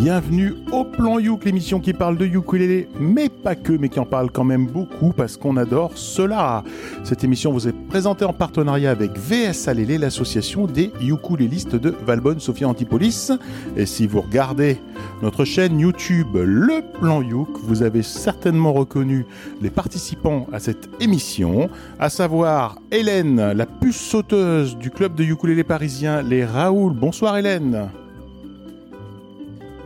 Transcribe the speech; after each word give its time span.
Bienvenue 0.00 0.54
au 0.70 0.84
Plan 0.84 1.18
Youk, 1.18 1.44
l'émission 1.44 1.80
qui 1.80 1.92
parle 1.92 2.16
de 2.16 2.24
ukulélé, 2.24 2.88
mais 3.00 3.28
pas 3.28 3.56
que, 3.56 3.72
mais 3.72 3.88
qui 3.88 3.98
en 3.98 4.06
parle 4.06 4.30
quand 4.30 4.44
même 4.44 4.68
beaucoup 4.68 5.12
parce 5.12 5.36
qu'on 5.36 5.56
adore 5.56 5.90
cela. 5.96 6.62
Cette 7.02 7.24
émission 7.24 7.50
vous 7.50 7.66
est 7.66 7.72
présentée 7.72 8.24
en 8.24 8.32
partenariat 8.32 8.92
avec 8.92 9.18
VS 9.18 9.66
Alélé, 9.66 9.98
l'association 9.98 10.66
des 10.68 10.92
ukulélistes 11.00 11.74
de 11.74 11.92
Valbonne, 12.06 12.38
Sophia 12.38 12.68
Antipolis. 12.68 13.32
Et 13.76 13.86
si 13.86 14.06
vous 14.06 14.20
regardez 14.20 14.80
notre 15.20 15.44
chaîne 15.44 15.80
YouTube 15.80 16.36
Le 16.36 16.80
Plan 17.00 17.20
Youk, 17.20 17.58
vous 17.64 17.82
avez 17.82 18.04
certainement 18.04 18.72
reconnu 18.72 19.26
les 19.60 19.70
participants 19.70 20.46
à 20.52 20.60
cette 20.60 20.88
émission, 21.00 21.70
à 21.98 22.08
savoir 22.08 22.76
Hélène, 22.92 23.50
la 23.50 23.66
puce 23.66 23.96
sauteuse 23.96 24.78
du 24.78 24.90
club 24.92 25.16
de 25.16 25.24
ukulélé 25.24 25.64
parisien 25.64 26.22
Les 26.22 26.44
Raoul. 26.44 26.92
Bonsoir 26.92 27.36
Hélène. 27.36 27.88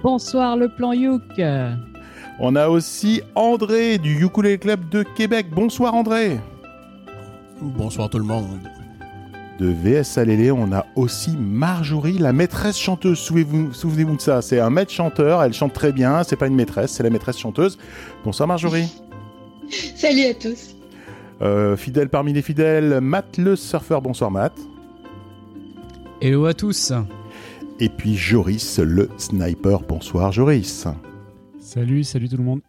Bonsoir 0.02 0.56
le 0.56 0.69
plan 0.69 0.92
Youk. 0.92 1.41
On 2.41 2.56
a 2.56 2.69
aussi 2.69 3.23
André 3.37 3.98
du 3.98 4.25
Ukulele 4.25 4.59
Club 4.59 4.88
de 4.88 5.05
Québec. 5.05 5.47
Bonsoir 5.55 5.95
André. 5.95 6.41
Bonsoir 7.61 8.11
tout 8.11 8.19
le 8.19 8.25
monde. 8.25 8.59
De 9.61 9.69
VS 9.69 10.19
Alélé, 10.19 10.51
on 10.51 10.73
a 10.73 10.87
aussi 10.97 11.37
Marjorie, 11.37 12.19
la 12.19 12.33
maîtresse 12.33 12.77
chanteuse. 12.77 13.20
Souvenez-vous 13.20 13.73
souvenez 13.73 14.05
de 14.05 14.20
ça. 14.20 14.42
C'est 14.42 14.59
un 14.59 14.70
maître 14.70 14.91
chanteur. 14.91 15.41
Elle 15.41 15.52
chante 15.52 15.73
très 15.73 15.92
bien. 15.92 16.25
C'est 16.25 16.37
pas 16.37 16.48
une 16.48 16.56
maîtresse, 16.56 16.91
c'est 16.91 17.05
la 17.05 17.11
maîtresse 17.11 17.39
chanteuse. 17.39 17.78
Bonsoir 18.25 18.48
Marjorie. 18.48 18.92
Salut 19.95 20.25
à 20.25 20.34
tous. 20.34 20.75
Euh, 21.42 21.77
fidèle 21.77 22.08
parmi 22.08 22.33
les 22.33 22.42
fidèles, 22.42 23.00
Matt 23.00 23.39
le 23.39 23.55
surfeur. 23.55 24.03
Bonsoir 24.03 24.33
Matt. 24.33 24.55
Hello 26.20 26.47
à 26.47 26.55
tous. 26.55 26.92
Et 27.83 27.88
puis 27.88 28.16
Joris 28.16 28.78
le 28.78 29.08
sniper. 29.19 29.80
Bonsoir 29.80 30.30
Joris. 30.30 30.86
Salut, 31.58 32.05
salut 32.05 32.28
tout 32.28 32.36
le 32.36 32.44
monde. 32.44 32.61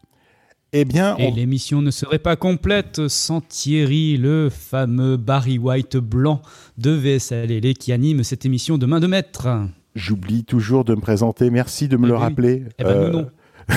Eh 0.76 0.86
bien, 0.86 1.16
Et 1.18 1.30
l'émission 1.30 1.84
ne 1.84 1.92
serait 1.92 2.18
pas 2.18 2.36
complète 2.36 3.08
sans 3.08 3.42
Thierry, 3.42 4.18
le 4.18 4.50
fameux 4.50 5.18
Barry 5.18 5.60
White 5.60 5.98
blanc 5.98 6.42
de 6.80 6.90
VSLL 6.90 7.76
qui 7.76 7.92
anime 7.92 8.24
cette 8.24 8.44
émission 8.48 8.80
de 8.80 8.88
main 8.88 9.00
de 9.00 9.06
maître. 9.06 9.48
J'oublie 9.94 10.44
toujours 10.46 10.84
de 10.84 10.96
me 10.96 11.02
présenter. 11.02 11.52
Merci 11.52 11.88
de 11.88 11.96
me 11.96 12.06
Eh 12.06 12.08
le 12.08 12.14
oui. 12.16 12.20
rappeler. 12.20 12.64
Eh 12.80 12.84
ben, 12.84 13.12
nous, 13.12 13.20
non. 13.20 13.28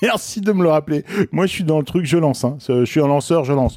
Merci 0.02 0.40
de 0.40 0.52
me 0.52 0.62
le 0.62 0.68
rappeler. 0.70 1.04
Moi, 1.32 1.46
je 1.46 1.52
suis 1.52 1.64
dans 1.64 1.78
le 1.78 1.84
truc, 1.84 2.06
je 2.06 2.16
lance. 2.16 2.44
hein. 2.44 2.56
Je 2.66 2.84
suis 2.84 3.00
un 3.00 3.06
lanceur, 3.08 3.44
je 3.44 3.52
lance. 3.52 3.76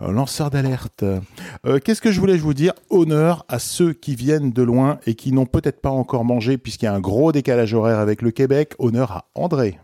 Un 0.00 0.12
lanceur 0.12 0.50
d'alerte. 0.50 1.02
Euh, 1.02 1.78
Qu'est-ce 1.84 2.00
que 2.00 2.10
je 2.10 2.18
voulais 2.20 2.36
vous 2.38 2.54
dire? 2.54 2.72
Honneur 2.90 3.44
à 3.48 3.58
ceux 3.58 3.92
qui 3.92 4.14
viennent 4.14 4.50
de 4.52 4.62
loin 4.62 4.98
et 5.06 5.14
qui 5.14 5.32
n'ont 5.32 5.46
peut-être 5.46 5.80
pas 5.80 5.90
encore 5.90 6.24
mangé, 6.24 6.58
puisqu'il 6.58 6.86
y 6.86 6.88
a 6.88 6.94
un 6.94 7.00
gros 7.00 7.32
décalage 7.32 7.74
horaire 7.74 7.98
avec 7.98 8.22
le 8.22 8.30
Québec. 8.30 8.74
Honneur 8.78 9.12
à 9.12 9.24
André. 9.34 9.78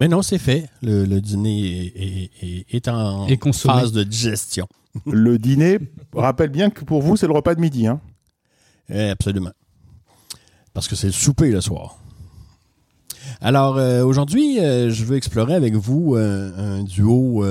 Mais 0.00 0.08
non, 0.08 0.20
c'est 0.22 0.38
fait. 0.38 0.68
Le, 0.82 1.04
le 1.06 1.20
dîner 1.20 1.86
est, 1.96 2.30
est- 2.42 2.74
est- 2.74 2.88
en 2.88 3.26
Et 3.28 3.38
phase 3.52 3.92
de 3.92 4.02
digestion. 4.02 4.66
Le 5.06 5.38
dîner, 5.38 5.78
rappelle 6.14 6.48
bien 6.50 6.70
que 6.70 6.82
pour 6.84 7.02
vous, 7.02 7.16
c'est 7.18 7.26
le 7.26 7.32
repas 7.34 7.54
de 7.54 7.60
midi. 7.60 7.86
Hein. 7.86 8.00
Eh, 8.88 9.10
absolument. 9.10 9.50
Parce 10.72 10.88
que 10.88 10.96
c'est 10.96 11.06
le 11.08 11.12
souper 11.12 11.50
le 11.50 11.60
soir. 11.60 11.98
Alors, 13.40 13.76
euh, 13.76 14.02
aujourd'hui, 14.02 14.60
euh, 14.60 14.90
je 14.90 15.04
veux 15.04 15.16
explorer 15.16 15.54
avec 15.54 15.74
vous 15.74 16.14
euh, 16.16 16.52
un 16.56 16.82
duo 16.82 17.44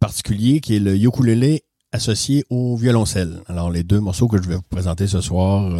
particulier 0.00 0.60
qui 0.60 0.76
est 0.76 0.80
le 0.80 0.96
ukulélé 0.96 1.64
associé 1.92 2.44
au 2.50 2.76
violoncelle. 2.76 3.40
Alors, 3.46 3.70
les 3.70 3.82
deux 3.82 4.00
morceaux 4.00 4.28
que 4.28 4.40
je 4.40 4.48
vais 4.48 4.56
vous 4.56 4.62
présenter 4.62 5.06
ce 5.06 5.20
soir 5.20 5.72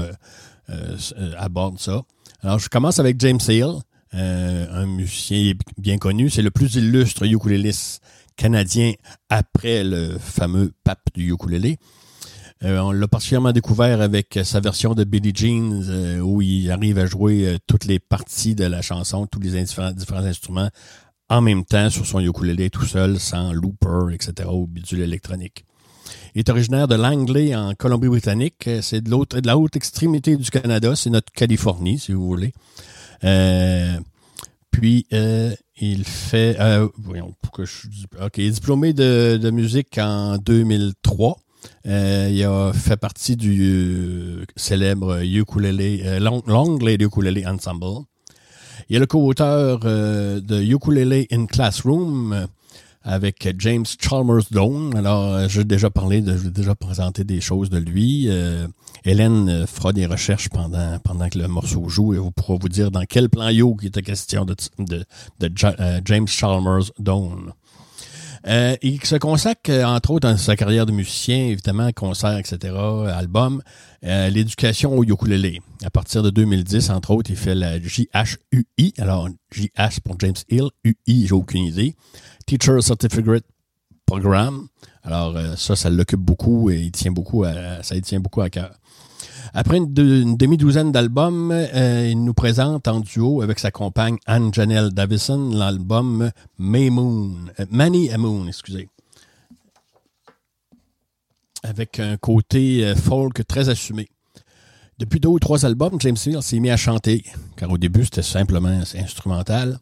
abordent 1.36 1.78
ça. 1.78 2.02
Alors, 2.42 2.58
je 2.58 2.68
commence 2.70 2.98
avec 2.98 3.20
James 3.20 3.40
Hill, 3.46 3.74
un 4.12 4.86
musicien 4.86 5.52
bien 5.76 5.98
connu. 5.98 6.30
C'est 6.30 6.40
le 6.40 6.50
plus 6.50 6.76
illustre 6.76 7.24
ukuléliste 7.24 8.02
canadien 8.36 8.94
après 9.28 9.84
le 9.84 10.16
fameux 10.18 10.72
pape 10.82 11.08
du 11.14 11.30
ukulélé. 11.30 11.76
Euh, 12.64 12.78
on 12.78 12.90
l'a 12.90 13.06
particulièrement 13.06 13.52
découvert 13.52 14.00
avec 14.00 14.38
sa 14.42 14.60
version 14.60 14.94
de 14.94 15.04
Billie 15.04 15.32
Jean, 15.34 15.82
euh, 15.88 16.18
où 16.18 16.42
il 16.42 16.70
arrive 16.70 16.98
à 16.98 17.06
jouer 17.06 17.46
euh, 17.46 17.58
toutes 17.66 17.84
les 17.84 18.00
parties 18.00 18.54
de 18.54 18.64
la 18.64 18.82
chanson, 18.82 19.26
tous 19.26 19.38
les 19.38 19.62
différents, 19.62 19.92
instruments 20.24 20.70
en 21.28 21.40
même 21.40 21.64
temps 21.64 21.90
sur 21.90 22.06
son 22.06 22.20
ukulélé 22.20 22.70
tout 22.70 22.86
seul, 22.86 23.20
sans 23.20 23.52
looper, 23.52 24.12
etc., 24.12 24.48
ou 24.52 24.66
bidule 24.66 25.02
électronique. 25.02 25.64
Il 26.34 26.40
est 26.40 26.48
originaire 26.48 26.88
de 26.88 26.94
Langley, 26.94 27.54
en 27.54 27.74
Colombie-Britannique. 27.74 28.68
C'est 28.80 29.02
de, 29.02 29.10
l'autre, 29.10 29.40
de 29.40 29.46
la 29.46 29.58
haute 29.58 29.76
extrémité 29.76 30.36
du 30.36 30.50
Canada. 30.50 30.96
C'est 30.96 31.10
notre 31.10 31.32
Californie, 31.32 31.98
si 31.98 32.12
vous 32.12 32.26
voulez. 32.26 32.52
Euh, 33.24 33.98
puis, 34.70 35.06
euh, 35.12 35.54
il 35.80 36.04
fait... 36.04 36.56
Euh, 36.60 36.88
voyons, 36.96 37.34
pourquoi 37.42 37.64
je... 37.64 37.88
OK, 38.24 38.38
il 38.38 38.44
est 38.46 38.50
diplômé 38.50 38.92
de, 38.92 39.38
de 39.40 39.50
musique 39.50 39.98
en 39.98 40.38
2003. 40.38 41.36
Euh, 41.86 42.28
il 42.30 42.42
a 42.44 42.72
fait 42.72 42.96
partie 42.96 43.36
du 43.36 43.60
euh, 43.62 44.44
célèbre 44.56 45.22
ukulélé, 45.22 46.02
euh, 46.04 46.18
Long, 46.20 46.42
Langley 46.46 46.96
Ukulele 47.00 47.46
Ensemble. 47.46 48.04
Il 48.88 48.96
est 48.96 49.00
le 49.00 49.06
co-auteur 49.06 49.80
euh, 49.84 50.40
de 50.40 50.62
Ukulele 50.62 51.26
in 51.30 51.46
Classroom 51.46 52.32
euh, 52.32 52.46
avec 53.02 53.54
James 53.58 53.84
Chalmers 54.00 54.44
Doan. 54.50 54.94
Alors, 54.96 55.24
euh, 55.34 55.48
j'ai 55.48 55.64
déjà 55.64 55.88
parlé, 55.90 56.22
j'ai 56.42 56.50
déjà 56.50 56.74
présenté 56.74 57.24
des 57.24 57.40
choses 57.40 57.70
de 57.70 57.78
lui. 57.78 58.28
Hélène 59.04 59.66
fera 59.66 59.92
des 59.92 60.04
recherches 60.06 60.48
pendant, 60.48 60.98
pendant 60.98 61.28
que 61.28 61.38
le 61.38 61.48
morceau 61.48 61.88
joue 61.88 62.14
et 62.14 62.18
vous 62.18 62.32
pourra 62.32 62.58
vous 62.60 62.68
dire 62.68 62.90
dans 62.90 63.04
quel 63.08 63.28
plan 63.30 63.48
yo 63.48 63.76
il 63.80 63.88
était 63.88 64.02
question 64.02 64.44
de, 64.44 64.54
de, 64.78 65.04
de 65.40 65.50
Ja- 65.56 65.76
James 66.04 66.26
Chalmers 66.28 66.90
Doan. 66.98 67.52
Euh, 68.46 68.76
il 68.82 69.04
se 69.04 69.16
consacre, 69.16 69.70
euh, 69.70 69.84
entre 69.84 70.12
autres, 70.12 70.28
dans 70.28 70.36
sa 70.36 70.56
carrière 70.56 70.86
de 70.86 70.92
musicien, 70.92 71.46
évidemment, 71.46 71.90
concerts, 71.92 72.38
etc., 72.38 72.74
albums, 73.12 73.62
euh, 74.04 74.28
l'éducation 74.30 74.96
au 74.96 75.04
ukulélé. 75.04 75.60
À 75.84 75.90
partir 75.90 76.22
de 76.22 76.30
2010, 76.30 76.90
entre 76.90 77.10
autres, 77.10 77.30
il 77.30 77.36
fait 77.36 77.54
la 77.54 77.80
JHUI. 77.80 78.94
Alors, 78.98 79.28
JH 79.52 80.00
pour 80.04 80.18
James 80.20 80.34
Hill, 80.48 80.68
UI, 80.84 81.26
j'ai 81.26 81.34
aucune 81.34 81.64
idée. 81.64 81.94
Teacher 82.46 82.80
Certificate 82.80 83.44
Program. 84.06 84.68
Alors, 85.02 85.36
ça, 85.56 85.76
ça 85.76 85.90
l'occupe 85.90 86.20
beaucoup 86.20 86.70
et 86.70 86.80
il 86.80 86.90
tient 86.92 87.12
beaucoup 87.12 87.44
à, 87.44 87.82
ça 87.82 87.94
il 87.94 88.02
tient 88.02 88.20
beaucoup 88.20 88.40
à 88.40 88.50
cœur. 88.50 88.78
Après 89.54 89.78
une, 89.78 90.36
demi-douzaine 90.36 90.92
d'albums, 90.92 91.52
euh, 91.52 92.08
il 92.10 92.22
nous 92.22 92.34
présente 92.34 92.88
en 92.88 93.00
duo 93.00 93.42
avec 93.42 93.58
sa 93.58 93.70
compagne 93.70 94.18
Anne 94.26 94.52
Janelle 94.52 94.90
Davison 94.90 95.50
l'album 95.50 96.30
May 96.58 96.90
Moon, 96.90 97.34
euh, 97.58 97.66
Many 97.70 98.10
a 98.10 98.18
Moon. 98.18 98.50
Avec 101.62 101.98
un 101.98 102.16
côté 102.16 102.84
euh, 102.84 102.94
folk 102.94 103.46
très 103.46 103.68
assumé. 103.68 104.08
Depuis 104.98 105.20
deux 105.20 105.28
ou 105.28 105.38
trois 105.38 105.64
albums, 105.64 106.00
James 106.00 106.16
Hill 106.26 106.42
s'est 106.42 106.58
mis 106.58 106.70
à 106.70 106.76
chanter, 106.76 107.24
car 107.56 107.70
au 107.70 107.78
début 107.78 108.04
c'était 108.04 108.22
simplement 108.22 108.80
instrumental. 108.96 109.78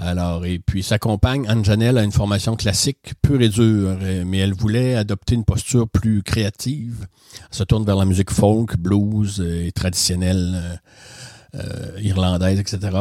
Alors, 0.00 0.44
et 0.46 0.60
puis 0.60 0.84
sa 0.84 0.98
compagne, 1.00 1.46
Anne 1.48 1.64
Janelle, 1.64 1.98
a 1.98 2.04
une 2.04 2.12
formation 2.12 2.54
classique 2.54 3.14
pure 3.20 3.42
et 3.42 3.48
dure, 3.48 3.96
euh, 4.00 4.22
mais 4.24 4.38
elle 4.38 4.54
voulait 4.54 4.94
adopter 4.94 5.34
une 5.34 5.44
posture 5.44 5.88
plus 5.88 6.22
créative. 6.22 7.06
Se 7.50 7.64
tourne 7.64 7.84
vers 7.84 7.96
la 7.96 8.04
musique 8.04 8.30
folk, 8.30 8.76
blues 8.76 9.40
euh, 9.40 9.66
et 9.66 9.72
traditionnelle 9.72 10.80
euh, 11.56 12.00
irlandaise, 12.00 12.60
etc. 12.60 12.96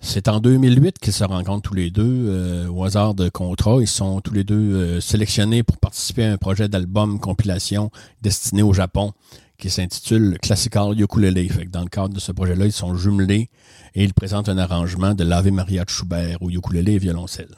C'est 0.00 0.28
en 0.28 0.38
2008 0.38 1.00
qu'ils 1.00 1.12
se 1.12 1.24
rencontrent 1.24 1.70
tous 1.70 1.74
les 1.74 1.90
deux 1.90 2.68
au 2.68 2.84
hasard 2.84 3.14
de 3.14 3.28
contrat. 3.30 3.78
Ils 3.80 3.88
sont 3.88 4.20
tous 4.20 4.34
les 4.34 4.44
deux 4.44 5.00
sélectionnés 5.00 5.62
pour 5.62 5.78
participer 5.78 6.26
à 6.26 6.32
un 6.32 6.36
projet 6.36 6.68
d'album 6.68 7.18
compilation 7.18 7.90
destiné 8.20 8.62
au 8.62 8.74
Japon 8.74 9.14
qui 9.58 9.70
s'intitule 9.70 10.38
Classical 10.40 10.98
Ukulele. 11.00 11.48
Dans 11.70 11.82
le 11.82 11.88
cadre 11.88 12.14
de 12.14 12.20
ce 12.20 12.32
projet-là, 12.32 12.66
ils 12.66 12.72
sont 12.72 12.94
jumelés 12.96 13.48
et 13.94 14.04
ils 14.04 14.14
présentent 14.14 14.48
un 14.48 14.58
arrangement 14.58 15.14
de 15.14 15.24
l'Ave 15.24 15.50
Maria 15.50 15.84
de 15.84 15.90
Schubert 15.90 16.42
au 16.42 16.50
ukulélé 16.50 16.92
et 16.94 16.98
violoncelle. 16.98 17.54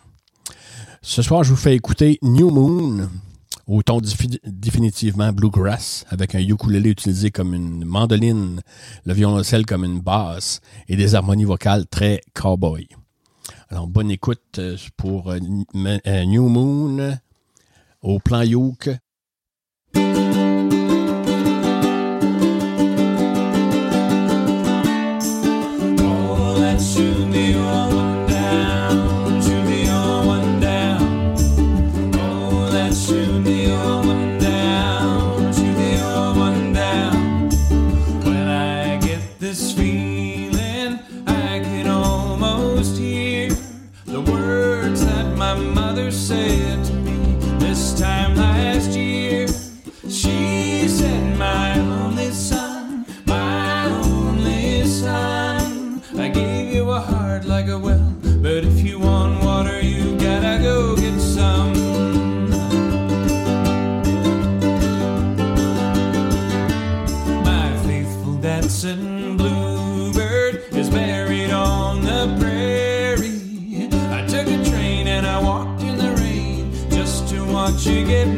Ce 1.02 1.22
soir, 1.22 1.44
je 1.44 1.50
vous 1.50 1.56
fais 1.56 1.74
écouter 1.74 2.18
New 2.22 2.50
Moon 2.50 3.08
au 3.66 3.82
ton 3.82 4.00
défi- 4.00 4.40
définitivement 4.44 5.32
bluegrass, 5.32 6.04
avec 6.08 6.34
un 6.34 6.40
ukulélé 6.40 6.90
utilisé 6.90 7.30
comme 7.30 7.54
une 7.54 7.84
mandoline, 7.84 8.60
le 9.04 9.12
violoncelle 9.12 9.66
comme 9.66 9.84
une 9.84 10.00
basse 10.00 10.60
et 10.88 10.96
des 10.96 11.14
harmonies 11.14 11.44
vocales 11.44 11.86
très 11.86 12.20
cowboy. 12.34 12.88
Alors, 13.70 13.86
bonne 13.86 14.10
écoute 14.10 14.58
euh, 14.58 14.76
pour 14.96 15.30
euh, 15.30 15.38
New 16.24 16.48
Moon 16.48 17.18
au 18.00 18.18
plan 18.20 18.40
Yoke. 18.42 18.88
Like 57.68 57.82
well. 57.82 58.14
But 58.42 58.64
if 58.64 58.80
you 58.84 58.98
want 58.98 59.44
water, 59.44 59.80
you 59.80 60.16
gotta 60.18 60.62
go 60.62 60.96
get 60.96 61.18
some. 61.20 61.72
My 67.44 67.76
faithful 67.86 68.36
dancing 68.36 69.36
bluebird 69.36 70.62
is 70.72 70.88
buried 70.88 71.50
on 71.50 72.02
the 72.02 72.36
prairie. 72.40 73.88
I 74.12 74.26
took 74.26 74.46
a 74.46 74.64
train 74.70 75.08
and 75.08 75.26
I 75.26 75.40
walked 75.40 75.82
in 75.82 75.98
the 75.98 76.12
rain 76.22 76.72
just 76.90 77.28
to 77.30 77.44
watch 77.44 77.86
you 77.86 78.06
get 78.06 78.37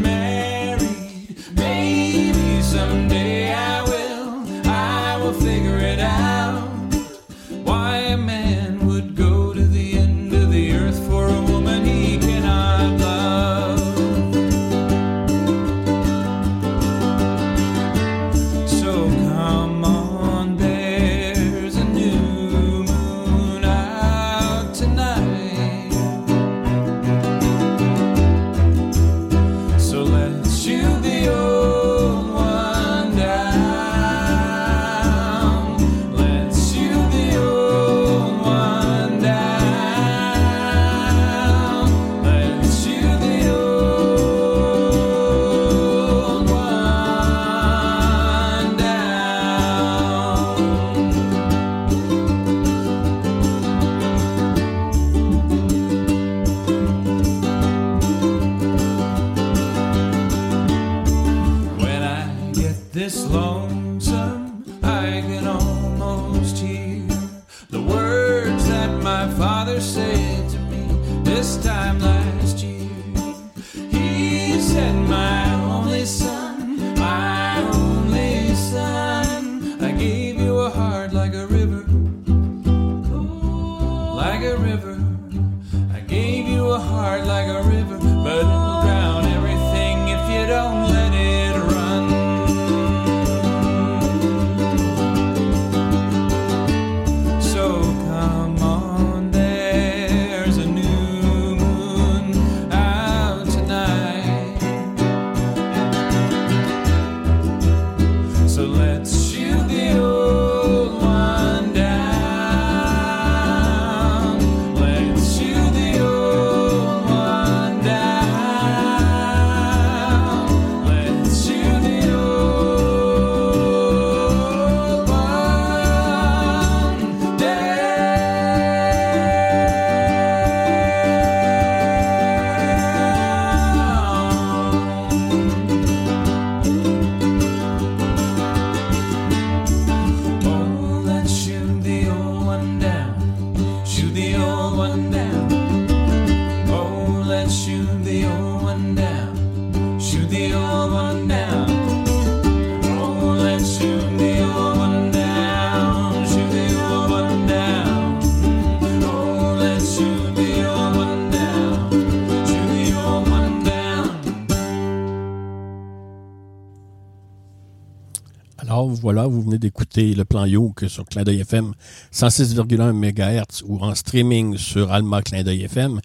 voilà, 169.01 169.27
vous 169.27 169.41
venez 169.43 169.59
d'écouter 169.59 170.15
le 170.15 170.25
plan 170.25 170.45
Yoke 170.45 170.85
sur 170.89 171.05
Clin 171.07 171.23
d'œil 171.23 171.41
FM 171.41 171.73
106,1 172.13 172.93
MHz 172.93 173.65
ou 173.67 173.79
en 173.79 173.95
streaming 173.95 174.57
sur 174.57 174.93
Alma 174.93 175.23
Clin 175.23 175.45
FM. 175.45 176.01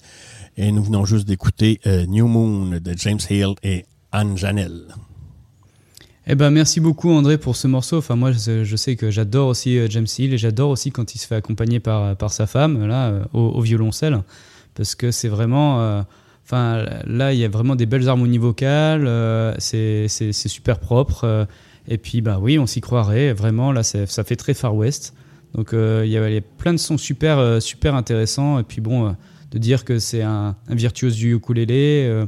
Et 0.58 0.72
nous 0.72 0.84
venons 0.84 1.04
juste 1.04 1.28
d'écouter 1.28 1.82
euh, 1.86 2.06
New 2.06 2.28
Moon 2.28 2.80
de 2.80 2.94
James 2.98 3.20
Hill 3.30 3.56
et 3.64 3.86
Anne 4.12 4.38
Janelle. 4.38 4.86
Eh 6.28 6.36
ben, 6.36 6.50
merci 6.50 6.80
beaucoup 6.80 7.12
André 7.12 7.38
pour 7.38 7.58
ce 7.58 7.68
morceau. 7.68 7.98
Enfin, 7.98 8.16
moi, 8.16 8.32
je, 8.32 8.76
sais 8.78 8.96
que 8.96 9.12
j'adore 9.12 9.50
aussi 9.50 9.78
euh, 9.78 9.88
James 9.90 10.08
Hill 10.18 10.34
et 10.34 10.38
j'adore 10.38 10.70
aussi 10.70 10.92
quand 10.92 11.14
il 11.14 11.20
se 11.20 11.28
fait 11.28 11.36
accompagner 11.36 11.82
par, 11.82 12.16
par 12.16 12.32
sa 12.32 12.48
femme 12.48 12.88
là 12.88 13.10
euh, 13.10 13.26
au, 13.34 13.60
violoncelle, 13.62 14.24
parce 14.74 14.96
que 14.96 15.12
c'est 15.12 15.30
vraiment. 15.30 15.82
euh, 15.82 16.02
Enfin, 16.46 16.86
là, 17.08 17.34
il 17.34 17.40
y 17.40 17.44
a 17.44 17.50
vraiment 17.50 17.76
des 17.76 17.88
belles 17.88 18.08
harmonies 18.08 18.38
vocales. 18.38 19.08
euh, 19.08 19.56
c'est 19.58 20.08
super 20.32 20.80
propre. 20.80 21.48
Et 21.88 21.98
puis, 21.98 22.22
bah 22.22 22.40
oui, 22.42 22.58
on 22.60 22.66
s'y 22.66 22.82
croirait. 22.82 23.34
Vraiment, 23.34 23.72
là, 23.72 23.84
ça 23.84 24.24
fait 24.24 24.36
très 24.36 24.54
Far 24.54 24.76
West. 24.76 25.14
Donc, 25.54 25.74
euh, 25.74 26.04
il 26.06 26.12
y, 26.12 26.18
a, 26.18 26.30
il 26.30 26.34
y 26.34 26.38
a 26.38 26.42
plein 26.42 26.74
de 26.74 26.80
sons 26.80 26.98
super, 26.98 27.38
euh, 27.38 27.60
super 27.60 27.96
intéressants. 27.96 28.60
Et 28.60 28.64
puis, 28.64 28.82
bon, 28.82 29.08
euh, 29.08 29.12
de 29.52 29.58
dire 29.58 29.86
que 29.86 30.00
c'est 30.00 30.22
un, 30.22 30.56
virtuose 30.70 31.16
du 31.16 31.36
ukulélé. 31.36 32.26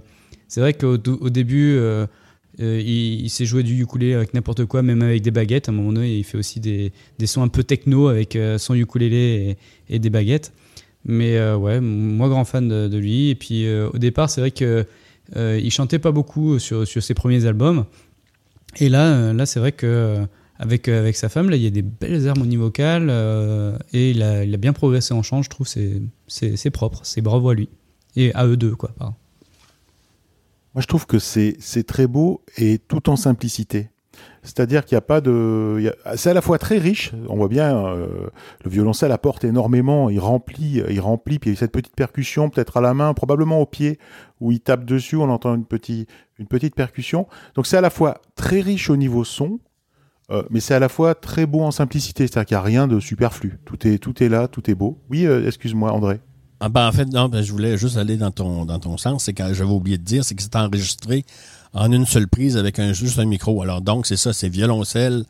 c'est 0.47 0.61
vrai 0.61 0.73
qu'au 0.73 0.93
au 0.95 1.29
début, 1.29 1.77
il, 2.59 3.29
sait 3.29 3.45
jouer 3.45 3.63
du 3.63 3.81
ukulélé 3.81 4.13
avec 4.13 4.33
n'importe 4.33 4.65
quoi, 4.65 4.81
même 4.81 5.01
avec 5.01 5.23
des 5.23 5.31
baguettes. 5.31 5.67
À 5.67 5.71
un 5.71 5.75
moment 5.75 5.91
donné, 5.91 6.15
il 6.15 6.23
fait 6.23 6.37
aussi 6.37 6.59
des, 6.59 6.93
sons 7.25 7.41
un 7.41 7.49
peu 7.49 7.63
techno 7.63 8.07
avec 8.07 8.37
son 8.57 8.75
ukulélé 8.75 9.57
et, 9.89 9.99
des 9.99 10.09
baguettes. 10.09 10.53
Mais 11.03 11.37
ouais, 11.53 11.81
moi 11.81 12.29
grand 12.29 12.45
fan 12.45 12.69
de, 12.69 12.97
lui. 12.97 13.29
Et 13.29 13.35
puis 13.35 13.69
au 13.69 13.97
départ, 13.97 14.29
c'est 14.29 14.39
vrai 14.39 14.51
que 14.51 14.85
euh, 15.35 15.59
il 15.61 15.71
chantait 15.71 15.99
pas 15.99 16.11
beaucoup 16.11 16.59
sur 16.59 16.87
ses 16.87 17.13
premiers 17.13 17.45
albums. 17.45 17.85
Et 18.79 18.89
là, 18.89 19.13
euh, 19.13 19.33
là 19.33 19.45
c'est 19.45 19.59
vrai 19.59 19.71
que 19.71 19.85
euh, 19.85 20.25
avec, 20.59 20.87
euh, 20.87 20.99
avec 20.99 21.15
sa 21.15 21.29
femme, 21.29 21.49
là, 21.49 21.55
il 21.55 21.63
y 21.63 21.67
a 21.67 21.71
des 21.71 21.81
belles 21.81 22.27
harmonies 22.27 22.57
vocales 22.57 23.09
et 23.93 24.11
il 24.11 24.23
a, 24.23 24.43
il 24.43 24.53
a 24.53 24.57
bien 24.57 24.73
progressé 24.73 25.13
en 25.13 25.23
chant. 25.23 25.41
Je 25.41 25.49
trouve 25.49 25.67
c'est 25.67 26.71
propre, 26.71 27.01
c'est 27.03 27.21
bravo 27.21 27.49
à 27.49 27.55
lui 27.55 27.69
et 28.15 28.33
à 28.33 28.45
eux 28.45 28.57
deux 28.57 28.75
quoi. 28.75 28.91
pardon. 28.97 29.15
Moi, 30.73 30.81
je 30.81 30.87
trouve 30.87 31.07
que 31.07 31.17
c'est 31.17 31.83
très 31.87 32.05
beau 32.05 32.43
et 32.55 32.77
tout 32.77 33.09
en 33.09 33.15
simplicité. 33.15 33.89
C'est-à-dire 34.43 34.85
qu'il 34.85 34.95
n'y 34.95 34.99
a 34.99 35.01
pas 35.01 35.21
de. 35.21 35.93
C'est 36.15 36.29
à 36.29 36.33
la 36.33 36.41
fois 36.41 36.57
très 36.57 36.77
riche. 36.77 37.11
On 37.27 37.35
voit 37.35 37.47
bien, 37.47 37.75
euh, 37.75 38.07
le 38.63 38.69
violoncelle 38.69 39.11
apporte 39.11 39.43
énormément. 39.43 40.09
Il 40.09 40.19
remplit, 40.19 40.81
il 40.89 40.99
remplit. 40.99 41.39
Puis 41.39 41.49
il 41.49 41.53
y 41.53 41.57
a 41.57 41.59
cette 41.59 41.71
petite 41.71 41.95
percussion, 41.95 42.49
peut-être 42.49 42.77
à 42.77 42.81
la 42.81 42.93
main, 42.93 43.13
probablement 43.13 43.59
au 43.59 43.65
pied, 43.65 43.99
où 44.39 44.51
il 44.51 44.59
tape 44.59 44.85
dessus. 44.85 45.17
On 45.17 45.29
entend 45.29 45.55
une 45.55 45.65
petite, 45.65 46.09
une 46.39 46.47
petite 46.47 46.75
percussion. 46.75 47.27
Donc 47.55 47.67
c'est 47.67 47.77
à 47.77 47.81
la 47.81 47.89
fois 47.89 48.21
très 48.35 48.61
riche 48.61 48.89
au 48.89 48.97
niveau 48.97 49.23
son, 49.23 49.59
euh, 50.31 50.43
mais 50.49 50.59
c'est 50.59 50.73
à 50.73 50.79
la 50.79 50.89
fois 50.89 51.15
très 51.15 51.45
beau 51.45 51.61
en 51.61 51.71
simplicité. 51.71 52.27
C'est-à-dire 52.27 52.45
qu'il 52.45 52.55
n'y 52.55 52.59
a 52.59 52.63
rien 52.63 52.87
de 52.87 52.99
superflu. 52.99 53.59
Tout 53.65 53.87
est, 53.87 53.97
tout 53.97 54.23
est 54.23 54.29
là, 54.29 54.47
tout 54.47 54.69
est 54.69 54.75
beau. 54.75 54.99
Oui, 55.09 55.25
euh, 55.25 55.45
excuse-moi, 55.47 55.91
André. 55.91 56.19
Ah 56.59 56.69
ben, 56.69 56.87
en 56.87 56.91
fait, 56.91 57.05
non, 57.05 57.29
ben, 57.29 57.43
je 57.43 57.51
voulais 57.51 57.77
juste 57.77 57.97
aller 57.97 58.17
dans 58.17 58.31
ton, 58.31 58.65
dans 58.65 58.79
ton 58.79 58.97
sens. 58.97 59.25
C'est 59.25 59.33
que 59.33 59.53
j'avais 59.53 59.69
oublié 59.69 59.97
de 59.97 60.03
dire, 60.03 60.23
c'est 60.23 60.33
que 60.35 60.41
c'est 60.41 60.55
enregistré 60.55 61.23
en 61.73 61.91
une 61.91 62.05
seule 62.05 62.27
prise 62.27 62.57
avec 62.57 62.79
un, 62.79 62.93
juste 62.93 63.19
un 63.19 63.25
micro. 63.25 63.61
Alors 63.61 63.81
donc, 63.81 64.05
c'est 64.07 64.17
ça, 64.17 64.33
c'est 64.33 64.49
violoncelle, 64.49 65.23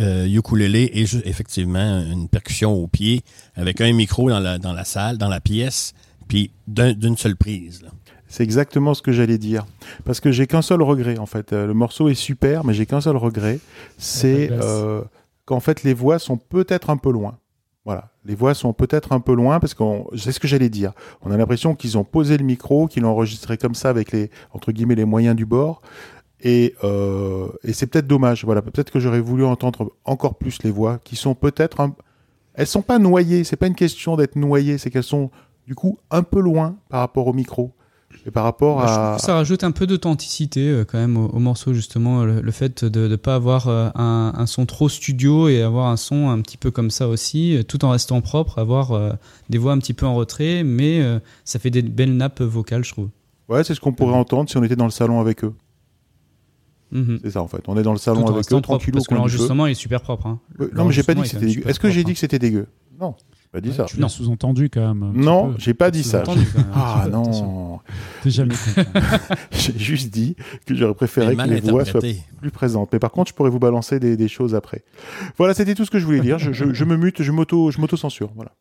euh, 0.00 0.26
ukulélé 0.26 0.90
et 0.94 1.02
effectivement 1.28 2.00
une 2.02 2.28
percussion 2.28 2.72
au 2.72 2.86
pied 2.88 3.22
avec 3.54 3.80
un 3.80 3.92
micro 3.92 4.28
dans 4.30 4.40
la, 4.40 4.58
dans 4.58 4.72
la 4.72 4.84
salle, 4.84 5.16
dans 5.18 5.28
la 5.28 5.40
pièce, 5.40 5.92
puis 6.28 6.50
d'un- 6.66 6.92
d'une 6.92 7.16
seule 7.16 7.36
prise. 7.36 7.82
là. 7.82 7.88
C'est 8.28 8.42
exactement 8.42 8.92
ce 8.94 9.02
que 9.02 9.12
j'allais 9.12 9.38
dire. 9.38 9.64
Parce 10.04 10.18
que 10.18 10.32
j'ai 10.32 10.48
qu'un 10.48 10.60
seul 10.60 10.82
regret, 10.82 11.16
en 11.18 11.26
fait. 11.26 11.52
Euh, 11.52 11.66
Le 11.68 11.74
morceau 11.74 12.08
est 12.08 12.14
super, 12.14 12.64
mais 12.64 12.74
j'ai 12.74 12.84
qu'un 12.84 13.00
seul 13.00 13.16
regret. 13.16 13.60
C'est 13.98 14.50
euh, 14.50 15.02
qu'en 15.44 15.60
fait, 15.60 15.84
les 15.84 15.94
voix 15.94 16.18
sont 16.18 16.36
peut-être 16.36 16.90
un 16.90 16.96
peu 16.96 17.12
loin. 17.12 17.38
Voilà. 17.86 18.10
Les 18.24 18.34
voix 18.34 18.52
sont 18.52 18.72
peut-être 18.72 19.12
un 19.12 19.20
peu 19.20 19.32
loin 19.32 19.60
parce 19.60 19.72
que 19.72 19.84
c'est 20.16 20.32
ce 20.32 20.40
que 20.40 20.48
j'allais 20.48 20.68
dire. 20.68 20.92
On 21.22 21.30
a 21.30 21.36
l'impression 21.36 21.76
qu'ils 21.76 21.96
ont 21.96 22.02
posé 22.02 22.36
le 22.36 22.44
micro, 22.44 22.88
qu'ils 22.88 23.04
l'ont 23.04 23.10
enregistré 23.10 23.56
comme 23.56 23.76
ça 23.76 23.88
avec 23.88 24.10
les, 24.10 24.28
entre 24.52 24.72
guillemets, 24.72 24.96
les 24.96 25.04
moyens 25.04 25.36
du 25.36 25.46
bord. 25.46 25.82
Et, 26.40 26.74
euh, 26.82 27.46
et 27.62 27.72
c'est 27.72 27.86
peut-être 27.86 28.08
dommage. 28.08 28.44
Voilà. 28.44 28.60
Peut-être 28.60 28.90
que 28.90 28.98
j'aurais 28.98 29.20
voulu 29.20 29.44
entendre 29.44 29.92
encore 30.04 30.34
plus 30.34 30.64
les 30.64 30.72
voix 30.72 30.98
qui 31.04 31.14
sont 31.14 31.36
peut-être 31.36 31.78
un... 31.80 31.94
Elles 32.54 32.66
sont 32.66 32.82
pas 32.82 32.98
noyées. 32.98 33.44
C'est 33.44 33.56
pas 33.56 33.68
une 33.68 33.76
question 33.76 34.16
d'être 34.16 34.34
noyées. 34.34 34.78
C'est 34.78 34.90
qu'elles 34.90 35.04
sont, 35.04 35.30
du 35.68 35.76
coup, 35.76 36.00
un 36.10 36.24
peu 36.24 36.40
loin 36.40 36.76
par 36.88 36.98
rapport 36.98 37.28
au 37.28 37.32
micro. 37.32 37.72
Et 38.24 38.30
par 38.30 38.44
rapport 38.44 38.78
Bah, 38.78 39.12
je 39.14 39.20
que 39.20 39.26
ça 39.26 39.34
rajoute 39.34 39.62
un 39.64 39.70
peu 39.72 39.86
d'authenticité 39.86 40.68
euh, 40.68 40.84
quand 40.84 40.98
même 40.98 41.16
au, 41.16 41.26
au 41.28 41.38
morceau 41.38 41.72
justement 41.74 42.24
le, 42.24 42.40
le 42.40 42.50
fait 42.52 42.84
de 42.84 43.08
ne 43.08 43.16
pas 43.16 43.34
avoir 43.34 43.68
euh, 43.68 43.88
un, 43.94 44.32
un 44.36 44.46
son 44.46 44.66
trop 44.66 44.88
studio 44.88 45.48
et 45.48 45.62
avoir 45.62 45.86
un 45.88 45.96
son 45.96 46.30
un 46.30 46.40
petit 46.40 46.56
peu 46.56 46.70
comme 46.70 46.90
ça 46.90 47.08
aussi 47.08 47.56
euh, 47.56 47.62
tout 47.62 47.84
en 47.84 47.90
restant 47.90 48.20
propre 48.20 48.58
avoir 48.58 48.92
euh, 48.92 49.12
des 49.50 49.58
voix 49.58 49.72
un 49.72 49.78
petit 49.78 49.94
peu 49.94 50.06
en 50.06 50.14
retrait 50.14 50.62
mais 50.64 51.00
euh, 51.00 51.18
ça 51.44 51.58
fait 51.58 51.70
des 51.70 51.82
belles 51.82 52.16
nappes 52.16 52.40
vocales 52.42 52.84
je 52.84 52.92
trouve 52.92 53.08
Ouais, 53.48 53.62
c'est 53.62 53.74
ce 53.74 53.80
qu'on 53.80 53.92
pourrait 53.92 54.16
entendre 54.16 54.50
si 54.50 54.56
on 54.56 54.64
était 54.64 54.74
dans 54.74 54.86
le 54.86 54.90
salon 54.90 55.20
avec 55.20 55.44
eux. 55.44 55.52
Mhm. 56.92 57.18
C'est 57.22 57.30
ça, 57.32 57.42
en 57.42 57.48
fait. 57.48 57.62
On 57.68 57.76
est 57.76 57.82
dans 57.82 57.92
le 57.92 57.98
salon 57.98 58.26
avec 58.26 58.52
eux, 58.52 58.56
au 58.56 58.60
parce 58.60 59.06
que 59.06 59.14
l'enregistrement 59.14 59.66
est 59.66 59.74
super 59.74 60.00
propre 60.00 60.26
hein. 60.26 60.40
Euh, 60.60 60.70
Non, 60.74 60.84
mais 60.84 60.92
j'ai 60.92 61.02
pas 61.02 61.14
dit 61.14 61.22
que 61.22 61.28
c'était 61.28 61.46
dégueu. 61.46 61.68
Est-ce 61.68 61.80
que 61.80 61.90
j'ai 61.90 62.04
dit 62.04 62.12
que 62.12 62.18
c'était 62.18 62.38
dégueu? 62.38 62.66
Non, 63.00 63.14
pas 63.56 63.60
dit 63.62 63.72
ça. 63.72 63.84
Tu 63.86 63.98
l'as 63.98 64.08
sous-entendu 64.10 64.68
quand 64.68 64.94
même. 64.94 65.12
Non, 65.14 65.54
j'ai 65.58 65.72
pas 65.72 65.90
dit 65.90 66.02
ça. 66.02 66.22
Ah 66.74 67.06
non, 67.10 67.80
T'es 68.22 68.30
jamais 68.30 68.54
content. 68.54 68.90
j'ai 69.50 69.78
juste 69.78 70.12
dit 70.12 70.36
que 70.66 70.74
j'aurais 70.74 70.94
préféré 70.94 71.34
que 71.34 71.40
les 71.54 71.60
voix 71.70 71.84
soient 71.90 72.00
plus 72.40 72.50
présentes. 72.50 72.90
Mais 72.92 72.98
par 72.98 73.10
contre, 73.12 73.30
je 73.30 73.34
pourrais 73.34 73.48
vous 73.50 73.58
balancer 73.58 73.98
des, 73.98 74.16
des 74.16 74.28
choses 74.28 74.54
après. 74.54 74.84
Voilà, 75.38 75.54
c'était 75.54 75.74
tout 75.74 75.84
ce 75.86 75.90
que 75.90 75.98
je 75.98 76.04
voulais 76.04 76.20
dire. 76.20 76.38
Je, 76.38 76.52
je- 76.52 76.74
je 76.74 76.84
me 76.84 76.96
mute, 76.96 77.22
je 77.22 77.32
m'auto, 77.32 77.70
je 77.70 77.80
m'auto-censure. 77.80 78.30
Voilà. 78.34 78.52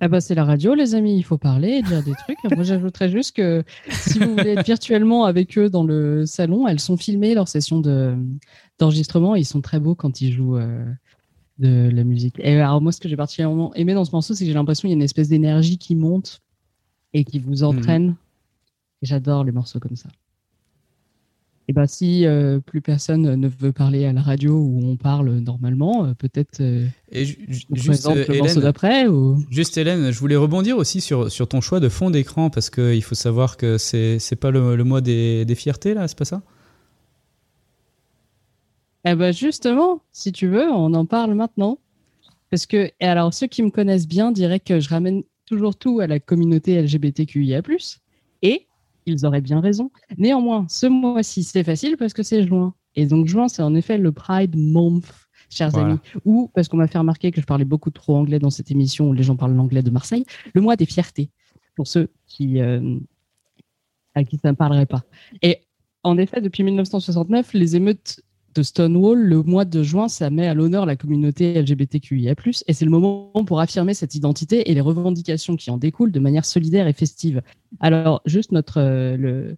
Ah 0.00 0.06
bah 0.08 0.20
c'est 0.20 0.34
la 0.36 0.44
radio, 0.44 0.74
les 0.74 0.94
amis, 0.94 1.16
il 1.16 1.22
faut 1.24 1.38
parler 1.38 1.68
et 1.70 1.82
dire 1.82 2.02
des 2.04 2.12
trucs. 2.12 2.38
Moi, 2.54 2.62
j'ajouterais 2.62 3.08
juste 3.08 3.34
que 3.34 3.64
si 3.90 4.18
vous 4.20 4.30
voulez 4.30 4.50
être 4.50 4.64
virtuellement 4.64 5.24
avec 5.24 5.58
eux 5.58 5.68
dans 5.68 5.82
le 5.82 6.24
salon, 6.24 6.68
elles 6.68 6.78
sont 6.80 6.96
filmées, 6.96 7.34
leurs 7.34 7.48
sessions 7.48 7.80
de- 7.80 8.14
d'enregistrement, 8.78 9.34
ils 9.34 9.44
sont 9.44 9.60
très 9.60 9.80
beaux 9.80 9.96
quand 9.96 10.20
ils 10.20 10.32
jouent 10.32 10.56
euh, 10.56 10.84
de 11.58 11.90
la 11.92 12.04
musique. 12.04 12.36
Et 12.38 12.60
alors 12.60 12.80
moi, 12.80 12.92
ce 12.92 13.00
que 13.00 13.08
j'ai 13.08 13.16
particulièrement 13.16 13.74
aimé 13.74 13.92
dans 13.94 14.04
ce 14.04 14.12
morceau, 14.12 14.34
c'est 14.34 14.44
que 14.44 14.48
j'ai 14.48 14.54
l'impression 14.54 14.82
qu'il 14.82 14.90
y 14.90 14.92
a 14.92 14.96
une 14.98 15.02
espèce 15.02 15.28
d'énergie 15.28 15.78
qui 15.78 15.96
monte 15.96 16.40
et 17.12 17.24
qui 17.24 17.40
vous 17.40 17.64
entraîne. 17.64 18.14
Et 19.02 19.06
j'adore 19.06 19.42
les 19.44 19.52
morceaux 19.52 19.80
comme 19.80 19.96
ça. 19.96 20.08
Et 21.70 21.74
bah 21.74 21.86
si 21.86 22.24
euh, 22.24 22.60
plus 22.60 22.80
personne 22.80 23.34
ne 23.34 23.46
veut 23.46 23.72
parler 23.72 24.06
à 24.06 24.12
la 24.14 24.22
radio 24.22 24.54
où 24.54 24.80
on 24.82 24.96
parle 24.96 25.28
normalement, 25.32 26.06
euh, 26.06 26.14
peut-être 26.14 26.62
euh, 26.62 26.86
juste 27.12 28.06
euh, 28.06 28.24
Hélène 28.26 28.60
d'après 28.60 29.06
ou... 29.06 29.44
Juste 29.50 29.76
Hélène, 29.76 30.10
je 30.10 30.18
voulais 30.18 30.36
rebondir 30.36 30.78
aussi 30.78 31.02
sur, 31.02 31.30
sur 31.30 31.46
ton 31.46 31.60
choix 31.60 31.78
de 31.78 31.90
fond 31.90 32.08
d'écran 32.08 32.48
parce 32.48 32.70
qu'il 32.70 33.02
faut 33.02 33.14
savoir 33.14 33.58
que 33.58 33.76
c'est 33.76 34.18
c'est 34.18 34.36
pas 34.36 34.50
le, 34.50 34.76
le 34.76 34.84
mois 34.84 35.02
des, 35.02 35.44
des 35.44 35.54
fiertés 35.54 35.92
là, 35.92 36.08
c'est 36.08 36.16
pas 36.16 36.24
ça? 36.24 36.40
Eh 39.04 39.14
ben 39.14 39.30
justement, 39.34 40.00
si 40.10 40.32
tu 40.32 40.48
veux, 40.48 40.70
on 40.70 40.94
en 40.94 41.04
parle 41.04 41.34
maintenant. 41.34 41.78
Parce 42.50 42.64
que, 42.64 42.90
et 42.98 43.04
alors 43.04 43.34
ceux 43.34 43.46
qui 43.46 43.62
me 43.62 43.68
connaissent 43.68 44.08
bien 44.08 44.32
diraient 44.32 44.60
que 44.60 44.80
je 44.80 44.88
ramène 44.88 45.22
toujours 45.44 45.76
tout 45.76 46.00
à 46.00 46.06
la 46.06 46.18
communauté 46.18 46.80
LGBTQIA+, 46.80 47.60
et 48.40 48.67
ils 49.08 49.26
auraient 49.26 49.40
bien 49.40 49.60
raison. 49.60 49.90
Néanmoins, 50.16 50.66
ce 50.68 50.86
mois-ci, 50.86 51.42
c'est 51.44 51.64
facile 51.64 51.96
parce 51.96 52.12
que 52.12 52.22
c'est 52.22 52.46
juin. 52.46 52.74
Et 52.94 53.06
donc 53.06 53.26
juin, 53.26 53.48
c'est 53.48 53.62
en 53.62 53.74
effet 53.74 53.98
le 53.98 54.12
Pride 54.12 54.56
Month, 54.56 55.06
chers 55.50 55.70
Voilà. 55.70 55.88
amis. 55.90 55.98
Ou, 56.24 56.50
parce 56.54 56.68
qu'on 56.68 56.76
m'a 56.76 56.86
fait 56.88 56.98
remarquer 56.98 57.30
que 57.30 57.40
je 57.40 57.46
parlais 57.46 57.64
beaucoup 57.64 57.90
trop 57.90 58.16
anglais 58.16 58.38
dans 58.38 58.50
cette 58.50 58.70
émission 58.70 59.08
où 59.08 59.12
les 59.12 59.22
gens 59.22 59.36
parlent 59.36 59.54
l'anglais 59.54 59.82
de 59.82 59.90
Marseille, 59.90 60.24
le 60.54 60.60
mois 60.60 60.76
des 60.76 60.86
fiertés, 60.86 61.30
pour 61.74 61.86
ceux 61.86 62.08
qui, 62.26 62.60
euh, 62.60 62.98
à 64.14 64.24
qui 64.24 64.38
ça 64.38 64.50
ne 64.50 64.56
parlerait 64.56 64.86
pas. 64.86 65.02
Et 65.42 65.60
en 66.02 66.18
effet, 66.18 66.40
depuis 66.40 66.62
1969, 66.62 67.52
les 67.54 67.76
émeutes 67.76 68.20
de 68.54 68.62
Stonewall, 68.62 69.20
le 69.20 69.42
mois 69.42 69.64
de 69.64 69.82
juin, 69.82 70.08
ça 70.08 70.30
met 70.30 70.46
à 70.46 70.54
l'honneur 70.54 70.86
la 70.86 70.96
communauté 70.96 71.60
LGBTQIA+, 71.60 72.34
et 72.66 72.72
c'est 72.72 72.84
le 72.84 72.90
moment 72.90 73.30
pour 73.46 73.60
affirmer 73.60 73.94
cette 73.94 74.14
identité 74.14 74.70
et 74.70 74.74
les 74.74 74.80
revendications 74.80 75.56
qui 75.56 75.70
en 75.70 75.76
découlent 75.76 76.12
de 76.12 76.20
manière 76.20 76.44
solidaire 76.44 76.86
et 76.86 76.92
festive. 76.92 77.42
Alors, 77.80 78.22
juste 78.24 78.52
notre 78.52 78.80
euh, 78.80 79.16
le, 79.16 79.56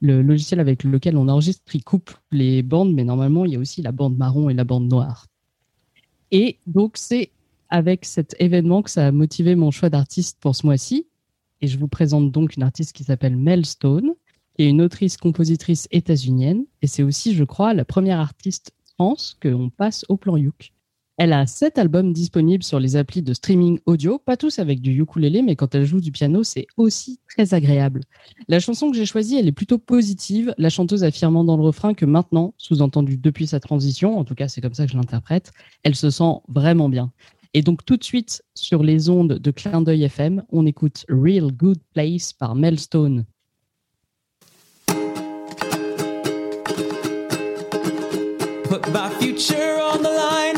le 0.00 0.22
logiciel 0.22 0.60
avec 0.60 0.84
lequel 0.84 1.16
on 1.16 1.28
enregistre, 1.28 1.62
il 1.74 1.84
coupe 1.84 2.10
les 2.30 2.62
bandes, 2.62 2.92
mais 2.92 3.04
normalement, 3.04 3.44
il 3.44 3.52
y 3.52 3.56
a 3.56 3.58
aussi 3.58 3.82
la 3.82 3.92
bande 3.92 4.16
marron 4.16 4.50
et 4.50 4.54
la 4.54 4.64
bande 4.64 4.88
noire. 4.88 5.26
Et 6.30 6.58
donc, 6.66 6.96
c'est 6.96 7.30
avec 7.68 8.04
cet 8.04 8.36
événement 8.38 8.82
que 8.82 8.90
ça 8.90 9.06
a 9.06 9.12
motivé 9.12 9.54
mon 9.54 9.70
choix 9.70 9.90
d'artiste 9.90 10.38
pour 10.40 10.54
ce 10.54 10.66
mois-ci. 10.66 11.06
Et 11.60 11.66
je 11.66 11.78
vous 11.78 11.88
présente 11.88 12.30
donc 12.30 12.56
une 12.56 12.62
artiste 12.62 12.94
qui 12.94 13.04
s'appelle 13.04 13.36
Mel 13.36 13.64
Stone, 13.64 14.12
qui 14.56 14.64
est 14.64 14.68
une 14.68 14.80
autrice-compositrice 14.80 15.86
états-unienne. 15.90 16.64
Et 16.82 16.86
c'est 16.86 17.02
aussi, 17.02 17.34
je 17.34 17.44
crois, 17.44 17.74
la 17.74 17.84
première 17.84 18.20
artiste 18.20 18.72
trans 18.96 19.16
qu'on 19.42 19.70
passe 19.70 20.04
au 20.08 20.16
plan 20.16 20.36
Youk. 20.36 20.72
Elle 21.18 21.32
a 21.32 21.46
sept 21.46 21.78
albums 21.78 22.12
disponibles 22.12 22.62
sur 22.62 22.78
les 22.78 22.96
applis 22.96 23.22
de 23.22 23.32
streaming 23.32 23.78
audio, 23.86 24.18
pas 24.18 24.36
tous 24.36 24.58
avec 24.58 24.82
du 24.82 25.00
ukulélé, 25.00 25.40
mais 25.40 25.56
quand 25.56 25.74
elle 25.74 25.86
joue 25.86 26.00
du 26.00 26.12
piano, 26.12 26.42
c'est 26.42 26.66
aussi 26.76 27.20
très 27.26 27.54
agréable. 27.54 28.02
La 28.48 28.60
chanson 28.60 28.90
que 28.90 28.96
j'ai 28.98 29.06
choisie, 29.06 29.38
elle 29.38 29.48
est 29.48 29.52
plutôt 29.52 29.78
positive, 29.78 30.54
la 30.58 30.68
chanteuse 30.68 31.04
affirmant 31.04 31.42
dans 31.42 31.56
le 31.56 31.62
refrain 31.62 31.94
que 31.94 32.04
maintenant, 32.04 32.52
sous-entendu 32.58 33.16
depuis 33.16 33.46
sa 33.46 33.60
transition, 33.60 34.18
en 34.18 34.24
tout 34.24 34.34
cas 34.34 34.48
c'est 34.48 34.60
comme 34.60 34.74
ça 34.74 34.84
que 34.84 34.92
je 34.92 34.96
l'interprète, 34.98 35.52
elle 35.84 35.94
se 35.94 36.10
sent 36.10 36.34
vraiment 36.48 36.90
bien. 36.90 37.10
Et 37.54 37.62
donc 37.62 37.86
tout 37.86 37.96
de 37.96 38.04
suite, 38.04 38.42
sur 38.54 38.82
les 38.82 39.08
ondes 39.08 39.38
de 39.38 39.50
Clin 39.50 39.80
d'œil 39.80 40.04
FM, 40.04 40.44
on 40.50 40.66
écoute 40.66 41.06
Real 41.08 41.50
Good 41.50 41.78
Place 41.94 42.34
par 42.34 42.54
Mel 42.54 42.78
my 48.96 49.10
future 49.18 49.78
on 49.78 50.02
the 50.02 50.10
line, 50.10 50.56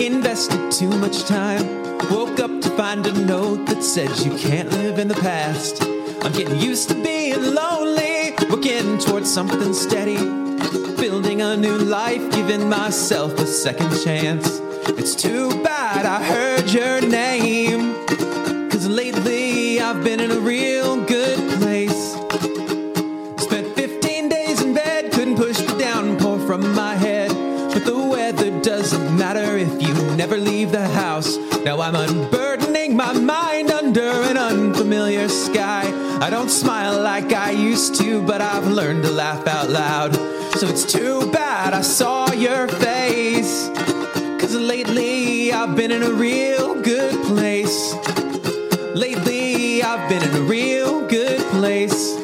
invested 0.00 0.72
too 0.72 0.88
much 0.88 1.24
time. 1.24 1.64
Woke 2.10 2.40
up 2.40 2.62
to 2.62 2.70
find 2.78 3.06
a 3.06 3.12
note 3.26 3.66
that 3.66 3.82
said 3.82 4.08
you 4.20 4.34
can't 4.38 4.70
live 4.70 4.98
in 4.98 5.06
the 5.06 5.20
past. 5.30 5.82
I'm 6.24 6.32
getting 6.32 6.58
used 6.58 6.88
to 6.88 6.94
being 6.94 7.42
lonely, 7.42 8.32
working 8.48 8.96
towards 8.96 9.30
something 9.30 9.74
steady. 9.74 10.16
Building 10.96 11.42
a 11.42 11.58
new 11.58 11.76
life, 11.76 12.24
giving 12.30 12.70
myself 12.70 13.38
a 13.38 13.46
second 13.46 13.92
chance. 14.02 14.46
It's 15.00 15.14
too 15.14 15.50
bad 15.62 16.06
I 16.06 16.24
heard 16.24 16.70
your 16.70 17.02
name. 17.02 17.94
Cause 18.70 18.88
lately 18.88 19.78
I've 19.78 20.02
been 20.02 20.20
in 20.20 20.30
a 20.30 20.40
real 20.40 20.83
never 30.24 30.38
leave 30.38 30.72
the 30.72 30.88
house. 30.88 31.36
Now 31.66 31.82
I'm 31.82 31.94
unburdening 31.94 32.96
my 32.96 33.12
mind 33.12 33.70
under 33.70 34.08
an 34.30 34.38
unfamiliar 34.38 35.28
sky. 35.28 35.82
I 36.18 36.30
don't 36.30 36.48
smile 36.48 36.98
like 37.02 37.34
I 37.34 37.50
used 37.50 37.96
to, 37.96 38.22
but 38.22 38.40
I've 38.40 38.66
learned 38.66 39.02
to 39.02 39.10
laugh 39.10 39.46
out 39.46 39.68
loud. 39.68 40.14
So 40.54 40.66
it's 40.66 40.90
too 40.90 41.30
bad 41.30 41.74
I 41.74 41.82
saw 41.82 42.32
your 42.32 42.68
face. 42.68 43.68
Cause 44.40 44.54
lately 44.54 45.52
I've 45.52 45.76
been 45.76 45.90
in 45.90 46.02
a 46.02 46.12
real 46.12 46.80
good 46.80 47.22
place. 47.26 47.94
Lately 48.94 49.82
I've 49.82 50.08
been 50.08 50.22
in 50.22 50.34
a 50.36 50.46
real 50.56 51.06
good 51.06 51.40
place. 51.50 52.14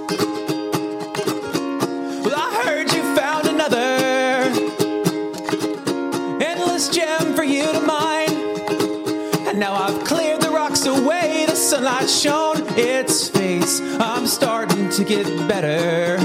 Now 9.60 9.74
I've 9.74 10.02
cleared 10.04 10.40
the 10.40 10.48
rocks 10.48 10.86
away, 10.86 11.44
the 11.46 11.54
sunlight 11.54 12.08
shone 12.08 12.64
its 12.78 13.28
face. 13.28 13.78
I'm 14.00 14.26
starting 14.26 14.88
to 14.88 15.04
get 15.04 15.26
better. 15.46 16.16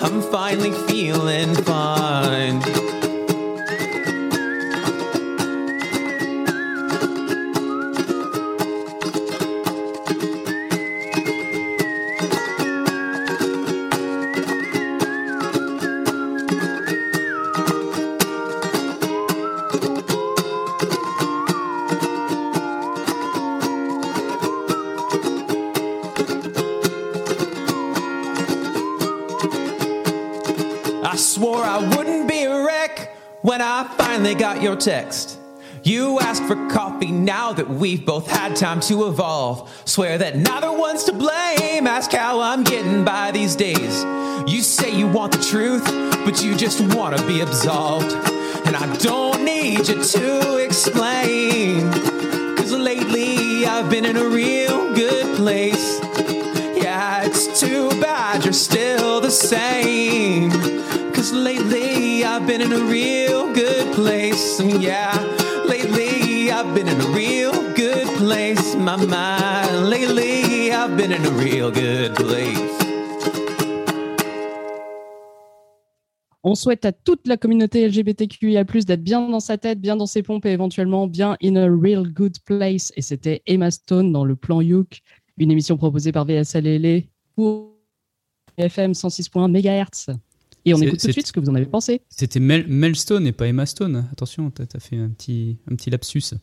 I'm 0.00 0.22
finally 0.32 0.72
feeling 0.88 1.54
fine. 1.56 2.89
When 33.50 33.60
I 33.60 33.82
finally 33.98 34.36
got 34.36 34.62
your 34.62 34.76
text. 34.76 35.36
You 35.82 36.20
asked 36.20 36.44
for 36.44 36.54
coffee 36.68 37.10
now 37.10 37.52
that 37.54 37.68
we've 37.68 38.06
both 38.06 38.30
had 38.30 38.54
time 38.54 38.78
to 38.82 39.08
evolve. 39.08 39.68
Swear 39.86 40.18
that 40.18 40.36
neither 40.36 40.70
one's 40.70 41.02
to 41.04 41.12
blame. 41.12 41.88
Ask 41.88 42.12
how 42.12 42.40
I'm 42.40 42.62
getting 42.62 43.04
by 43.04 43.32
these 43.32 43.56
days. 43.56 44.04
You 44.46 44.62
say 44.62 44.96
you 44.96 45.08
want 45.08 45.32
the 45.32 45.42
truth, 45.42 45.84
but 46.24 46.44
you 46.44 46.54
just 46.54 46.80
want 46.94 47.18
to 47.18 47.26
be 47.26 47.40
absolved. 47.40 48.12
And 48.68 48.76
I 48.76 48.96
don't 48.98 49.44
need 49.44 49.88
you 49.88 50.00
to 50.00 50.56
explain. 50.58 51.90
Cause 52.56 52.70
lately 52.70 53.66
I've 53.66 53.90
been 53.90 54.04
in 54.04 54.16
a 54.16 54.28
real 54.28 54.94
good 54.94 55.34
place. 55.34 55.98
Yeah, 56.80 57.24
it's 57.24 57.58
too 57.58 57.88
bad 58.00 58.44
you're 58.44 58.52
still 58.52 59.20
the 59.20 59.32
same. 59.32 60.89
On 76.42 76.54
souhaite 76.54 76.84
à 76.84 76.92
toute 76.92 77.26
la 77.26 77.36
communauté 77.36 77.86
LGBTQIA+, 77.86 78.64
d'être 78.64 79.02
bien 79.02 79.28
dans 79.28 79.40
sa 79.40 79.58
tête, 79.58 79.80
bien 79.80 79.96
dans 79.96 80.06
ses 80.06 80.22
pompes 80.22 80.46
et 80.46 80.50
éventuellement 80.50 81.06
bien 81.06 81.36
in 81.42 81.56
a 81.56 81.66
real 81.66 82.08
good 82.12 82.36
place. 82.44 82.92
Et 82.96 83.02
c'était 83.02 83.42
Emma 83.46 83.70
Stone 83.70 84.12
dans 84.12 84.24
le 84.24 84.36
plan 84.36 84.60
Youk, 84.60 85.00
une 85.36 85.50
émission 85.50 85.76
proposée 85.76 86.12
par 86.12 86.24
VSLL 86.24 87.04
pour 87.36 87.76
FM 88.56 88.92
106.1 88.92 89.48
MHz. 89.48 90.16
Et 90.64 90.74
on 90.74 90.78
écoute 90.78 91.00
tout 91.00 91.06
de 91.06 91.12
suite 91.12 91.26
ce 91.26 91.32
que 91.32 91.40
vous 91.40 91.48
en 91.48 91.54
avez 91.54 91.66
pensé. 91.66 92.02
C'était 92.08 92.40
Mel, 92.40 92.66
Mel 92.68 92.96
Stone 92.96 93.26
et 93.26 93.32
pas 93.32 93.46
Emma 93.46 93.66
Stone. 93.66 94.08
Attention, 94.12 94.50
t'as 94.50 94.64
as 94.74 94.80
fait 94.80 94.96
un 94.96 95.08
petit, 95.08 95.58
un 95.70 95.74
petit 95.74 95.90
lapsus. 95.90 96.34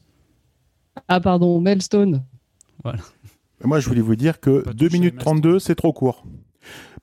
Ah 1.08 1.20
pardon, 1.20 1.62
Mel 1.62 1.82
Stone. 1.82 2.24
Moi, 3.64 3.80
je 3.80 3.88
voulais 3.88 4.02
vous 4.02 4.16
dire 4.16 4.40
que 4.40 4.62
Pas 4.62 4.74
2 4.74 4.88
touché 4.88 5.00
minutes 5.00 5.14
à 5.14 5.18
Master. 5.18 5.34
32, 5.34 5.60
c'est 5.60 5.76
trop 5.76 5.94
court. 5.94 6.26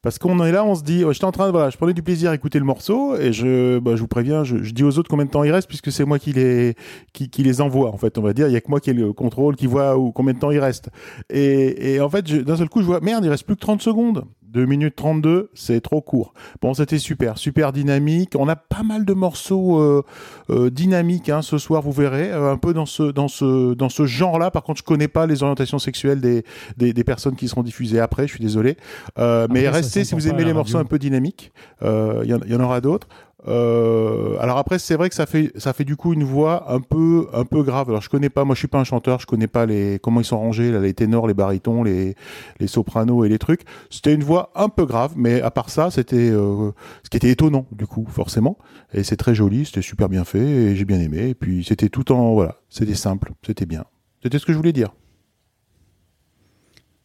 Parce 0.02 0.18
qu'on 0.18 0.44
est 0.44 0.52
là, 0.52 0.66
on 0.66 0.74
se 0.74 0.82
dit, 0.82 1.02
ouais, 1.02 1.14
j'étais 1.14 1.24
en 1.24 1.32
train 1.32 1.46
de, 1.46 1.52
voilà, 1.52 1.70
je 1.70 1.78
prenais 1.78 1.94
du 1.94 2.02
plaisir 2.02 2.30
à 2.30 2.34
écouter 2.34 2.58
le 2.58 2.66
morceau 2.66 3.16
et 3.16 3.32
je, 3.32 3.78
bah, 3.78 3.96
je 3.96 4.02
vous 4.02 4.06
préviens, 4.06 4.44
je, 4.44 4.62
je 4.62 4.72
dis 4.72 4.84
aux 4.84 4.98
autres 4.98 5.08
combien 5.08 5.24
de 5.24 5.30
temps 5.30 5.44
il 5.44 5.50
reste 5.50 5.66
puisque 5.66 5.90
c'est 5.90 6.04
moi 6.04 6.18
qui 6.18 6.34
les, 6.34 6.74
qui, 7.14 7.30
qui 7.30 7.42
les 7.42 7.62
envoie. 7.62 7.90
En 7.90 7.96
fait, 7.96 8.18
on 8.18 8.22
va 8.22 8.34
dire, 8.34 8.46
il 8.48 8.52
y 8.52 8.56
a 8.56 8.60
que 8.60 8.68
moi 8.68 8.80
qui 8.80 8.90
ai 8.90 8.92
le 8.92 9.14
contrôle, 9.14 9.56
qui 9.56 9.66
voit 9.66 9.96
où, 9.96 10.12
combien 10.12 10.34
de 10.34 10.38
temps 10.38 10.50
il 10.50 10.58
reste. 10.58 10.90
Et, 11.30 11.94
et 11.94 12.00
en 12.02 12.10
fait, 12.10 12.30
d'un 12.30 12.56
seul 12.56 12.68
coup, 12.68 12.82
je 12.82 12.86
vois, 12.86 13.00
merde, 13.00 13.24
il 13.24 13.30
reste 13.30 13.44
plus 13.46 13.54
que 13.54 13.60
30 13.60 13.80
secondes. 13.80 14.26
2 14.54 14.66
minutes 14.66 14.94
32, 14.96 15.50
c'est 15.54 15.80
trop 15.80 16.00
court. 16.00 16.32
Bon, 16.62 16.72
c'était 16.74 16.98
super, 16.98 17.36
super 17.38 17.72
dynamique. 17.72 18.34
On 18.38 18.48
a 18.48 18.56
pas 18.56 18.82
mal 18.84 19.04
de 19.04 19.12
morceaux 19.12 19.80
euh, 19.80 20.02
euh, 20.50 20.70
dynamiques 20.70 21.28
hein, 21.28 21.42
ce 21.42 21.58
soir, 21.58 21.82
vous 21.82 21.92
verrez, 21.92 22.30
euh, 22.32 22.52
un 22.52 22.56
peu 22.56 22.72
dans 22.72 22.86
ce, 22.86 23.02
dans 23.10 23.28
ce, 23.28 23.74
dans 23.74 23.88
ce 23.88 24.06
genre-là. 24.06 24.50
Par 24.50 24.62
contre, 24.62 24.78
je 24.78 24.84
connais 24.84 25.08
pas 25.08 25.26
les 25.26 25.42
orientations 25.42 25.78
sexuelles 25.78 26.20
des, 26.20 26.44
des, 26.76 26.92
des 26.92 27.04
personnes 27.04 27.34
qui 27.36 27.48
seront 27.48 27.62
diffusées 27.62 28.00
après, 28.00 28.26
je 28.28 28.32
suis 28.34 28.44
désolé. 28.44 28.76
Mais 29.18 29.64
ça 29.64 29.70
restez 29.72 30.04
si 30.04 30.14
vous 30.14 30.28
aimez 30.28 30.44
les 30.44 30.52
morceaux 30.54 30.78
un 30.78 30.84
peu 30.84 30.98
dynamiques. 30.98 31.52
Il 31.82 31.88
y, 32.30 32.34
en- 32.34 32.40
il 32.46 32.52
y 32.52 32.54
en 32.56 32.60
aura 32.60 32.80
d'autres. 32.80 33.08
Euh, 33.46 34.36
alors 34.40 34.58
après, 34.58 34.78
c'est 34.78 34.96
vrai 34.96 35.08
que 35.08 35.14
ça 35.14 35.26
fait, 35.26 35.52
ça 35.56 35.72
fait 35.72 35.84
du 35.84 35.96
coup 35.96 36.12
une 36.12 36.24
voix 36.24 36.72
un 36.72 36.80
peu, 36.80 37.26
un 37.32 37.44
peu 37.44 37.62
grave. 37.62 37.90
Alors 37.90 38.00
je 38.00 38.08
connais 38.08 38.30
pas, 38.30 38.44
moi 38.44 38.54
je 38.54 38.60
suis 38.60 38.68
pas 38.68 38.78
un 38.78 38.84
chanteur, 38.84 39.20
je 39.20 39.26
connais 39.26 39.46
pas 39.46 39.66
les, 39.66 39.98
comment 40.02 40.20
ils 40.20 40.24
sont 40.24 40.38
rangés, 40.38 40.70
là, 40.70 40.80
les 40.80 40.94
ténors, 40.94 41.26
les 41.26 41.34
barytons, 41.34 41.82
les, 41.82 42.14
les 42.60 42.66
sopranos 42.66 43.24
et 43.24 43.28
les 43.28 43.38
trucs. 43.38 43.62
C'était 43.90 44.14
une 44.14 44.24
voix 44.24 44.50
un 44.54 44.68
peu 44.68 44.86
grave, 44.86 45.12
mais 45.16 45.40
à 45.40 45.50
part 45.50 45.70
ça, 45.70 45.90
c'était, 45.90 46.30
euh, 46.30 46.70
ce 47.02 47.10
qui 47.10 47.16
était 47.16 47.30
étonnant 47.30 47.66
du 47.72 47.86
coup, 47.86 48.06
forcément. 48.08 48.58
Et 48.92 49.02
c'est 49.02 49.16
très 49.16 49.34
joli, 49.34 49.66
c'était 49.66 49.82
super 49.82 50.08
bien 50.08 50.24
fait 50.24 50.38
et 50.38 50.76
j'ai 50.76 50.84
bien 50.84 51.00
aimé. 51.00 51.28
Et 51.28 51.34
puis 51.34 51.64
c'était 51.64 51.88
tout 51.88 52.12
en, 52.12 52.34
voilà, 52.34 52.56
c'était 52.68 52.94
simple, 52.94 53.32
c'était 53.44 53.66
bien. 53.66 53.84
C'était 54.22 54.38
ce 54.38 54.46
que 54.46 54.52
je 54.52 54.56
voulais 54.56 54.72
dire. 54.72 54.94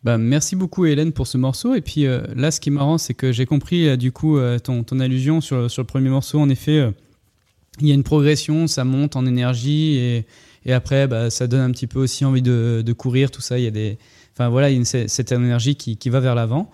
Bah, 0.03 0.17
merci 0.17 0.55
beaucoup 0.55 0.85
Hélène 0.85 1.11
pour 1.11 1.27
ce 1.27 1.37
morceau. 1.37 1.75
Et 1.75 1.81
puis 1.81 2.05
euh, 2.05 2.21
là, 2.35 2.51
ce 2.51 2.61
qui 2.61 2.69
est 2.69 2.71
marrant, 2.71 2.97
c'est 2.97 3.13
que 3.13 3.31
j'ai 3.31 3.45
compris 3.45 3.89
euh, 3.89 3.97
du 3.97 4.11
coup 4.11 4.37
euh, 4.37 4.57
ton, 4.57 4.83
ton 4.83 4.99
allusion 4.99 5.41
sur, 5.41 5.69
sur 5.69 5.81
le 5.81 5.87
premier 5.87 6.09
morceau. 6.09 6.39
En 6.39 6.47
effet, 6.49 6.89
il 7.81 7.87
y 7.87 7.91
a 7.91 7.93
une 7.93 8.03
progression, 8.03 8.67
ça 8.67 8.85
monte 8.85 9.17
en 9.17 9.25
énergie 9.25 9.97
et, 9.97 10.25
et 10.65 10.73
après, 10.73 11.07
bah, 11.07 11.29
ça 11.29 11.47
donne 11.47 11.61
un 11.61 11.71
petit 11.71 11.87
peu 11.87 11.99
aussi 11.99 12.23
envie 12.23 12.41
de, 12.41 12.81
de 12.85 12.93
courir, 12.93 13.29
tout 13.29 13.41
ça. 13.41 13.59
Il 13.59 13.65
y 13.65 13.67
a 13.67 13.71
des, 13.71 13.97
enfin 14.33 14.47
voilà, 14.47 14.69
il 14.69 14.77
y 14.77 14.81
a 14.81 15.07
cette 15.07 15.31
énergie 15.33 15.75
qui, 15.75 15.97
qui 15.97 16.09
va 16.09 16.21
vers 16.21 16.35
l'avant. 16.35 16.71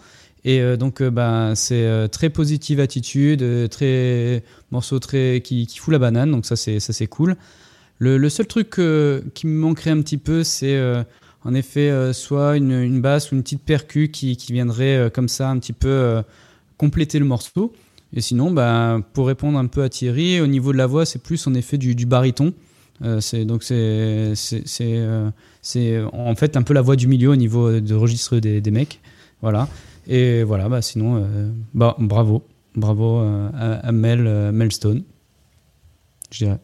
Et 0.47 0.77
donc, 0.77 1.01
bah, 1.01 1.53
c'est 1.55 2.07
très 2.11 2.29
positive 2.29 2.79
attitude, 2.79 3.67
très 3.69 4.43
morceau 4.69 4.99
très 4.99 5.41
qui, 5.43 5.65
qui 5.65 5.79
fout 5.79 5.91
la 5.91 5.97
banane. 5.97 6.29
Donc 6.29 6.45
ça, 6.45 6.55
c'est 6.55 6.79
ça, 6.79 6.93
c'est 6.93 7.07
cool. 7.07 7.35
Le, 7.97 8.19
le 8.19 8.29
seul 8.29 8.45
truc 8.45 8.69
qui 9.33 9.47
me 9.47 9.59
manquerait 9.59 9.89
un 9.89 10.01
petit 10.01 10.19
peu, 10.19 10.43
c'est 10.43 10.79
en 11.45 11.53
effet 11.53 11.89
euh, 11.91 12.11
soit 12.11 12.57
une, 12.57 12.99
basse 12.99 13.31
ou 13.31 13.35
une 13.35 13.43
petite 13.43 13.61
percu 13.61 14.09
qui, 14.09 14.35
viendrait 14.49 14.97
euh, 14.97 15.09
comme 15.09 15.29
ça 15.29 15.49
un 15.49 15.59
petit 15.59 15.73
peu 15.73 15.87
euh, 15.87 16.21
compléter 16.77 17.19
le 17.19 17.25
morceau. 17.25 17.71
Et 18.13 18.21
sinon, 18.21 18.51
bah, 18.51 18.99
pour 19.13 19.27
répondre 19.27 19.59
un 19.59 19.67
peu 19.67 19.83
à 19.83 19.89
Thierry, 19.89 20.41
au 20.41 20.47
niveau 20.47 20.73
de 20.73 20.77
la 20.77 20.87
voix, 20.87 21.05
c'est 21.05 21.21
plus 21.21 21.45
en 21.47 21.53
effet 21.53 21.77
du, 21.77 22.05
baryton. 22.05 22.53
C'est 23.19 23.43
donc 23.43 23.63
c'est 23.63 24.33
en 26.13 26.35
fait 26.35 26.55
un 26.55 26.61
peu 26.61 26.73
la 26.73 26.81
voix 26.81 26.95
du 26.95 27.07
milieu 27.07 27.29
au 27.29 27.35
niveau 27.35 27.81
de 27.81 27.93
registre 27.93 28.37
des, 28.37 28.71
mecs. 28.71 29.01
Voilà. 29.41 29.67
Et 30.07 30.43
voilà, 30.43 30.69
bah 30.69 30.81
sinon, 30.81 31.27
bah, 31.73 31.97
bravo, 31.99 32.43
bravo 32.73 33.17
à, 33.53 33.91
Mel 33.91 34.71
Stone, 34.71 35.03
je 36.31 36.45
dirais. 36.45 36.59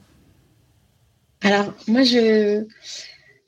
Alors, 1.42 1.74
moi, 1.90 2.04
je, 2.04 2.62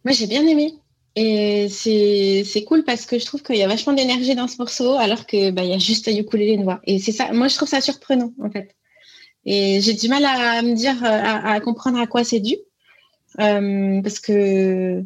moi, 0.04 0.12
j'ai 0.12 0.28
bien 0.28 0.46
aimé. 0.46 0.74
Et 1.16 1.68
c'est, 1.70 2.64
cool 2.66 2.84
parce 2.84 3.06
que 3.06 3.20
je 3.20 3.26
trouve 3.26 3.44
qu'il 3.44 3.58
y 3.58 3.64
a 3.64 3.68
vachement 3.68 3.94
d'énergie 3.94 4.34
dans 4.34 4.48
ce 4.48 4.58
morceau, 4.58 4.94
alors 4.94 5.28
que, 5.28 5.52
bah, 5.52 5.64
y 5.64 5.74
a 5.74 5.78
juste 5.78 6.08
à 6.08 6.12
ukulélé 6.12 6.54
une 6.54 6.64
voix. 6.64 6.82
Et 6.86 6.98
c'est 7.00 7.12
ça, 7.12 7.32
moi, 7.34 7.48
je 7.48 7.56
trouve 7.56 7.70
ça 7.70 7.82
surprenant, 7.82 8.34
en 8.42 8.50
fait. 8.50 8.76
Et 9.46 9.80
j'ai 9.82 9.94
du 9.94 10.08
mal 10.08 10.26
à 10.26 10.62
me 10.64 10.74
dire, 10.74 11.04
euh, 11.04 11.08
à, 11.08 11.60
comprendre 11.60 12.00
à 12.00 12.08
quoi 12.08 12.24
c'est 12.24 12.40
dû. 12.40 12.56
Euh, 13.40 14.02
parce 14.02 14.20
que 14.20 15.04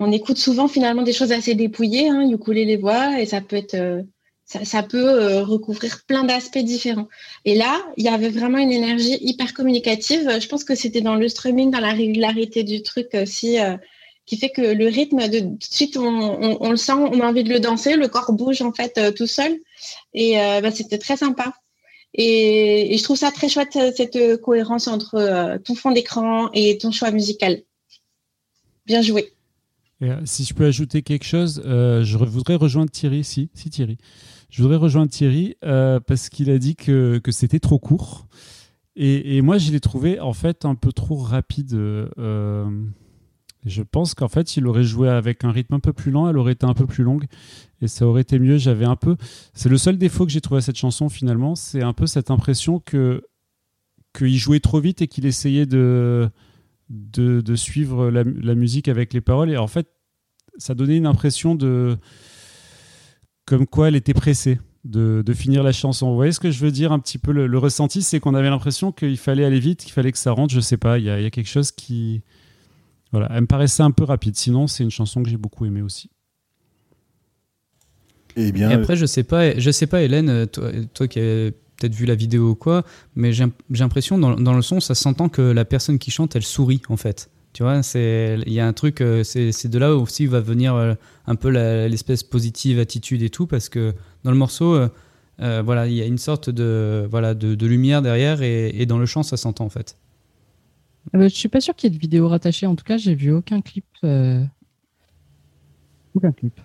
on 0.00 0.10
écoute 0.10 0.36
souvent 0.36 0.66
finalement 0.66 1.02
des 1.02 1.12
choses 1.12 1.30
assez 1.30 1.54
dépouillées, 1.54 2.08
hein, 2.08 2.28
ukulélé 2.28 2.76
voix, 2.76 3.20
et 3.20 3.26
ça 3.26 3.40
peut 3.40 3.56
être, 3.56 3.74
euh, 3.74 4.02
ça, 4.46 4.82
peut 4.82 5.40
recouvrir 5.40 6.02
plein 6.06 6.24
d'aspects 6.24 6.58
différents. 6.58 7.08
Et 7.44 7.54
là, 7.54 7.80
il 7.96 8.04
y 8.04 8.08
avait 8.08 8.28
vraiment 8.28 8.58
une 8.58 8.72
énergie 8.72 9.16
hyper 9.20 9.54
communicative. 9.54 10.38
Je 10.40 10.48
pense 10.48 10.64
que 10.64 10.74
c'était 10.74 11.00
dans 11.00 11.14
le 11.14 11.28
streaming, 11.28 11.70
dans 11.70 11.80
la 11.80 11.92
régularité 11.92 12.62
du 12.62 12.82
truc 12.82 13.08
aussi, 13.14 13.58
qui 14.26 14.36
fait 14.36 14.50
que 14.50 14.62
le 14.62 14.86
rythme, 14.86 15.28
de, 15.28 15.40
tout 15.40 15.46
de 15.46 15.64
suite, 15.74 15.96
on, 15.96 16.70
le 16.70 16.76
sent, 16.76 16.92
on 16.92 17.20
a 17.20 17.26
envie 17.26 17.44
de 17.44 17.48
le 17.48 17.60
danser, 17.60 17.96
le 17.96 18.08
corps 18.08 18.32
bouge 18.32 18.62
en 18.62 18.72
fait 18.72 18.96
euh, 18.98 19.10
tout 19.10 19.26
seul. 19.26 19.58
Et 20.14 20.40
euh, 20.40 20.60
bah, 20.60 20.70
c'était 20.70 20.98
très 20.98 21.16
sympa. 21.16 21.54
Et, 22.14 22.96
je 22.96 23.02
trouve 23.02 23.16
ça 23.16 23.30
très 23.32 23.48
chouette, 23.48 23.76
euh, 23.76 23.90
cette 23.96 24.40
cohérence 24.40 24.86
entre 24.86 25.58
ton 25.64 25.74
fond 25.74 25.90
d'écran 25.90 26.50
et 26.52 26.78
ton 26.78 26.92
choix 26.92 27.10
musical. 27.10 27.62
Bien 28.86 29.02
joué. 29.02 29.32
Si 30.24 30.44
je 30.44 30.52
peux 30.52 30.66
ajouter 30.66 31.02
quelque 31.02 31.24
chose, 31.24 31.62
je 31.64 32.16
voudrais 32.16 32.56
rejoindre 32.56 32.90
Thierry. 32.90 33.22
Si, 33.22 33.50
si 33.54 33.70
Thierry. 33.70 33.98
Je 34.50 34.60
voudrais 34.60 34.76
rejoindre 34.76 35.10
Thierry 35.12 35.56
parce 35.60 36.28
qu'il 36.28 36.50
a 36.50 36.58
dit 36.58 36.74
que, 36.74 37.18
que 37.22 37.30
c'était 37.30 37.60
trop 37.60 37.78
court. 37.78 38.26
Et, 38.96 39.36
et 39.36 39.42
moi, 39.42 39.58
je 39.58 39.70
l'ai 39.70 39.78
trouvé 39.78 40.18
en 40.18 40.32
fait 40.32 40.64
un 40.64 40.74
peu 40.74 40.92
trop 40.92 41.16
rapide. 41.16 41.78
Je 43.64 43.82
pense 43.82 44.14
qu'en 44.14 44.28
fait, 44.28 44.56
il 44.56 44.66
aurait 44.66 44.84
joué 44.84 45.08
avec 45.08 45.44
un 45.44 45.52
rythme 45.52 45.74
un 45.74 45.80
peu 45.80 45.92
plus 45.92 46.10
lent, 46.10 46.28
elle 46.28 46.38
aurait 46.38 46.52
été 46.52 46.66
un 46.66 46.74
peu 46.74 46.86
plus 46.86 47.04
longue 47.04 47.26
et 47.80 47.88
ça 47.88 48.06
aurait 48.06 48.22
été 48.22 48.38
mieux. 48.38 48.58
J'avais 48.58 48.84
un 48.84 48.96
peu. 48.96 49.16
C'est 49.54 49.68
le 49.68 49.78
seul 49.78 49.98
défaut 49.98 50.26
que 50.26 50.32
j'ai 50.32 50.40
trouvé 50.40 50.58
à 50.58 50.62
cette 50.62 50.76
chanson 50.76 51.08
finalement, 51.08 51.54
c'est 51.54 51.82
un 51.82 51.92
peu 51.92 52.06
cette 52.06 52.30
impression 52.30 52.80
que 52.80 53.22
qu'il 54.16 54.36
jouait 54.36 54.60
trop 54.60 54.80
vite 54.80 55.00
et 55.00 55.08
qu'il 55.08 55.24
essayait 55.26 55.64
de, 55.64 56.28
de, 56.90 57.56
suivre 57.56 58.10
la, 58.10 58.54
musique 58.54 58.88
avec 58.88 59.12
les 59.14 59.20
paroles. 59.22 59.50
Et 59.50 59.56
en 59.56 59.66
fait, 59.66 59.88
ça 60.58 60.74
donnait 60.74 60.96
une 60.96 61.06
impression 61.06 61.54
de. 61.54 61.96
comme 63.46 63.66
quoi 63.66 63.88
elle 63.88 63.96
était 63.96 64.12
pressée 64.12 64.58
de, 64.84 65.22
de 65.24 65.32
finir 65.32 65.62
la 65.62 65.72
chanson. 65.72 66.10
Vous 66.10 66.16
voyez 66.16 66.32
ce 66.32 66.40
que 66.40 66.50
je 66.50 66.58
veux 66.58 66.72
dire 66.72 66.92
un 66.92 66.98
petit 66.98 67.18
peu 67.18 67.32
Le, 67.32 67.58
ressenti, 67.58 68.02
c'est 68.02 68.20
qu'on 68.20 68.34
avait 68.34 68.50
l'impression 68.50 68.92
qu'il 68.92 69.16
fallait 69.16 69.44
aller 69.44 69.60
vite, 69.60 69.80
qu'il 69.82 69.92
fallait 69.92 70.12
que 70.12 70.18
ça 70.18 70.32
rentre. 70.32 70.52
Je 70.52 70.60
sais 70.60 70.76
pas, 70.76 70.98
il 70.98 71.04
y 71.04 71.10
a 71.10 71.30
quelque 71.30 71.48
chose 71.48 71.70
qui. 71.70 72.22
Voilà, 73.12 73.28
elle 73.30 73.42
me 73.42 73.46
paraissait 73.46 73.82
un 73.82 73.90
peu 73.90 74.04
rapide. 74.04 74.36
Sinon, 74.36 74.66
c'est 74.66 74.82
une 74.82 74.90
chanson 74.90 75.22
que 75.22 75.28
j'ai 75.30 75.36
beaucoup 75.36 75.64
aimée 75.66 75.82
aussi. 75.82 76.10
Eh 78.36 78.50
bien, 78.52 78.70
Et 78.70 78.74
après, 78.74 78.96
je 78.96 79.04
sais 79.06 79.22
pas, 79.24 79.58
je 79.58 79.70
sais 79.70 79.86
pas, 79.86 80.02
Hélène, 80.02 80.30
euh, 80.30 80.46
toi, 80.46 80.70
toi 80.94 81.06
qui 81.06 81.18
as 81.20 81.50
peut-être 81.76 81.94
vu 81.94 82.06
la 82.06 82.14
vidéo 82.14 82.50
ou 82.50 82.54
quoi, 82.54 82.84
mais 83.14 83.32
j'ai 83.32 83.44
j'ai 83.70 83.84
l'impression 83.84 84.16
dans, 84.18 84.34
dans 84.36 84.54
le 84.54 84.62
son, 84.62 84.80
ça 84.80 84.94
s'entend 84.94 85.28
que 85.28 85.42
la 85.42 85.64
personne 85.66 85.98
qui 85.98 86.10
chante, 86.10 86.34
elle 86.36 86.42
sourit 86.42 86.80
en 86.88 86.96
fait. 86.96 87.28
Tu 87.52 87.62
vois, 87.62 87.82
c'est 87.82 88.38
il 88.46 88.52
y 88.54 88.60
a 88.60 88.66
un 88.66 88.72
truc, 88.72 89.02
euh, 89.02 89.22
c'est 89.24 89.52
c'est 89.52 89.68
de 89.68 89.78
là 89.78 89.94
où 89.94 90.00
aussi 90.00 90.26
va 90.26 90.40
venir 90.40 90.74
euh, 90.74 90.94
un 91.26 91.34
peu 91.34 91.50
l'espèce 91.50 92.22
positive 92.22 92.78
attitude 92.78 93.22
et 93.22 93.28
tout, 93.28 93.46
parce 93.46 93.68
que 93.68 93.92
dans 94.24 94.30
le 94.30 94.38
morceau, 94.38 94.88
Euh, 95.40 95.62
voilà, 95.64 95.86
il 95.88 95.94
y 95.94 96.02
a 96.02 96.06
une 96.06 96.18
sorte 96.18 96.50
de, 96.50 97.06
voilà, 97.10 97.34
de, 97.34 97.54
de 97.56 97.66
lumière 97.66 98.02
derrière 98.02 98.42
et, 98.42 98.68
et 98.80 98.86
dans 98.86 98.98
le 98.98 99.06
chant, 99.06 99.22
ça 99.24 99.36
s'entend 99.36 99.64
en 99.64 99.70
fait. 99.70 99.96
Euh, 101.14 101.22
je 101.24 101.28
suis 101.34 101.48
pas 101.48 101.60
sûr 101.60 101.74
qu'il 101.74 101.90
y 101.90 101.92
ait 101.92 101.96
de 101.96 102.00
vidéo 102.00 102.28
rattachée. 102.28 102.66
En 102.66 102.74
tout 102.76 102.84
cas, 102.84 102.96
j'ai 102.96 103.14
vu 103.14 103.32
aucun 103.32 103.60
clip. 103.60 103.84
euh, 104.04 104.42
Aucun 106.14 106.32
clip. 106.32 106.60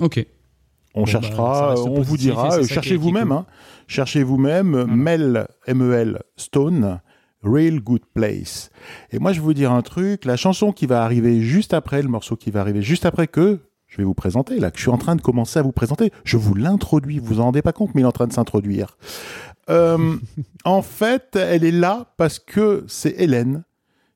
Ok. 0.00 0.24
On 0.94 1.00
Bon, 1.00 1.06
cherchera, 1.06 1.74
bah, 1.74 1.80
on 1.82 2.00
vous 2.00 2.16
dira, 2.16 2.62
cherchez 2.66 2.96
vous-même, 2.96 3.30
hein. 3.30 3.46
cherchez 3.86 4.22
vous-même, 4.22 4.84
Mel, 4.86 5.46
M-E-L, 5.66 6.20
Stone, 6.36 7.00
Real 7.42 7.78
Good 7.80 8.02
Place. 8.14 8.70
Et 9.12 9.18
moi, 9.18 9.32
je 9.32 9.38
vais 9.40 9.44
vous 9.44 9.54
dire 9.54 9.70
un 9.70 9.82
truc, 9.82 10.24
la 10.24 10.36
chanson 10.36 10.72
qui 10.72 10.86
va 10.86 11.04
arriver 11.04 11.40
juste 11.40 11.74
après, 11.74 12.02
le 12.02 12.08
morceau 12.08 12.36
qui 12.36 12.50
va 12.50 12.60
arriver 12.62 12.82
juste 12.82 13.06
après 13.06 13.26
que 13.28 13.60
je 13.86 13.98
vais 13.98 14.04
vous 14.04 14.14
présenter, 14.14 14.58
là, 14.58 14.70
que 14.70 14.76
je 14.78 14.82
suis 14.82 14.90
en 14.90 14.98
train 14.98 15.14
de 15.16 15.20
commencer 15.22 15.58
à 15.58 15.62
vous 15.62 15.72
présenter, 15.72 16.10
je 16.24 16.36
vous 16.36 16.54
l'introduis, 16.54 17.18
vous 17.18 17.26
vous 17.26 17.40
en 17.40 17.44
rendez 17.44 17.62
pas 17.62 17.72
compte, 17.72 17.94
mais 17.94 18.00
il 18.00 18.04
est 18.04 18.08
en 18.08 18.12
train 18.12 18.26
de 18.26 18.32
s'introduire. 18.32 18.96
Euh, 19.70 20.16
en 20.64 20.82
fait, 20.82 21.36
elle 21.36 21.64
est 21.64 21.70
là 21.70 22.12
parce 22.16 22.38
que 22.38 22.84
c'est 22.88 23.14
Hélène 23.18 23.64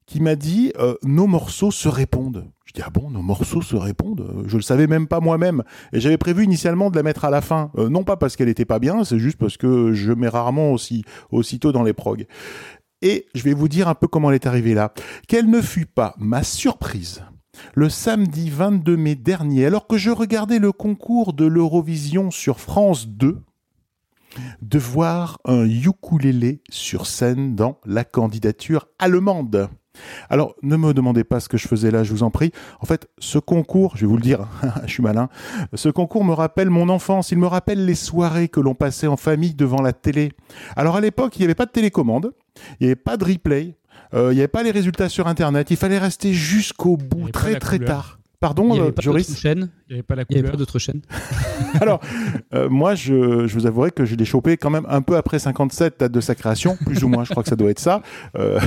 qui 0.06 0.20
m'a 0.20 0.34
dit 0.34 0.72
euh, 0.78 0.94
nos 1.02 1.26
morceaux 1.26 1.70
se 1.70 1.88
répondent. 1.88 2.46
Je 2.64 2.72
dis 2.72 2.82
ah 2.84 2.90
bon, 2.90 3.10
nos 3.10 3.22
morceaux 3.22 3.62
se 3.62 3.76
répondent? 3.76 4.20
Euh, 4.20 4.42
Je 4.46 4.56
le 4.56 4.62
savais 4.62 4.86
même 4.86 5.06
pas 5.06 5.20
moi-même. 5.20 5.62
Et 5.92 6.00
j'avais 6.00 6.18
prévu 6.18 6.44
initialement 6.44 6.90
de 6.90 6.96
la 6.96 7.02
mettre 7.02 7.24
à 7.24 7.30
la 7.30 7.40
fin. 7.40 7.70
Non 7.76 8.04
pas 8.04 8.16
parce 8.16 8.36
qu'elle 8.36 8.48
était 8.48 8.64
pas 8.64 8.78
bien, 8.78 9.04
c'est 9.04 9.18
juste 9.18 9.38
parce 9.38 9.56
que 9.56 9.92
je 9.92 10.12
mets 10.12 10.28
rarement 10.28 10.72
aussi 10.72 11.04
aussitôt 11.30 11.72
dans 11.72 11.82
les 11.82 11.92
progs. 11.92 12.26
Et 13.00 13.26
je 13.34 13.42
vais 13.42 13.54
vous 13.54 13.68
dire 13.68 13.88
un 13.88 13.94
peu 13.94 14.06
comment 14.06 14.30
elle 14.30 14.36
est 14.36 14.46
arrivée 14.46 14.74
là. 14.74 14.92
Quelle 15.28 15.50
ne 15.50 15.60
fut 15.60 15.86
pas 15.86 16.14
ma 16.18 16.42
surprise 16.42 17.22
le 17.74 17.88
samedi 17.88 18.50
22 18.50 18.96
mai 18.96 19.14
dernier, 19.14 19.66
alors 19.66 19.86
que 19.86 19.96
je 19.96 20.10
regardais 20.10 20.58
le 20.58 20.72
concours 20.72 21.32
de 21.32 21.44
l'Eurovision 21.44 22.30
sur 22.30 22.60
France 22.60 23.08
2, 23.08 23.42
de 24.60 24.78
voir 24.78 25.38
un 25.44 25.64
ukulélé 25.64 26.62
sur 26.70 27.06
scène 27.06 27.54
dans 27.54 27.78
la 27.84 28.04
candidature 28.04 28.86
allemande. 28.98 29.68
Alors, 30.30 30.54
ne 30.62 30.76
me 30.76 30.94
demandez 30.94 31.24
pas 31.24 31.40
ce 31.40 31.48
que 31.48 31.58
je 31.58 31.68
faisais 31.68 31.90
là, 31.90 32.02
je 32.02 32.12
vous 32.12 32.22
en 32.22 32.30
prie. 32.30 32.52
En 32.80 32.86
fait, 32.86 33.08
ce 33.18 33.38
concours, 33.38 33.96
je 33.96 34.02
vais 34.02 34.06
vous 34.06 34.16
le 34.16 34.22
dire, 34.22 34.48
je 34.86 34.90
suis 34.90 35.02
malin, 35.02 35.28
ce 35.74 35.88
concours 35.88 36.24
me 36.24 36.32
rappelle 36.32 36.70
mon 36.70 36.88
enfance, 36.88 37.30
il 37.30 37.38
me 37.38 37.46
rappelle 37.46 37.84
les 37.84 37.94
soirées 37.94 38.48
que 38.48 38.60
l'on 38.60 38.74
passait 38.74 39.06
en 39.06 39.16
famille 39.16 39.54
devant 39.54 39.82
la 39.82 39.92
télé. 39.92 40.32
Alors, 40.76 40.96
à 40.96 41.00
l'époque, 41.00 41.36
il 41.36 41.40
n'y 41.40 41.44
avait 41.44 41.54
pas 41.54 41.66
de 41.66 41.72
télécommande, 41.72 42.32
il 42.80 42.84
n'y 42.84 42.86
avait 42.86 42.96
pas 42.96 43.16
de 43.16 43.24
replay, 43.24 43.76
euh, 44.14 44.32
il 44.32 44.36
n'y 44.36 44.40
avait 44.40 44.48
pas 44.48 44.62
les 44.62 44.70
résultats 44.70 45.08
sur 45.08 45.26
Internet, 45.26 45.70
il 45.70 45.76
fallait 45.76 45.98
rester 45.98 46.32
jusqu'au 46.32 46.96
bout, 46.96 47.30
très 47.30 47.58
très 47.58 47.78
couleur. 47.78 47.96
tard. 47.96 48.18
Pardon, 48.42 48.64
Il 48.64 48.72
n'y 48.72 48.78
euh, 48.80 48.82
avait 48.82 48.92
pas 48.92 49.02
d'autres 49.02 49.02
Joris 49.02 49.38
chaînes. 49.38 49.70
Il 49.88 49.92
n'y 49.92 49.94
avait 49.94 50.02
pas 50.02 50.16
la 50.16 50.24
Il 50.28 50.34
n'y 50.34 50.38
avait 50.38 50.42
couleur. 50.42 50.52
pas 50.52 50.58
d'autres 50.58 50.78
chaînes. 50.80 51.00
Alors, 51.80 52.00
euh, 52.54 52.68
moi, 52.68 52.96
je, 52.96 53.46
je 53.46 53.54
vous 53.54 53.66
avouerai 53.66 53.92
que 53.92 54.04
je 54.04 54.16
l'ai 54.16 54.24
chopé 54.24 54.56
quand 54.56 54.68
même 54.68 54.84
un 54.88 55.00
peu 55.00 55.16
après 55.16 55.38
57, 55.38 56.00
date 56.00 56.10
de 56.10 56.20
sa 56.20 56.34
création, 56.34 56.76
plus 56.84 57.04
ou 57.04 57.08
moins, 57.08 57.22
je 57.22 57.30
crois 57.30 57.44
que 57.44 57.48
ça 57.48 57.54
doit 57.54 57.70
être 57.70 57.78
ça. 57.78 58.02
Euh, 58.36 58.58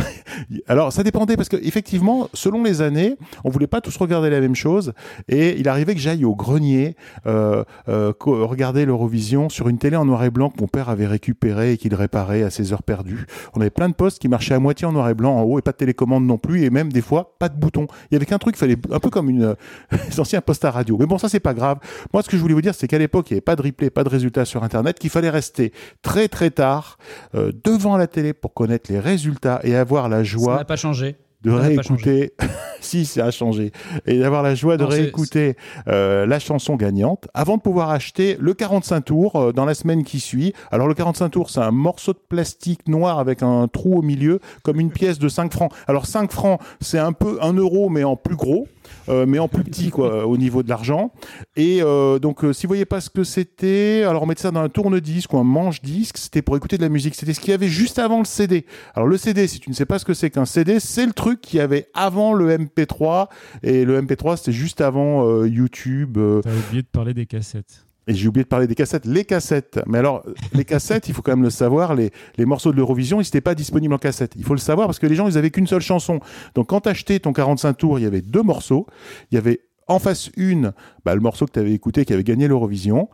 alors, 0.68 0.92
ça 0.92 1.02
dépendait 1.02 1.36
parce 1.36 1.48
que 1.48 1.56
effectivement, 1.56 2.28
selon 2.34 2.62
les 2.62 2.82
années, 2.82 3.16
on 3.44 3.50
voulait 3.50 3.66
pas 3.66 3.80
tous 3.80 3.96
regarder 3.96 4.30
la 4.30 4.40
même 4.40 4.54
chose, 4.54 4.92
et 5.28 5.58
il 5.58 5.68
arrivait 5.68 5.94
que 5.94 6.00
j'aille 6.00 6.24
au 6.24 6.34
grenier 6.34 6.96
euh, 7.26 7.64
euh, 7.88 8.12
regarder 8.26 8.84
l'Eurovision 8.84 9.48
sur 9.48 9.68
une 9.68 9.78
télé 9.78 9.96
en 9.96 10.04
noir 10.04 10.22
et 10.24 10.30
blanc 10.30 10.50
que 10.50 10.60
mon 10.60 10.68
père 10.68 10.88
avait 10.88 11.06
récupéré 11.06 11.72
et 11.72 11.76
qu'il 11.78 11.94
réparait 11.94 12.42
à 12.42 12.50
ses 12.50 12.72
heures 12.72 12.82
perdues. 12.82 13.26
On 13.54 13.60
avait 13.60 13.70
plein 13.70 13.88
de 13.88 13.94
postes 13.94 14.18
qui 14.18 14.28
marchaient 14.28 14.54
à 14.54 14.58
moitié 14.58 14.86
en 14.86 14.92
noir 14.92 15.08
et 15.08 15.14
blanc 15.14 15.34
en 15.36 15.42
haut 15.42 15.58
et 15.58 15.62
pas 15.62 15.72
de 15.72 15.78
télécommande 15.78 16.26
non 16.26 16.38
plus, 16.38 16.64
et 16.64 16.70
même 16.70 16.92
des 16.92 17.02
fois 17.02 17.36
pas 17.38 17.48
de 17.48 17.58
bouton. 17.58 17.86
Il 18.10 18.14
y 18.14 18.16
avait 18.16 18.26
qu'un 18.26 18.38
truc, 18.38 18.56
fallait 18.56 18.76
un 18.90 18.98
peu 19.06 19.10
comme 19.10 19.30
une 19.30 19.54
les 20.10 20.20
anciens 20.20 20.40
postes 20.40 20.64
à 20.64 20.70
radio. 20.70 20.96
Mais 20.98 21.06
bon, 21.06 21.18
ça 21.18 21.28
c'est 21.28 21.40
pas 21.40 21.54
grave. 21.54 21.78
Moi, 22.12 22.22
ce 22.22 22.28
que 22.28 22.36
je 22.36 22.42
voulais 22.42 22.54
vous 22.54 22.62
dire, 22.62 22.74
c'est 22.74 22.88
qu'à 22.88 22.98
l'époque, 22.98 23.30
il 23.30 23.34
n'y 23.34 23.36
avait 23.36 23.40
pas 23.42 23.56
de 23.56 23.62
replay, 23.62 23.90
pas 23.90 24.04
de 24.04 24.08
résultats 24.08 24.44
sur 24.44 24.62
Internet, 24.64 24.98
qu'il 24.98 25.10
fallait 25.10 25.30
rester 25.30 25.72
très 26.02 26.28
très 26.28 26.50
tard 26.50 26.98
euh, 27.34 27.52
devant 27.64 27.96
la 27.96 28.06
télé 28.06 28.32
pour 28.32 28.54
connaître 28.54 28.90
les 28.92 28.98
résultats 29.00 29.60
et 29.62 29.76
avoir 29.76 30.08
la 30.08 30.18
Ça 30.18 30.24
joie 30.24 30.56
n'a 30.56 30.64
pas 30.64 30.76
changé. 30.76 31.16
de 31.42 31.50
ça 31.50 31.56
réécouter. 31.58 32.32
si, 32.80 33.04
ça 33.04 33.26
a 33.26 33.30
changé. 33.30 33.72
Et 34.06 34.18
d'avoir 34.18 34.42
la 34.42 34.54
joie 34.54 34.76
de 34.76 34.82
Non, 34.84 34.88
réécouter 34.88 35.56
euh, 35.88 36.26
la 36.26 36.38
chanson 36.38 36.76
gagnante 36.76 37.28
avant 37.34 37.56
de 37.56 37.62
pouvoir 37.62 37.90
acheter 37.90 38.36
le 38.40 38.54
45 38.54 39.00
tours 39.02 39.36
euh, 39.36 39.52
dans 39.52 39.64
la 39.64 39.74
semaine 39.74 40.04
qui 40.04 40.20
suit. 40.20 40.52
Alors, 40.70 40.88
le 40.88 40.94
45 40.94 41.28
tours, 41.30 41.50
c'est 41.50 41.60
un 41.60 41.70
morceau 41.70 42.12
de 42.12 42.20
plastique 42.28 42.88
noir 42.88 43.18
avec 43.18 43.42
un 43.42 43.68
trou 43.68 43.98
au 43.98 44.02
milieu, 44.02 44.40
comme 44.62 44.80
une 44.80 44.90
pièce 44.90 45.18
de 45.18 45.28
5 45.28 45.52
francs. 45.52 45.72
Alors, 45.86 46.06
5 46.06 46.30
francs, 46.32 46.60
c'est 46.80 46.98
un 46.98 47.12
peu 47.12 47.38
un 47.42 47.52
euro, 47.52 47.88
mais 47.88 48.04
en 48.04 48.16
plus 48.16 48.36
gros. 48.36 48.66
Euh, 49.08 49.26
mais 49.26 49.38
en 49.38 49.48
plus 49.48 49.64
petit 49.64 49.90
quoi 49.90 50.26
au 50.26 50.36
niveau 50.36 50.62
de 50.62 50.68
l'argent. 50.68 51.12
Et 51.56 51.82
euh, 51.82 52.18
donc 52.18 52.44
euh, 52.44 52.52
si 52.52 52.66
vous 52.66 52.70
voyez 52.70 52.84
pas 52.84 53.00
ce 53.00 53.10
que 53.10 53.24
c'était 53.24 54.04
alors 54.06 54.22
on 54.22 54.26
mettait 54.26 54.42
ça 54.42 54.50
dans 54.50 54.60
un 54.60 54.68
tourne-disque 54.68 55.32
ou 55.32 55.38
un 55.38 55.44
manche-disque. 55.44 56.18
C'était 56.18 56.42
pour 56.42 56.56
écouter 56.56 56.76
de 56.76 56.82
la 56.82 56.88
musique. 56.88 57.14
C'était 57.14 57.34
ce 57.34 57.40
qu'il 57.40 57.50
y 57.50 57.54
avait 57.54 57.68
juste 57.68 57.98
avant 57.98 58.18
le 58.18 58.24
CD 58.24 58.66
alors 58.94 59.08
le 59.08 59.16
CD 59.16 59.46
si 59.46 59.60
tu 59.60 59.70
ne 59.70 59.74
sais 59.74 59.86
pas 59.86 59.98
ce 59.98 60.04
que 60.04 60.14
c'est 60.14 60.30
qu'un 60.30 60.44
CD 60.44 60.80
c'est 60.80 61.06
le 61.06 61.12
truc 61.12 61.40
qu'il 61.40 61.58
y 61.58 61.62
avait 61.62 61.88
avant 61.94 62.32
le 62.32 62.56
MP3 62.56 63.28
et 63.62 63.84
le 63.84 64.00
MP3 64.00 64.36
c'était 64.36 64.52
juste 64.52 64.80
avant 64.80 65.44
YouTube 65.44 66.18
T'as 66.42 66.50
oublié 66.50 66.82
de 66.82 66.88
parler 66.88 67.14
des 67.14 67.26
cassettes. 67.26 67.85
Et 68.06 68.14
j'ai 68.14 68.28
oublié 68.28 68.44
de 68.44 68.48
parler 68.48 68.66
des 68.66 68.74
cassettes. 68.74 69.04
Les 69.04 69.24
cassettes. 69.24 69.80
Mais 69.86 69.98
alors, 69.98 70.24
les 70.52 70.64
cassettes, 70.64 71.08
il 71.08 71.14
faut 71.14 71.22
quand 71.22 71.32
même 71.32 71.42
le 71.42 71.50
savoir, 71.50 71.94
les, 71.94 72.10
les 72.38 72.44
morceaux 72.44 72.70
de 72.72 72.76
l'Eurovision, 72.76 73.20
ils 73.20 73.24
n'étaient 73.24 73.40
pas 73.40 73.54
disponibles 73.54 73.92
en 73.94 73.98
cassette. 73.98 74.32
Il 74.36 74.44
faut 74.44 74.54
le 74.54 74.60
savoir 74.60 74.86
parce 74.86 74.98
que 74.98 75.06
les 75.06 75.14
gens, 75.14 75.26
ils 75.28 75.36
avaient 75.38 75.50
qu'une 75.50 75.66
seule 75.66 75.80
chanson. 75.82 76.20
Donc, 76.54 76.68
quand 76.68 76.80
t'achetais 76.82 77.18
ton 77.18 77.32
45 77.32 77.74
tours, 77.74 77.98
il 77.98 78.02
y 78.02 78.06
avait 78.06 78.22
deux 78.22 78.42
morceaux. 78.42 78.86
Il 79.30 79.34
y 79.34 79.38
avait 79.38 79.60
en 79.88 79.98
face 79.98 80.30
une, 80.36 80.72
bah, 81.04 81.14
le 81.14 81.20
morceau 81.20 81.46
que 81.46 81.52
tu 81.52 81.58
avais 81.58 81.72
écouté 81.72 82.04
qui 82.04 82.12
avait 82.12 82.24
gagné 82.24 82.46
l'Eurovision. 82.48 83.08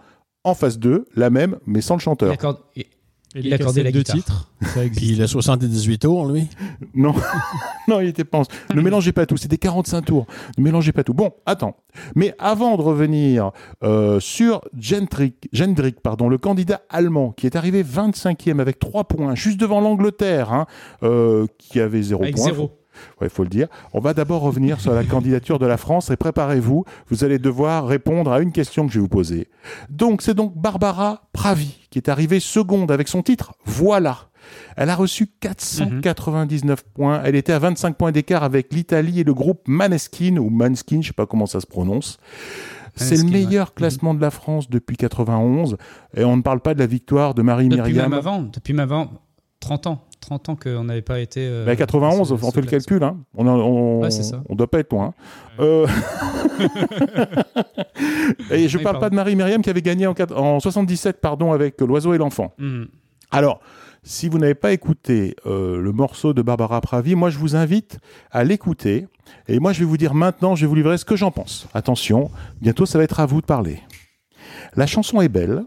En 0.45 0.55
face 0.55 0.79
deux, 0.79 1.07
la 1.15 1.31
même, 1.31 1.59
mais 1.67 1.81
sans 1.81 1.95
le 1.95 2.01
chanteur. 2.01 2.33
accorde- 2.33 2.59
et- 3.35 3.39
Il 3.41 3.45
les 3.47 3.53
accordait 3.55 3.83
la 3.83 3.91
de 3.93 3.99
guitare. 3.99 4.17
titres, 4.17 4.51
ça 4.63 4.69
Puis 4.81 4.81
existe. 4.87 5.11
il 5.13 5.23
a 5.23 5.27
78 5.27 5.99
tours, 5.99 6.27
lui. 6.27 6.49
Non, 6.95 7.15
non, 7.89 8.01
il 8.01 8.09
était 8.09 8.25
pas. 8.25 8.39
en- 8.41 8.75
Ne 8.75 8.81
mélangez 8.83 9.13
pas 9.13 9.27
tout. 9.27 9.37
C'était 9.37 9.57
45 9.59 10.03
tours. 10.03 10.27
Ne 10.59 10.63
mélangez 10.65 10.93
pas 10.93 11.03
tout. 11.05 11.15
Bon, 11.15 11.31
attends. 11.47 11.77
Mais 12.15 12.35
avant 12.39 12.77
de 12.77 12.83
revenir 12.83 13.51
euh, 13.83 14.21
sur 14.21 14.61
Gendrick, 14.79 15.49
Gendrick, 15.53 16.01
pardon, 16.01 16.29
le 16.29 16.39
candidat 16.39 16.83
allemand 16.91 17.33
qui 17.33 17.47
est 17.47 17.57
arrivé 17.57 17.83
25e 17.83 18.61
avec 18.61 18.79
3 18.79 19.05
points, 19.05 19.35
juste 19.35 19.59
devant 19.61 19.81
l'Angleterre, 19.81 20.53
hein, 20.53 20.67
euh, 21.03 21.47
qui 21.59 21.81
avait 21.81 22.03
0 22.03 22.23
Avec 22.23 22.37
points. 22.37 22.49
Ouais, 23.21 23.29
faut 23.29 23.43
le 23.43 23.49
dire. 23.49 23.69
On 23.93 24.01
va 24.01 24.15
d'abord 24.15 24.43
revenir 24.43 24.81
sur 24.81 24.93
la 24.93 25.05
candidature 25.05 25.59
de 25.59 25.67
la 25.67 25.77
France 25.77 26.11
et 26.11 26.17
préparez-vous. 26.17 26.85
Vous 27.09 27.25
allez 27.25 27.39
devoir 27.39 27.87
répondre 27.87 28.33
à 28.33 28.41
une 28.41 28.53
question 28.53 28.87
que 28.87 28.93
je 28.93 28.99
vais 28.99 29.03
vous 29.03 29.09
poser. 29.09 29.49
Donc, 29.91 30.23
c'est 30.23 30.35
donc 30.35 30.57
Barbara 30.57 31.23
Pravi 31.33 31.79
qui 31.91 31.99
est 31.99 32.09
arrivée 32.09 32.41
seconde 32.41 32.91
avec 32.91 33.09
son 33.09 33.23
titre 33.23 33.55
Voilà. 33.65 34.29
Elle 34.77 34.91
a 34.91 34.97
reçu 34.97 35.29
499 35.39 36.83
points. 36.95 37.23
Elle 37.25 37.37
était 37.37 37.53
à 37.53 37.59
25 37.59 37.97
points 37.97 38.13
d'écart 38.13 38.43
avec 38.43 38.73
l'Italie 38.73 39.21
et 39.21 39.25
le 39.25 39.35
groupe 39.35 39.63
Maneskin 39.69 40.37
ou 40.37 40.51
Manskin, 40.51 41.01
je 41.03 41.09
sais 41.09 41.13
pas 41.13 41.27
comment 41.27 41.47
ça 41.47 41.61
se 41.61 41.67
prononce. 41.67 42.19
C'est 42.97 43.17
le 43.17 43.23
Maneskin, 43.23 43.27
ouais. 43.39 43.45
meilleur 43.47 43.75
classement 43.75 44.15
de 44.15 44.21
la 44.21 44.31
France 44.31 44.69
depuis 44.69 44.97
91 44.97 45.77
et 46.17 46.25
on 46.25 46.37
ne 46.37 46.43
parle 46.43 46.61
pas 46.61 46.75
de 46.75 46.79
la 46.79 46.87
victoire 46.87 47.35
de 47.35 47.43
Marie 47.43 47.69
Depuis 47.69 47.93
Myriam. 47.93 48.11
même 48.11 48.19
avant, 48.19 48.43
depuis 48.43 48.75
même 48.75 48.83
avant, 48.91 49.11
30 49.61 49.87
ans. 49.87 50.05
30 50.23 50.49
ans 50.49 50.57
qu'on 50.57 50.85
n'avait 50.85 51.03
pas 51.03 51.21
été. 51.21 51.41
euh, 51.47 51.67
Bah, 51.67 51.77
91, 51.77 52.29
ce- 52.29 52.33
on 52.45 52.51
fait 52.51 52.61
le 52.63 52.67
calcul. 52.67 53.03
Hein. 53.03 53.19
On, 53.37 53.47
on, 53.47 54.01
Ouais, 54.01 54.11
c'est 54.11 54.23
ça. 54.23 54.43
on 54.49 54.55
doit 54.55 54.71
pas 54.71 54.79
être 54.81 54.91
loin. 54.93 55.13
Euh, 55.61 55.87
et 58.51 58.69
je 58.69 58.79
Oui, 58.79 58.83
parle 58.85 58.95
pardon. 58.95 59.01
pas 59.01 59.11
de 59.11 59.15
Marie 59.15 59.37
Myriam 59.37 59.63
qui 59.63 59.71
avait 59.71 59.83
gagné 59.83 60.07
en, 60.07 60.15
quatre- 60.15 60.37
en 60.37 60.61
77 60.61 61.21
pardon, 61.21 61.53
avec 61.53 61.81
L'Oiseau 61.81 62.15
et 62.15 62.19
l'Enfant. 62.19 62.53
Mhm. 62.59 62.89
Alors, 63.31 63.61
si 64.03 64.29
vous 64.29 64.39
n'avez 64.39 64.55
pas 64.55 64.73
écouté 64.73 65.37
euh, 65.47 65.81
le 65.81 65.93
morceau 65.93 66.33
de 66.35 66.43
Barbara 66.43 66.81
Pravi, 66.81 67.15
moi 67.15 67.31
je 67.31 67.39
vous 67.39 67.57
invite 67.57 67.99
à 68.31 68.45
l'écouter. 68.45 69.07
Et 69.49 69.59
moi 69.61 69.73
je 69.73 69.81
vais 69.81 69.85
vous 69.87 69.97
dire 69.97 70.15
maintenant, 70.15 70.55
je 70.55 70.63
vais 70.63 70.67
vous 70.69 70.75
livrer 70.75 70.99
ce 70.99 71.05
que 71.05 71.17
j'en 71.17 71.31
pense. 71.31 71.67
Attention, 71.75 72.31
bientôt 72.61 72.87
ça 72.87 72.99
va 72.99 73.05
être 73.05 73.21
à 73.21 73.27
vous 73.27 73.41
de 73.41 73.47
parler. 73.47 73.81
La 74.77 74.87
chanson 74.87 75.21
est 75.21 75.29
belle, 75.29 75.63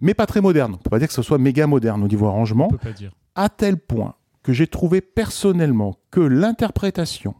mais 0.00 0.14
pas 0.14 0.26
très 0.26 0.40
moderne. 0.40 0.72
On 0.74 0.76
peut 0.76 0.90
pas 0.90 0.98
dire 0.98 1.08
que 1.08 1.14
ce 1.14 1.22
soit 1.22 1.38
méga 1.38 1.66
moderne 1.66 2.02
au 2.04 2.08
niveau 2.08 2.26
arrangement 2.26 2.66
On 2.66 2.76
peut 2.76 2.78
pas 2.78 2.92
dire. 2.92 3.12
À 3.38 3.48
tel 3.48 3.76
point 3.78 4.14
que 4.42 4.52
j'ai 4.52 4.66
trouvé 4.66 5.00
personnellement 5.00 5.96
que 6.10 6.20
l'interprétation, 6.20 7.34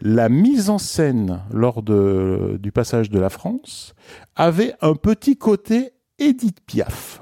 la 0.00 0.28
mise 0.28 0.70
en 0.70 0.78
scène 0.78 1.40
lors 1.52 1.82
de- 1.82 2.58
du 2.60 2.72
passage 2.72 3.10
de 3.10 3.18
la 3.18 3.28
France 3.30 3.94
avait 4.34 4.74
un 4.80 4.94
petit 4.94 5.36
côté 5.36 5.90
Edith 6.18 6.60
Piaf. 6.66 7.20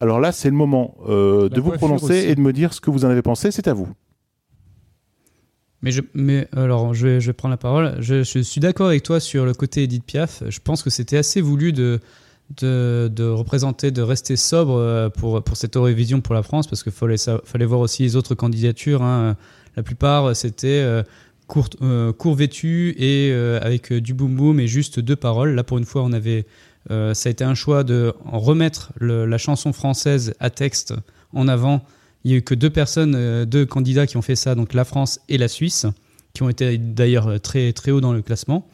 Alors 0.00 0.20
là, 0.20 0.30
c'est 0.32 0.48
le 0.48 0.54
moment 0.56 0.96
euh, 1.08 1.48
de 1.48 1.60
vous 1.60 1.72
prononcer 1.72 2.04
aussi. 2.20 2.28
et 2.30 2.34
de 2.36 2.40
me 2.40 2.52
dire 2.52 2.72
ce 2.72 2.80
que 2.80 2.90
vous 2.90 3.04
en 3.04 3.08
avez 3.10 3.22
pensé. 3.22 3.50
C'est 3.50 3.66
à 3.68 3.74
vous. 3.74 3.88
Mais, 5.82 5.90
je, 5.90 6.02
mais 6.14 6.48
alors, 6.56 6.94
je 6.94 7.06
vais, 7.06 7.20
je 7.20 7.30
prendre 7.32 7.52
la 7.52 7.56
parole. 7.56 7.96
Je, 8.00 8.22
je 8.22 8.38
suis 8.40 8.60
d'accord 8.60 8.86
avec 8.86 9.02
toi 9.02 9.20
sur 9.20 9.44
le 9.44 9.54
côté 9.54 9.82
Edith 9.82 10.04
Piaf. 10.04 10.42
Je 10.48 10.58
pense 10.60 10.82
que 10.82 10.90
c'était 10.90 11.16
assez 11.18 11.40
voulu 11.40 11.72
de, 11.72 12.00
de, 12.56 13.28
représenter, 13.28 13.90
de 13.90 14.02
rester 14.02 14.36
sobre 14.36 14.76
euh, 14.76 15.08
pour, 15.10 15.42
pour 15.42 15.56
cette 15.56 15.76
Eurovision 15.76 16.20
pour 16.20 16.34
la 16.34 16.42
France, 16.42 16.66
parce 16.66 16.82
qu'il 16.82 16.92
fallait, 16.92 17.16
fallait 17.44 17.66
voir 17.66 17.80
aussi 17.80 18.02
les 18.02 18.16
autres 18.16 18.34
candidatures. 18.34 19.02
hein. 19.02 19.36
La 19.76 19.82
plupart, 19.82 20.34
c'était 20.34 20.82
euh, 20.82 21.02
court, 21.46 21.68
euh, 21.82 22.12
court 22.12 22.34
vêtu 22.34 22.94
et 22.98 23.30
euh, 23.32 23.60
avec 23.62 23.92
euh, 23.92 24.00
du 24.00 24.14
boom 24.14 24.34
boom 24.34 24.60
et 24.60 24.66
juste 24.66 25.00
deux 25.00 25.16
paroles. 25.16 25.54
Là, 25.54 25.62
pour 25.62 25.78
une 25.78 25.84
fois, 25.84 26.02
on 26.02 26.12
avait 26.12 26.46
Euh, 26.90 27.12
ça 27.12 27.28
a 27.28 27.32
été 27.32 27.44
un 27.44 27.54
choix 27.54 27.84
de 27.84 28.14
remettre 28.24 28.92
la 29.00 29.36
chanson 29.38 29.74
française 29.74 30.32
à 30.40 30.48
texte 30.48 30.94
en 31.34 31.46
avant. 31.46 31.82
Il 32.24 32.30
y 32.30 32.34
a 32.34 32.38
eu 32.38 32.42
que 32.42 32.54
deux 32.54 32.70
personnes, 32.70 33.14
euh, 33.14 33.44
deux 33.44 33.66
candidats 33.66 34.06
qui 34.06 34.16
ont 34.16 34.22
fait 34.22 34.36
ça, 34.36 34.54
donc 34.54 34.72
la 34.72 34.84
France 34.84 35.20
et 35.28 35.38
la 35.38 35.48
Suisse, 35.48 35.86
qui 36.32 36.42
ont 36.42 36.48
été 36.48 36.78
d'ailleurs 36.78 37.40
très 37.40 37.72
très 37.74 37.90
haut 37.90 38.00
dans 38.00 38.14
le 38.14 38.22
classement. 38.22 38.66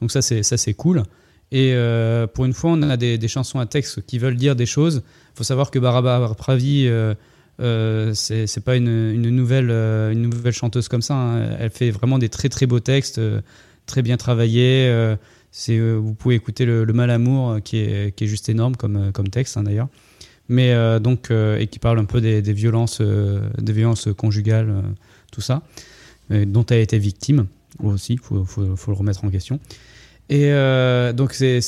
Donc 0.00 0.10
ça 0.10 0.20
c'est 0.20 0.74
cool. 0.74 1.04
Et 1.52 1.72
euh, 1.74 2.26
pour 2.26 2.44
une 2.44 2.52
fois, 2.52 2.70
on 2.72 2.82
a 2.82 2.96
des, 2.96 3.28
chansons 3.28 3.58
à 3.58 3.66
texte 3.66 4.06
qui 4.06 4.18
veulent 4.18 4.36
dire 4.36 4.54
des 4.54 4.66
choses. 4.66 5.02
Il 5.34 5.38
faut 5.38 5.44
savoir 5.44 5.70
que 5.70 5.78
Baraba 5.78 6.34
Pravi, 6.36 6.86
euh, 6.86 7.14
euh, 7.60 8.12
c'est 8.14 8.64
pas 8.64 8.76
une, 8.76 8.88
une 8.88 9.30
nouvelle 9.30 9.70
euh, 9.70 10.12
une 10.12 10.22
nouvelle 10.22 10.52
chanteuse 10.52 10.88
comme 10.88 11.02
ça. 11.02 11.14
hein. 11.14 11.56
Elle 11.58 11.70
fait 11.70 11.90
vraiment 11.90 12.18
des 12.18 12.28
très 12.28 12.48
très 12.48 12.66
beaux 12.66 12.80
textes, 12.80 13.18
euh, 13.18 13.40
très 13.86 14.02
bien 14.02 14.16
travaillés. 14.16 15.16
c'est 15.50 15.78
vous 15.78 16.14
pouvez 16.14 16.36
écouter 16.36 16.64
le, 16.64 16.84
le 16.84 16.92
Mal 16.92 17.10
Amour 17.10 17.50
euh, 17.50 17.60
qui 17.60 17.78
est 17.78 18.14
qui 18.14 18.24
est 18.24 18.28
juste 18.28 18.48
énorme 18.48 18.76
comme 18.76 19.12
comme 19.12 19.28
texte 19.28 19.56
hein, 19.56 19.64
d'ailleurs. 19.64 19.88
Mais 20.48 20.74
donc 20.98 21.30
et 21.30 21.68
qui 21.68 21.78
parle 21.78 22.00
un 22.00 22.04
peu 22.04 22.20
des, 22.20 22.42
des 22.42 22.52
violences 22.52 23.00
des 23.00 23.72
violences 23.72 24.08
conjugales, 24.16 24.82
tout 25.30 25.40
ça, 25.40 25.62
dont 26.28 26.66
elle 26.66 26.78
a 26.78 26.80
été 26.80 26.98
victime 26.98 27.46
aussi. 27.78 28.16
Faut, 28.16 28.44
faut, 28.44 28.74
faut 28.74 28.90
le 28.90 28.96
remettre 28.96 29.24
en 29.24 29.30
question. 29.30 29.60
Et 30.30 30.52
euh, 30.52 31.12
donc 31.12 31.32
c'est 31.32 31.60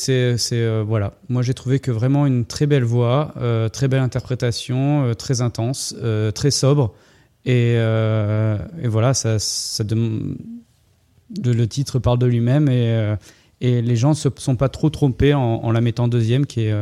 euh, 0.52 0.84
voilà. 0.86 1.14
Moi 1.28 1.42
j'ai 1.42 1.52
trouvé 1.52 1.80
que 1.80 1.90
vraiment 1.90 2.26
une 2.26 2.46
très 2.46 2.66
belle 2.66 2.84
voix, 2.84 3.34
euh, 3.38 3.68
très 3.68 3.88
belle 3.88 4.00
interprétation, 4.00 5.04
euh, 5.04 5.14
très 5.14 5.42
intense, 5.42 5.96
très 6.34 6.52
sobre. 6.52 6.94
Et, 7.44 7.72
et 7.74 8.88
voilà, 8.88 9.14
ça, 9.14 9.40
ça 9.40 9.82
dem- 9.82 10.36
le, 11.44 11.66
titre 11.66 11.98
parle 11.98 12.20
de 12.20 12.26
lui-même 12.26 12.68
et, 12.68 13.16
et 13.60 13.82
les 13.82 13.96
gens 13.96 14.10
ne 14.10 14.14
se 14.14 14.28
sont 14.36 14.54
pas 14.54 14.68
trop 14.68 14.90
trompés 14.90 15.34
en, 15.34 15.72
la 15.72 15.80
mettant 15.80 16.06
deuxième, 16.06 16.46
qui 16.46 16.66
est 16.66 16.74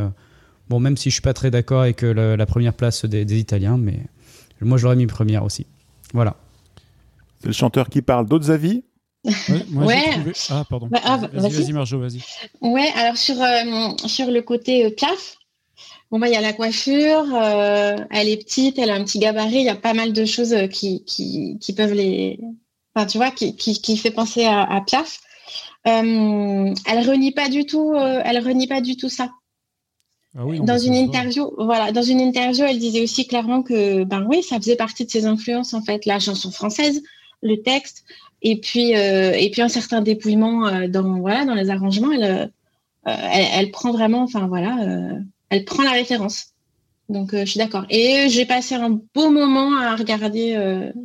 bon, 0.68 0.78
même 0.78 0.98
si 0.98 1.08
je 1.08 1.14
suis 1.14 1.22
pas 1.22 1.32
très 1.32 1.50
d'accord 1.50 1.80
avec 1.80 2.02
la, 2.02 2.36
la 2.36 2.46
première 2.46 2.74
place 2.74 3.06
des, 3.06 3.24
des 3.24 3.38
Italiens, 3.38 3.78
mais 3.78 4.00
moi 4.60 4.76
je 4.76 4.84
l'aurais 4.84 4.96
mis 4.96 5.06
première 5.06 5.44
aussi. 5.44 5.64
Voilà. 6.12 6.36
C'est 7.40 7.46
le 7.46 7.54
chanteur 7.54 7.88
qui 7.88 8.02
parle. 8.02 8.26
D'autres 8.26 8.50
avis? 8.50 8.84
Ouais, 9.24 9.32
moi, 9.68 9.84
j'ai 9.86 10.00
Ouais. 10.00 10.10
trouvé- 10.12 10.32
Ah, 10.50 10.64
pardon. 10.68 10.88
Bah, 10.90 11.00
ah, 11.04 11.16
vas-y, 11.18 11.50
vas-y. 11.50 11.52
vas-y, 11.62 11.72
Marjo, 11.72 11.98
vas-y. 12.00 12.20
Ouais, 12.60 12.88
alors 12.96 13.16
sur, 13.16 13.40
euh, 13.42 13.90
sur 14.06 14.30
le 14.30 14.42
côté 14.42 14.86
euh, 14.86 14.90
Piaf, 14.90 15.36
bon, 16.10 16.18
bah, 16.18 16.28
il 16.28 16.32
y 16.32 16.36
a 16.36 16.40
la 16.40 16.52
coiffure, 16.52 17.24
euh, 17.34 17.96
elle 18.10 18.28
est 18.28 18.38
petite, 18.38 18.78
elle 18.78 18.90
a 18.90 18.94
un 18.94 19.04
petit 19.04 19.18
gabarit, 19.18 19.56
il 19.58 19.64
y 19.64 19.68
a 19.68 19.76
pas 19.76 19.94
mal 19.94 20.12
de 20.12 20.24
choses 20.24 20.54
qui, 20.72 21.04
qui, 21.04 21.58
qui 21.60 21.72
peuvent 21.74 21.92
les. 21.94 22.40
Enfin, 22.94 23.06
tu 23.06 23.18
vois, 23.18 23.30
qui, 23.30 23.54
qui, 23.56 23.80
qui 23.80 23.96
fait 23.96 24.10
penser 24.10 24.44
à, 24.44 24.62
à 24.62 24.80
Piaf. 24.80 25.20
Elle 25.84 27.08
renie 27.08 27.32
pas 27.32 27.48
du 27.48 27.64
tout, 27.66 27.94
elle 27.96 28.38
renie 28.44 28.66
pas 28.66 28.80
du 28.80 28.96
tout 28.96 29.08
ça. 29.08 29.30
Ah 30.36 30.46
oui, 30.46 30.58
une 30.58 30.64
voilà, 30.64 31.90
dans 31.92 32.02
une 32.02 32.20
interview, 32.20 32.64
elle 32.64 32.78
disait 32.78 33.02
aussi 33.02 33.26
clairement 33.26 33.62
que, 33.62 34.04
ben 34.04 34.24
oui, 34.28 34.42
ça 34.44 34.56
faisait 34.58 34.76
partie 34.76 35.04
de 35.04 35.10
ses 35.10 35.26
influences 35.26 35.74
en 35.74 35.82
fait, 35.82 36.06
la 36.06 36.20
chanson 36.20 36.52
française, 36.52 37.02
le 37.42 37.56
texte, 37.62 38.04
et 38.42 38.60
puis 38.60 38.96
euh, 38.96 39.32
et 39.32 39.50
puis 39.50 39.62
un 39.62 39.68
certain 39.68 40.00
dépouillement 40.00 40.66
euh, 40.66 40.88
dans 40.88 41.20
voilà 41.20 41.44
dans 41.44 41.54
les 41.54 41.70
arrangements. 41.70 42.12
Elle, 42.12 42.24
euh, 42.24 42.46
elle, 43.06 43.70
prend 43.70 43.92
vraiment, 43.92 44.22
enfin 44.22 44.46
voilà, 44.46 44.76
elle 45.48 45.64
prend 45.64 45.82
la 45.82 45.92
référence. 45.92 46.48
Donc 47.08 47.30
je 47.32 47.44
suis 47.44 47.58
d'accord. 47.58 47.86
Et 47.88 48.28
j'ai 48.28 48.44
passé 48.44 48.74
un 48.74 49.00
beau 49.14 49.30
moment 49.30 49.76
à 49.78 49.96
regarder 49.96 50.52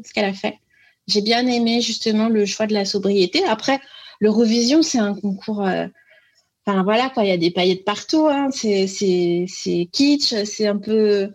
ce 0.04 0.14
qu'elle 0.14 0.26
a 0.26 0.34
fait. 0.34 0.60
J'ai 1.08 1.22
bien 1.22 1.48
aimé 1.48 1.80
justement 1.82 2.28
le 2.28 2.46
choix 2.46 2.68
de 2.68 2.74
la 2.74 2.84
sobriété. 2.84 3.46
Après, 3.46 3.80
l'Eurovision, 4.20 4.82
c'est 4.82 5.00
un 5.00 5.16
concours. 5.16 5.62
Enfin 5.62 6.84
voilà 6.84 7.10
quoi, 7.10 7.24
il 7.24 7.30
y 7.30 7.32
a 7.32 7.38
des 7.38 7.52
paillettes 7.52 7.86
partout. 7.86 8.28
Hein. 8.28 8.50
C'est 8.52 9.88
kitsch, 9.92 10.44
c'est 10.44 10.68
un 10.68 10.78
peu 10.78 11.32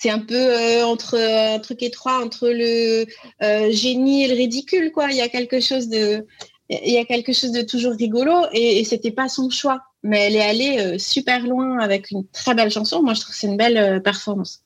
c'est 0.00 0.10
un 0.10 0.18
peu 0.18 0.34
euh, 0.34 0.84
entre 0.84 1.14
euh, 1.14 1.56
un 1.56 1.58
truc 1.58 1.82
étroit 1.82 2.24
entre 2.24 2.48
le 2.48 3.04
euh, 3.42 3.70
génie 3.70 4.24
et 4.24 4.28
le 4.28 4.34
ridicule 4.34 4.92
quoi. 4.92 5.10
Il 5.10 5.16
y 5.16 5.20
a 5.20 5.28
quelque 5.28 5.60
chose 5.60 5.88
de 5.88 6.26
il 6.70 6.92
y 6.92 6.98
a 6.98 7.04
quelque 7.04 7.32
chose 7.32 7.52
de 7.52 7.62
toujours 7.62 7.92
rigolo 7.92 8.32
et, 8.52 8.78
et 8.78 8.84
c'était 8.84 9.10
pas 9.10 9.28
son 9.28 9.50
choix, 9.50 9.82
mais 10.02 10.20
elle 10.20 10.36
est 10.36 10.42
allée 10.42 10.98
super 10.98 11.44
loin 11.44 11.78
avec 11.80 12.10
une 12.12 12.26
très 12.28 12.54
belle 12.54 12.70
chanson. 12.70 13.02
Moi 13.02 13.12
je 13.14 13.20
trouve 13.20 13.34
que 13.34 13.38
c'est 13.38 13.48
une 13.48 13.56
belle 13.56 14.00
performance. 14.02 14.62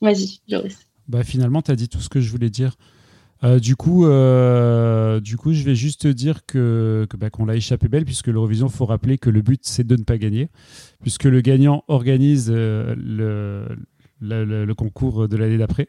Vas-y, 0.00 0.40
Joris. 0.48 0.78
Bah, 1.08 1.24
finalement, 1.24 1.60
tu 1.60 1.72
as 1.72 1.76
dit 1.76 1.88
tout 1.88 2.00
ce 2.00 2.08
que 2.08 2.20
je 2.20 2.30
voulais 2.30 2.50
dire. 2.50 2.76
Du, 3.60 3.74
coup, 3.74 4.02
du 4.04 5.36
coup, 5.36 5.52
je 5.52 5.64
vais 5.64 5.74
juste 5.74 6.02
te 6.02 6.08
dire 6.08 6.46
que, 6.46 7.08
bah, 7.18 7.30
qu'on 7.30 7.44
l'a 7.46 7.56
échappé 7.56 7.88
belle, 7.88 8.04
puisque 8.04 8.28
l'Eurovision, 8.28 8.68
faut 8.68 8.86
rappeler 8.86 9.18
que 9.18 9.30
le 9.30 9.42
but, 9.42 9.62
c'est 9.64 9.84
de 9.84 9.96
ne 9.96 10.04
pas 10.04 10.18
gagner, 10.18 10.48
puisque 11.00 11.24
le 11.24 11.40
gagnant 11.40 11.82
organise 11.88 12.48
le, 12.48 13.66
le, 14.22 14.44
le- 14.44 14.64
le 14.64 14.74
concours 14.74 15.28
de 15.28 15.36
l'année 15.36 15.58
d'après. 15.58 15.88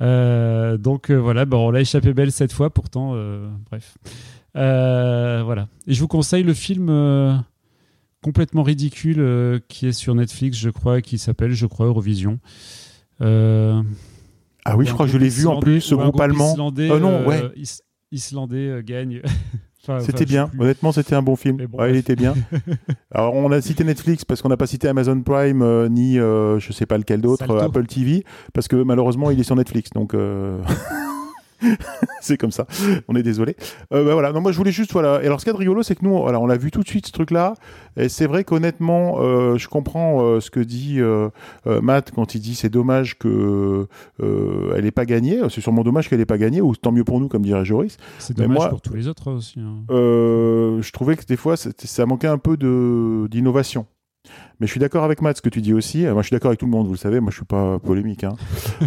Euh, 0.00 0.76
donc 0.78 1.10
euh, 1.10 1.16
voilà, 1.16 1.44
bah, 1.44 1.56
on 1.58 1.70
l'a 1.70 1.80
échappé 1.82 2.14
belle 2.14 2.32
cette 2.32 2.52
fois, 2.52 2.70
pourtant, 2.70 3.12
euh, 3.14 3.48
bref. 3.70 3.96
Voilà. 4.54 5.68
Et 5.86 5.94
je 5.94 6.00
vous 6.00 6.08
conseille 6.08 6.42
le 6.44 6.54
film 6.54 6.86
complètement 8.22 8.62
ridicule 8.62 9.60
qui 9.68 9.86
est 9.88 9.92
sur 9.92 10.14
Netflix, 10.14 10.56
je 10.56 10.70
crois, 10.70 11.00
qui 11.02 11.18
s'appelle, 11.18 11.52
je 11.52 11.66
crois, 11.66 11.86
Eurovision. 11.86 12.38
Ah 13.20 14.76
oui, 14.76 14.86
je 14.86 14.92
crois 14.94 15.06
que 15.06 15.12
je 15.12 15.18
l'ai 15.18 15.28
vu 15.28 15.46
en 15.46 15.60
plus, 15.60 15.80
ce 15.82 15.94
groupe 15.94 16.18
allemand. 16.20 16.52
Islandais, 16.52 16.88
non, 17.00 17.26
ouais. 17.26 17.50
is- 17.56 17.80
islandais 18.12 18.82
gagne. 18.84 19.20
Enfin, 19.86 20.00
C'était 20.00 20.24
bien, 20.24 20.50
honnêtement, 20.58 20.92
c'était 20.92 21.14
un 21.14 21.20
bon 21.20 21.36
film. 21.36 21.56
Mais 21.58 21.66
bon, 21.66 21.78
Ouais, 21.78 21.90
il 21.90 21.96
était 21.96 22.16
bien. 22.16 22.34
Alors, 23.12 23.34
on 23.34 23.52
a 23.52 23.60
cité 23.60 23.84
Netflix 23.84 24.24
parce 24.24 24.40
qu'on 24.40 24.48
n'a 24.48 24.56
pas 24.56 24.66
cité 24.66 24.88
Amazon 24.88 25.20
Prime 25.20 25.60
euh, 25.60 25.88
ni 25.90 26.18
euh, 26.18 26.58
je 26.58 26.72
sais 26.72 26.86
pas 26.86 26.96
lequel 26.96 27.20
d'autre, 27.20 27.50
euh, 27.50 27.60
Apple 27.60 27.86
TV, 27.86 28.24
parce 28.54 28.66
que 28.66 28.76
malheureusement, 28.76 29.30
il 29.30 29.38
est 29.38 29.44
sur 29.44 29.56
Netflix, 29.56 29.90
donc 29.90 30.14
euh, 30.14 30.58
c'est 32.20 32.36
comme 32.36 32.50
ça. 32.50 32.66
On 33.08 33.16
est 33.16 33.22
désolé. 33.22 33.56
Euh, 33.92 34.04
bah, 34.04 34.12
voilà. 34.12 34.32
Non, 34.32 34.40
moi, 34.40 34.52
je 34.52 34.56
voulais 34.56 34.72
juste 34.72 34.92
voilà. 34.92 35.22
Et 35.22 35.26
alors, 35.26 35.40
ce 35.40 35.44
qui 35.44 35.50
est 35.50 35.54
rigolo, 35.56 35.82
c'est 35.82 35.94
que 35.94 36.04
nous, 36.04 36.16
voilà, 36.18 36.40
on 36.40 36.46
l'a 36.46 36.56
vu 36.56 36.70
tout 36.70 36.82
de 36.82 36.88
suite 36.88 37.06
ce 37.06 37.12
truc-là. 37.12 37.54
Et 37.96 38.08
c'est 38.08 38.26
vrai 38.26 38.44
qu'honnêtement, 38.44 39.16
euh, 39.20 39.56
je 39.56 39.68
comprends 39.68 40.22
euh, 40.24 40.40
ce 40.40 40.50
que 40.50 40.60
dit 40.60 40.96
euh, 41.00 41.28
Matt 41.66 42.10
quand 42.12 42.34
il 42.34 42.40
dit 42.40 42.54
c'est 42.54 42.68
dommage 42.68 43.18
que 43.18 43.86
elle 44.20 44.84
ait 44.86 44.90
pas 44.90 45.06
gagné. 45.06 45.40
C'est 45.50 45.60
sûrement 45.60 45.84
dommage 45.84 46.08
qu'elle 46.08 46.20
ait 46.20 46.26
pas 46.26 46.38
gagné, 46.38 46.60
ou 46.60 46.74
tant 46.74 46.92
mieux 46.92 47.04
pour 47.04 47.20
nous, 47.20 47.28
comme 47.28 47.42
dirait 47.42 47.64
Joris. 47.64 47.96
C'est 48.18 48.36
dommage 48.36 48.56
moi- 48.56 48.68
pour 48.70 48.80
tous 48.80 48.94
les 48.94 49.08
autres 49.08 49.30
aussi. 49.32 49.60
hein. 49.60 49.84
Je 49.88 50.90
trouvais 50.92 51.16
que 51.16 51.24
des 51.24 51.36
fois, 51.36 51.56
ça 51.56 52.06
manquait 52.06 52.26
un 52.28 52.38
peu 52.38 52.56
de 52.56 53.26
d'innovation. 53.30 53.86
Je 54.66 54.70
suis 54.70 54.80
d'accord 54.80 55.04
avec 55.04 55.22
Matt, 55.22 55.36
ce 55.36 55.42
que 55.42 55.48
tu 55.48 55.60
dis 55.60 55.72
aussi. 55.74 56.06
Euh, 56.06 56.12
Moi, 56.14 56.22
je 56.22 56.28
suis 56.28 56.34
d'accord 56.34 56.48
avec 56.50 56.58
tout 56.60 56.66
le 56.66 56.72
monde, 56.72 56.86
vous 56.86 56.92
le 56.92 56.98
savez. 56.98 57.20
Moi, 57.20 57.30
je 57.30 57.36
suis 57.36 57.44
pas 57.44 57.78
polémique. 57.78 58.24
hein. 58.24 58.34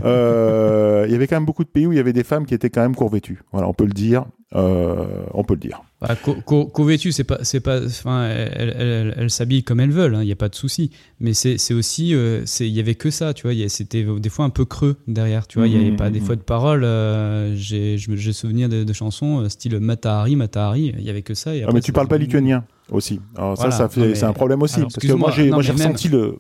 Euh, 0.04 1.06
Il 1.08 1.12
y 1.12 1.16
avait 1.16 1.28
quand 1.28 1.36
même 1.36 1.46
beaucoup 1.46 1.64
de 1.64 1.70
pays 1.70 1.88
où 1.88 1.92
il 1.94 1.98
y 1.98 2.00
avait 2.00 2.14
des 2.14 2.24
femmes 2.24 2.46
qui 2.46 2.54
étaient 2.54 2.70
quand 2.70 2.82
même 2.82 2.96
courvêtues. 2.96 3.42
Voilà, 3.52 3.68
on 3.68 3.74
peut 3.74 3.86
le 3.86 3.92
dire. 3.94 4.26
Euh, 4.56 5.26
on 5.34 5.44
peut 5.44 5.56
le 5.56 5.60
dire. 5.60 5.82
Bah, 6.00 6.16
co- 6.16 6.36
co- 6.46 6.68
Covetu, 6.68 7.12
c'est 7.12 7.26
pas, 7.26 7.40
c'est 7.44 7.60
pas, 7.60 7.86
enfin, 7.86 8.28
elles 8.30 8.54
elle, 8.56 8.76
elle, 8.82 9.14
elles 9.18 9.30
s'habillent 9.30 9.64
comme 9.64 9.82
elles 9.82 9.92
veulent, 9.92 10.18
il 10.22 10.26
n'y 10.26 10.32
a 10.32 10.38
pas 10.38 10.48
de 10.48 10.56
souci. 10.56 10.90
Mais 11.20 11.34
c'est 11.34 11.58
c'est 11.58 11.74
aussi, 11.74 12.16
euh, 12.16 12.44
c'est- 12.46 12.66
il 12.66 12.74
y 12.74 12.80
avait 12.80 12.96
que 12.96 13.10
ça, 13.10 13.34
tu 13.34 13.44
vois. 13.44 13.54
il 13.54 13.60
y 13.60 13.64
a- 13.64 13.70
C'était 13.70 14.06
des 14.06 14.30
fois 14.30 14.46
un 14.46 14.50
peu 14.50 14.64
creux 14.64 14.96
derrière, 15.10 15.48
tu 15.48 15.58
vois. 15.60 15.68
Il 15.68 15.74
y 15.74 15.78
avait 15.78 15.92
Mhm, 15.92 15.98
pas 15.98 16.10
des 16.10 16.22
mhm. 16.22 16.26
fois 16.28 16.36
de 16.38 16.42
paroles. 16.42 16.86
euh, 16.86 17.56
J'ai 17.58 17.98
souvenir 18.32 18.70
de, 18.70 18.86
de 18.86 18.94
chansons 18.94 19.42
euh, 19.42 19.50
style 19.50 19.78
Matahari, 19.82 20.38
Matahari. 20.38 20.94
Il 20.98 21.04
y 21.04 21.10
avait 21.10 21.24
que 21.24 21.34
ça. 21.34 21.54
Et 21.54 21.64
Ah, 21.64 21.72
mais 21.74 21.82
tu 21.82 21.92
parles 21.92 22.08
pas 22.08 22.18
lituanien 22.18 22.64
aussi. 22.90 23.20
Alors 23.36 23.56
Voilà. 23.56 23.72
ça, 23.72 23.90
ça 23.90 24.16
c'est 24.16 24.24
un 24.24 24.32
problème 24.34 24.62
aussi. 24.62 24.78
alors, 24.78 24.90
parce 24.94 25.06
que 25.06 25.12
moi, 25.12 25.32
j'ai, 25.32 25.48
Non, 25.50 25.56
moi, 25.58 25.62
j'ai 25.64 25.74
mais 25.74 25.80
même- 25.80 25.88
ressenti 25.90 26.08
le, 26.08 26.38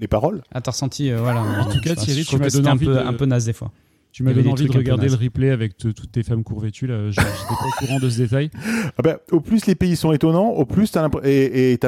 les 0.00 0.06
paroles. 0.06 0.42
Ah, 0.54 0.60
t'as 0.60 0.70
ressenti, 0.70 1.10
euh, 1.10 1.18
voilà. 1.20 1.42
En 1.42 1.64
tout 1.64 1.80
cas, 1.80 1.96
Thierry, 1.96 2.20
je 2.20 2.24
tu 2.24 2.26
trouve 2.26 2.38
m'as 2.40 2.46
que 2.46 2.52
donné 2.52 2.68
c'était 2.70 2.70
un 2.70 2.76
peu, 2.94 2.94
de- 2.94 3.06
un 3.08 3.12
peu 3.14 3.26
naze 3.26 3.46
des 3.46 3.52
fois. 3.52 3.72
Tu 4.18 4.24
m'as 4.24 4.32
donné 4.32 4.48
envie 4.50 4.66
de 4.66 4.76
regarder 4.76 5.06
le 5.08 5.14
replay 5.14 5.50
avec 5.50 5.76
te- 5.76 5.86
toutes 5.88 6.10
tes 6.10 6.24
femmes 6.24 6.42
courvêtues. 6.42 6.88
Là, 6.88 7.06
Je- 7.06 7.12
j'étais 7.12 7.22
pas 7.24 7.54
au 7.54 7.86
courant 7.86 7.98
de 8.00 8.10
ce 8.10 8.18
détail. 8.18 8.50
Ah 8.98 9.02
ben, 9.04 9.16
au 9.30 9.40
plus 9.40 9.64
les 9.66 9.76
pays 9.76 9.94
sont 9.94 10.10
étonnants, 10.10 10.48
au 10.48 10.64
plus 10.66 10.90
t'as 10.90 11.06
l'impr- 11.06 11.24
et, 11.24 11.78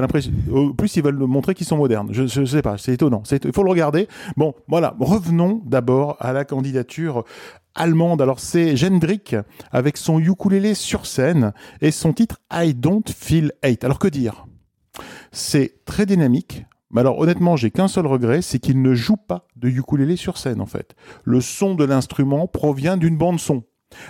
au 0.52 0.72
plus 0.72 0.94
ils 0.94 1.02
veulent 1.02 1.18
montrer 1.18 1.54
qu'ils 1.54 1.66
sont 1.66 1.76
modernes. 1.76 2.10
Je, 2.12 2.28
je 2.28 2.44
sais 2.44 2.62
pas, 2.62 2.78
c'est 2.78 2.92
étonnant. 2.94 3.24
Il 3.32 3.52
faut 3.52 3.64
le 3.64 3.70
regarder. 3.70 4.06
Bon, 4.36 4.54
voilà. 4.68 4.94
Revenons 5.00 5.60
d'abord 5.66 6.16
à 6.20 6.32
la 6.32 6.44
candidature 6.44 7.24
allemande. 7.74 8.22
Alors 8.22 8.38
c'est 8.38 8.76
Jendrik 8.76 9.34
avec 9.72 9.96
son 9.96 10.20
ukulélé 10.20 10.74
sur 10.74 11.06
scène 11.06 11.52
et 11.80 11.90
son 11.90 12.12
titre 12.12 12.36
I 12.52 12.74
Don't 12.74 13.02
Feel 13.12 13.50
Hate. 13.64 13.82
Alors 13.82 13.98
que 13.98 14.06
dire? 14.06 14.46
C'est 15.32 15.84
très 15.84 16.06
dynamique. 16.06 16.64
Mais 16.90 17.00
alors 17.00 17.18
honnêtement, 17.18 17.56
j'ai 17.56 17.70
qu'un 17.70 17.88
seul 17.88 18.06
regret, 18.06 18.42
c'est 18.42 18.58
qu'il 18.58 18.82
ne 18.82 18.94
joue 18.94 19.16
pas 19.16 19.46
de 19.56 19.68
ukulélé 19.68 20.16
sur 20.16 20.38
scène 20.38 20.60
en 20.60 20.66
fait. 20.66 20.94
Le 21.24 21.40
son 21.40 21.74
de 21.74 21.84
l'instrument 21.84 22.46
provient 22.46 22.96
d'une 22.96 23.16
bande 23.16 23.38
son. 23.38 23.64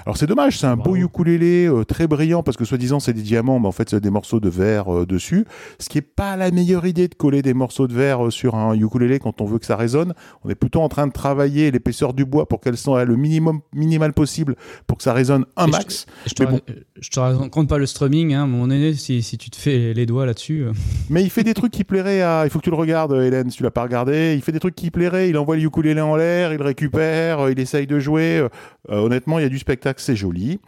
Alors 0.04 0.16
c'est 0.16 0.26
dommage, 0.26 0.58
c'est 0.58 0.66
un 0.66 0.76
beau 0.76 0.94
ukulélé 0.96 1.66
euh, 1.66 1.84
très 1.84 2.06
brillant 2.06 2.42
parce 2.42 2.56
que 2.56 2.64
soi-disant 2.64 3.00
c'est 3.00 3.12
des 3.14 3.22
diamants, 3.22 3.58
mais 3.60 3.66
en 3.68 3.72
fait 3.72 3.88
c'est 3.90 4.00
des 4.00 4.10
morceaux 4.10 4.38
de 4.40 4.48
verre 4.48 4.92
euh, 4.94 5.06
dessus. 5.06 5.46
Ce 5.78 5.88
qui 5.88 5.98
est 5.98 6.02
pas 6.02 6.36
la 6.36 6.50
meilleure 6.50 6.86
idée 6.86 7.08
de 7.08 7.14
coller 7.14 7.40
des 7.42 7.54
morceaux 7.54 7.88
de 7.88 7.94
verre 7.94 8.26
euh, 8.26 8.30
sur 8.30 8.54
un 8.54 8.74
ukulélé 8.74 9.18
quand 9.18 9.40
on 9.40 9.46
veut 9.46 9.58
que 9.58 9.64
ça 9.66 9.76
résonne. 9.76 10.12
On 10.44 10.50
est 10.50 10.54
plutôt 10.54 10.80
en 10.82 10.88
train 10.88 11.06
de 11.06 11.12
travailler 11.12 11.70
l'épaisseur 11.70 12.12
du 12.12 12.24
bois 12.24 12.46
pour 12.46 12.60
qu'elle 12.60 12.76
soit 12.76 13.04
le 13.04 13.16
minimum 13.16 13.60
minimal 13.74 14.12
possible 14.12 14.54
pour 14.86 14.98
que 14.98 15.02
ça 15.02 15.12
résonne 15.14 15.46
un 15.56 15.64
Et 15.64 15.68
je- 15.68 15.72
max. 15.72 16.06
Je 16.26 16.34
te, 16.34 16.42
Mais 16.42 16.50
bon. 16.50 16.60
je 17.00 17.08
te 17.10 17.18
raconte 17.20 17.68
pas 17.68 17.78
le 17.78 17.86
strumming, 17.86 18.34
hein, 18.34 18.46
mon 18.46 18.70
aîné, 18.70 18.92
si, 18.94 19.22
si 19.22 19.38
tu 19.38 19.48
te 19.50 19.56
fais 19.56 19.94
les 19.94 20.04
doigts 20.06 20.26
là-dessus. 20.26 20.66
Mais 21.10 21.22
il 21.22 21.30
fait 21.30 21.44
des 21.44 21.54
trucs 21.54 21.72
qui 21.72 21.84
plairaient 21.84 22.20
à. 22.22 22.42
Il 22.44 22.50
faut 22.50 22.58
que 22.58 22.64
tu 22.64 22.70
le 22.70 22.76
regardes, 22.76 23.12
Hélène, 23.12 23.50
si 23.50 23.56
tu 23.56 23.62
l'as 23.62 23.70
pas 23.70 23.82
regardé. 23.82 24.34
Il 24.36 24.42
fait 24.42 24.52
des 24.52 24.60
trucs 24.60 24.74
qui 24.74 24.90
plairaient. 24.90 25.30
Il 25.30 25.38
envoie 25.38 25.56
le 25.56 25.62
ukulélé 25.62 26.00
en 26.02 26.16
l'air, 26.16 26.52
il 26.52 26.60
récupère, 26.60 27.48
il 27.48 27.58
essaye 27.58 27.86
de 27.86 27.98
jouer. 27.98 28.46
Honnêtement, 28.88 29.38
il 29.38 29.42
y 29.42 29.46
a 29.46 29.48
du 29.48 29.58
spectacle, 29.70 30.02
c'est 30.02 30.16
joli. 30.16 30.59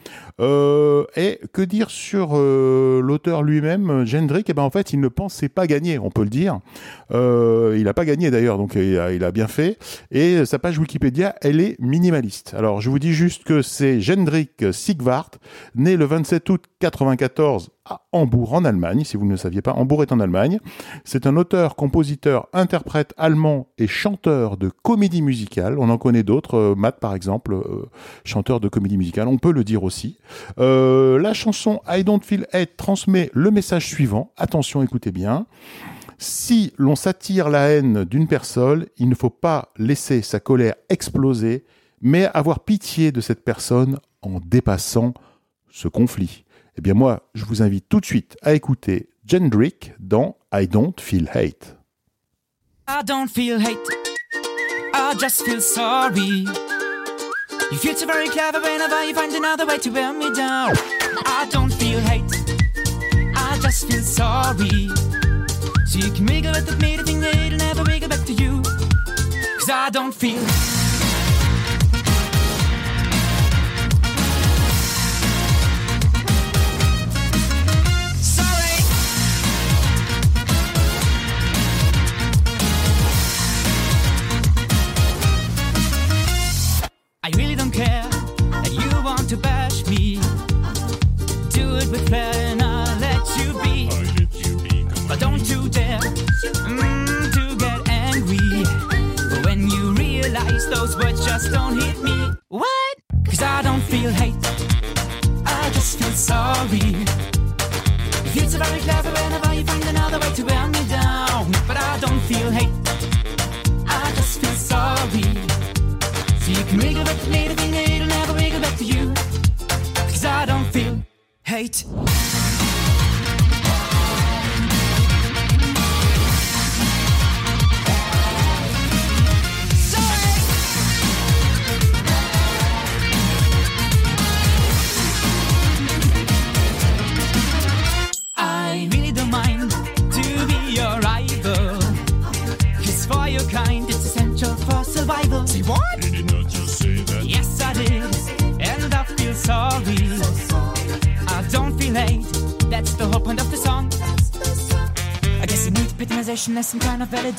Euh, 0.40 1.04
et 1.16 1.40
que 1.52 1.62
dire 1.62 1.90
sur 1.90 2.30
euh, 2.34 3.00
l'auteur 3.02 3.42
lui-même, 3.42 4.06
Jendrik 4.06 4.48
Eh 4.48 4.54
ben 4.54 4.62
en 4.62 4.70
fait, 4.70 4.92
il 4.92 5.00
ne 5.00 5.08
pensait 5.08 5.48
pas 5.48 5.66
gagner, 5.66 5.98
on 5.98 6.10
peut 6.10 6.22
le 6.22 6.28
dire. 6.28 6.60
Euh, 7.10 7.76
il 7.76 7.88
a 7.88 7.94
pas 7.94 8.04
gagné 8.04 8.30
d'ailleurs, 8.30 8.58
donc 8.58 8.76
il 8.76 9.24
a, 9.24 9.32
bien 9.32 9.48
fait. 9.48 9.76
Et 10.12 10.44
sa 10.44 10.60
page 10.60 10.78
Wikipédia, 10.78 11.34
elle 11.40 11.60
est 11.60 11.76
minimaliste. 11.80 12.54
Alors, 12.56 12.80
je 12.80 12.90
vous 12.90 13.00
dis 13.00 13.12
juste 13.12 13.42
que 13.42 13.60
c'est 13.60 14.00
Jendrik 14.00 14.72
Sigvart, 14.72 15.30
né 15.74 15.96
le 15.96 16.04
27 16.04 16.48
août 16.50 16.64
94 16.78 17.70
à 17.84 18.02
Hambourg, 18.12 18.52
en 18.54 18.64
Allemagne. 18.64 19.04
Si 19.04 19.16
vous 19.16 19.26
ne 19.26 19.32
le 19.32 19.36
saviez 19.36 19.62
pas, 19.62 19.72
Hambourg 19.72 20.02
est 20.02 20.12
en 20.12 20.20
Allemagne. 20.20 20.60
C'est 21.04 21.26
un 21.26 21.36
auteur, 21.36 21.74
compositeur, 21.76 22.48
interprète 22.52 23.12
allemand 23.16 23.68
et 23.78 23.86
chanteur 23.86 24.56
de 24.56 24.70
comédie 24.82 25.22
musicale. 25.22 25.78
On 25.78 25.88
en 25.90 25.98
connaît 25.98 26.22
d'autres, 26.22 26.56
euh, 26.56 26.74
Matt 26.74 27.00
par 27.00 27.14
exemple, 27.14 27.54
euh, 27.54 27.88
chanteur 28.24 28.60
de 28.60 28.68
comédie 28.68 28.98
musicale, 28.98 29.28
on 29.28 29.38
peut 29.38 29.52
le 29.52 29.64
dire 29.64 29.82
aussi. 29.82 30.18
Euh, 30.58 31.18
la 31.18 31.34
chanson 31.34 31.80
I 31.88 32.04
Don't 32.04 32.20
Feel 32.22 32.46
Hate 32.52 32.76
transmet 32.76 33.30
le 33.32 33.50
message 33.50 33.88
suivant. 33.88 34.32
Attention, 34.36 34.82
écoutez 34.82 35.10
bien. 35.10 35.46
Si 36.18 36.72
l'on 36.76 36.94
s'attire 36.94 37.48
la 37.48 37.70
haine 37.70 38.04
d'une 38.04 38.28
personne, 38.28 38.86
il 38.96 39.08
ne 39.08 39.14
faut 39.16 39.30
pas 39.30 39.72
laisser 39.76 40.22
sa 40.22 40.38
colère 40.38 40.74
exploser, 40.88 41.64
mais 42.00 42.26
avoir 42.32 42.60
pitié 42.60 43.10
de 43.10 43.20
cette 43.20 43.44
personne 43.44 43.98
en 44.22 44.38
dépassant 44.38 45.14
ce 45.68 45.88
conflit. 45.88 46.44
Eh 46.76 46.80
bien 46.80 46.94
moi, 46.94 47.28
je 47.34 47.44
vous 47.44 47.62
invite 47.62 47.88
tout 47.88 48.00
de 48.00 48.06
suite 48.06 48.36
à 48.42 48.54
écouter 48.54 49.10
Jendrik 49.26 49.92
dans 50.00 50.36
I 50.54 50.66
Don't 50.66 50.94
Feel 50.98 51.28
Hate. 51.28 51.76
I 52.88 53.02
don't 53.04 53.28
feel 53.28 53.58
hate, 53.60 53.78
I 54.92 55.14
just 55.18 55.42
feel 55.44 55.60
sorry. 55.60 56.44
You 57.70 57.78
feel 57.78 57.94
so 57.94 58.06
very 58.06 58.28
clever 58.28 58.60
whenever 58.60 59.04
you 59.04 59.14
find 59.14 59.32
another 59.34 59.64
way 59.66 59.78
to 59.78 59.90
wear 59.90 60.12
me 60.12 60.30
down. 60.34 60.72
I 61.24 61.46
don't 61.50 61.72
feel 61.72 62.00
hate, 62.00 62.24
I 63.36 63.58
just 63.62 63.86
feel 63.86 64.02
sorry. 64.02 64.88
So 65.86 65.98
you 65.98 66.10
can 66.12 66.26
wiggle 66.26 66.52
with 66.52 66.80
me 66.80 66.96
to 66.96 67.04
think 67.04 67.20
that 67.20 67.36
it'll 67.36 67.58
never 67.58 67.84
wiggle 67.84 68.08
back 68.08 68.24
to 68.26 68.32
you. 68.32 68.62
Cause 69.58 69.70
I 69.70 69.90
don't 69.90 70.12
feel. 70.12 70.42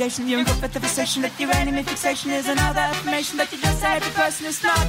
Kind 0.03 0.11
of 0.11 0.27
validation. 0.27 0.29
You're 0.29 0.39
in 0.39 0.45
conversation 0.45 1.21
that 1.21 1.39
your 1.39 1.53
enemy 1.53 1.83
fixation 1.83 2.31
is 2.31 2.47
another 2.47 2.79
affirmation 2.79 3.37
that 3.37 3.51
you 3.51 3.59
just 3.59 3.79
said 3.79 4.01
the 4.01 4.11
person 4.11 4.47
is 4.47 4.63
not 4.63 4.87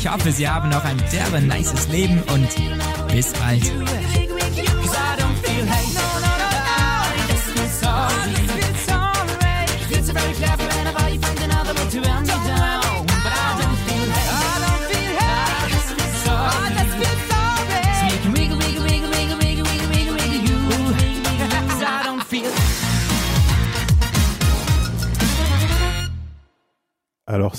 Ich 0.00 0.10
hoffe, 0.10 0.32
Sie 0.32 0.48
haben 0.48 0.70
noch 0.70 0.82
ein 0.82 0.96
derbe 1.12 1.42
nices 1.42 1.88
Leben 1.88 2.22
und 2.32 2.48
bis 3.12 3.34
bald. 3.34 3.70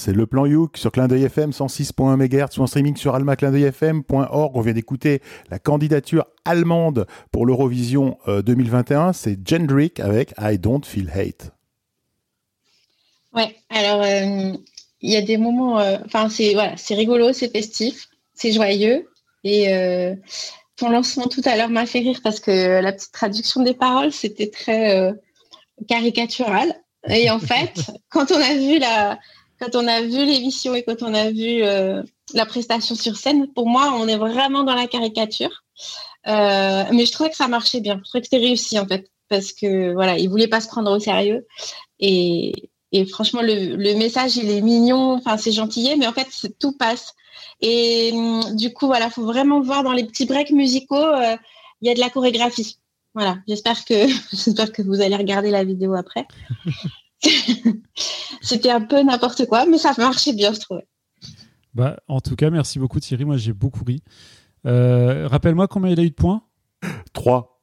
C'est 0.02 0.14
le 0.14 0.26
plan 0.26 0.48
Youk 0.48 0.78
sur 0.78 0.92
Clin 0.92 1.08
d'œil 1.08 1.26
FM 1.26 1.52
106.1 1.52 2.16
MHz 2.18 2.58
ou 2.58 2.64
en 2.64 2.68
streaming 2.68 2.96
sur 2.96 3.14
almaclindeuilfm.org. 3.14 4.58
On 4.58 4.62
vient 4.62 4.74
d'écouter 4.74 5.22
la 5.52 5.60
candidature 5.60 6.26
allemande 6.44 7.06
pour 7.32 7.46
l'Eurovision 7.46 8.18
euh, 8.28 8.42
2021. 8.42 9.14
C'est 9.14 9.38
Jendrik 9.48 10.00
avec 10.00 10.34
I 10.42 10.58
Don't 10.58 10.84
Feel 10.84 11.12
Hate. 11.14 11.52
Ouais, 13.36 13.56
alors 13.70 14.02
euh, 14.02 14.58
il 15.02 15.12
y 15.12 15.16
a 15.16 15.22
des 15.22 15.38
moments, 15.38 15.80
euh, 15.80 15.98
enfin 16.04 16.30
c'est 16.30 16.54
voilà, 16.54 16.74
rigolo, 16.90 17.32
c'est 17.32 17.52
festif, 17.52 18.10
c'est 18.34 18.52
joyeux 18.52 19.08
et 19.44 19.72
euh, 19.72 20.16
ton 20.78 20.90
lancement 20.90 21.28
tout 21.28 21.44
à 21.46 21.56
l'heure 21.56 21.70
m'a 21.70 21.86
fait 21.86 22.00
rire 22.00 22.22
parce 22.24 22.40
que 22.40 22.82
la 22.82 22.92
petite 22.92 23.12
traduction 23.12 23.62
des 23.62 23.76
paroles 23.76 24.12
c'était 24.12 24.50
très 24.50 24.98
euh, 24.98 25.14
caricatural 25.88 26.74
et 27.08 27.30
en 27.30 27.40
fait 27.40 27.92
quand 28.10 28.32
on 28.32 28.42
a 28.42 28.54
vu 28.56 28.80
la 28.80 29.20
quand 29.62 29.76
on 29.76 29.88
a 29.88 30.02
vu 30.02 30.26
l'émission 30.26 30.74
et 30.74 30.84
quand 30.84 31.04
on 31.04 31.14
a 31.14 31.30
vu 31.30 31.64
euh, 31.64 32.02
la 32.34 32.46
prestation 32.46 32.96
sur 32.96 33.16
scène, 33.16 33.48
pour 33.54 33.68
moi 33.68 33.94
on 33.96 34.08
est 34.08 34.18
vraiment 34.18 34.64
dans 34.64 34.76
la 34.76 34.88
caricature. 34.88 35.64
Euh, 36.28 36.84
mais 36.92 37.06
je 37.06 37.12
trouvais 37.12 37.30
que 37.30 37.36
ça 37.36 37.48
marchait 37.48 37.80
bien, 37.80 38.00
je 38.00 38.10
trouvais 38.10 38.22
que 38.22 38.28
c'était 38.28 38.46
réussi 38.46 38.80
en 38.80 38.88
fait 38.88 39.12
parce 39.30 39.54
que 39.54 39.94
voilà, 39.94 40.18
il 40.18 40.30
voulait 40.30 40.48
pas 40.48 40.62
se 40.62 40.68
prendre 40.68 40.92
au 40.92 41.00
sérieux. 41.00 41.48
Et, 42.00 42.54
franchement, 43.10 43.42
le, 43.42 43.94
message, 43.96 44.36
il 44.36 44.50
est 44.50 44.62
mignon, 44.62 45.14
enfin, 45.14 45.38
c'est 45.38 45.54
gentillet, 45.54 45.96
mais 45.96 46.06
en 46.06 46.12
fait, 46.12 46.28
tout 46.60 46.74
passe. 46.74 47.14
Et 47.62 48.12
hum, 48.14 48.56
du 48.56 48.74
coup, 48.74 48.88
voilà, 48.88 49.10
faut 49.10 49.24
vraiment 49.24 49.62
voir 49.62 49.84
dans 49.84 49.94
les 49.94 50.04
petits 50.04 50.26
breaks 50.26 50.52
musicaux, 50.52 50.98
euh, 50.98 51.38
il 51.82 51.88
y 51.88 51.92
a 51.92 51.94
de 51.94 52.00
la 52.00 52.10
chorégraphie. 52.10 52.78
Voilà, 53.14 53.38
j'espère 53.48 53.86
que 53.86 54.08
j'espère 54.34 54.72
que 54.74 54.82
vous 54.82 55.02
allez 55.02 55.16
regarder 55.16 55.52
la 55.52 55.64
vidéo 55.64 55.96
après. 55.96 56.28
C'était 58.42 58.72
un 58.72 58.82
peu 58.82 59.02
n'importe 59.04 59.46
quoi, 59.46 59.66
mais 59.66 59.78
ça 59.78 59.94
marchait 59.98 60.34
bien, 60.34 60.54
je 60.54 60.60
trouve. 60.60 60.82
Bah, 61.74 61.98
en 62.08 62.20
tout 62.20 62.36
cas, 62.36 62.50
merci 62.50 62.80
beaucoup 62.80 63.00
Thierry. 63.00 63.26
Moi, 63.26 63.38
j'ai 63.38 63.54
beaucoup 63.54 63.84
ri. 63.86 64.02
Euh, 64.66 65.28
Rappelle-moi 65.28 65.68
combien 65.68 65.92
il 65.92 66.00
a 66.00 66.04
eu 66.04 66.10
de 66.10 66.16
points? 66.16 66.44
3. 67.14 67.62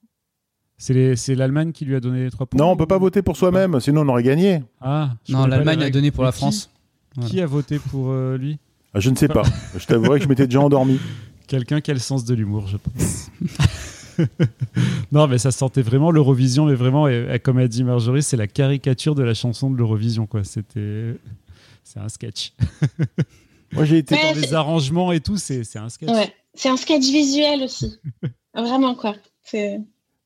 C'est 0.78 1.34
l'Allemagne 1.34 1.72
qui 1.72 1.84
lui 1.84 1.96
a 1.96 2.00
donné 2.00 2.24
les 2.24 2.30
3 2.30 2.46
points? 2.46 2.58
Non, 2.58 2.70
on 2.70 2.76
peut 2.76 2.86
pas 2.86 2.98
voter 2.98 3.20
pour 3.22 3.36
soi-même, 3.36 3.80
sinon 3.80 4.02
on 4.02 4.08
aurait 4.08 4.22
gagné. 4.22 4.62
Ah, 4.80 5.14
Non, 5.28 5.46
l'Allemagne 5.46 5.82
a 5.82 5.90
donné 5.90 6.10
pour 6.12 6.22
la 6.24 6.30
qui- 6.32 6.38
France. 6.38 6.70
Qui 7.26 7.40
a 7.40 7.46
voté 7.46 7.80
pour 7.80 8.10
euh, 8.10 8.36
lui? 8.38 8.58
Ah, 8.94 9.00
Je 9.00 9.10
ne 9.10 9.16
sais 9.16 9.26
pas. 9.26 9.42
je 9.76 9.84
t'avouerai 9.86 10.18
que 10.20 10.24
je 10.24 10.28
m'étais 10.28 10.46
déjà 10.46 10.60
endormi. 10.60 11.00
Quelqu'un 11.48 11.80
qui 11.80 11.90
a 11.90 11.94
le 11.94 12.00
sens 12.00 12.24
de 12.24 12.34
l'humour, 12.34 12.68
je 12.68 12.76
pense. 12.76 13.30
non, 15.12 15.26
mais 15.26 15.38
ça 15.38 15.50
sentait 15.50 15.82
vraiment 15.82 16.10
l'Eurovision, 16.10 16.66
mais 16.66 16.74
vraiment, 16.74 17.08
et- 17.08 17.26
et 17.32 17.38
comme 17.38 17.58
a 17.58 17.68
dit 17.68 17.84
Marjorie, 17.84 18.22
c'est 18.22 18.36
la 18.36 18.46
caricature 18.46 19.14
de 19.14 19.22
la 19.22 19.34
chanson 19.34 19.70
de 19.70 19.76
l'Eurovision, 19.76 20.26
quoi. 20.26 20.44
C'était. 20.44 21.14
C'est 21.84 22.00
un 22.00 22.08
sketch. 22.08 22.52
Moi, 23.72 23.84
j'ai 23.84 23.98
été. 23.98 24.14
Ouais, 24.14 24.34
Dans 24.34 24.40
les 24.40 24.54
arrangements 24.54 25.12
et 25.12 25.20
tout, 25.20 25.36
c'est 25.36 25.64
c'est 25.64 25.78
un 25.78 25.88
sketch. 25.88 26.10
Ouais, 26.10 26.32
c'est 26.54 26.68
un 26.68 26.76
sketch 26.76 27.04
visuel 27.04 27.62
aussi. 27.62 27.98
Vraiment 28.54 28.94
quoi. 28.94 29.14
C'est- 29.42 29.78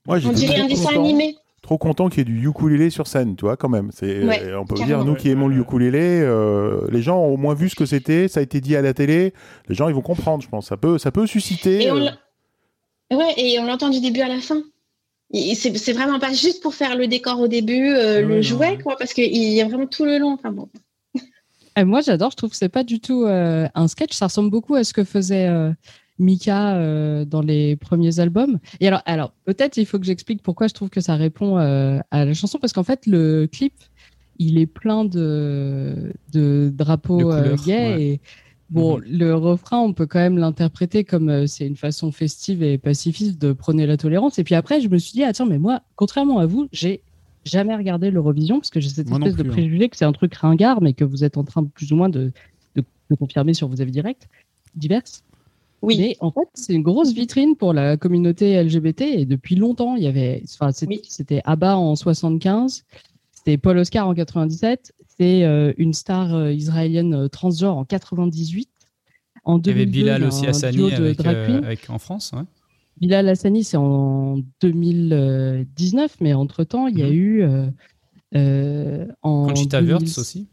Moi, 0.07 0.19
On 0.25 0.33
dirait 0.33 0.55
un 0.57 0.59
trop 0.61 0.69
dessin 0.69 0.89
content- 0.91 1.05
animé. 1.05 1.37
Trop 1.61 1.79
content 1.79 2.09
qu'il 2.09 2.19
y 2.19 2.21
ait 2.23 2.25
du 2.25 2.49
ukulélé 2.49 2.91
sur 2.91 3.07
scène, 3.07 3.37
tu 3.37 3.45
vois, 3.45 3.57
quand 3.57 3.69
même. 3.69 3.91
C'est, 3.95 4.25
Ouais, 4.25 4.43
euh, 4.43 4.59
on 4.59 4.65
peut 4.67 4.75
carrément. 4.75 5.05
dire, 5.05 5.13
nous 5.13 5.15
qui 5.17 5.29
aimons 5.29 5.47
le 5.47 5.57
ukulélé, 5.61 6.01
euh, 6.21 6.89
les 6.91 7.03
gens 7.03 7.19
ont 7.21 7.35
au 7.35 7.37
moins 7.37 7.55
vu 7.55 7.69
ce 7.69 7.77
que 7.77 7.87
c'était, 7.87 8.27
ça 8.27 8.41
a 8.41 8.43
été 8.43 8.61
dit 8.61 8.75
à 8.75 8.83
la 8.83 8.93
télé, 8.95 9.33
les 9.69 9.75
gens 9.77 9.89
ils 9.89 9.95
vont 9.95 10.01
comprendre, 10.03 10.43
je 10.43 10.49
pense. 10.49 10.67
Ça 10.67 10.77
peut, 10.77 10.99
ça 10.99 11.13
peut 11.13 11.25
susciter. 11.29 11.85
Et 11.85 11.91
on 11.93 11.99
euh, 11.99 12.11
ouais, 13.17 13.35
et 13.37 13.59
on 13.59 13.67
l'entend 13.67 13.91
du 13.91 14.01
début 14.01 14.21
à 14.21 14.29
la 14.29 14.41
fin. 14.41 14.63
C'est 15.55 15.93
vraiment 15.93 16.19
pas 16.19 16.33
juste 16.35 16.63
pour 16.63 16.75
faire 16.75 16.97
le 16.97 17.07
décor 17.07 17.41
au 17.41 17.49
début, 17.49 17.89
euh, 17.89 18.17
Ah 18.19 18.21
ouais, 18.21 18.23
le 18.23 18.35
non, 18.37 18.43
jouet, 18.43 18.71
ouais. 18.71 18.79
quoi, 18.83 18.97
parce 18.99 19.15
qu'il 19.15 19.35
y 19.35 19.61
a 19.61 19.65
vraiment 19.67 19.87
tout 19.87 20.05
le 20.05 20.19
long. 20.19 20.33
Enfin 20.33 20.53
bon. 20.53 20.69
Euh, 21.79 21.87
moi, 21.87 22.03
j'adore. 22.03 22.31
Je 22.33 22.37
trouve 22.37 22.51
que 22.51 22.57
c'est 22.57 22.69
pas 22.69 22.85
du 22.85 23.01
tout 23.01 23.25
euh, 23.25 23.67
un 23.75 23.89
sketch. 23.89 24.13
Ça 24.13 24.27
ressemble 24.27 24.51
beaucoup 24.51 24.75
à 24.75 24.85
ce 24.85 24.93
que 24.93 25.05
faisait 25.05 25.49
euh, 25.49 25.73
Mika 26.19 26.77
euh, 26.77 27.25
dans 27.25 27.41
les 27.41 27.77
premiers 27.77 28.21
albums. 28.21 28.59
Et 28.81 28.89
alors, 28.89 29.01
alors 29.07 29.33
peut-être 29.47 29.79
il 29.79 29.87
faut 29.87 29.99
que 29.99 30.05
j'explique 30.05 30.43
pourquoi 30.43 30.67
je 30.69 30.75
trouve 30.75 30.91
que 30.91 31.01
ça 31.01 31.15
répond 31.17 31.57
euh, 31.59 31.99
à 32.11 32.27
la 32.27 32.35
chanson, 32.35 32.59
parce 32.59 32.75
qu'en 32.75 32.83
fait, 32.85 33.07
le 33.07 33.47
clip, 33.51 33.73
il 34.39 34.59
est 34.59 34.67
plein 34.67 35.07
de, 35.07 36.13
de 36.35 36.71
drapeaux 36.75 37.21
De 37.23 37.25
euh, 37.25 37.43
couleurs, 37.43 37.65
gays. 37.65 37.95
ouais. 37.95 38.03
Et 38.03 38.21
bon, 38.73 38.99
Mhm. 38.99 39.05
le 39.19 39.35
refrain, 39.35 39.79
on 39.81 39.93
peut 39.93 40.07
quand 40.07 40.19
même 40.19 40.39
l'interpréter 40.39 41.05
comme 41.05 41.29
euh, 41.29 41.47
c'est 41.47 41.67
une 41.67 41.77
façon 41.77 42.11
festive 42.13 42.63
et 42.63 42.79
pacifiste 42.79 43.41
de 43.41 43.53
prôner 43.53 43.87
la 43.87 43.97
tolérance. 43.97 44.39
Et 44.39 44.45
puis 44.45 44.55
après, 44.55 44.81
je 44.81 44.89
me 44.89 44.99
suis 44.99 45.13
dit, 45.13 45.23
attends, 45.25 45.47
mais 45.47 45.59
moi, 45.59 45.83
contrairement 45.97 46.39
à 46.39 46.47
vous, 46.47 46.69
j'ai 46.73 47.03
jamais 47.45 47.75
regardé 47.77 48.11
l'Eurovision 48.11 48.59
parce 48.61 48.71
que 48.71 48.81
j'ai 48.81 48.89
cette 48.89 49.09
Moi 49.09 49.19
espèce 49.19 49.37
de 49.37 49.43
hein. 49.49 49.53
préjugé 49.53 49.89
que 49.89 49.97
c'est 49.97 50.05
un 50.05 50.13
truc 50.13 50.35
ringard, 50.35 50.81
mais 50.83 50.93
que 50.95 51.05
vous 51.05 51.25
êtes 51.25 51.37
en 51.37 51.45
train 51.45 51.65
plus 51.65 51.93
ou 51.93 51.97
moins 51.97 52.09
de, 52.09 52.33
de, 52.77 52.83
de 53.11 53.15
confirmer 53.17 53.53
sur 53.55 53.69
vos 53.69 53.81
avis 53.81 53.93
directs, 53.93 54.29
divers. 54.75 55.03
Oui. 55.83 55.97
Mais 55.99 56.17
en 56.21 56.31
fait, 56.31 56.49
c'est 56.55 56.73
une 56.75 56.85
grosse 56.85 57.13
vitrine 57.13 57.57
pour 57.57 57.73
la 57.73 57.97
communauté 57.97 58.63
LGBT 58.63 59.01
et 59.03 59.27
depuis 59.27 59.57
longtemps, 59.57 59.97
il 59.97 60.05
y 60.05 60.07
avait, 60.07 60.41
enfin, 60.45 60.71
Oui. 60.87 61.01
c'était 61.09 61.43
ABBA 61.45 61.77
en 61.77 61.97
75, 61.97 62.85
c'était 63.33 63.59
Paul 63.59 63.79
Oscar 63.79 64.07
en 64.07 64.15
97, 64.15 64.93
c'est 65.19 65.45
euh, 65.45 65.73
une 65.77 65.93
star 65.93 66.35
euh, 66.35 66.53
israélienne 66.53 67.15
euh, 67.15 67.29
transgenre 67.29 67.77
en 67.77 67.85
98. 67.85 68.69
En 69.45 69.59
Il 69.59 69.67
y 69.67 69.71
avait 69.71 69.87
2002, 69.87 69.91
Bilal 70.01 70.25
aussi 70.25 70.47
Hassani 70.47 70.93
avec, 70.93 71.91
en 71.91 71.99
France. 71.99 72.33
ouais. 72.35 72.43
Bilal 73.01 73.29
Hassani, 73.29 73.65
c'est 73.65 73.77
en 73.77 74.39
2019, 74.61 76.17
mais 76.21 76.35
entre-temps, 76.35 76.87
il 76.87 76.99
y 76.99 77.03
a 77.03 77.07
Mhm. 77.07 77.13
eu 77.13 77.43
euh, 78.35 79.07
en 79.23 79.49
Conchita 79.49 79.81
2000 79.81 79.95
Wurst 80.05 80.19
aussi. 80.19 80.47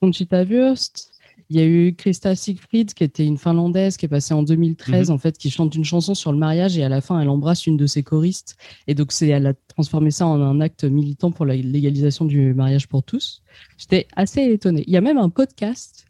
Conchita 0.00 0.44
Wurst. 0.44 1.10
Il 1.52 1.56
y 1.56 1.60
a 1.60 1.66
eu 1.66 1.94
Krista 1.96 2.36
Siegfried, 2.36 2.94
qui 2.94 3.02
était 3.02 3.26
une 3.26 3.36
Finlandaise, 3.36 3.96
qui 3.96 4.06
est 4.06 4.08
passée 4.08 4.34
en 4.34 4.44
2013, 4.44 5.08
Mhm. 5.08 5.14
en 5.14 5.18
fait, 5.18 5.36
qui 5.36 5.50
chante 5.50 5.74
une 5.74 5.84
chanson 5.84 6.14
sur 6.14 6.30
le 6.30 6.38
mariage 6.38 6.78
et 6.78 6.84
à 6.84 6.88
la 6.88 7.00
fin, 7.00 7.20
elle 7.20 7.28
embrasse 7.28 7.66
une 7.66 7.76
de 7.76 7.86
ses 7.86 8.04
choristes. 8.04 8.56
Et 8.86 8.94
donc, 8.94 9.10
c'est, 9.10 9.26
elle 9.28 9.48
a 9.48 9.54
transformé 9.66 10.12
ça 10.12 10.26
en 10.28 10.40
un 10.40 10.60
acte 10.60 10.84
militant 10.84 11.32
pour 11.32 11.46
la 11.46 11.56
légalisation 11.56 12.24
du 12.24 12.54
mariage 12.54 12.86
pour 12.86 13.02
tous. 13.02 13.42
J'étais 13.78 14.06
assez 14.14 14.42
étonnée. 14.42 14.84
Il 14.86 14.92
y 14.92 14.96
a 14.96 15.00
même 15.00 15.18
un 15.18 15.28
podcast 15.28 16.06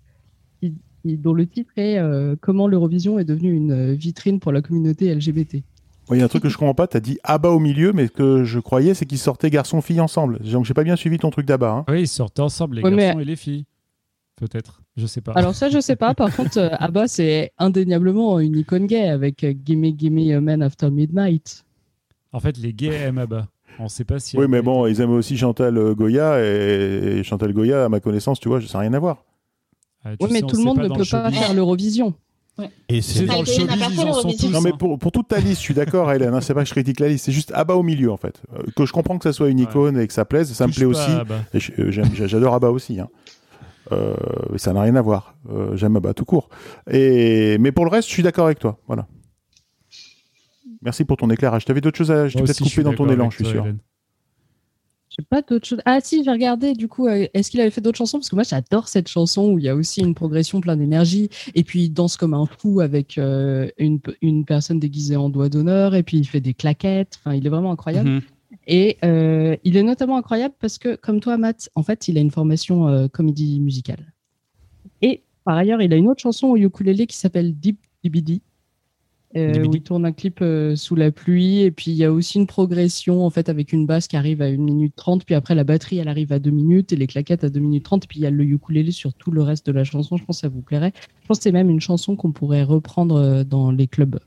qui- 0.60 0.74
qui- 1.02 1.16
dont 1.16 1.32
le 1.32 1.46
titre 1.46 1.70
est 1.76 1.96
euh, 1.96 2.36
Comment 2.38 2.68
l'Eurovision 2.68 3.18
est 3.18 3.24
devenue 3.24 3.54
une 3.54 3.72
euh, 3.72 3.92
vitrine 3.94 4.40
pour 4.40 4.52
la 4.52 4.60
communauté 4.60 5.06
LGBT. 5.14 5.62
Il 6.12 6.18
y 6.18 6.20
a 6.20 6.24
un 6.24 6.28
truc 6.28 6.42
que 6.42 6.48
je 6.50 6.58
comprends 6.58 6.74
pas, 6.74 6.86
t'as 6.88 7.00
dit 7.00 7.18
Abba 7.24 7.48
au 7.50 7.60
milieu, 7.60 7.92
mais 7.94 8.08
ce 8.08 8.12
que 8.12 8.44
je 8.44 8.58
croyais, 8.58 8.92
c'est 8.94 9.06
qu'ils 9.06 9.16
sortaient 9.18 9.48
garçon-fille 9.48 10.00
ensemble. 10.00 10.40
Donc 10.40 10.64
j'ai 10.66 10.74
pas 10.74 10.82
bien 10.84 10.96
suivi 10.96 11.18
ton 11.18 11.30
truc 11.30 11.46
d'Abba. 11.46 11.70
Hein. 11.70 11.84
Oui, 11.88 12.02
ils 12.02 12.08
sortaient 12.08 12.42
ensemble, 12.42 12.76
les 12.76 12.82
Ouais, 12.82 12.90
mais- 12.90 12.96
garçons 13.06 13.20
et 13.20 13.24
les 13.24 13.36
filles. 13.36 13.64
Peut-être. 14.40 14.80
Je 14.96 15.06
sais 15.06 15.20
pas. 15.20 15.32
Alors 15.32 15.54
ça, 15.54 15.68
je 15.68 15.78
sais 15.80 15.96
pas. 15.96 16.14
Par 16.14 16.34
contre, 16.36 16.58
euh, 16.58 16.70
ABBA, 16.78 17.06
c'est 17.08 17.52
indéniablement 17.58 18.40
une 18.40 18.56
icône 18.56 18.86
gay 18.86 19.08
avec 19.08 19.44
euh, 19.44 19.52
Gimme 19.54 19.84
Gimme 19.96 20.18
a 20.34 20.40
Man 20.40 20.62
After 20.62 20.90
Midnight. 20.90 21.64
En 22.32 22.40
fait, 22.40 22.56
les 22.56 22.72
gays 22.72 22.94
aiment 22.94 23.18
Abba. 23.18 23.48
On 23.78 23.88
sait 23.88 24.04
pas 24.04 24.18
si. 24.18 24.36
Oui, 24.38 24.46
mais 24.48 24.62
bon, 24.62 24.86
ils 24.86 25.00
aiment 25.00 25.10
aussi 25.12 25.36
Chantal 25.36 25.76
euh, 25.76 25.94
Goya, 25.94 26.42
et, 26.44 27.18
et 27.18 27.22
Chantal 27.22 27.52
Goya, 27.52 27.84
à 27.84 27.88
ma 27.88 28.00
connaissance, 28.00 28.40
tu 28.40 28.48
vois, 28.48 28.60
ça 28.62 28.78
n'a 28.78 28.82
rien 28.82 28.94
à 28.94 28.98
voir. 28.98 29.24
Ah, 30.04 30.10
Oui, 30.20 30.28
mais 30.32 30.40
sais, 30.40 30.46
tout 30.46 30.56
le 30.56 30.64
monde 30.64 30.78
ne 30.78 30.88
peut 30.88 30.98
le 31.04 31.10
pas 31.10 31.30
faire 31.30 31.54
l'Eurovision. 31.54 32.14
Et 32.90 33.00
c'est 33.00 33.20
sais, 33.20 33.26
dans 33.26 33.40
le 33.40 33.46
showbiz, 33.46 33.76
ils 33.78 33.84
en 33.84 33.94
sont 33.94 34.04
l'Eurovision. 34.04 34.48
tous. 34.48 34.54
Non, 34.54 34.60
mais 34.60 34.72
pour, 34.72 34.98
pour 34.98 35.12
toute 35.12 35.28
ta 35.28 35.38
liste, 35.38 35.56
je 35.56 35.64
suis 35.64 35.74
d'accord, 35.74 36.12
Hélène, 36.12 36.34
hein, 36.34 36.40
c'est 36.42 36.52
pas 36.52 36.62
que 36.62 36.68
je 36.68 36.72
critique 36.74 37.00
la 37.00 37.08
liste, 37.08 37.24
c'est 37.26 37.32
juste 37.32 37.52
Abba 37.54 37.74
au 37.74 37.82
milieu, 37.82 38.10
en 38.12 38.16
fait. 38.18 38.42
Que 38.76 38.84
je 38.86 38.92
comprends 38.92 39.16
que 39.18 39.24
ça 39.24 39.32
soit 39.32 39.48
une 39.48 39.58
Ouais. 39.58 39.64
icône 39.64 39.98
et 39.98 40.06
que 40.06 40.12
ça 40.12 40.24
plaise, 40.26 40.52
ça 40.52 40.66
me 40.66 40.72
plaît 40.72 40.84
aussi. 40.86 41.10
J'adore 42.26 42.54
Abba 42.54 42.70
aussi. 42.70 43.00
Hein. 43.00 43.08
Euh, 43.92 44.14
mais 44.52 44.58
ça 44.58 44.72
n'a 44.72 44.82
rien 44.82 44.94
à 44.96 45.02
voir. 45.02 45.34
Euh, 45.50 45.76
J'aime 45.76 45.96
Abba 45.96 46.14
tout 46.14 46.24
court. 46.24 46.48
Et, 46.90 47.58
mais 47.58 47.72
pour 47.72 47.84
le 47.84 47.90
reste, 47.90 48.08
je 48.08 48.12
suis 48.14 48.22
d'accord 48.22 48.46
avec 48.46 48.58
toi. 48.58 48.78
Voilà. 48.86 49.06
Merci 50.82 51.04
pour 51.04 51.16
ton 51.16 51.28
éclairage. 51.30 51.64
Tu 51.64 51.70
avais 51.70 51.80
d'autres 51.80 51.98
choses 51.98 52.10
à. 52.10 52.28
Je 52.28 52.38
t'ai 52.38 52.44
peut-être 52.44 52.62
coupé 52.62 52.82
dans 52.82 52.94
ton 52.94 53.08
élan, 53.08 53.28
je 53.30 53.36
suis 53.36 53.44
toi, 53.44 53.52
sûr. 53.52 53.66
Sais 55.10 55.24
pas 55.28 55.42
d'autres 55.42 55.66
choses. 55.66 55.80
Ah 55.84 55.98
si, 56.00 56.22
j'ai 56.22 56.30
regardé 56.30 56.72
du 56.72 56.86
coup. 56.86 57.08
euh, 57.08 57.26
Est-ce 57.34 57.50
qu'il 57.50 57.60
avait 57.60 57.70
fait 57.70 57.80
d'autres 57.80 57.98
chansons? 57.98 58.18
Parce 58.18 58.30
que 58.30 58.36
moi, 58.36 58.44
j'adore 58.44 58.86
cette 58.88 59.08
chanson 59.08 59.50
où 59.50 59.58
il 59.58 59.64
y 59.64 59.68
a 59.68 59.74
aussi 59.74 60.00
une 60.00 60.14
progression 60.14 60.60
plein 60.60 60.76
d'énergie. 60.76 61.28
Et 61.54 61.64
puis 61.64 61.82
il 61.84 61.90
danse 61.90 62.16
comme 62.16 62.32
un 62.32 62.46
fou 62.46 62.80
avec 62.80 63.18
euh, 63.18 63.68
une, 63.76 63.98
une 64.22 64.44
personne 64.44 64.78
déguisée 64.78 65.16
en 65.16 65.28
doigt 65.28 65.48
d'honneur. 65.48 65.94
Et 65.96 66.02
puis 66.04 66.16
il 66.18 66.24
fait 66.26 66.40
des 66.40 66.54
claquettes. 66.54 67.18
Enfin, 67.20 67.34
il 67.34 67.44
est 67.44 67.50
vraiment 67.50 67.72
incroyable. 67.72 68.08
Mhm. 68.08 68.20
Et 68.66 68.98
euh, 69.04 69.56
il 69.64 69.76
est 69.76 69.82
notamment 69.82 70.16
incroyable 70.16 70.54
parce 70.60 70.78
que, 70.78 70.96
comme 70.96 71.20
toi, 71.20 71.36
Matt, 71.36 71.70
en 71.74 71.82
fait, 71.82 72.08
il 72.08 72.18
a 72.18 72.20
une 72.20 72.30
formation 72.30 72.88
euh, 72.88 73.08
comédie 73.08 73.60
musicale. 73.60 74.12
Et 75.02 75.22
par 75.44 75.56
ailleurs, 75.56 75.82
il 75.82 75.92
a 75.92 75.96
une 75.96 76.08
autre 76.08 76.20
chanson 76.20 76.48
au 76.48 76.56
ukulélé 76.56 77.06
qui 77.06 77.16
s'appelle 77.16 77.58
Deep 77.58 77.78
DBD, 78.04 78.40
euh, 79.36 79.64
où 79.64 79.74
il 79.74 79.82
tourne 79.82 80.04
un 80.04 80.12
clip 80.12 80.40
euh, 80.42 80.76
sous 80.76 80.94
la 80.94 81.10
pluie. 81.10 81.60
Et 81.60 81.70
puis, 81.70 81.90
il 81.90 81.96
y 81.96 82.04
a 82.04 82.12
aussi 82.12 82.38
une 82.38 82.46
progression, 82.46 83.24
en 83.24 83.30
fait, 83.30 83.48
avec 83.48 83.72
une 83.72 83.86
basse 83.86 84.08
qui 84.08 84.16
arrive 84.16 84.42
à 84.42 84.46
1 84.46 84.56
minute 84.58 84.94
30. 84.94 85.24
Puis 85.24 85.34
après, 85.34 85.54
la 85.54 85.64
batterie, 85.64 85.98
elle 85.98 86.08
arrive 86.08 86.32
à 86.32 86.38
2 86.38 86.50
minutes 86.50 86.92
et 86.92 86.96
les 86.96 87.06
claquettes 87.06 87.44
à 87.44 87.48
2 87.48 87.58
minutes 87.60 87.84
30. 87.84 88.06
Puis 88.06 88.20
il 88.20 88.22
y 88.22 88.26
a 88.26 88.30
le 88.30 88.44
ukulélé 88.44 88.92
sur 88.92 89.14
tout 89.14 89.30
le 89.30 89.42
reste 89.42 89.66
de 89.66 89.72
la 89.72 89.84
chanson. 89.84 90.16
Je 90.16 90.24
pense 90.24 90.36
que 90.36 90.40
ça 90.42 90.48
vous 90.48 90.62
plairait. 90.62 90.92
Je 91.22 91.26
pense 91.26 91.38
que 91.38 91.44
c'est 91.44 91.52
même 91.52 91.70
une 91.70 91.80
chanson 91.80 92.14
qu'on 92.14 92.32
pourrait 92.32 92.62
reprendre 92.62 93.42
dans 93.44 93.70
les 93.70 93.86
clubs. 93.86 94.18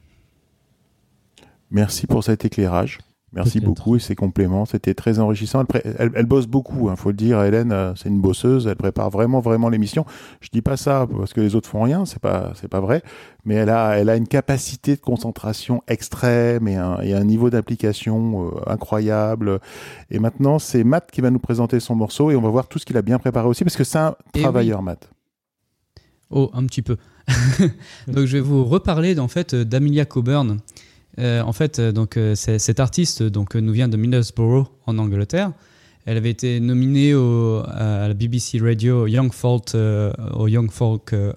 Merci 1.69 2.07
pour 2.07 2.23
cet 2.23 2.45
éclairage. 2.45 2.99
Merci 3.36 3.59
beaucoup 3.65 3.95
et 3.95 3.99
ces 3.99 4.13
compléments. 4.15 4.65
C'était 4.65 4.93
très 4.93 5.17
enrichissant. 5.17 5.61
Elle, 5.61 5.65
pré- 5.65 5.81
elle- 5.97 6.11
elle 6.13 6.25
bosse 6.27 6.45
beaucoup, 6.45 6.89
il 6.91 6.95
faut 6.95 7.09
le 7.09 7.15
dire. 7.15 7.41
Hélène, 7.43 7.71
euh, 7.71 7.93
c'est 7.95 8.09
une 8.09 8.21
bosseuse. 8.21 8.67
Elle 8.67 8.75
prépare 8.75 9.09
vraiment, 9.09 9.39
vraiment 9.39 9.69
l'émission. 9.69 10.05
Je 10.39 10.49
dis 10.53 10.61
pas 10.61 10.77
ça 10.77 11.07
parce 11.11 11.34
que 11.34 11.41
les 11.41 11.55
autres 11.55 11.67
font 11.67 11.81
rien. 11.81 12.05
C'est 12.05 12.19
pas, 12.19 12.51
c'est 12.55 12.67
pas 12.67 12.79
vrai. 12.79 13.01
Mais 13.43 13.55
elle 13.55 13.69
a, 13.71 13.97
elle 13.97 14.09
a 14.09 14.15
une 14.17 14.27
capacité 14.27 14.95
de 14.95 15.01
concentration 15.01 15.81
extrême 15.88 16.67
et 16.67 16.75
un, 16.75 16.99
et 17.01 17.13
un 17.15 17.23
niveau 17.23 17.49
d'application 17.49 18.49
euh, 18.49 18.51
incroyable. 18.69 19.59
Et 20.11 20.19
maintenant, 20.19 20.59
c'est 20.59 20.84
Matt 20.84 21.09
qui 21.11 21.21
va 21.21 21.31
nous 21.31 21.39
présenter 21.39 21.79
son 21.79 21.95
morceau 21.95 22.29
et 22.29 22.36
on 22.36 22.41
va 22.41 22.49
voir 22.49 22.67
tout 22.67 22.77
ce 22.77 22.86
qu'il 22.86 22.97
a 22.97 23.01
bien 23.01 23.17
préparé 23.17 23.47
aussi 23.47 23.63
parce 23.63 23.75
que 23.75 23.84
c'est 23.84 23.97
un 23.97 24.15
Eh 24.36 24.41
travailleur, 24.41 24.84
Matt. 24.84 25.09
Oh, 26.29 26.49
un 26.53 26.65
petit 26.65 26.81
peu. 26.81 26.97
donc, 28.07 28.25
je 28.25 28.38
vais 28.38 28.41
vous 28.41 28.63
reparler 28.65 29.17
en 29.19 29.27
fait 29.27 29.55
d'Amelia 29.55 30.05
Coburn. 30.05 30.59
Euh, 31.20 31.41
en 31.41 31.53
fait, 31.53 31.80
euh, 31.80 31.91
donc 31.91 32.18
euh, 32.18 32.34
cette 32.36 32.80
artiste 32.80 33.22
donc 33.22 33.53
nous 33.55 33.72
vient 33.72 33.88
de 33.88 33.97
Middlesbrough 33.97 34.68
en 34.86 34.97
Angleterre. 34.97 35.51
Elle 36.05 36.18
avait 36.18 36.32
été 36.32 36.59
nominée 36.59 37.14
à 37.14 38.09
la 38.09 38.14
BBC 38.14 38.59
Radio 38.59 39.07
Young 39.07 39.32
Folk, 39.32 39.74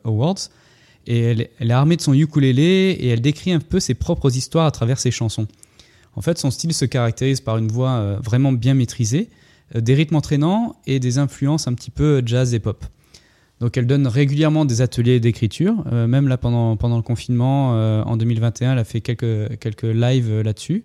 Awards. 0.05 0.49
Et 1.07 1.21
elle, 1.21 1.49
elle 1.61 1.71
est 1.71 1.75
armée 1.75 1.95
de 1.95 2.01
son 2.01 2.15
ukulélé 2.15 2.97
et 2.99 3.07
elle 3.11 3.21
décrit 3.21 3.53
un 3.53 3.61
peu 3.61 3.79
ses 3.79 3.95
propres 3.95 4.37
histoires 4.37 4.67
à 4.67 4.73
travers 4.73 4.99
ses 4.99 5.13
chansons. 5.13 5.47
En 6.17 6.21
fait, 6.21 6.37
son 6.37 6.51
style 6.51 6.75
se 6.75 6.85
caractérise 6.85 7.41
par 7.41 7.59
une 7.59 7.69
voix 7.69 8.17
vraiment 8.17 8.51
bien 8.51 8.75
maîtrisée, 8.75 9.29
des 9.73 9.95
rythmes 9.95 10.17
entraînants 10.17 10.75
et 10.89 10.99
des 10.99 11.19
influences 11.19 11.69
un 11.69 11.75
petit 11.75 11.93
peu 11.93 12.21
jazz 12.27 12.53
et 12.53 12.59
pop. 12.59 12.85
Donc 13.61 13.77
elle 13.77 13.87
donne 13.87 14.07
régulièrement 14.07 14.65
des 14.65 14.83
ateliers 14.83 15.19
d'écriture, 15.19 15.83
euh, 15.91 16.07
même 16.07 16.29
là 16.29 16.37
pendant, 16.37 16.75
le 16.75 17.03
confinement 17.03 17.75
euh, 17.75 18.03
en 18.03 18.17
2021, 18.17 18.73
elle 18.73 18.79
a 18.79 18.85
fait 18.85 19.01
quelques, 19.01 19.59
quelques 19.59 19.85
lives 19.85 20.31
euh, 20.31 20.43
là-dessus. 20.43 20.85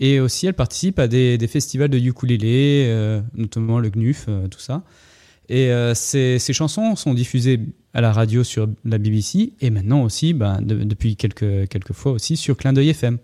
Et 0.00 0.20
aussi 0.20 0.46
elle 0.46 0.54
participe 0.54 0.98
à 0.98 1.08
des, 1.08 1.38
festivals 1.48 1.90
de 1.90 1.98
ukulélé, 1.98 3.20
notamment 3.34 3.80
le 3.80 3.90
GNUF, 3.90 4.28
tout 4.48 4.60
ça. 4.60 4.84
Et 5.48 5.72
ces, 5.94 6.38
ces 6.38 6.52
chansons 6.52 6.94
sont 6.94 7.14
diffusées 7.14 7.58
à 7.94 8.00
la 8.00 8.12
radio 8.12 8.44
sur 8.44 8.68
la 8.84 8.98
BBC 8.98 9.54
et 9.60 9.70
maintenant 9.70 10.04
aussi, 10.04 10.34
de- 10.34 10.84
depuis 10.84 11.16
quelques, 11.16 11.68
quelques 11.68 11.94
fois 11.94 12.12
aussi, 12.12 12.36
sur 12.36 12.56
Clin 12.56 12.72
d'œil 12.72 12.90
FM. 12.90 13.18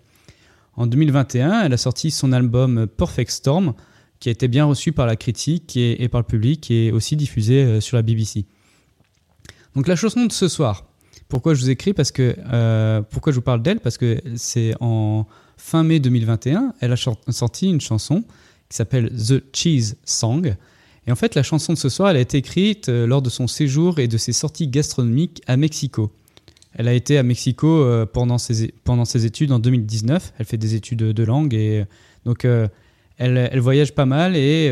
En 0.73 0.85
2021, 0.85 1.61
elle 1.61 1.71
a 1.71 1.77
sorti 1.77 2.11
son 2.11 2.33
album 2.33 2.87
Perfect 2.87 3.31
Storm, 3.31 3.73
qui 4.19 4.27
a 4.27 4.33
été 4.33 4.49
bien 4.49 4.65
reçu 4.65 4.91
par 4.91 5.05
la 5.05 5.15
critique 5.15 5.77
et, 5.77 6.09
par 6.09 6.19
le 6.19 6.27
public 6.27 6.69
et 6.71 6.91
aussi 6.91 7.15
diffusé 7.15 7.79
sur 7.79 7.95
la 7.95 8.01
BBC. 8.01 8.47
Donc 9.75 9.87
la 9.87 9.95
chanson 9.95 10.25
de 10.25 10.31
ce 10.31 10.47
soir, 10.47 10.85
pourquoi 11.27 11.53
je 11.53 11.61
vous 11.61 11.69
écris 11.69 11.93
Parce 11.93 12.11
que 12.11 12.35
euh, 12.51 13.01
pourquoi 13.01 13.31
je 13.31 13.37
vous 13.37 13.43
parle 13.43 13.61
d'elle 13.61 13.79
Parce 13.79 13.97
que 13.97 14.21
c'est 14.35 14.73
en 14.79 15.25
fin 15.57 15.83
mai 15.83 15.99
2021, 15.99 16.73
elle 16.79 16.93
a 16.93 16.95
sorti 17.29 17.69
une 17.69 17.81
chanson 17.81 18.23
qui 18.69 18.77
s'appelle 18.77 19.11
The 19.11 19.43
Cheese 19.53 19.95
Song. 20.05 20.55
Et 21.07 21.11
en 21.11 21.15
fait, 21.15 21.35
la 21.35 21.43
chanson 21.43 21.73
de 21.73 21.77
ce 21.77 21.89
soir, 21.89 22.09
elle 22.09 22.17
a 22.17 22.21
été 22.21 22.37
écrite 22.37 22.89
euh, 22.89 23.05
lors 23.05 23.21
de 23.21 23.29
son 23.29 23.47
séjour 23.47 23.99
et 23.99 24.07
de 24.07 24.17
ses 24.17 24.33
sorties 24.33 24.67
gastronomiques 24.67 25.41
à 25.45 25.55
Mexico. 25.57 26.11
Elle 26.73 26.87
a 26.87 26.93
été 26.93 27.17
à 27.17 27.23
Mexico 27.23 27.67
euh, 27.67 28.05
pendant, 28.05 28.37
ses, 28.37 28.73
pendant 28.83 29.05
ses 29.05 29.25
études 29.25 29.51
en 29.51 29.59
2019. 29.59 30.33
Elle 30.39 30.45
fait 30.45 30.57
des 30.57 30.75
études 30.75 30.99
de 30.99 31.23
langue 31.23 31.53
et 31.53 31.85
donc 32.25 32.43
elle, 32.45 32.69
elle 33.17 33.59
voyage 33.59 33.93
pas 33.93 34.05
mal 34.05 34.35
et 34.35 34.69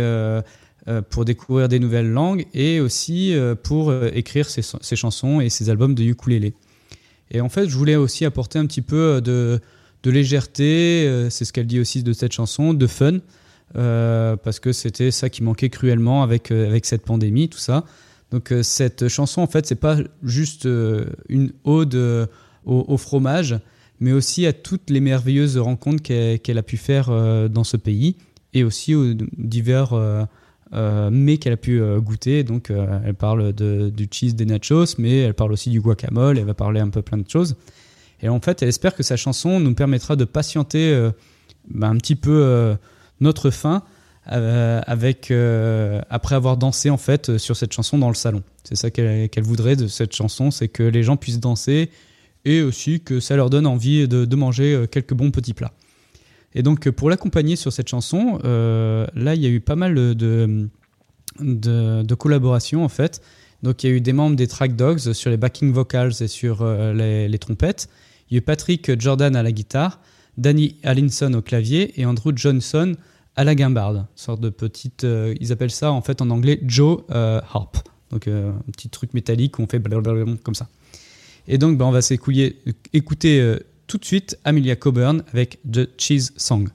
pour 1.09 1.25
découvrir 1.25 1.69
des 1.69 1.79
nouvelles 1.79 2.11
langues 2.11 2.45
et 2.53 2.79
aussi 2.79 3.33
euh, 3.33 3.55
pour 3.55 3.89
euh, 3.89 4.09
écrire 4.13 4.49
ses, 4.49 4.95
chansons 4.95 5.39
et 5.39 5.49
ses 5.49 5.69
albums 5.69 5.95
de 5.95 6.03
ukulélé. 6.03 6.53
Et 7.31 7.41
en 7.41 7.49
fait, 7.49 7.67
je 7.67 7.77
voulais 7.77 7.95
aussi 7.95 8.25
apporter 8.25 8.59
un 8.59 8.65
petit 8.65 8.81
peu 8.81 9.21
de, 9.21 9.59
légèreté, 10.05 11.07
euh, 11.07 11.29
c'est 11.29 11.45
ce 11.45 11.53
qu'elle 11.53 11.67
dit 11.67 11.79
aussi 11.79 12.03
de 12.03 12.13
cette 12.13 12.33
chanson, 12.33 12.73
de 12.73 12.87
fun, 12.87 13.19
euh, 13.75 14.35
parce 14.35 14.59
que 14.59 14.71
c'était 14.71 15.11
ça 15.11 15.29
qui 15.29 15.41
manquait 15.41 15.69
cruellement 15.69 16.21
avec, 16.21 16.51
euh, 16.51 16.67
avec 16.67 16.85
cette 16.85 17.03
pandémie, 17.03 17.49
tout 17.49 17.59
ça. 17.59 17.85
Donc 18.33 18.51
euh, 18.51 18.63
cette 18.63 19.09
chanson, 19.09 19.41
en 19.41 19.47
fait, 19.47 19.67
c'est 19.67 19.75
pas 19.75 19.97
juste 20.23 20.65
euh, 20.65 21.05
une 21.29 21.51
ode 21.65 21.93
euh, 21.93 22.25
au, 22.65 22.97
fromage, 22.97 23.59
mais 23.99 24.11
aussi 24.11 24.47
à 24.47 24.53
toutes 24.53 24.89
les 24.89 25.01
merveilleuses 25.01 25.57
rencontres 25.59 26.01
qu'elle 26.01 26.57
a 26.57 26.63
pu 26.63 26.77
faire 26.77 27.09
euh, 27.09 27.47
dans 27.47 27.63
ce 27.63 27.77
pays 27.77 28.15
et 28.55 28.63
aussi 28.63 28.95
aux 28.95 29.13
divers 29.37 30.27
euh, 30.73 31.11
mets 31.11 31.37
qu'elle 31.37 31.53
a 31.53 31.57
pu 31.57 31.79
euh, 31.79 31.99
goûter. 31.99 32.43
Donc 32.43 32.71
euh, 32.71 32.99
elle 33.05 33.13
parle 33.13 33.53
du 33.53 34.07
cheese 34.09 34.33
des 34.33 34.45
nachos, 34.45 34.97
mais 34.97 35.19
elle 35.19 35.33
parle 35.33 35.51
aussi 35.51 35.69
du 35.69 35.79
guacamole, 35.79 36.39
elle 36.39 36.45
va 36.45 36.53
parler 36.53 36.79
un 36.79 36.89
peu 36.89 37.01
plein 37.01 37.17
de 37.17 37.29
choses. 37.29 37.55
Et 38.21 38.29
en 38.29 38.39
fait, 38.39 38.63
elle 38.63 38.69
espère 38.69 38.95
que 38.95 39.03
sa 39.03 39.17
chanson 39.17 39.59
nous 39.59 39.75
permettra 39.75 40.15
de 40.15 40.25
patienter 40.25 41.09
bah, 41.67 41.89
un 41.89 41.97
petit 41.97 42.15
peu 42.15 42.75
notre 43.19 43.51
euh, 44.31 44.81
avec 44.87 45.33
après 46.09 46.35
avoir 46.35 46.55
dansé 46.55 46.89
en 46.89 46.97
fait 46.97 47.37
sur 47.37 47.57
cette 47.57 47.73
chanson 47.73 47.97
dans 47.97 48.07
le 48.07 48.15
salon. 48.15 48.41
C'est 48.63 48.75
ça 48.75 48.89
qu'elle 48.89 49.43
voudrait 49.43 49.75
de 49.75 49.87
cette 49.87 50.15
chanson, 50.15 50.51
c'est 50.51 50.69
que 50.69 50.83
les 50.83 51.03
gens 51.03 51.17
puissent 51.17 51.41
danser 51.41 51.89
et 52.45 52.61
aussi 52.61 53.01
que 53.01 53.19
ça 53.19 53.35
leur 53.35 53.49
donne 53.49 53.67
envie 53.67 54.07
de, 54.07 54.23
de 54.23 54.35
manger 54.37 54.85
quelques 54.89 55.13
bons 55.13 55.31
petits 55.31 55.53
plats. 55.53 55.73
Et 56.55 56.63
donc 56.63 56.87
euh, 56.87 56.91
pour 56.91 57.09
l'accompagner 57.09 57.55
sur 57.55 57.71
cette 57.73 57.89
chanson, 57.89 58.39
euh, 58.43 59.07
là 59.15 59.35
il 59.35 59.41
y 59.41 59.45
a 59.45 59.49
eu 59.49 59.59
pas 59.59 59.75
mal 59.75 59.95
de, 59.95 60.69
de, 61.39 62.03
de 62.03 62.15
collaborations 62.15 62.83
en 62.83 62.89
fait. 62.89 63.21
Donc 63.63 63.83
il 63.83 63.89
y 63.89 63.93
a 63.93 63.95
eu 63.95 64.01
des 64.01 64.13
membres 64.13 64.35
des 64.35 64.47
Track 64.47 64.75
Dogs 64.75 65.13
sur 65.13 65.29
les 65.29 65.37
backing 65.37 65.71
vocals 65.71 66.21
et 66.21 66.27
sur 66.27 66.61
euh, 66.61 66.93
les, 67.27 67.39
trompettes. 67.39 67.89
Il 68.29 68.35
y 68.35 68.37
a 68.37 68.39
eu 68.39 68.41
Patrick 68.41 68.99
Jordan 68.99 69.35
à 69.35 69.43
la 69.43 69.51
guitare, 69.51 69.99
Danny 70.37 70.75
Allinson 70.83 71.33
au 71.33 71.41
clavier 71.41 71.99
et 71.99 72.05
Andrew 72.05 72.31
Johnson 72.35 72.95
à 73.35 73.43
la 73.43 73.55
guimbarde. 73.55 74.05
Sorte 74.15 74.41
de 74.41 74.49
petite, 74.49 75.05
ils 75.39 75.51
appellent 75.51 75.71
ça 75.71 75.91
en 75.91 76.01
fait 76.01 76.21
en 76.21 76.29
anglais 76.29 76.59
Joe 76.65 77.03
Harp. 77.09 77.77
Donc 78.11 78.27
un 78.27 78.53
petit 78.71 78.89
truc 78.89 79.13
métallique 79.13 79.57
où 79.57 79.63
on 79.63 79.67
fait 79.67 79.79
blablabla 79.79 80.25
comme 80.43 80.55
ça. 80.55 80.67
Et 81.47 81.57
donc 81.57 81.77
ben, 81.77 81.85
on 81.85 81.91
va 81.91 82.01
s'écouter 82.01 82.57
écouter 82.93 83.57
tout 83.87 83.97
de 83.97 84.05
suite 84.05 84.37
Amelia 84.43 84.75
Coburn 84.75 85.23
avec 85.31 85.59
The 85.71 85.89
Cheese 85.97 86.31
Song. 86.37 86.69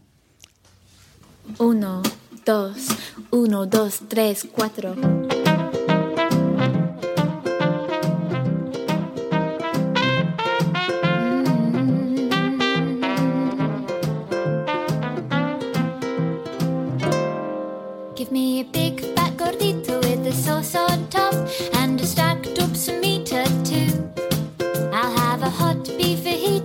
Uno, 1.59 2.03
dos, 2.47 2.89
uno, 3.33 3.67
dos, 3.67 4.03
tres, 4.09 4.47
cuatro. 4.53 4.95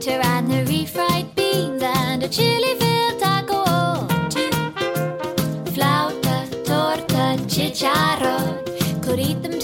Fajita 0.03 0.25
and 0.25 0.51
the 0.51 0.65
refried 0.71 1.33
beans 1.35 1.81
and 1.81 2.23
a 2.23 2.27
chili 2.27 2.75
filled 2.75 3.19
taco 3.19 3.61
or 3.63 4.29
two. 4.29 4.49
Flauta, 5.71 6.49
torta, 6.65 7.37
chicharron. 7.47 9.01
Could 9.01 9.19
eat 9.19 9.41
them 9.41 9.59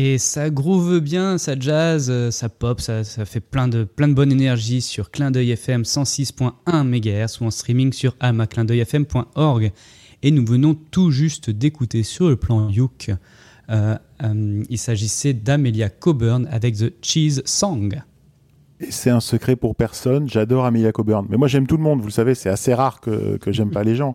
Et 0.00 0.16
ça 0.18 0.48
groove 0.48 1.00
bien, 1.00 1.38
ça 1.38 1.58
jazz, 1.58 2.08
euh, 2.08 2.30
ça 2.30 2.48
pop, 2.48 2.80
ça, 2.80 3.02
fait 3.02 3.40
plein 3.40 3.66
de, 3.66 3.82
plein 3.82 4.06
de 4.06 4.14
bonne 4.14 4.30
énergie 4.30 4.80
sur 4.80 5.10
Clin 5.10 5.32
d'œil 5.32 5.50
FM 5.50 5.82
106.1 5.82 6.52
MHz 6.84 7.40
ou 7.40 7.46
en 7.46 7.50
streaming 7.50 7.92
sur 7.92 8.14
amaclindeuilfm.org. 8.20 9.72
Et 10.22 10.30
nous 10.30 10.46
venons 10.46 10.76
tout 10.92 11.10
juste 11.10 11.50
d'écouter 11.50 12.04
sur 12.04 12.28
le 12.28 12.36
plan 12.36 12.68
Youk. 12.68 13.10
euh, 13.70 13.96
euh, 14.22 14.62
il 14.70 14.78
s'agissait 14.78 15.32
d'Amelia 15.32 15.88
Coburn 15.90 16.46
avec 16.48 16.76
The 16.76 16.94
Cheese 17.02 17.42
Song. 17.44 18.00
C'est 18.90 19.10
un 19.10 19.18
secret 19.18 19.56
pour 19.56 19.74
personne. 19.74 20.28
J'adore 20.28 20.64
Amelia 20.64 20.92
Coburn. 20.92 21.26
Mais 21.28 21.36
moi, 21.36 21.48
j'aime 21.48 21.66
tout 21.66 21.76
le 21.76 21.82
monde. 21.82 21.98
Vous 21.98 22.06
le 22.06 22.12
savez, 22.12 22.36
c'est 22.36 22.50
assez 22.50 22.72
rare 22.72 23.00
que, 23.00 23.36
que 23.38 23.50
j'aime 23.50 23.72
pas 23.72 23.82
les 23.82 23.96
gens. 23.96 24.14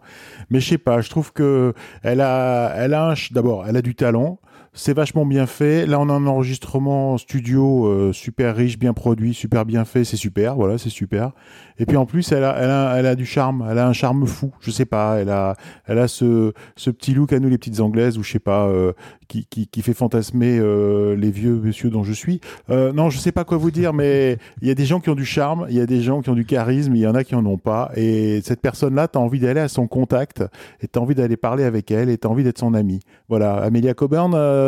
Mais 0.49 0.61
je 0.61 0.69
sais 0.69 0.77
pas. 0.77 1.01
Je 1.01 1.09
trouve 1.09 1.33
que 1.33 1.73
elle 2.03 2.21
a, 2.21 2.73
elle 2.77 2.93
a 2.93 3.15
d'abord, 3.31 3.67
elle 3.67 3.75
a 3.75 3.81
du 3.81 3.95
talent. 3.95 4.39
C'est 4.75 4.95
vachement 4.95 5.25
bien 5.25 5.45
fait. 5.45 5.85
Là, 5.85 5.99
on 5.99 6.09
a 6.09 6.13
un 6.13 6.25
enregistrement 6.25 7.17
studio 7.19 7.85
euh, 7.85 8.11
super 8.11 8.55
riche, 8.55 8.79
bien 8.79 8.93
produit, 8.93 9.33
super 9.33 9.65
bien 9.65 9.85
fait. 9.85 10.03
C'est 10.03 10.17
super. 10.17 10.55
Voilà, 10.55 10.77
c'est 10.79 10.89
super. 10.89 11.31
Et 11.77 11.85
puis 11.85 11.95
en 11.97 12.05
plus, 12.05 12.31
elle 12.31 12.43
a, 12.43 12.55
elle 12.59 12.69
a, 12.69 12.95
elle 12.97 13.05
a 13.05 13.15
du 13.15 13.25
charme. 13.25 13.67
Elle 13.69 13.77
a 13.77 13.87
un 13.87 13.93
charme 13.93 14.25
fou. 14.25 14.51
Je 14.61 14.71
sais 14.71 14.85
pas. 14.85 15.19
Elle 15.19 15.29
a, 15.29 15.55
elle 15.85 15.99
a 15.99 16.07
ce, 16.07 16.53
ce 16.75 16.89
petit 16.89 17.13
look 17.13 17.33
à 17.33 17.39
nous 17.39 17.49
les 17.49 17.57
petites 17.57 17.79
anglaises 17.81 18.17
ou 18.17 18.23
je 18.23 18.31
sais 18.31 18.39
pas, 18.39 18.67
euh, 18.67 18.93
qui, 19.27 19.45
qui, 19.45 19.67
qui 19.67 19.81
fait 19.81 19.93
fantasmer 19.93 20.57
euh, 20.59 21.15
les 21.15 21.31
vieux 21.31 21.55
messieurs 21.55 21.89
dont 21.89 22.03
je 22.03 22.13
suis. 22.13 22.39
Euh, 22.69 22.93
non, 22.93 23.09
je 23.09 23.17
sais 23.17 23.31
pas 23.31 23.43
quoi 23.43 23.57
vous 23.57 23.71
dire, 23.71 23.93
mais 23.93 24.37
il 24.61 24.67
y 24.67 24.71
a 24.71 24.75
des 24.75 24.85
gens 24.85 24.99
qui 24.99 25.09
ont 25.09 25.15
du 25.15 25.25
charme, 25.25 25.65
il 25.69 25.75
y 25.75 25.81
a 25.81 25.85
des 25.85 26.01
gens 26.01 26.21
qui 26.21 26.29
ont 26.29 26.35
du 26.35 26.45
charisme, 26.45 26.95
il 26.95 27.01
y 27.01 27.07
en 27.07 27.15
a 27.15 27.23
qui 27.23 27.35
en 27.35 27.45
ont 27.45 27.57
pas. 27.57 27.91
Et 27.95 28.41
cette 28.43 28.61
personne-là, 28.61 29.07
t'as 29.07 29.19
envie 29.19 29.39
d'aller 29.39 29.59
à 29.59 29.67
son 29.67 29.87
contact, 29.87 30.43
et 30.81 30.87
t'as 30.87 30.99
envie 30.99 31.15
d'aller 31.15 31.37
parler 31.37 31.63
avec 31.63 31.91
elle, 31.91 32.09
et 32.09 32.17
t'as 32.17 32.29
envie 32.29 32.43
d'être 32.43 32.59
son 32.59 32.73
amie. 32.73 32.99
Voilà, 33.29 33.55
Amelia 33.55 33.93
Coburn, 33.93 34.33
euh, 34.35 34.62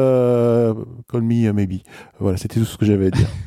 call 1.12 1.22
me 1.22 1.50
uh, 1.50 1.54
maybe. 1.54 1.82
Voilà, 2.20 2.38
c'était 2.38 2.60
tout 2.60 2.66
ce 2.66 2.78
que 2.78 2.86
j'avais 2.86 3.08
à 3.08 3.12
dire. 3.12 3.28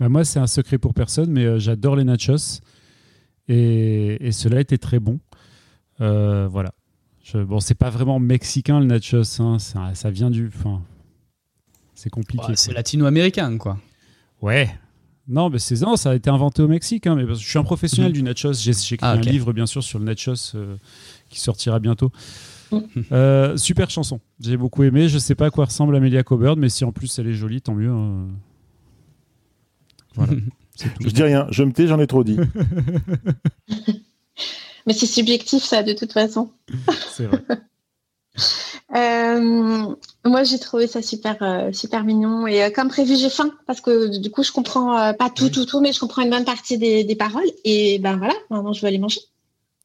Bah, 0.00 0.08
moi, 0.08 0.24
c'est 0.24 0.40
un 0.40 0.48
secret 0.48 0.78
pour 0.78 0.94
personne, 0.94 1.30
mais 1.30 1.44
euh, 1.44 1.58
j'adore 1.60 1.94
les 1.94 2.02
nachos. 2.02 2.60
Et, 3.46 4.16
et 4.26 4.32
cela 4.32 4.60
était 4.60 4.78
très 4.78 4.98
bon. 4.98 5.20
Euh, 6.00 6.48
voilà. 6.50 6.72
Je, 7.22 7.38
bon, 7.38 7.60
c'est 7.60 7.76
pas 7.76 7.88
vraiment 7.90 8.18
mexicain 8.18 8.80
le 8.80 8.86
nachos. 8.86 9.40
hein, 9.40 9.60
ça, 9.60 9.94
ça 9.94 10.10
vient 10.10 10.28
du. 10.30 10.48
Enfin, 10.52 10.82
c'est 11.94 12.10
compliqué. 12.10 12.54
C'est 12.56 12.72
latino-américain, 12.72 13.56
quoi. 13.58 13.78
Ouais. 14.40 14.68
Non, 15.28 15.50
mais 15.50 15.60
c'est 15.60 15.80
non, 15.82 15.94
ça 15.94 16.10
a 16.10 16.14
été 16.16 16.30
inventé 16.30 16.62
au 16.62 16.68
Mexique. 16.68 17.06
hein, 17.06 17.14
mais 17.14 17.24
parce 17.24 17.38
que 17.38 17.44
je 17.44 17.50
suis 17.50 17.58
un 17.60 17.62
professionnel 17.62 18.12
du 18.12 18.24
nachos. 18.24 18.54
J'ai 18.54 18.70
écrit 18.72 18.96
Ah, 19.02 19.12
un 19.12 19.20
livre, 19.20 19.52
bien 19.52 19.66
sûr, 19.66 19.84
sur 19.84 20.00
le 20.00 20.04
nachos 20.04 20.56
euh, 20.56 20.76
qui 21.28 21.38
sortira 21.38 21.78
bientôt. 21.78 22.10
Euh, 23.12 23.56
super 23.56 23.90
chanson. 23.90 24.20
J'ai 24.40 24.56
beaucoup 24.56 24.82
aimé. 24.84 25.08
Je 25.08 25.18
sais 25.18 25.34
pas 25.34 25.46
à 25.46 25.50
quoi 25.50 25.66
ressemble 25.66 25.94
Amelia 25.96 26.22
Coburn, 26.22 26.58
mais 26.58 26.68
si 26.68 26.84
en 26.84 26.92
plus 26.92 27.18
elle 27.18 27.28
est 27.28 27.34
jolie, 27.34 27.60
tant 27.60 27.74
mieux. 27.74 27.90
hein. 27.90 28.28
Voilà. 30.14 30.32
C'est 30.74 30.88
tout. 30.94 31.02
Je 31.06 31.10
dis 31.10 31.22
rien, 31.22 31.46
je 31.50 31.62
me 31.64 31.72
tais, 31.72 31.86
j'en 31.86 32.00
ai 32.00 32.06
trop 32.06 32.24
dit. 32.24 32.38
Mais 34.86 34.94
c'est 34.94 35.06
subjectif, 35.06 35.62
ça, 35.62 35.82
de 35.84 35.92
toute 35.92 36.12
façon. 36.12 36.50
C'est 37.10 37.26
vrai. 37.26 37.40
Euh, 38.96 39.94
moi, 40.24 40.42
j'ai 40.42 40.58
trouvé 40.58 40.86
ça 40.86 41.02
super, 41.02 41.36
euh, 41.42 41.72
super 41.72 42.02
mignon. 42.04 42.46
Et 42.46 42.64
euh, 42.64 42.70
comme 42.70 42.88
prévu, 42.88 43.16
j'ai 43.16 43.30
faim 43.30 43.52
parce 43.66 43.80
que 43.80 44.18
du 44.18 44.30
coup, 44.30 44.42
je 44.42 44.50
comprends 44.50 44.98
euh, 44.98 45.12
pas 45.12 45.30
tout, 45.30 45.50
tout, 45.50 45.66
tout, 45.66 45.80
mais 45.80 45.92
je 45.92 46.00
comprends 46.00 46.22
une 46.22 46.30
bonne 46.30 46.44
partie 46.44 46.78
des, 46.78 47.04
des 47.04 47.14
paroles. 47.14 47.44
Et 47.64 47.98
ben 48.00 48.16
voilà, 48.16 48.34
maintenant, 48.50 48.72
je 48.72 48.80
vais 48.80 48.88
aller 48.88 48.98
manger. 48.98 49.20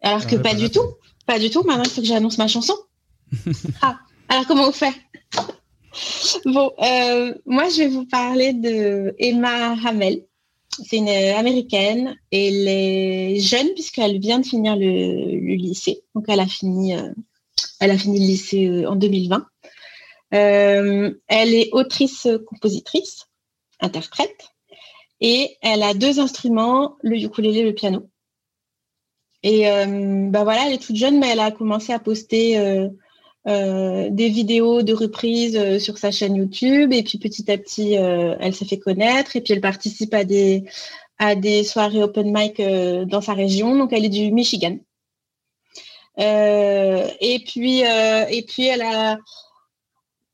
Alors 0.02 0.26
que 0.26 0.36
Ah 0.36 0.40
pas 0.40 0.56
du 0.56 0.70
tout. 0.70 0.82
Pas 1.28 1.38
du 1.38 1.52
tout. 1.52 1.62
Maintenant, 1.64 1.84
il 1.84 1.92
faut 1.92 2.02
que 2.02 2.08
j'annonce 2.08 2.40
ma 2.40 2.48
chanson. 2.48 2.74
ah, 3.82 4.00
alors 4.30 4.48
comment 4.48 4.70
on 4.70 4.72
fait? 4.72 4.94
Bon, 6.46 6.72
euh, 6.82 7.36
moi, 7.46 7.70
je 7.70 7.80
vais 7.80 7.88
vous 7.88 8.06
parler 8.06 8.54
de 8.54 9.14
Emma 9.20 9.76
Hamel. 9.86 10.24
C'est 10.70 10.98
une 10.98 11.10
euh, 11.10 11.36
américaine. 11.36 12.16
Elle 12.32 12.68
est 12.68 13.40
jeune 13.40 13.68
puisqu'elle 13.74 14.20
vient 14.20 14.40
de 14.40 14.46
finir 14.46 14.76
le, 14.76 15.40
le 15.40 15.56
lycée. 15.56 16.04
Donc, 16.16 16.26
elle 16.30 16.40
a 16.40 16.48
fini, 16.48 16.96
euh, 16.96 17.12
elle 17.80 17.92
a 17.92 17.98
fini 17.98 18.20
le 18.20 18.26
lycée 18.26 18.68
euh, 18.68 18.90
en 18.90 18.96
2020. 18.96 19.46
Euh, 20.34 21.14
elle 21.28 21.54
est 21.54 21.70
autrice, 21.74 22.28
compositrice, 22.48 23.28
interprète, 23.80 24.50
et 25.22 25.58
elle 25.62 25.84
a 25.84 25.94
deux 25.94 26.20
instruments, 26.20 26.98
le 27.02 27.18
ukulélé 27.18 27.60
et 27.60 27.64
le 27.64 27.74
piano. 27.74 28.10
Et 29.44 29.70
euh, 29.70 30.30
bah 30.30 30.44
voilà, 30.44 30.68
elle 30.68 30.74
est 30.74 30.82
toute 30.84 30.96
jeune, 30.96 31.20
mais 31.20 31.30
elle 31.30 31.40
a 31.40 31.52
commencé 31.52 31.94
à 31.94 32.00
poster 32.00 32.58
euh, 32.58 32.90
euh, 33.48 34.10
des 34.10 34.30
vidéos 34.30 34.82
de 34.82 34.94
reprises 34.94 35.56
euh, 35.56 35.80
sur 35.80 35.98
sa 35.98 36.12
chaîne 36.12 36.36
YouTube. 36.36 36.92
Et 36.92 37.04
puis 37.04 37.18
petit 37.18 37.50
à 37.52 37.58
petit, 37.58 37.98
euh, 37.98 38.36
elle 38.40 38.56
s'est 38.56 38.66
fait 38.66 38.80
connaître. 38.80 39.36
Et 39.36 39.42
puis 39.42 39.54
elle 39.54 39.62
participe 39.62 40.14
à 40.14 40.24
des 40.24 40.66
à 41.20 41.36
des 41.36 41.64
soirées 41.64 42.04
open 42.04 42.32
mic 42.36 42.60
euh, 42.60 43.06
dans 43.06 43.22
sa 43.22 43.34
région. 43.34 43.78
Donc 43.78 43.94
elle 43.94 44.06
est 44.06 44.10
du 44.10 44.32
Michigan. 44.32 44.78
Et 46.18 47.44
puis 47.46 47.82
et 47.82 48.46
puis 48.48 48.66
elle 48.66 48.82
a 48.82 49.20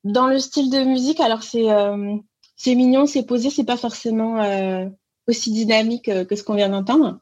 dans 0.06 0.28
le 0.28 0.40
style 0.40 0.70
de 0.70 0.84
musique. 0.84 1.20
Alors 1.20 1.44
c'est 1.44 1.68
c'est 2.56 2.76
mignon, 2.76 3.06
c'est 3.06 3.24
posé, 3.24 3.50
c'est 3.50 3.66
pas 3.66 3.76
forcément 3.78 4.38
aussi 5.28 5.52
dynamique 5.52 6.10
que 6.28 6.36
ce 6.38 6.44
qu'on 6.44 6.56
vient 6.56 6.70
d'entendre. 6.70 7.20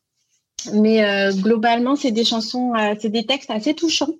Mais 0.73 1.03
euh, 1.03 1.31
globalement, 1.33 1.95
c'est 1.95 2.11
des 2.11 2.25
chansons, 2.25 2.73
euh, 2.75 2.95
c'est 2.99 3.09
des 3.09 3.25
textes 3.25 3.51
assez 3.51 3.73
touchants. 3.73 4.13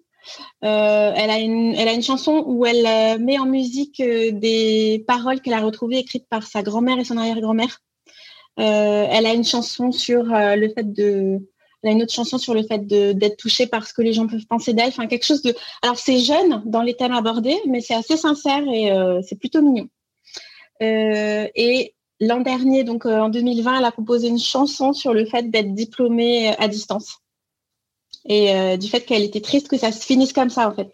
Euh, 0.64 1.12
elle, 1.16 1.30
a 1.30 1.40
une, 1.40 1.74
elle 1.76 1.88
a 1.88 1.94
une 1.94 2.04
chanson 2.04 2.44
où 2.46 2.66
elle 2.66 3.20
met 3.22 3.40
en 3.40 3.46
musique 3.46 4.02
des 4.02 5.04
paroles 5.08 5.42
qu'elle 5.42 5.54
a 5.54 5.62
retrouvées 5.62 5.98
écrites 5.98 6.28
par 6.30 6.44
sa 6.44 6.62
grand-mère 6.62 7.00
et 7.00 7.04
son 7.04 7.18
arrière-grand-mère. 7.18 7.80
Elle 8.58 9.26
a 9.26 9.34
une 9.34 9.44
chanson 9.44 9.92
sur 9.92 10.24
le 10.24 10.70
fait 10.76 10.94
de. 10.94 11.40
Elle 11.84 11.90
a 11.90 11.94
une 11.94 12.04
autre 12.04 12.14
chanson 12.14 12.38
sur 12.38 12.54
le 12.54 12.62
fait 12.62 12.86
d'être 12.86 13.38
touchée 13.38 13.66
par 13.66 13.88
ce 13.88 13.94
que 13.94 14.04
les 14.04 14.14
gens 14.14 14.28
peuvent 14.28 14.46
penser 14.46 14.74
d'elle. 14.74 14.90
Enfin, 14.90 15.08
quelque 15.08 15.26
chose 15.26 15.42
de. 15.42 15.56
Alors, 15.82 15.98
c'est 15.98 16.20
jeune 16.20 16.62
dans 16.66 16.84
les 16.84 16.94
thèmes 16.94 17.14
abordés, 17.14 17.58
mais 17.68 17.82
c'est 17.82 17.96
assez 17.96 18.18
sincère 18.18 18.64
et 18.72 18.92
c'est 19.28 19.40
plutôt 19.40 19.64
mignon. 19.64 19.88
Et 20.80 21.96
l'an 22.22 22.40
dernier, 22.40 22.84
donc 22.86 23.06
euh, 23.06 23.20
en 23.20 23.30
2020, 23.30 23.80
elle 23.80 23.86
a 23.86 23.92
composé 23.92 24.30
une 24.30 24.40
chanson 24.40 24.94
sur 24.94 25.14
le 25.14 25.26
fait 25.26 25.50
d'être 25.50 25.74
diplômée 25.74 26.52
euh, 26.52 26.56
à 26.60 26.68
distance. 26.70 27.18
Et 28.26 28.56
euh, 28.56 28.78
du 28.78 28.88
fait 28.88 29.02
qu'elle 29.02 29.24
était 29.24 29.42
triste 29.42 29.68
que 29.68 29.78
ça 29.78 29.92
se 29.92 30.06
finisse 30.06 30.32
comme 30.32 30.52
ça 30.52 30.70
en 30.70 30.76
fait, 30.76 30.94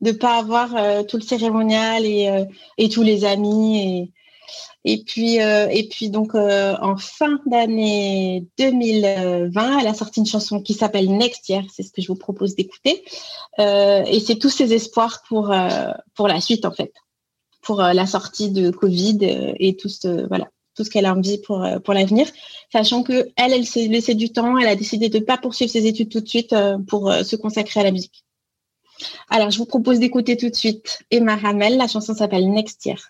de 0.00 0.10
pas 0.10 0.38
avoir 0.38 0.70
tout 1.06 1.16
le 1.16 1.22
cérémonial 1.22 2.04
et, 2.04 2.88
tous 2.88 3.02
les 3.02 3.24
amis 3.24 4.12
et 4.84 5.04
puis 5.04 5.36
et 5.36 5.88
puis 5.88 6.10
donc 6.10 6.34
en 6.34 6.96
fin 6.96 7.38
d'année 7.46 8.44
2020, 8.58 9.78
elle 9.78 9.86
a 9.86 9.94
sorti 9.94 10.18
une 10.18 10.26
chanson 10.26 10.60
qui 10.60 10.74
s'appelle 10.74 11.16
Next 11.16 11.48
Year, 11.48 11.62
c'est 11.72 11.84
ce 11.84 11.92
que 11.92 12.02
je 12.02 12.08
vous 12.08 12.16
propose 12.16 12.56
d'écouter. 12.56 13.04
Et 13.58 14.20
c'est 14.26 14.38
tous 14.40 14.50
ses 14.50 14.74
espoirs 14.74 15.22
pour 15.28 15.48
la 15.48 16.40
suite 16.40 16.64
en 16.64 16.72
fait, 16.72 16.92
pour 17.68 17.82
euh, 17.82 17.92
la 17.92 18.06
sortie 18.06 18.50
de 18.50 18.70
Covid 18.70 19.18
euh, 19.24 19.52
et 19.60 19.76
tout 19.76 19.90
ce 19.90 20.26
voilà 20.26 20.48
ce 20.74 20.88
qu'elle 20.88 21.04
a 21.04 21.14
envie 21.14 21.36
pour 21.36 21.62
euh, 21.62 21.78
pour 21.80 21.92
l'avenir 21.92 22.26
sachant 22.72 23.02
que 23.02 23.28
elle, 23.36 23.52
elle 23.52 23.66
s'est 23.66 23.88
laissé 23.88 24.14
du 24.14 24.32
temps, 24.32 24.56
elle 24.56 24.68
a 24.68 24.74
décidé 24.74 25.10
de 25.10 25.18
ne 25.18 25.24
pas 25.24 25.36
poursuivre 25.36 25.70
ses 25.70 25.86
études 25.86 26.08
tout 26.08 26.22
de 26.22 26.28
suite 26.28 26.54
pour 26.86 27.12
se 27.12 27.36
consacrer 27.36 27.80
à 27.80 27.82
la 27.82 27.90
musique. 27.90 28.24
Alors, 29.30 29.50
je 29.50 29.58
vous 29.58 29.66
propose 29.66 29.98
d'écouter 29.98 30.36
tout 30.36 30.50
de 30.50 30.54
suite 30.54 31.00
Emma 31.10 31.38
Hamel. 31.42 31.76
La 31.78 31.88
chanson 31.88 32.14
s'appelle 32.14 32.50
Next 32.50 32.84
Year. 32.86 33.00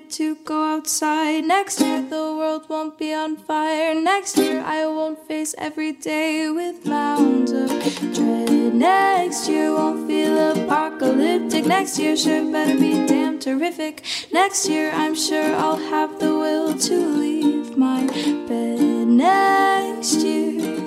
To 0.00 0.36
go 0.44 0.76
outside. 0.76 1.44
Next 1.44 1.80
year 1.80 2.02
the 2.02 2.34
world 2.38 2.68
won't 2.68 2.98
be 2.98 3.14
on 3.14 3.36
fire. 3.36 3.94
Next 3.94 4.36
year 4.36 4.62
I 4.64 4.86
won't 4.86 5.18
face 5.26 5.54
every 5.58 5.92
day 5.92 6.50
with 6.50 6.86
mounds 6.86 7.52
of 7.52 7.68
dread. 8.14 8.74
Next 8.74 9.48
year 9.48 9.72
won't 9.72 10.06
feel 10.06 10.36
apocalyptic. 10.52 11.66
Next 11.66 11.98
year 11.98 12.16
sure 12.16 12.50
better 12.50 12.78
be 12.78 13.06
damn 13.06 13.38
terrific. 13.38 14.04
Next 14.32 14.68
year 14.68 14.90
I'm 14.92 15.14
sure 15.14 15.54
I'll 15.54 15.84
have 15.94 16.18
the 16.18 16.32
will 16.42 16.76
to 16.76 16.96
leave 16.96 17.76
my 17.76 18.06
bed. 18.48 18.80
Next 19.06 20.16
year, 20.20 20.78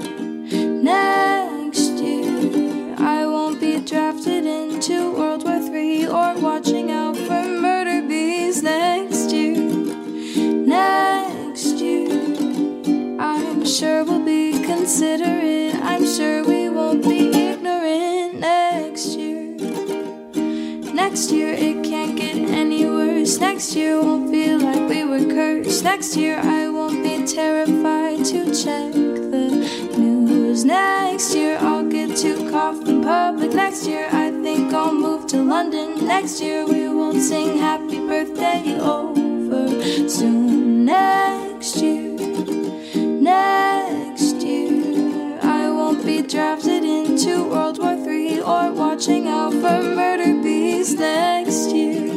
next 0.84 1.92
year 2.04 2.96
I 3.00 3.26
won't 3.26 3.60
be 3.60 3.80
drafted 3.80 4.46
into 4.46 5.12
World 5.14 5.44
War 5.44 5.60
III 5.60 6.08
or 6.08 6.34
watching 6.40 6.77
sure 13.78 14.04
we'll 14.04 14.26
be 14.26 14.54
considerate. 14.66 15.76
I'm 15.84 16.04
sure 16.04 16.44
we 16.44 16.68
won't 16.68 17.04
be 17.04 17.30
ignorant 17.30 18.40
next 18.40 19.10
year. 19.10 19.56
Next 20.96 21.32
year, 21.32 21.54
it 21.54 21.84
can't 21.84 22.18
get 22.18 22.38
any 22.38 22.86
worse. 22.86 23.38
Next 23.40 23.76
year 23.76 24.02
won't 24.02 24.32
feel 24.32 24.58
like 24.58 24.90
we 24.90 25.04
were 25.04 25.26
cursed. 25.32 25.84
Next 25.84 26.18
year, 26.18 26.40
I 26.40 26.68
won't 26.70 27.04
be 27.04 27.24
terrified 27.28 28.26
to 28.26 28.46
check 28.46 28.94
the 28.94 29.94
news. 29.96 30.66
Next 30.66 31.36
year, 31.36 31.60
I'll 31.62 31.88
get 31.88 32.18
to 32.24 32.50
cough 32.50 32.82
in 32.88 33.04
public. 33.04 33.54
Next 33.54 33.86
year, 33.86 34.10
I 34.12 34.32
think 34.42 34.74
I'll 34.74 34.92
move 34.92 35.28
to 35.28 35.44
London. 35.44 36.04
Next 36.08 36.42
year, 36.42 36.66
we 36.66 36.90
won't 36.90 37.22
sing 37.22 37.60
happy 37.60 38.00
birthday 38.00 38.80
over 38.80 39.70
soon. 40.10 40.86
Next 40.86 41.78
year, 41.78 42.07
next 43.28 44.38
year, 44.42 45.40
I 45.42 45.70
won't 45.70 46.06
be 46.06 46.22
drafted 46.22 46.84
into 46.86 47.44
World 47.52 47.78
War 47.78 47.96
III 47.96 48.40
or 48.42 48.72
watching 48.72 49.28
out 49.28 49.52
for 49.52 49.80
murder 50.00 50.34
bees. 50.42 50.94
Next 50.96 51.72
year, 51.76 52.14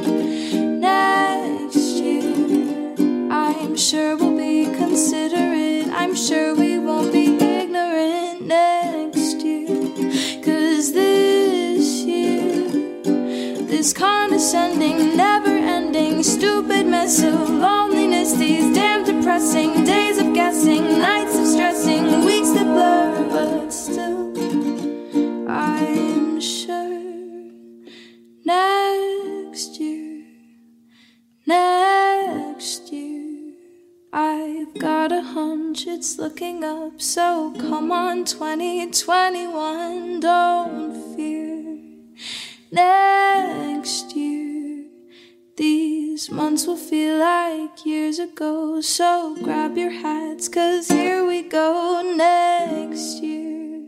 next 0.93 1.95
year, 2.05 2.95
I'm 3.31 3.77
sure 3.77 4.17
we'll 4.17 4.37
be 4.37 4.67
considerate. 4.83 5.89
I'm 6.01 6.15
sure 6.15 6.55
we 6.55 6.79
won't 6.79 7.13
be 7.13 7.27
ignorant 7.57 8.47
next 8.47 9.37
year. 9.43 9.67
Cause 10.47 10.93
this 10.93 11.87
year, 12.13 12.69
this 13.73 13.93
condescending, 13.93 15.17
never 15.17 15.57
ending, 15.77 16.23
stupid 16.23 16.87
mess 16.87 17.23
of 17.23 17.51
these 18.39 18.75
damn 18.75 19.05
depressing. 19.05 19.85
Days 19.85 20.19
of 20.19 20.33
guessing, 20.35 20.83
nights 20.99 21.37
of 21.39 21.47
stressing, 21.47 22.25
weeks 22.25 22.51
that 22.51 22.65
blur, 22.65 23.29
but 23.31 23.71
still, 23.71 24.33
I'm 25.49 26.41
sure 26.41 26.91
next 28.45 29.81
year, 29.81 30.25
next 31.47 32.93
year, 32.93 33.55
I've 34.13 34.75
got 34.79 35.13
a 35.13 35.23
hunch 35.23 35.87
it's 35.87 36.19
looking 36.19 36.65
up, 36.65 37.01
so 37.01 37.53
come 37.59 37.91
on, 37.93 38.25
2021, 38.25 40.21
don't 40.21 41.17
fear. 41.17 41.79
Next 42.73 44.15
year, 44.17 44.30
months 46.29 46.67
will 46.67 46.77
feel 46.77 47.19
like 47.19 47.87
years 47.87 48.19
ago, 48.19 48.81
so 48.81 49.37
grab 49.43 49.79
your 49.79 49.91
hats, 49.91 50.49
cause 50.49 50.89
here 50.89 51.25
we 51.25 51.43
go 51.43 52.03
next 52.17 53.23
year. 53.23 53.81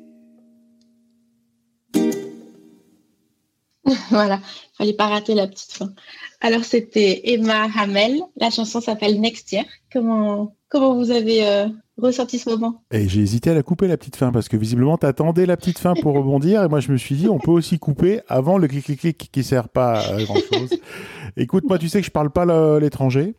voilà, 4.10 4.40
fallait 4.78 4.94
pas 4.94 5.08
rater 5.08 5.34
la 5.34 5.48
petite 5.48 5.72
fin. 5.72 5.94
Alors 6.40 6.64
c'était 6.64 7.20
Emma 7.24 7.68
Hamel, 7.76 8.22
la 8.36 8.50
chanson 8.50 8.80
s'appelle 8.80 9.20
Next 9.20 9.52
Year. 9.52 9.64
Comment, 9.92 10.56
comment 10.72 10.94
vous 10.94 11.10
avez 11.10 11.46
euh, 11.46 11.66
ressenti 11.98 12.38
ce 12.38 12.48
moment? 12.48 12.82
Et 12.90 13.06
j'ai 13.06 13.20
hésité 13.20 13.50
à 13.50 13.54
la 13.54 13.62
couper 13.62 13.86
la 13.88 13.98
petite 13.98 14.16
fin 14.16 14.32
parce 14.32 14.48
que 14.48 14.56
visiblement 14.56 14.96
t'attendais 14.96 15.44
la 15.44 15.58
petite 15.58 15.78
fin 15.78 15.92
pour 15.92 16.14
rebondir 16.16 16.62
et 16.62 16.68
moi 16.68 16.80
je 16.80 16.90
me 16.90 16.96
suis 16.96 17.14
dit 17.14 17.28
on 17.28 17.38
peut 17.38 17.50
aussi 17.50 17.78
couper 17.78 18.22
avant 18.26 18.56
le 18.56 18.66
clic 18.66 18.86
clic 18.86 19.00
clic 19.00 19.28
qui 19.30 19.44
sert 19.44 19.68
pas 19.68 20.00
à 20.00 20.22
grand 20.22 20.36
chose. 20.36 20.74
Écoute 21.36 21.64
moi 21.68 21.78
tu 21.78 21.90
sais 21.90 22.00
que 22.00 22.06
je 22.06 22.10
parle 22.10 22.30
pas 22.30 22.46
l'étranger 22.80 23.34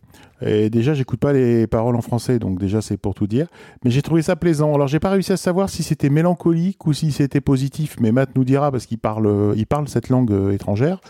et 0.46 0.70
déjà 0.70 0.94
j'écoute 0.94 1.20
pas 1.20 1.34
les 1.34 1.66
paroles 1.66 1.96
en 1.96 2.02
français 2.02 2.38
donc 2.38 2.60
déjà 2.60 2.82
c'est 2.82 2.98
pour 2.98 3.16
tout 3.16 3.28
dire 3.28 3.48
mais 3.84 3.90
j'ai 3.90 4.04
trouvé 4.04 4.22
ça 4.22 4.36
plaisant. 4.36 4.74
Alors 4.76 4.88
j'ai 4.88 5.00
pas 5.00 5.10
réussi 5.10 5.34
à 5.34 5.38
savoir 5.38 5.70
si 5.70 5.82
c'était 5.82 6.10
mélancolique 6.10 6.86
ou 6.86 6.94
si 6.94 7.12
c'était 7.12 7.42
positif 7.42 7.96
mais 8.00 8.12
Matt 8.12 8.36
nous 8.36 8.44
dira 8.44 8.72
parce 8.72 8.86
qu'il 8.86 9.00
parle 9.00 9.54
il 9.58 9.66
parle 9.66 9.88
cette 9.88 10.10
langue 10.10 10.32
euh, 10.32 10.52
étrangère. 10.52 11.02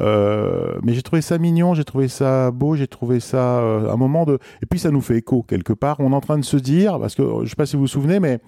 Euh, 0.00 0.78
mais 0.82 0.92
j'ai 0.92 1.02
trouvé 1.02 1.22
ça 1.22 1.38
mignon, 1.38 1.74
j'ai 1.74 1.84
trouvé 1.84 2.08
ça 2.08 2.50
beau, 2.50 2.74
j'ai 2.74 2.88
trouvé 2.88 3.20
ça 3.20 3.60
euh, 3.60 3.92
un 3.92 3.96
moment 3.96 4.24
de. 4.24 4.38
Et 4.62 4.66
puis 4.66 4.78
ça 4.78 4.90
nous 4.90 5.00
fait 5.00 5.18
écho 5.18 5.42
quelque 5.42 5.72
part. 5.72 5.96
On 6.00 6.12
est 6.12 6.16
en 6.16 6.20
train 6.20 6.38
de 6.38 6.44
se 6.44 6.56
dire, 6.56 6.98
parce 6.98 7.14
que 7.14 7.22
je 7.44 7.48
sais 7.48 7.56
pas 7.56 7.66
si 7.66 7.76
vous 7.76 7.82
vous 7.82 7.88
souvenez, 7.88 8.20
mais 8.20 8.40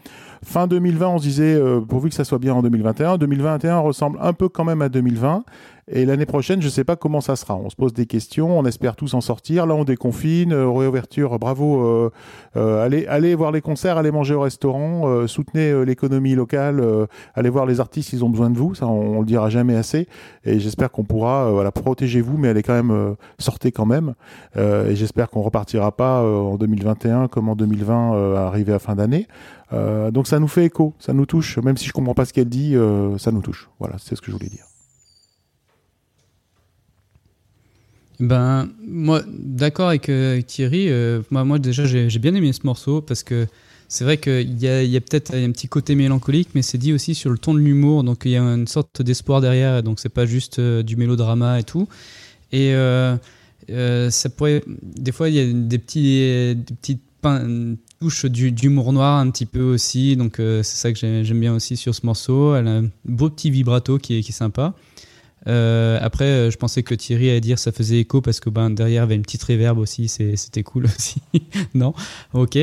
fin 0.45 0.67
2020, 0.67 1.09
on 1.09 1.19
se 1.19 1.23
disait 1.23 1.55
euh, 1.55 1.81
pourvu 1.81 2.09
que 2.09 2.15
ça 2.15 2.25
soit 2.25 2.39
bien 2.39 2.55
en 2.55 2.63
2021. 2.63 3.19
2021 3.19 3.79
ressemble 3.79 4.19
un 4.21 4.33
peu 4.33 4.49
quand 4.49 4.65
même 4.65 4.83
à 4.83 4.89
2020. 4.89 5.45
Et 5.89 6.05
l'année 6.05 6.27
prochaine, 6.27 6.61
je 6.61 6.69
sais 6.69 6.83
pas 6.83 6.97
comment 6.97 7.21
ça 7.21 7.37
sera. 7.37 7.55
On 7.55 7.71
se 7.71 7.77
pose 7.77 7.93
des 7.93 8.07
questions, 8.07 8.59
on 8.59 8.65
espère 8.65 8.97
tous 8.97 9.15
en 9.15 9.21
sortir. 9.21 9.67
Là, 9.67 9.75
on 9.77 9.85
déconfine, 9.85 10.53
euh, 10.53 10.69
réouverture, 10.69 11.39
bravo. 11.39 12.11
euh, 12.57 12.85
allez, 12.85 13.07
allez 13.07 13.37
voir 13.37 13.53
les 13.53 13.61
concerts, 13.61 13.97
allez 13.97 14.11
manger 14.11 14.35
au 14.35 14.41
restaurant, 14.41 15.27
soutenez 15.29 15.85
l'économie 15.85 16.35
locale, 16.35 16.83
allez 17.35 17.51
voir 17.51 17.67
les 17.67 17.79
artistes, 17.79 18.13
ils 18.13 18.25
ont 18.25 18.31
besoin 18.31 18.51
de 18.51 18.59
vous. 18.59 18.75
Ça, 18.75 18.89
on, 18.89 19.19
on 19.19 19.21
le 19.21 19.27
dira 19.27 19.49
jamais 19.49 19.77
assez. 19.77 20.09
Et 20.45 20.59
j'espère 20.59 20.91
qu'on 20.91 21.05
pourra, 21.05 21.51
voilà, 21.53 21.71
protéger 21.71 22.21
vous, 22.21 22.37
mais 22.37 22.49
allez 22.49 22.65
quand 22.65 22.75
même 22.75 23.15
sortez 23.39 23.71
quand 23.71 23.87
même. 23.87 24.15
Et 24.57 24.97
j'espère 24.97 25.31
qu'on 25.31 25.43
repartira 25.43 25.93
pas 25.93 26.23
en 26.23 26.57
2021 26.57 27.29
comme 27.29 27.49
en 27.49 27.57
2020, 27.57 28.15
euh, 28.15 28.37
arrivé 28.37 28.73
à 28.73 28.79
fin 28.79 28.95
d'année. 28.95 29.27
Euh, 29.73 30.11
donc 30.11 30.27
ça 30.29 30.39
nous 30.39 30.49
fait 30.49 30.67
écho, 30.67 30.95
ça 30.99 31.13
nous 31.13 31.27
touche. 31.27 31.59
Même 31.59 31.77
si 31.77 31.87
je 31.87 31.93
comprends 31.93 32.15
pas 32.15 32.25
ce 32.25 32.33
qu'elle 32.33 32.49
dit, 32.49 32.77
euh, 32.77 33.19
ça 33.19 33.33
nous 33.33 33.43
touche. 33.43 33.69
Voilà, 33.79 33.97
c'est 33.99 34.15
ce 34.17 34.21
que 34.21 34.29
je 34.29 34.33
voulais 34.33 34.49
dire. 34.49 34.65
Ben, 38.19 38.71
moi, 38.87 39.23
d'accord 39.29 39.89
avec, 39.89 40.09
euh, 40.09 40.41
Thierry. 40.41 40.89
moi, 41.31 41.59
déjà, 41.59 41.85
j'ai 41.85 42.19
bien 42.19 42.35
aimé 42.35 42.53
ce 42.53 42.61
morceau 42.65 43.03
parce 43.03 43.23
que 43.23 43.47
c'est 43.89 44.05
vrai 44.05 44.17
qu'il 44.17 44.59
y 44.59 44.97
a, 44.97 45.01
peut-être 45.01 45.35
un 45.35 45.51
petit 45.53 45.69
côté 45.69 45.95
mélancolique, 45.95 46.49
mais 46.55 46.63
c'est 46.63 46.79
dit 46.79 46.93
aussi 46.93 47.15
sur 47.15 47.31
le 47.31 47.39
ton 47.39 47.55
de 47.55 47.61
l'humour. 47.61 48.05
Donc, 48.05 48.23
il 48.25 48.33
y 48.33 48.37
a 48.37 48.43
une 48.43 48.67
sorte 48.67 49.03
d'espoir 49.03 49.41
derrière. 49.41 49.83
Donc, 49.83 50.01
c'est 50.01 50.09
pas 50.09 50.27
juste 50.27 50.61
du 50.61 50.97
mélodrama 50.97 51.61
et 51.61 51.65
tout. 51.65 51.89
Et 52.53 52.73
ça 53.69 54.29
pourrait. 54.37 54.63
Des 54.83 55.13
fois, 55.13 55.29
il 55.29 55.35
y 55.35 55.41
a 55.41 55.53
des, 55.53 55.79
petits, 55.79 56.55
des 56.55 56.75
petites 56.75 57.06
touches 58.01 58.27
du- 58.27 58.53
d'humour 58.53 58.93
noir 58.93 59.19
un 59.19 59.31
petit 59.31 59.47
peu 59.47 59.63
aussi. 59.63 60.17
Donc, 60.17 60.39
euh, 60.41 60.63
c'est 60.63 60.77
ça 60.77 60.93
que 60.93 60.99
j'ai- 60.99 61.25
j'aime 61.25 61.41
bien 61.41 61.55
aussi 61.55 61.77
sur 61.77 61.95
ce 61.95 62.05
morceau. 62.05 62.55
Elle 62.55 62.69
a 62.69 62.77
un 62.79 62.89
beau 63.05 63.31
petit 63.31 63.51
vibrato 63.51 63.99
qui 63.99 64.19
est, 64.19 64.23
qui 64.23 64.31
est 64.31 64.35
sympa. 64.35 64.75
Euh, 65.49 65.99
après, 66.03 66.25
euh, 66.25 66.51
je 66.51 66.57
pensais 66.57 66.83
que 66.83 66.93
Thierry 66.93 67.31
allait 67.31 67.41
dire 67.41 67.57
ça 67.61 67.71
faisait 67.71 68.01
écho 68.01 68.21
parce 68.21 68.41
que 68.41 68.51
ben, 68.51 68.69
derrière 68.69 69.03
il 69.03 69.05
y 69.05 69.07
avait 69.07 69.15
une 69.15 69.23
petite 69.23 69.45
réverb 69.45 69.79
aussi, 69.79 70.09
c'était 70.09 70.65
cool 70.65 70.87
aussi. 70.97 71.23
non, 71.73 71.95
ok. 72.35 72.59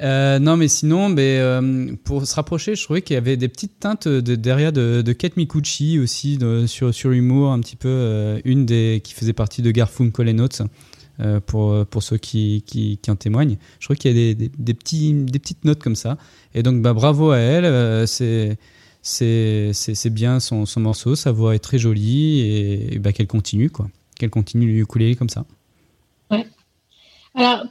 Non, 0.00 0.56
mais 0.56 0.66
sinon, 0.66 1.10
ben, 1.10 1.22
euh, 1.22 1.94
pour 2.02 2.26
se 2.26 2.34
rapprocher, 2.34 2.74
je 2.74 2.82
trouvais 2.82 3.02
qu'il 3.02 3.14
y 3.14 3.18
avait 3.18 3.36
des 3.36 3.46
petites 3.48 3.78
teintes 3.78 4.08
de, 4.08 4.34
derrière 4.34 4.72
de, 4.72 5.00
de 5.02 5.12
Kate 5.12 5.36
Mikuchi 5.36 6.00
aussi 6.00 6.38
sur, 6.66 6.92
sur 6.92 7.10
l'humour, 7.10 7.52
un 7.52 7.60
petit 7.60 7.76
peu. 7.76 8.40
une 8.44 8.66
des 8.66 9.00
qui 9.04 9.14
faisait 9.14 9.32
partie 9.32 9.62
de 9.62 9.70
Garfunkel 9.70 10.28
et 10.28 10.32
Notes. 10.32 10.62
Euh, 11.20 11.40
pour, 11.40 11.86
pour 11.86 12.02
ceux 12.02 12.18
qui, 12.18 12.64
qui, 12.66 12.98
qui 13.00 13.10
en 13.10 13.16
témoignent. 13.16 13.56
Je 13.78 13.86
trouve 13.86 13.96
qu'il 13.96 14.10
y 14.10 14.30
a 14.30 14.34
des, 14.34 14.48
des, 14.48 14.74
petits, 14.74 15.14
des 15.14 15.38
petites 15.38 15.64
notes 15.64 15.82
comme 15.82 15.96
ça. 15.96 16.18
Et 16.54 16.62
donc, 16.62 16.82
bah, 16.82 16.92
bravo 16.92 17.30
à 17.30 17.38
elle. 17.38 17.64
euh, 17.64 18.06
c'est 18.06 18.58
bien 20.10 20.40
son, 20.40 20.66
son 20.66 20.80
morceau, 20.80 21.14
sa 21.14 21.30
voix 21.30 21.54
est 21.54 21.60
très 21.60 21.78
jolie 21.78 22.40
et, 22.40 22.98
bah, 22.98 23.12
qu'elle 23.12 23.28
continue 23.28 23.70
quoi, 23.70 23.88
qu'elle 24.18 24.30
continue 24.30 24.66
le 24.66 24.80
ukulélé 24.80 25.14
comme 25.14 25.28
ça. 25.28 25.44
Alors, 27.36 27.64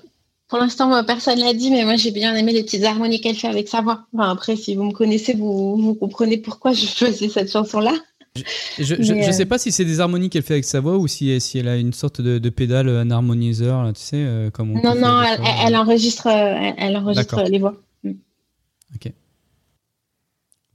pour 0.50 0.60
l'instant, 0.60 1.04
personne 1.04 1.40
l'a 1.40 1.54
dit, 1.54 1.72
mais 1.72 1.84
moi, 1.84 1.96
j'ai 1.96 2.12
bien 2.12 2.36
aimé 2.36 2.52
les 2.52 2.64
petites 2.64 2.84
harmonies 2.84 3.20
qu'elle 3.20 3.36
fait 3.36 3.48
avec 3.48 3.68
sa 3.68 3.82
voix. 3.82 4.06
Après, 4.20 4.56
si 4.56 4.76
vous 4.76 4.84
me 4.84 4.92
connaissez, 4.92 5.34
vous, 5.34 5.78
vous 5.78 5.96
comprenez 5.96 6.38
pourquoi 6.38 6.74
je 6.74 6.86
choisis 6.86 7.34
cette 7.34 7.52
chanson-là. 7.52 7.94
Je, 8.36 8.84
je, 8.84 8.96
Mais, 8.96 9.24
je 9.24 9.30
euh, 9.30 9.32
sais 9.32 9.46
pas 9.46 9.60
si 9.60 9.72
c'est 9.72 9.86
des 9.86 10.00
harmonies 10.00 10.30
qu'elle 10.30 10.42
fait 10.42 10.56
avec 10.56 10.66
sa 10.66 10.80
voix 10.80 10.98
ou 10.98 11.08
si, 11.08 11.40
si 11.40 11.60
elle 11.60 11.68
a 11.68 11.78
une 11.78 11.94
sorte 11.94 12.20
de, 12.20 12.40
de 12.40 12.50
pédale, 12.50 12.90
un 12.90 13.12
harmoniseur, 13.12 13.84
là, 13.84 13.94
tu 13.94 14.02
sais, 14.02 14.18
euh, 14.18 14.50
comme 14.50 14.72
on 14.72 14.82
Non, 14.82 14.96
non, 14.96 15.22
elle, 15.22 15.40
elle 15.68 15.76
enregistre, 15.76 16.28
euh, 16.28 16.32
elle, 16.32 16.76
elle 16.78 16.98
enregistre 16.98 17.44
les 17.44 17.60
voix. 17.60 17.76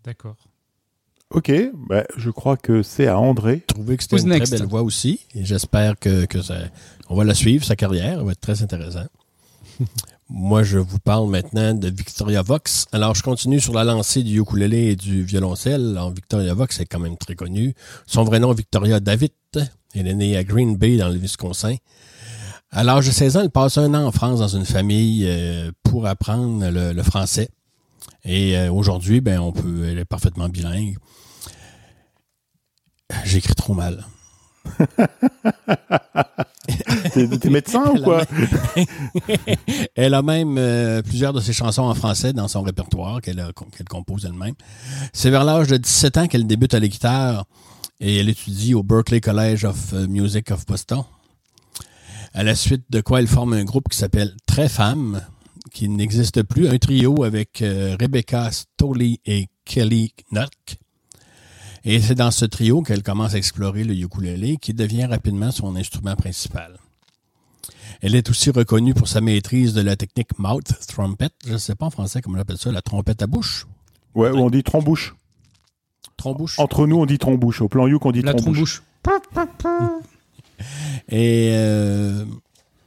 D'accord. 0.05 0.37
Ok, 1.31 1.53
bah, 1.75 2.05
je 2.17 2.31
crois 2.31 2.57
que 2.57 2.83
c'est 2.83 3.07
à 3.09 3.19
André. 3.19 3.63
Je 3.69 3.75
trouvais 3.75 3.97
que 3.99 4.03
c'était 4.03 4.17
une 4.19 4.29
next? 4.29 4.51
très 4.51 4.59
belle 4.59 4.69
voix 4.69 4.83
aussi. 4.83 5.21
Et 5.35 5.45
j'espère 5.45 5.99
que, 5.99 6.25
que 6.25 6.41
ça, 6.41 6.57
on 7.11 7.17
va 7.17 7.25
la 7.25 7.35
suivre, 7.35 7.65
sa 7.65 7.77
carrière. 7.77 8.19
Ça 8.19 8.25
va 8.25 8.33
être 8.33 8.41
très 8.41 8.63
intéressant. 8.63 9.05
Moi, 10.31 10.63
je 10.63 10.79
vous 10.79 10.99
parle 10.99 11.31
maintenant 11.31 11.73
de 11.73 11.89
Victoria 11.89 12.43
Vox. 12.43 12.87
Alors, 12.93 13.15
je 13.15 13.23
continue 13.23 13.61
sur 13.61 13.73
la 13.73 13.85
lancée 13.85 14.23
du 14.23 14.41
ukulélé 14.41 14.91
et 14.91 14.97
du 14.97 15.23
violoncelle. 15.23 15.93
Alors, 15.93 16.11
Victoria 16.11 16.53
Vox 16.53 16.81
est 16.81 16.85
quand 16.87 16.99
même 16.99 17.17
très 17.17 17.35
connue. 17.35 17.75
Son 18.07 18.25
vrai 18.25 18.39
nom, 18.39 18.53
Victoria 18.53 19.01
David. 19.01 19.31
Elle 19.95 20.07
est 20.07 20.15
née 20.15 20.37
à 20.37 20.45
Green 20.45 20.77
Bay, 20.77 20.99
dans 20.99 21.09
le 21.09 21.17
Wisconsin. 21.17 21.77
À 22.71 22.85
l'âge 22.85 23.07
de 23.07 23.11
16 23.11 23.37
ans, 23.39 23.41
elle 23.41 23.51
passe 23.51 23.79
un 23.79 23.95
an 23.95 24.07
en 24.07 24.13
France 24.13 24.41
dans 24.41 24.49
une 24.49 24.67
famille 24.67 25.25
euh, 25.27 25.73
pour 25.83 26.07
apprendre 26.07 26.69
le, 26.69 26.93
le 26.93 27.03
français. 27.03 27.49
Et 28.25 28.59
euh, 28.59 28.71
aujourd'hui, 28.71 29.23
ben, 29.23 29.41
on 29.41 29.53
peut, 29.53 29.89
elle 29.89 29.99
est 29.99 30.05
parfaitement 30.05 30.51
bilingue. 30.51 30.99
J'écris 33.25 33.55
trop 33.55 33.73
mal. 33.73 34.05
T'es 37.41 37.51
médecin 37.51 37.85
ou 37.95 38.03
quoi? 38.03 38.23
Elle 39.95 40.15
a 40.15 40.23
même 40.23 40.57
euh, 40.59 41.03
plusieurs 41.03 41.33
de 41.33 41.41
ses 41.41 41.53
chansons 41.53 41.83
en 41.83 41.95
français 41.95 42.33
dans 42.33 42.49
son 42.49 42.63
répertoire 42.63 43.21
qu'elle 43.21 43.43
compose 43.89 44.25
elle-même. 44.25 44.55
C'est 45.13 45.31
vers 45.31 45.45
l'âge 45.45 45.69
de 45.69 45.77
17 45.77 46.17
ans 46.19 46.27
qu'elle 46.27 46.47
débute 46.47 46.75
à 46.75 46.81
la 46.81 46.89
guitare 46.89 47.45
et 48.01 48.19
elle 48.19 48.29
étudie 48.29 48.75
au 48.75 48.83
Berklee 48.83 49.21
College 49.21 49.65
of 49.65 49.93
euh, 49.93 50.07
Music 50.07 50.51
of 50.51 50.67
Boston. 50.67 51.03
À 52.35 52.43
la 52.43 52.55
suite 52.55 52.85
de 52.91 53.01
quoi 53.01 53.21
elle 53.21 53.27
forme 53.27 53.55
un 53.55 53.65
groupe 53.65 53.89
qui 53.89 53.97
s'appelle 53.97 54.35
Très 54.47 54.69
Femmes, 54.69 55.23
qui 55.73 55.89
n'existe 55.89 56.43
plus, 56.43 56.69
un 56.69 56.79
trio 56.79 57.25
avec 57.25 57.63
euh, 57.63 57.97
Rebecca 57.99 58.51
Stoley 58.53 59.19
et 59.27 59.49
Kelly 59.65 60.13
Nuck. 60.31 60.79
Et 61.91 62.03
c'est 62.03 62.15
dans 62.15 62.31
ce 62.31 62.45
trio 62.45 62.83
qu'elle 62.83 63.03
commence 63.03 63.33
à 63.33 63.39
explorer 63.39 63.83
le 63.83 63.95
ukulélé, 63.95 64.59
qui 64.59 64.75
devient 64.75 65.07
rapidement 65.07 65.51
son 65.51 65.75
instrument 65.75 66.17
principal. 66.17 66.77
Elle 68.03 68.15
est 68.15 68.29
aussi 68.29 68.51
reconnue 68.51 68.93
pour 68.93 69.09
sa 69.09 69.23
maîtrise 69.23 69.73
de 69.73 69.81
la 69.81 69.97
technique 69.97 70.39
mouth 70.39 70.71
trumpet. 70.87 71.31
Je 71.47 71.55
ne 71.55 71.57
sais 71.57 71.75
pas 71.75 71.87
en 71.87 71.91
français 71.91 72.21
comment 72.21 72.37
on 72.37 72.41
appelle 72.43 72.59
ça, 72.59 72.71
la 72.71 72.83
trompette 72.83 73.23
à 73.23 73.27
bouche? 73.27 73.67
Ouais, 74.15 74.29
ou 74.29 74.37
on 74.37 74.51
dit 74.51 74.63
trombouche. 74.63 75.15
Trombouche. 76.19 76.59
Entre 76.59 76.87
nous, 76.87 76.97
on 76.97 77.07
dit 77.07 77.17
trombouche. 77.17 77.63
Au 77.63 77.69
plan 77.69 77.87
Youk, 77.87 78.05
on 78.05 78.13
dit 78.13 78.21
La 78.21 78.35
trombouche. 78.35 78.83
trombouche. 79.03 79.89
Et 81.09 81.53
euh, 81.53 82.27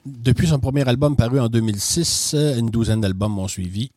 depuis 0.06 0.46
son 0.46 0.60
premier 0.60 0.88
album 0.88 1.16
paru 1.16 1.40
en 1.40 1.48
2006, 1.50 2.36
euh, 2.36 2.60
une 2.60 2.70
douzaine 2.70 3.02
d'albums 3.02 3.40
ont 3.40 3.48
suivi. 3.48 3.90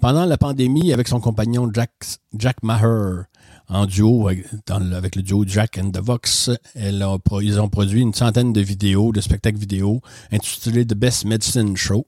Pendant 0.00 0.26
la 0.26 0.38
pandémie, 0.38 0.92
avec 0.92 1.08
son 1.08 1.18
compagnon 1.18 1.68
Jack, 1.74 1.90
Jack 2.34 2.62
Maher, 2.62 3.24
en 3.68 3.86
duo 3.86 4.28
avec, 4.28 5.16
le- 5.16 5.22
duo 5.22 5.44
Jack 5.46 5.78
and 5.78 5.90
the 5.90 6.00
Vox, 6.00 6.50
ils 6.74 7.60
ont 7.60 7.68
produit 7.68 8.00
une 8.00 8.14
centaine 8.14 8.52
de 8.52 8.60
vidéos, 8.60 9.12
de 9.12 9.20
spectacles 9.20 9.58
vidéo 9.58 10.00
intitulés 10.32 10.86
The 10.86 10.94
Best 10.94 11.24
Medicine 11.24 11.76
Show, 11.76 12.06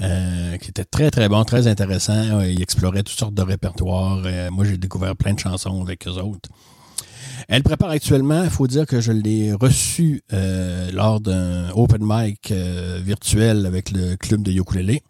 euh, 0.00 0.56
qui 0.58 0.70
était 0.70 0.84
très 0.84 1.10
très 1.10 1.28
bon, 1.28 1.44
très 1.44 1.66
intéressant. 1.66 2.40
Ils 2.40 2.60
exploraient 2.60 3.02
toutes 3.02 3.18
sortes 3.18 3.34
de 3.34 3.42
répertoires. 3.42 4.22
Euh, 4.26 4.50
moi, 4.50 4.64
j'ai 4.64 4.76
découvert 4.76 5.16
plein 5.16 5.34
de 5.34 5.38
chansons 5.38 5.82
avec 5.82 6.06
eux 6.06 6.18
autres. 6.20 6.50
Elle 7.48 7.62
prépare 7.62 7.90
actuellement, 7.90 8.42
il 8.44 8.50
faut 8.50 8.66
dire 8.66 8.86
que 8.86 9.00
je 9.00 9.12
l'ai 9.12 9.52
reçue 9.52 10.22
euh, 10.32 10.90
lors 10.92 11.20
d'un 11.20 11.70
open 11.70 12.00
mic 12.02 12.50
euh, 12.50 13.00
virtuel 13.04 13.66
avec 13.66 13.90
le 13.90 14.16
club 14.16 14.42
de 14.42 14.52
ukulélé. 14.52 15.02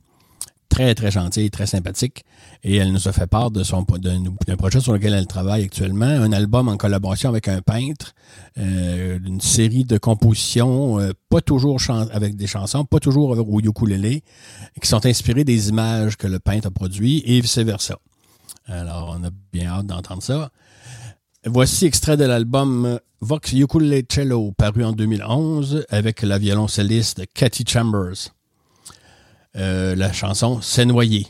Très, 0.75 0.93
très 0.97 1.13
gentille, 1.13 1.53
très 1.53 1.67
sympathique. 1.67 2.25
Et 2.65 2.75
elle 2.75 2.91
nous 2.91 3.07
a 3.07 3.13
fait 3.13 3.29
part 3.29 3.53
de 3.53 3.63
son 3.63 3.87
d'un 4.01 4.57
projet 4.57 4.81
sur 4.81 4.93
lequel 4.93 5.15
elle 5.15 5.29
travaille 5.29 5.63
actuellement, 5.63 6.05
un 6.05 6.33
album 6.33 6.67
en 6.67 6.77
collaboration 6.77 7.29
avec 7.29 7.47
un 7.47 7.63
peintre, 7.63 8.13
euh, 8.59 9.21
une 9.25 9.41
série 9.41 9.85
de 9.85 9.99
compositions, 9.99 10.99
euh, 10.99 11.13
pas 11.29 11.41
toujours 11.41 11.81
avec 12.11 12.35
des 12.35 12.49
chansons, 12.49 12.85
pas 12.85 12.99
toujours 12.99 13.33
avec 13.33 13.47
au 13.49 13.61
ukulélé, 13.61 14.25
qui 14.83 14.89
sont 14.89 15.07
inspirées 15.07 15.45
des 15.45 15.69
images 15.69 16.17
que 16.17 16.27
le 16.27 16.41
peintre 16.41 16.67
a 16.67 16.71
produites 16.73 17.23
et 17.25 17.41
vice-versa. 17.41 17.97
Alors, 18.67 19.17
on 19.17 19.23
a 19.23 19.31
bien 19.53 19.69
hâte 19.69 19.87
d'entendre 19.87 20.25
ça. 20.25 20.51
Voici 21.47 21.87
extrait 21.87 22.17
de 22.17 22.25
l'album 22.25 22.99
Vox 23.21 23.53
Ukulele 23.53 24.03
Cello, 24.11 24.51
paru 24.51 24.83
en 24.83 24.91
2011, 24.91 25.87
avec 25.89 26.23
la 26.23 26.39
violoncelliste 26.39 27.23
Cathy 27.33 27.63
Chambers. 27.65 28.35
Euh, 29.57 29.95
la 29.95 30.13
chanson 30.13 30.61
C'est 30.63 30.85
noyé, 30.85 31.29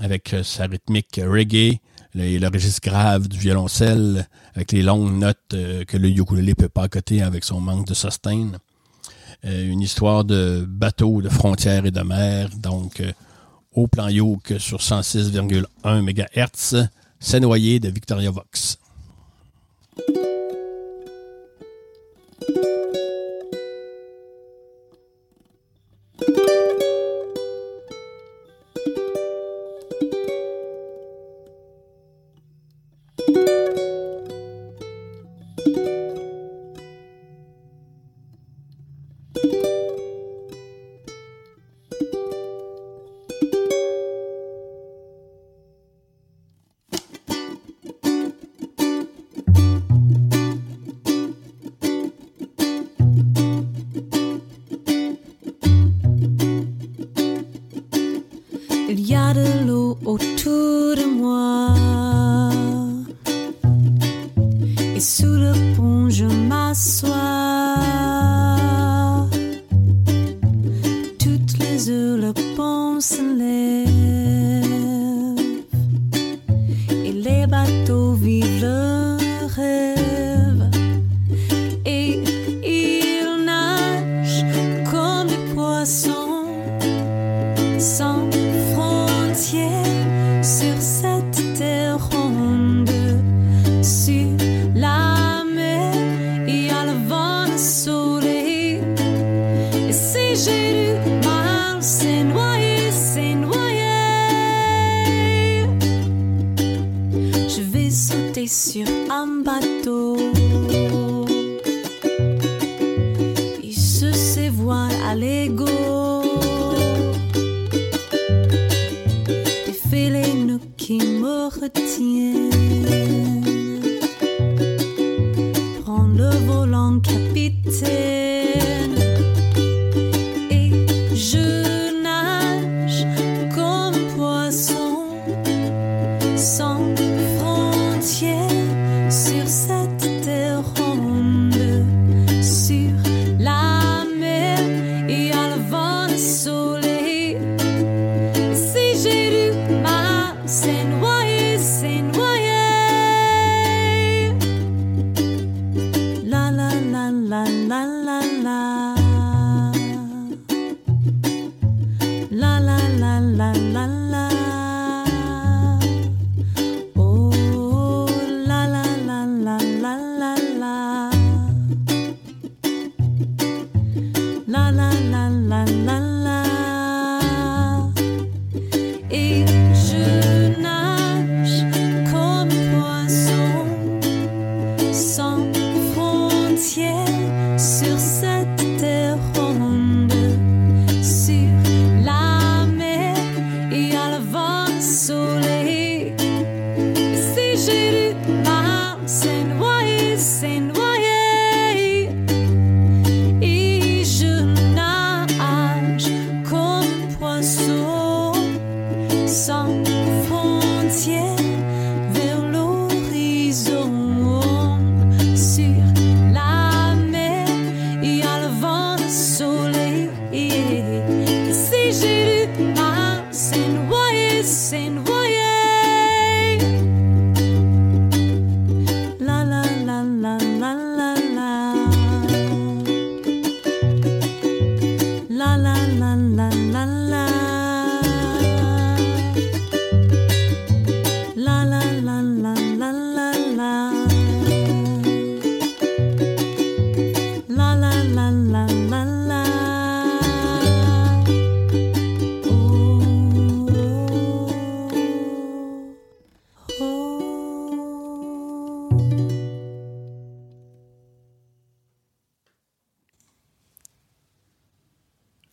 avec 0.00 0.34
euh, 0.34 0.42
sa 0.42 0.66
rythmique 0.66 1.20
reggae 1.24 1.78
le, 2.14 2.48
registre 2.48 2.80
grave 2.82 3.28
du 3.28 3.38
violoncelle, 3.38 4.26
avec 4.56 4.72
les 4.72 4.82
longues 4.82 5.12
notes 5.12 5.38
euh, 5.54 5.84
que 5.84 5.96
le 5.96 6.08
ukulélé 6.08 6.56
peut 6.56 6.68
pas 6.68 6.84
accoter 6.84 7.22
avec 7.22 7.44
son 7.44 7.60
manque 7.60 7.86
de 7.86 7.94
sustain. 7.94 8.52
Une 9.42 9.80
histoire 9.80 10.24
de 10.24 10.66
bateau, 10.68 11.22
de 11.22 11.30
frontières 11.30 11.86
et 11.86 11.90
de 11.90 12.02
mer, 12.02 12.50
donc 12.58 13.02
au 13.72 13.86
plan 13.86 14.08
yoke 14.08 14.52
sur 14.58 14.80
106,1 14.80 15.64
MHz, 16.02 16.88
C'est 17.20 17.40
noyé 17.40 17.80
de 17.80 17.88
Victoria 17.88 18.30
Vox. 18.30 18.76
Il 59.32 59.36
y 59.36 59.38
a 59.38 59.44
de 59.44 59.66
l'eau 59.66 59.96
autour 60.04 60.96
de 60.96 61.04
moi. 61.04 61.59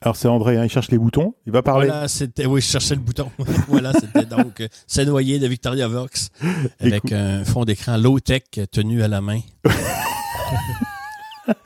Alors 0.08 0.16
c'est 0.16 0.30
André, 0.30 0.55
hein, 0.55 0.64
il 0.64 0.70
cherche 0.70 0.89
les 0.89 0.97
boutons, 0.97 1.34
il 1.45 1.51
va 1.51 1.62
parler. 1.62 1.88
Voilà, 1.88 2.08
c'était, 2.08 2.45
oui, 2.45 2.62
je 2.62 2.68
cherchais 2.68 2.95
le 2.95 3.01
bouton. 3.01 3.30
voilà, 3.68 3.91
c'était 3.91 4.24
donc 4.26 4.62
euh, 4.62 4.70
C'est 4.88 5.03
noyé 5.03 5.38
de 5.38 5.45
Victoria 5.47 5.89
Vox 5.89 6.30
avec 6.80 7.03
Écoute- 7.03 7.12
un 7.12 7.43
fond 7.43 7.66
d'écran 7.66 7.97
low-tech 7.97 8.43
tenu 8.72 9.03
à 9.03 9.10
la 9.10 9.20
main. 9.20 9.41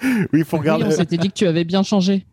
Oui, 0.04 0.40
il 0.40 0.44
faut 0.46 0.58
Oui, 0.58 0.62
regarder. 0.62 0.86
on 0.86 0.92
s'était 0.92 1.18
dit 1.18 1.30
que 1.30 1.34
tu 1.34 1.48
avais 1.48 1.64
bien 1.64 1.84
changé. 1.84 2.26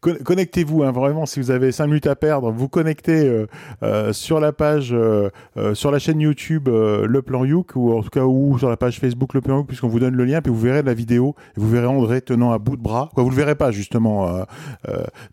Con- 0.00 0.16
Connectez-vous, 0.24 0.82
hein, 0.82 0.92
vraiment, 0.92 1.26
si 1.26 1.40
vous 1.40 1.50
avez 1.50 1.72
5 1.72 1.86
minutes 1.86 2.06
à 2.06 2.16
perdre, 2.16 2.50
vous 2.50 2.68
connectez 2.68 3.26
euh, 3.26 3.46
euh, 3.82 4.12
sur 4.12 4.40
la 4.40 4.52
page, 4.52 4.90
euh, 4.92 5.30
sur 5.74 5.90
la 5.90 5.98
chaîne 5.98 6.20
YouTube 6.20 6.68
Le 6.68 7.20
Plan 7.22 7.44
Youk, 7.44 7.72
ou 7.76 7.92
en 7.96 8.02
tout 8.02 8.10
cas 8.10 8.24
ou 8.24 8.58
sur 8.58 8.68
la 8.68 8.76
page 8.76 8.98
Facebook 9.00 9.34
Le 9.34 9.40
Plan 9.40 9.58
Youk, 9.58 9.66
puisqu'on 9.68 9.88
vous 9.88 10.00
donne 10.00 10.14
le 10.14 10.24
lien, 10.24 10.40
puis 10.42 10.52
vous 10.52 10.58
verrez 10.60 10.82
la 10.82 10.94
vidéo, 10.94 11.34
et 11.56 11.60
vous 11.60 11.68
verrez 11.68 11.86
André 11.86 12.20
tenant 12.20 12.52
à 12.52 12.58
bout 12.58 12.76
de 12.76 12.82
bras, 12.82 13.10
quoi, 13.14 13.22
vous 13.24 13.30
le 13.30 13.36
verrez 13.36 13.54
pas 13.54 13.70
justement, 13.70 14.44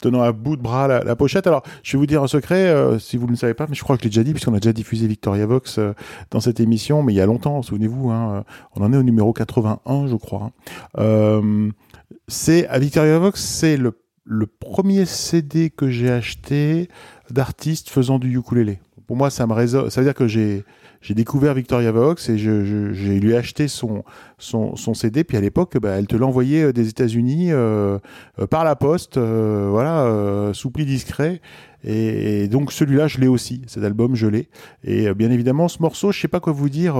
tenant 0.02 0.22
à 0.22 0.32
bout 0.32 0.56
de 0.56 0.62
bras 0.62 0.88
la, 0.88 1.04
la 1.04 1.16
pochette. 1.16 1.48
Alors, 1.48 1.64
je 1.84 1.94
vais 1.94 1.98
vous 2.00 2.06
dire 2.06 2.24
un 2.24 2.28
secret, 2.28 2.74
si 3.00 3.18
vous 3.18 3.26
ne 3.26 3.32
le 3.32 3.38
savez 3.38 3.54
pas, 3.54 3.66
mais 3.70 3.76
je 3.76 3.84
crois 3.84 3.96
que 3.98 4.02
je 4.04 4.06
l'ai 4.06 4.10
déjà 4.10 4.24
dit, 4.24 4.32
puisqu'on 4.32 4.54
a 4.54 4.60
déjà 4.60 4.74
diffusé 4.74 5.08
Victoria 5.08 5.46
Vox 5.46 5.80
dans 6.32 6.40
cette 6.40 6.60
émission, 6.60 7.04
mais 7.04 7.14
il 7.14 7.16
y 7.18 7.22
a 7.22 7.26
longtemps, 7.26 7.62
souvenez-vous, 7.62 8.10
hein, 8.12 8.44
on 8.76 8.84
en 8.84 8.94
est 8.94 8.98
au 8.98 9.04
numéro 9.04 9.34
81, 9.34 10.08
je 10.08 10.16
crois. 10.16 10.52
hein. 10.98 11.42
C'est 12.28 12.68
à 12.68 12.80
Victoria 12.80 13.20
Vox, 13.20 13.42
c'est 13.42 13.78
le, 13.78 13.94
premier 14.60 15.06
CD 15.06 15.70
que 15.70 15.90
j'ai 15.90 16.10
acheté 16.10 16.90
d'artistes 17.30 17.90
faisant 17.90 18.18
du 18.20 18.36
ukulélé. 18.36 18.80
Pour 19.06 19.16
moi, 19.16 19.30
ça 19.30 19.46
me 19.46 19.54
résonne. 19.54 19.92
Ça 19.92 20.02
veut 20.02 20.08
dire 20.08 20.16
que 20.16 20.28
j'ai 20.28 20.64
découvert 21.12 21.54
Victoria 21.54 21.92
Vox 21.92 22.28
et 22.30 22.38
j'ai 22.40 23.20
lui 23.20 23.36
acheté 23.36 23.68
son, 23.68 24.04
son, 24.40 24.94
CD. 24.96 25.24
Puis 25.24 25.38
à 25.38 25.42
l'époque, 25.42 25.78
bah, 25.78 25.92
elle 25.92 26.08
te 26.08 26.16
l'envoyait 26.16 26.64
euh, 26.64 26.74
des 26.74 26.90
États-Unis 26.90 27.52
euh, 27.52 28.00
euh, 28.40 28.48
par 28.48 28.64
la 28.64 28.76
poste, 28.76 29.20
voilà, 29.20 30.06
euh, 30.06 30.54
sous 30.54 30.72
pli 30.72 30.86
discret. 30.86 31.42
Et, 31.84 32.44
et 32.44 32.48
donc 32.48 32.72
celui-là, 32.72 33.08
je 33.08 33.20
l'ai 33.20 33.28
aussi. 33.28 33.62
Cet 33.68 33.84
album, 33.84 34.16
je 34.16 34.26
l'ai. 34.26 34.50
Et 34.84 35.14
bien 35.14 35.30
évidemment, 35.30 35.68
ce 35.68 35.84
morceau, 35.84 36.12
je 36.12 36.20
sais 36.20 36.28
pas 36.28 36.40
quoi 36.40 36.52
vous 36.52 36.70
dire. 36.70 36.96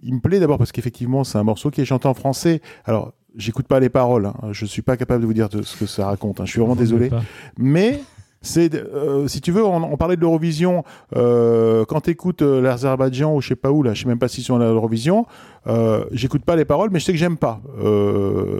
il 0.00 0.14
me 0.14 0.20
plaît 0.20 0.38
d'abord 0.38 0.58
parce 0.58 0.70
qu'effectivement, 0.70 1.24
c'est 1.24 1.38
un 1.38 1.42
morceau 1.42 1.72
qui 1.72 1.80
est 1.80 1.84
chanté 1.84 2.06
en 2.06 2.14
français. 2.14 2.60
Alors, 2.84 3.12
j'écoute 3.36 3.66
pas 3.66 3.80
les 3.80 3.88
paroles. 3.88 4.26
Hein. 4.26 4.48
Je 4.52 4.66
suis 4.66 4.82
pas 4.82 4.96
capable 4.96 5.22
de 5.22 5.26
vous 5.26 5.34
dire 5.34 5.48
de 5.48 5.62
ce 5.62 5.76
que 5.76 5.86
ça 5.86 6.06
raconte. 6.06 6.40
hein. 6.40 6.44
Je 6.44 6.50
suis 6.50 6.60
vraiment 6.60 6.76
désolé. 6.76 7.10
Mais 7.58 8.00
c'est, 8.44 8.74
euh, 8.74 9.28
si 9.28 9.40
tu 9.40 9.52
veux, 9.52 9.64
on, 9.64 9.76
on 9.84 9.96
parlait 9.96 10.16
de 10.16 10.20
l'Eurovision. 10.20 10.82
Euh, 11.14 11.84
quand 11.84 12.00
t'écoutes 12.00 12.42
euh, 12.42 12.60
l'Azerbaïdjan 12.60 13.36
ou 13.36 13.40
je 13.40 13.46
sais 13.48 13.54
pas 13.54 13.70
où 13.70 13.84
là, 13.84 13.94
je 13.94 14.02
sais 14.02 14.08
même 14.08 14.18
pas 14.18 14.26
sont 14.26 14.56
à 14.56 14.58
l'Eurovision. 14.58 15.26
Euh, 15.68 16.06
j'écoute 16.10 16.44
pas 16.44 16.56
les 16.56 16.64
paroles, 16.64 16.90
mais 16.90 16.98
je 16.98 17.04
sais 17.04 17.12
que 17.12 17.18
j'aime 17.18 17.36
pas. 17.36 17.60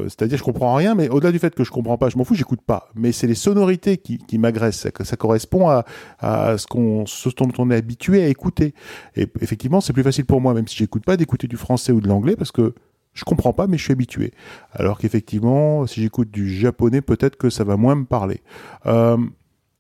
C'est-à-dire, 0.09 0.39
je 0.39 0.45
comprends 0.45 0.75
rien, 0.77 0.95
mais 0.95 1.09
au-delà 1.09 1.33
du 1.33 1.41
fait 1.41 1.53
que 1.53 1.65
je 1.65 1.73
comprends 1.73 1.99
pas, 1.99 2.11
je 2.11 2.17
m'en 2.17 2.23
fous, 2.23 2.37
j'écoute 2.37 2.61
pas. 2.65 2.91
Mais 2.95 3.11
c'est 3.11 3.27
les 3.27 3.35
sonorités 3.35 3.97
qui, 3.99 4.19
qui 4.19 4.39
m'agressent. 4.39 4.77
Ça, 4.79 4.91
ça 5.05 5.17
correspond 5.17 5.69
à, 5.69 5.85
à 6.21 6.57
ce 6.59 6.69
qu'on, 6.69 7.05
ce 7.07 7.29
dont 7.37 7.49
on 7.59 7.69
est 7.73 7.77
habitué 7.77 8.23
à 8.23 8.29
écouter. 8.29 8.75
Et 9.17 9.27
effectivement, 9.41 9.81
c'est 9.81 9.93
plus 9.93 10.05
facile 10.05 10.27
pour 10.27 10.41
moi, 10.41 10.55
même 10.55 10.69
si 10.69 10.77
j'écoute 10.77 11.05
pas, 11.05 11.17
d'écouter 11.17 11.49
du 11.49 11.57
français 11.57 11.91
ou 11.91 12.01
de 12.01 12.07
l'anglais, 12.07 12.37
parce 12.37 12.53
que 12.53 12.73
je 13.15 13.25
comprends 13.25 13.53
pas, 13.53 13.67
mais 13.67 13.79
je 13.79 13.85
suis 13.85 13.93
habitué. 13.93 14.33
Alors 14.73 14.99
qu'effectivement, 14.99 15.87
si 15.87 16.01
j'écoute 16.03 16.31
du 16.31 16.49
japonais, 16.49 17.01
peut-être 17.01 17.37
que 17.37 17.51
ça 17.51 17.65
va 17.65 17.77
moins 17.77 17.95
me 17.95 18.05
parler. 18.05 18.41
Euh, 18.87 19.17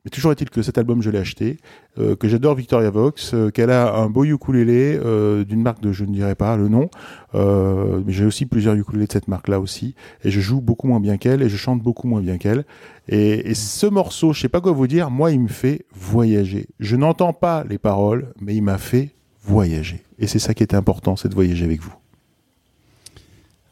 mais 0.05 0.11
toujours 0.11 0.33
est-il 0.33 0.51
que 0.51 0.63
cet 0.63 0.79
album, 0.79 1.01
je 1.01 1.11
l'ai 1.11 1.19
acheté, 1.19 1.59
euh, 1.97 2.17
que 2.17 2.27
j'adore 2.27 2.57
Victoria 2.57 2.91
Vox, 2.91 3.35
euh, 3.35 3.51
qu'elle 3.51 3.71
a 3.71 3.95
un 3.95 4.11
beau 4.11 4.25
ukulélé 4.25 4.99
euh, 5.01 5.45
d'une 5.45 5.63
marque 5.63 5.81
de, 5.81 5.93
je 5.93 6.05
ne 6.05 6.13
dirais 6.13 6.35
pas 6.35 6.57
le 6.57 6.69
nom, 6.69 6.91
euh, 7.37 8.01
mais 8.05 8.13
j'ai 8.13 8.25
aussi 8.25 8.47
plusieurs 8.47 8.75
ukulélés 8.75 9.07
de 9.07 9.13
cette 9.13 9.29
marque-là 9.29 9.61
aussi, 9.61 9.95
et 10.25 10.31
je 10.33 10.41
joue 10.41 10.61
beaucoup 10.61 10.89
moins 10.89 10.99
bien 10.99 11.19
qu'elle, 11.19 11.41
et 11.41 11.49
je 11.49 11.57
chante 11.57 11.81
beaucoup 11.81 12.09
moins 12.09 12.21
bien 12.21 12.37
qu'elle. 12.37 12.65
Et, 13.09 13.49
et 13.51 13.55
ce 13.55 13.87
morceau, 13.87 14.33
je 14.33 14.41
sais 14.41 14.49
pas 14.49 14.61
quoi 14.61 14.73
vous 14.73 14.89
dire, 14.89 15.09
moi, 15.09 15.31
il 15.31 15.41
me 15.41 15.49
fait 15.49 15.87
voyager. 15.95 16.67
Je 16.81 16.97
n'entends 16.97 17.33
pas 17.33 17.65
les 17.69 17.79
paroles, 17.79 18.33
mais 18.41 18.57
il 18.57 18.63
m'a 18.63 18.79
fait 18.79 19.11
voyager. 19.45 20.03
Et 20.19 20.27
c'est 20.27 20.41
ça 20.41 20.53
qui 20.53 20.65
est 20.65 20.75
important, 20.75 21.15
c'est 21.15 21.29
de 21.29 21.35
voyager 21.35 21.65
avec 21.65 21.81
vous. 21.81 21.95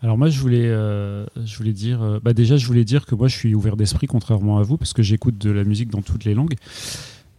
Alors 0.03 0.17
moi, 0.17 0.31
je 0.31 0.41
voulais, 0.41 0.67
euh, 0.67 1.27
je 1.45 1.57
voulais 1.57 1.73
dire, 1.73 2.03
euh, 2.03 2.21
bah 2.23 2.33
déjà, 2.33 2.57
je 2.57 2.67
voulais 2.67 2.85
dire 2.85 3.05
que 3.05 3.15
moi, 3.15 3.29
je 3.29 3.37
suis 3.37 3.55
ouvert 3.55 3.77
d'esprit, 3.77 4.07
contrairement 4.07 4.59
à 4.59 4.63
vous, 4.63 4.79
parce 4.79 4.95
que 4.95 5.03
j'écoute 5.03 5.37
de 5.37 5.51
la 5.51 5.63
musique 5.65 5.91
dans 5.91 6.01
toutes 6.01 6.25
les 6.25 6.33
langues. 6.33 6.55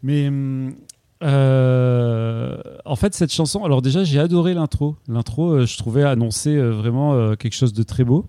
Mais 0.03 0.27
hum, 0.27 0.75
euh, 1.23 2.57
en 2.85 2.95
fait, 2.95 3.15
cette 3.15 3.33
chanson, 3.33 3.63
alors 3.63 3.81
déjà, 3.81 4.03
j'ai 4.03 4.19
adoré 4.19 4.53
l'intro. 4.53 4.95
L'intro, 5.07 5.65
je 5.65 5.77
trouvais 5.77 6.03
annoncer 6.03 6.55
vraiment 6.57 7.35
quelque 7.35 7.53
chose 7.53 7.73
de 7.73 7.83
très 7.83 8.03
beau. 8.03 8.25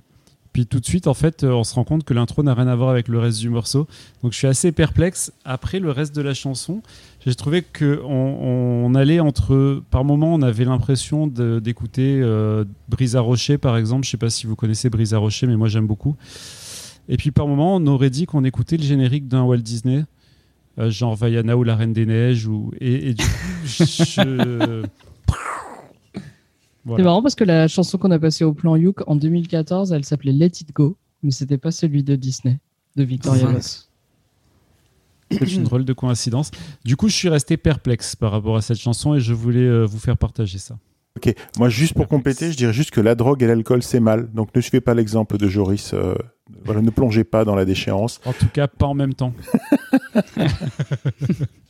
Puis 0.54 0.66
tout 0.66 0.80
de 0.80 0.84
suite, 0.84 1.06
en 1.06 1.14
fait, 1.14 1.44
on 1.44 1.64
se 1.64 1.74
rend 1.74 1.84
compte 1.84 2.04
que 2.04 2.12
l'intro 2.12 2.42
n'a 2.42 2.52
rien 2.52 2.68
à 2.68 2.76
voir 2.76 2.90
avec 2.90 3.08
le 3.08 3.18
reste 3.18 3.38
du 3.38 3.48
morceau. 3.48 3.86
Donc 4.22 4.32
je 4.32 4.38
suis 4.38 4.46
assez 4.46 4.70
perplexe. 4.72 5.32
Après 5.46 5.78
le 5.78 5.90
reste 5.90 6.14
de 6.14 6.20
la 6.20 6.34
chanson, 6.34 6.82
j'ai 7.24 7.34
trouvé 7.36 7.62
que 7.62 8.00
on, 8.04 8.86
on 8.86 8.94
allait 8.94 9.20
entre. 9.20 9.82
Par 9.90 10.04
moments, 10.04 10.34
on 10.34 10.42
avait 10.42 10.64
l'impression 10.64 11.26
d'écouter 11.26 12.20
euh, 12.20 12.64
Brisa 12.88 13.20
Rocher, 13.20 13.58
par 13.58 13.76
exemple. 13.76 14.04
Je 14.04 14.10
sais 14.10 14.16
pas 14.16 14.30
si 14.30 14.46
vous 14.46 14.56
connaissez 14.56 14.90
Brisa 14.90 15.18
Rocher, 15.18 15.46
mais 15.46 15.56
moi 15.56 15.68
j'aime 15.68 15.86
beaucoup. 15.86 16.16
Et 17.08 17.16
puis 17.16 17.30
par 17.30 17.46
moments, 17.46 17.76
on 17.76 17.86
aurait 17.86 18.10
dit 18.10 18.26
qu'on 18.26 18.44
écoutait 18.44 18.76
le 18.76 18.82
générique 18.82 19.28
d'un 19.28 19.42
Walt 19.42 19.58
Disney, 19.58 20.04
euh, 20.78 20.90
genre 20.90 21.14
Vaiana 21.14 21.56
ou 21.56 21.62
La 21.62 21.76
Reine 21.76 21.92
des 21.92 22.06
Neiges. 22.06 22.46
Ou... 22.46 22.72
Et, 22.80 23.10
et 23.10 23.14
du 23.14 23.24
coup, 23.24 23.66
je. 23.66 24.82
C'est 26.84 27.02
marrant 27.02 27.22
parce 27.22 27.36
que 27.36 27.44
la 27.44 27.68
chanson 27.68 27.96
qu'on 27.96 28.10
a 28.10 28.18
passée 28.18 28.42
au 28.42 28.52
plan 28.52 28.74
Youk 28.74 29.02
en 29.06 29.14
2014, 29.14 29.92
elle 29.92 30.04
s'appelait 30.04 30.32
Let 30.32 30.46
It 30.46 30.74
Go, 30.74 30.96
mais 31.22 31.30
c'était 31.30 31.58
pas 31.58 31.70
celui 31.70 32.02
de 32.02 32.16
Disney, 32.16 32.58
de 32.96 33.04
Victoria. 33.04 33.48
C'est 35.38 35.54
une 35.54 35.64
drôle 35.64 35.84
de 35.84 35.92
coïncidence. 35.92 36.50
Du 36.84 36.96
coup, 36.96 37.08
je 37.08 37.14
suis 37.14 37.28
resté 37.28 37.56
perplexe 37.56 38.16
par 38.16 38.32
rapport 38.32 38.56
à 38.56 38.62
cette 38.62 38.78
chanson 38.78 39.14
et 39.14 39.20
je 39.20 39.32
voulais 39.34 39.60
euh, 39.60 39.84
vous 39.84 39.98
faire 39.98 40.16
partager 40.16 40.58
ça. 40.58 40.76
Ok, 41.16 41.34
moi 41.58 41.68
juste 41.68 41.92
pour 41.92 42.08
compléter, 42.08 42.50
je 42.50 42.56
dirais 42.56 42.72
juste 42.72 42.90
que 42.90 43.00
la 43.00 43.14
drogue 43.14 43.42
et 43.42 43.46
l'alcool 43.46 43.82
c'est 43.82 44.00
mal, 44.00 44.30
donc 44.32 44.48
ne 44.54 44.60
suivez 44.62 44.80
pas 44.80 44.94
l'exemple 44.94 45.36
de 45.36 45.46
Joris. 45.46 45.92
euh, 45.92 46.14
voilà, 46.64 46.80
ne 46.80 46.88
plongez 46.88 47.22
pas 47.22 47.44
dans 47.44 47.54
la 47.54 47.66
déchéance. 47.66 48.18
En 48.24 48.32
tout 48.32 48.48
cas, 48.48 48.66
pas 48.66 48.86
en 48.86 48.94
même 48.94 49.12
temps. 49.12 49.34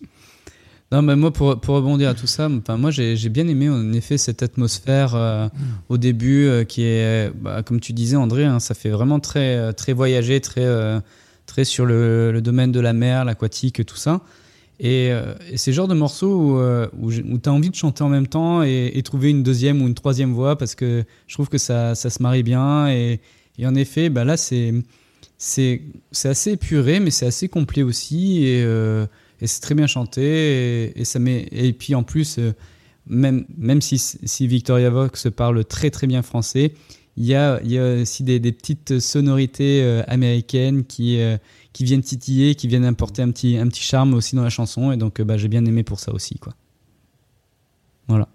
Non, 0.93 1.01
mais 1.01 1.17
moi, 1.17 1.33
pour, 1.33 1.59
pour 1.59 1.77
rebondir 1.77 2.11
à 2.11 2.15
tout 2.15 2.27
ça, 2.27 2.51
enfin, 2.51 2.77
moi, 2.77 2.91
j'ai 2.91 3.29
bien 3.31 3.49
aimé 3.49 3.71
en 3.71 3.95
effet 3.95 4.19
cette 4.19 4.43
atmosphère 4.43 5.15
euh, 5.15 5.49
au 5.89 5.97
début 5.97 6.45
euh, 6.45 6.65
qui 6.65 6.83
est, 6.83 7.33
bah, 7.35 7.63
comme 7.63 7.81
tu 7.81 7.95
disais, 7.95 8.17
André, 8.17 8.45
hein, 8.45 8.61
ça 8.61 8.75
fait 8.75 8.91
vraiment 8.91 9.19
très, 9.19 9.73
très 9.73 9.95
voyager, 9.95 10.43
très, 10.43 10.61
euh, 10.67 11.01
très 11.47 11.65
sur 11.65 11.87
le, 11.87 12.41
domaine 12.43 12.73
de 12.73 12.81
la 12.81 12.93
mer, 12.93 13.25
l'aquatique, 13.25 13.85
tout 13.85 13.97
ça. 13.97 14.21
Et, 14.81 15.13
euh, 15.13 15.35
et 15.51 15.57
c'est 15.59 15.71
le 15.71 15.77
genre 15.77 15.89
de 15.89 15.95
morceau 15.95 16.35
où, 16.35 16.59
euh, 16.59 16.89
où, 16.99 17.11
tu 17.13 17.49
as 17.49 17.53
envie 17.53 17.71
de 17.71 17.75
chanter 17.75 18.03
en 18.03 18.09
même 18.09 18.27
temps 18.27 18.63
et, 18.63 19.01
trouver 19.05 19.31
une 19.31 19.43
deuxième 19.43 19.81
ou 19.83 19.87
une 19.87 19.95
troisième 19.95 20.33
voix 20.33 20.57
parce 20.57 20.75
que 20.75 21.05
je 21.27 21.35
trouve 21.35 21.49
que 21.49 21.59
ça, 21.59 21.95
se 21.95 22.23
marie 22.23 22.43
bien. 22.43 22.89
Et, 22.89 23.21
en 23.65 23.75
effet, 23.75 24.09
bah 24.09 24.25
là, 24.25 24.37
c'est 24.37 24.73
assez 26.25 26.51
épuré, 26.51 27.01
mais 27.01 27.11
c'est 27.11 27.27
assez 27.27 27.49
complet 27.49 27.83
aussi. 27.83 28.45
Et, 28.45 28.63
euh, 28.65 29.07
c'est 29.45 29.61
très 29.61 29.75
bien 29.75 29.87
chanté. 29.87 30.99
Et, 30.99 31.05
ça 31.05 31.21
et 31.25 31.73
puis 31.73 31.95
en 31.95 32.03
plus, 32.03 32.39
même, 33.07 33.45
même 33.57 33.81
si, 33.81 33.99
si 33.99 34.47
Victoria 34.47 34.91
Vox 34.91 35.29
parle 35.35 35.65
très 35.65 35.91
très 35.91 36.07
bien 36.07 36.23
français, 36.23 36.73
il 37.17 37.27
y 37.27 37.35
a, 37.35 37.61
aussi 38.01 38.25
des, 38.25 38.41
petites 38.41 38.99
sonorités 38.99 39.83
euh, 39.83 40.03
américaines 40.07 40.85
qui, 40.85 41.21
euh, 41.21 41.37
qui 41.73 41.85
viennent 41.85 42.03
titiller, 42.03 42.55
qui 42.55 42.69
viennent 42.69 42.85
apporter 42.85 43.23
un 43.23 43.31
petit, 43.31 43.59
un 43.59 43.69
petit 43.69 43.83
charme 43.83 44.15
aussi 44.15 44.35
dans 44.35 44.43
la 44.43 44.51
chanson. 44.51 44.93
Et 44.93 44.97
donc, 44.97 45.21
euh, 45.21 45.25
bah, 45.25 45.37
j'ai 45.37 45.49
bien 45.49 45.65
aimé 45.65 45.83
pour 45.83 46.01
ça 46.01 46.13
aussi. 46.13 46.39
Quoi. 46.39 46.55
Voilà. 48.09 48.29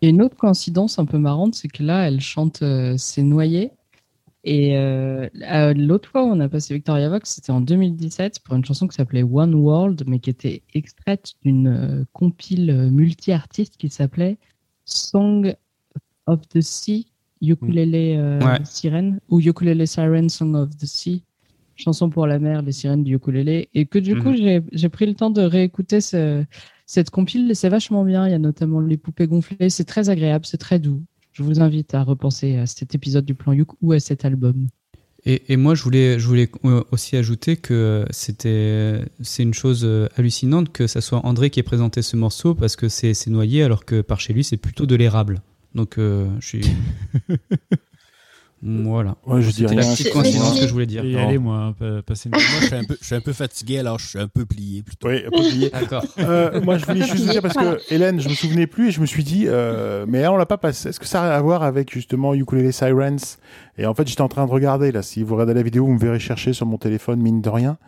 Et 0.00 0.08
une 0.08 0.22
autre 0.22 0.36
coïncidence 0.36 0.98
un 0.98 1.06
peu 1.06 1.18
marrante, 1.18 1.54
c'est 1.54 1.68
que 1.68 1.82
là, 1.82 2.06
elle 2.06 2.20
chante 2.20 2.62
euh, 2.62 2.94
C'est 2.96 3.22
noyé. 3.22 3.72
Et 4.44 4.74
l'autre 5.76 6.08
fois 6.08 6.24
où 6.24 6.26
on 6.26 6.40
a 6.40 6.48
passé 6.48 6.74
Victoria 6.74 7.08
Vox, 7.08 7.30
c'était 7.30 7.52
en 7.52 7.60
2017 7.60 8.40
pour 8.40 8.56
une 8.56 8.64
chanson 8.64 8.88
qui 8.88 8.96
s'appelait 8.96 9.22
One 9.22 9.54
World, 9.54 10.02
mais 10.08 10.18
qui 10.18 10.30
était 10.30 10.62
extraite 10.74 11.34
d'une 11.44 12.04
compile 12.12 12.90
multi-artiste 12.90 13.76
qui 13.76 13.88
s'appelait 13.88 14.38
Song 14.84 15.54
of 16.26 16.40
the 16.48 16.60
Sea, 16.60 17.11
Ukulele 17.50 18.16
euh, 18.18 18.40
Ouais. 18.40 18.58
Sirène, 18.64 19.18
ou 19.28 19.40
Ukulele 19.40 19.86
Siren 19.86 20.28
Song 20.28 20.54
of 20.54 20.70
the 20.76 20.86
Sea, 20.86 21.22
chanson 21.76 22.08
pour 22.10 22.26
la 22.26 22.38
mer, 22.38 22.62
les 22.62 22.72
sirènes 22.72 23.02
du 23.04 23.14
ukulélé. 23.16 23.68
Et 23.74 23.86
que 23.86 23.98
du 23.98 24.16
coup, 24.16 24.30
Mhm. 24.30 24.36
j'ai- 24.36 24.62
j'ai 24.72 24.88
pris 24.88 25.06
le 25.06 25.14
temps 25.14 25.30
de 25.30 25.42
réécouter 25.42 26.00
ce, 26.00 26.44
cette 26.86 27.10
compile, 27.10 27.50
c'est 27.56 27.68
vachement 27.68 28.04
bien. 28.04 28.26
Il 28.28 28.30
y 28.30 28.34
a 28.34 28.38
notamment 28.38 28.80
les 28.80 28.96
poupées 28.96 29.26
gonflées. 29.26 29.70
C'est 29.70 29.84
très 29.84 30.08
agréable, 30.10 30.44
c'est 30.46 30.58
très 30.58 30.78
doux. 30.78 31.02
Je 31.32 31.42
vous 31.42 31.60
invite 31.60 31.94
à 31.94 32.02
repenser 32.04 32.56
à 32.56 32.66
cet 32.66 32.94
épisode 32.94 33.24
du 33.24 33.34
plan 33.34 33.52
Youk 33.54 33.70
ou 33.80 33.92
à 33.92 34.00
cet 34.00 34.24
album. 34.24 34.68
Et, 35.24 35.52
et 35.52 35.56
moi, 35.56 35.74
je 35.74 35.82
voulais, 35.84 36.18
je 36.18 36.26
voulais 36.26 36.50
aussi 36.90 37.16
ajouter 37.16 37.56
que 37.56 38.04
c'était, 38.10 39.04
c'est 39.20 39.42
une 39.44 39.54
chose 39.54 39.82
euh, 39.84 40.08
hallucinante 40.16 40.72
que 40.72 40.86
ça 40.88 41.00
soit 41.00 41.24
André 41.24 41.48
qui 41.50 41.60
ait 41.60 41.62
présenté 41.62 42.02
ce 42.02 42.16
morceau 42.16 42.54
parce 42.56 42.74
que 42.76 42.88
c'est, 42.88 43.14
c'est 43.14 43.30
noyé 43.30 43.62
alors 43.62 43.84
que 43.84 44.00
par 44.00 44.18
chez 44.20 44.32
lui, 44.32 44.42
c'est 44.44 44.56
plutôt 44.56 44.84
de 44.84 44.94
l'érable. 44.96 45.40
Donc, 45.74 45.98
euh, 45.98 46.28
je 46.40 46.46
suis. 46.46 46.62
Voilà. 48.64 49.16
Ouais, 49.26 49.42
je 49.42 49.50
C'était 49.50 49.74
la 49.74 49.82
petite 49.82 50.12
coïncidence 50.12 50.60
que 50.60 50.68
je 50.68 50.72
voulais 50.72 50.86
dire. 50.86 51.04
Et 51.04 51.18
allez, 51.18 51.36
moi, 51.38 51.56
hein, 51.56 51.72
pa- 51.76 52.00
passez 52.02 52.28
une 52.28 52.36
Moi, 52.36 52.40
je 52.60 52.66
suis, 52.66 52.74
un 52.76 52.84
peu, 52.84 52.96
je 53.00 53.04
suis 53.06 53.14
un 53.16 53.20
peu 53.20 53.32
fatigué, 53.32 53.78
alors 53.80 53.98
je 53.98 54.06
suis 54.06 54.18
un 54.20 54.28
peu 54.28 54.44
plié 54.46 54.82
plutôt. 54.82 55.08
Oui, 55.08 55.20
un 55.26 55.30
peu 55.30 55.48
plié. 55.50 55.70
D'accord. 55.72 56.04
Euh, 56.20 56.60
moi, 56.60 56.78
je 56.78 56.86
voulais 56.86 57.02
juste 57.04 57.24
vous 57.24 57.30
dire 57.32 57.42
parce 57.42 57.54
que 57.56 57.92
Hélène, 57.92 58.20
je 58.20 58.28
me 58.28 58.34
souvenais 58.34 58.68
plus 58.68 58.88
et 58.88 58.90
je 58.92 59.00
me 59.00 59.06
suis 59.06 59.24
dit, 59.24 59.46
euh, 59.48 60.04
mais 60.08 60.22
là, 60.22 60.32
on 60.32 60.36
l'a 60.36 60.46
pas 60.46 60.58
passé. 60.58 60.90
Est-ce 60.90 61.00
que 61.00 61.06
ça 61.06 61.24
a 61.24 61.36
à 61.36 61.40
voir 61.42 61.64
avec 61.64 61.92
justement 61.92 62.34
Ukulele 62.34 62.72
Sirens? 62.72 63.38
Et 63.78 63.86
en 63.86 63.94
fait, 63.94 64.06
j'étais 64.06 64.20
en 64.22 64.28
train 64.28 64.46
de 64.46 64.52
regarder 64.52 64.92
là. 64.92 65.02
Si 65.02 65.24
vous 65.24 65.34
regardez 65.34 65.54
la 65.54 65.62
vidéo, 65.62 65.84
vous 65.84 65.94
me 65.94 65.98
verrez 65.98 66.20
chercher 66.20 66.52
sur 66.52 66.66
mon 66.66 66.78
téléphone, 66.78 67.20
mine 67.20 67.40
de 67.42 67.48
rien. 67.50 67.78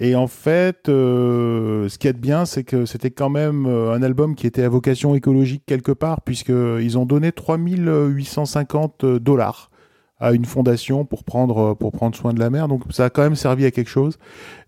Et 0.00 0.16
en 0.16 0.26
fait, 0.26 0.88
euh, 0.88 1.88
ce 1.88 1.98
qui 1.98 2.08
est 2.08 2.12
bien, 2.12 2.46
c'est 2.46 2.64
que 2.64 2.84
c'était 2.84 3.12
quand 3.12 3.30
même 3.30 3.66
euh, 3.66 3.92
un 3.92 4.02
album 4.02 4.34
qui 4.34 4.46
était 4.46 4.64
à 4.64 4.68
vocation 4.68 5.14
écologique 5.14 5.62
quelque 5.66 5.92
part, 5.92 6.22
puisqu'ils 6.22 6.98
ont 6.98 7.06
donné 7.06 7.30
3850 7.30 9.04
dollars 9.20 9.70
à 10.18 10.32
une 10.32 10.44
fondation 10.44 11.04
pour 11.04 11.24
prendre, 11.24 11.74
pour 11.74 11.92
prendre 11.92 12.16
soin 12.16 12.32
de 12.32 12.38
la 12.38 12.50
mer. 12.50 12.68
Donc 12.68 12.82
ça 12.90 13.06
a 13.06 13.10
quand 13.10 13.22
même 13.22 13.34
servi 13.34 13.64
à 13.64 13.70
quelque 13.70 13.90
chose. 13.90 14.16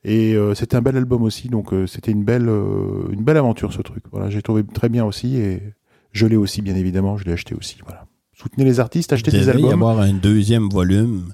Et 0.05 0.35
euh, 0.35 0.55
c'était 0.55 0.77
un 0.77 0.83
bel 0.83 0.97
album 0.97 1.23
aussi, 1.23 1.49
donc 1.49 1.73
euh, 1.73 1.87
c'était 1.87 2.13
une 2.13 2.25
belle, 2.25 2.49
euh, 2.49 3.09
une 3.11 3.23
belle 3.23 3.37
aventure 3.37 3.73
ce 3.73 3.83
truc. 3.83 4.05
Voilà, 4.13 4.29
j'ai 4.29 4.43
trouvé 4.43 4.65
très 4.65 4.89
bien 4.89 5.05
aussi 5.05 5.37
et 5.37 5.63
je 6.13 6.27
l'ai 6.27 6.37
aussi 6.37 6.63
bien 6.63 6.75
évidemment, 6.77 7.17
je 7.17 7.25
l'ai 7.25 7.33
acheté 7.33 7.55
aussi. 7.55 7.79
Voilà. 7.85 8.05
Soutenez 8.33 8.65
les 8.65 8.81
artistes, 8.81 9.13
achetez 9.13 9.31
Il 9.31 9.41
des 9.41 9.47
devait 9.47 9.53
y 9.61 9.65
albums. 9.65 9.73
avoir 9.73 10.01
un 10.01 10.13
deuxième 10.13 10.69
volume. 10.69 11.33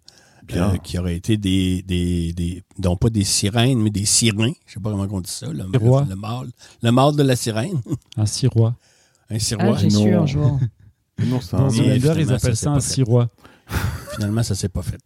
Euh, 0.57 0.77
qui 0.79 0.99
aurait 0.99 1.17
été 1.17 1.37
des, 1.37 1.83
des, 1.83 2.33
des, 2.33 2.63
non 2.83 2.97
pas 2.97 3.11
des 3.11 3.25
sirènes, 3.25 3.81
mais 3.81 3.91
des 3.91 4.05
sirènes. 4.05 4.55
Je 4.67 4.75
sais 4.75 4.81
pas 4.81 4.91
comment 4.91 5.07
on 5.11 5.21
dit 5.21 5.31
ça. 5.31 5.47
Le, 5.47 5.65
Sirois. 5.73 6.07
le 6.09 6.17
mâle. 6.17 6.49
Le 6.83 6.91
mâle 6.93 7.17
de 7.17 7.23
la 7.23 7.37
sirène. 7.37 7.81
Un 8.17 8.27
sirois. 8.27 8.75
Un 9.31 9.37
Ah, 9.37 9.39
sirois. 9.39 9.77
j'ai 9.79 9.91
su 9.91 10.11
non. 10.11 10.23
un 10.23 10.27
jour. 10.27 10.59
Non, 11.25 11.41
c'est 11.41 11.57
Dans 11.57 11.65
un- 11.67 11.69
ils 11.69 12.01
finalement, 12.01 12.35
appellent 12.35 12.57
ça, 12.57 12.63
ça 12.65 12.71
un 12.71 12.75
pas 12.75 12.81
fait. 12.81 12.93
sirois. 12.95 13.29
Finalement, 14.15 14.43
ça 14.43 14.55
s'est 14.55 14.69
pas 14.71 14.83
fait. 14.83 14.99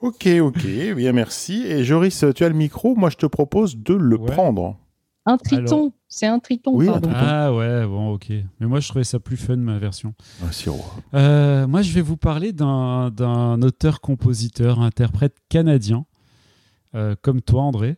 Ok, 0.00 0.26
ok, 0.40 0.64
bien 0.96 1.12
merci. 1.12 1.64
Et 1.66 1.84
Joris, 1.84 2.24
tu 2.34 2.44
as 2.44 2.48
le 2.48 2.54
micro, 2.54 2.94
moi 2.94 3.10
je 3.10 3.16
te 3.16 3.26
propose 3.26 3.76
de 3.76 3.94
le 3.94 4.16
Ouais. 4.16 4.30
prendre. 4.30 4.76
Un 5.32 5.36
triton. 5.36 5.76
Alors- 5.76 5.90
C'est 6.10 6.26
un 6.26 6.38
triton, 6.38 6.70
Oui, 6.74 6.86
pardon. 6.86 7.10
Ah 7.12 7.52
ouais, 7.54 7.86
bon, 7.86 8.14
ok. 8.14 8.28
Mais 8.60 8.66
moi, 8.66 8.80
je 8.80 8.88
trouvais 8.88 9.04
ça 9.04 9.20
plus 9.20 9.36
fun, 9.36 9.56
ma 9.56 9.78
version. 9.78 10.14
Un 10.42 10.50
sirois. 10.52 10.94
Euh, 11.14 11.66
moi, 11.66 11.82
je 11.82 11.92
vais 11.92 12.00
vous 12.00 12.16
parler 12.16 12.52
d'un 12.52 13.10
d'un 13.10 13.60
auteur-compositeur, 13.60 14.80
interprète 14.80 15.36
canadien, 15.50 16.06
euh, 16.94 17.14
comme 17.20 17.42
toi, 17.42 17.62
André, 17.62 17.96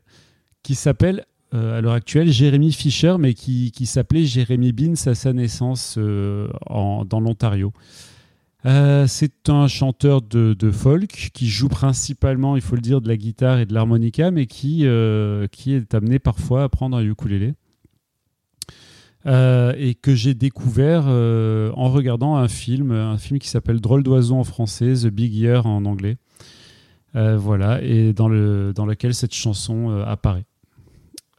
qui 0.64 0.74
s'appelle 0.74 1.24
euh, 1.55 1.78
à 1.78 1.81
l'heure 1.81 1.93
actuelle 1.95 2.31
Jérémy 2.31 2.72
Fisher, 2.72 3.16
mais 3.18 3.35
qui, 3.35 3.70
qui 3.72 3.87
s'appelait 3.87 4.24
Jérémy 4.24 4.72
Beans 4.72 4.95
à 5.07 5.14
sa 5.14 5.33
naissance 5.33 5.97
euh, 5.99 6.49
en- 6.66 7.05
dans 7.05 7.20
l'Ontario. 7.20 7.72
Euh, 8.66 9.06
c'est 9.06 9.48
un 9.48 9.68
chanteur 9.68 10.20
de, 10.20 10.70
folk 10.70 11.30
qui 11.32 11.48
joue 11.48 11.68
principalement, 11.68 12.56
il 12.56 12.62
faut 12.62 12.74
le 12.74 12.82
dire, 12.82 13.00
de 13.00 13.08
la 13.08 13.16
guitare 13.16 13.58
et 13.58 13.66
de 13.66 13.72
l'harmonica, 13.72 14.30
mais 14.30 14.46
qui, 14.46 14.82
euh, 14.84 15.46
est 15.66 15.94
amené 15.94 16.18
parfois 16.18 16.64
à 16.64 16.68
prendre 16.68 16.96
un 16.96 17.02
ukulélé. 17.02 17.54
Euh, 19.26 19.74
et 19.76 19.94
que 19.94 20.14
j'ai 20.14 20.32
découvert 20.32 21.06
en 21.06 21.90
regardant 21.90 22.36
un 22.36 22.48
film, 22.48 22.90
un 22.92 23.18
film 23.18 23.38
qui 23.38 23.48
s'appelle 23.48 23.80
Drôle 23.80 24.02
d'oiseau 24.02 24.36
en 24.36 24.44
français, 24.44 24.94
The 24.94 25.08
Big 25.08 25.34
Year 25.34 25.66
en 25.66 25.84
anglais. 25.84 26.16
Voilà, 27.14 27.82
et 27.82 28.12
dans, 28.12 28.28
le, 28.28 28.72
dans 28.74 28.86
lequel 28.86 29.14
cette 29.14 29.34
chanson 29.34 29.90
apparaît. 30.06 30.44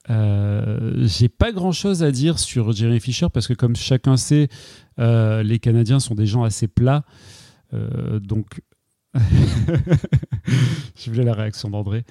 Euh, 0.10 1.06
j'ai 1.06 1.30
pas 1.30 1.52
grand 1.52 1.72
chose 1.72 2.04
à 2.04 2.12
dire 2.12 2.40
sur 2.40 2.72
Jeremy 2.72 3.00
Fisher 3.00 3.28
parce 3.32 3.48
que, 3.48 3.54
comme 3.54 3.76
chacun 3.76 4.18
sait, 4.18 4.50
euh, 5.00 5.44
les 5.44 5.60
Canadiens 5.60 6.00
sont 6.00 6.16
des 6.16 6.26
gens 6.26 6.44
assez 6.44 6.68
plats. 6.68 7.04
Euh, 7.74 8.20
donc, 8.20 8.62
je 9.16 11.10
voulais 11.10 11.24
la 11.24 11.34
réaction 11.34 11.70
d'André, 11.70 12.04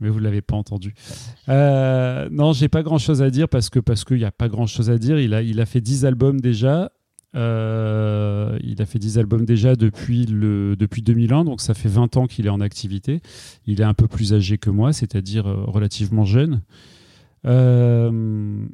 mais 0.00 0.08
vous 0.08 0.18
l'avez 0.18 0.42
pas 0.42 0.56
entendu. 0.56 0.94
Non, 1.48 2.52
j'ai 2.52 2.68
pas 2.68 2.82
grand 2.82 2.98
chose 2.98 3.22
à 3.22 3.30
dire 3.30 3.48
parce 3.48 3.70
que 3.70 3.78
parce 3.80 4.04
qu'il 4.04 4.18
n'y 4.18 4.24
a 4.24 4.32
pas 4.32 4.48
grand 4.48 4.66
chose 4.66 4.90
à 4.90 4.98
dire. 4.98 5.18
Il 5.18 5.34
a, 5.34 5.42
il 5.42 5.60
a 5.60 5.66
fait 5.66 5.80
10 5.80 6.04
albums 6.04 6.40
déjà. 6.40 6.92
Il 7.34 7.40
a 7.40 8.86
fait 8.86 8.98
10 8.98 9.18
albums 9.18 9.44
déjà 9.44 9.74
depuis, 9.76 10.26
le, 10.26 10.76
depuis 10.76 11.02
2001, 11.02 11.44
donc 11.44 11.60
ça 11.60 11.74
fait 11.74 11.88
20 11.88 12.16
ans 12.16 12.26
qu'il 12.26 12.46
est 12.46 12.50
en 12.50 12.60
activité. 12.60 13.20
Il 13.66 13.80
est 13.80 13.84
un 13.84 13.94
peu 13.94 14.08
plus 14.08 14.34
âgé 14.34 14.58
que 14.58 14.70
moi, 14.70 14.92
c'est-à-dire 14.92 15.44
relativement 15.44 16.24
jeune. 16.24 16.62
Euh, 17.46 18.66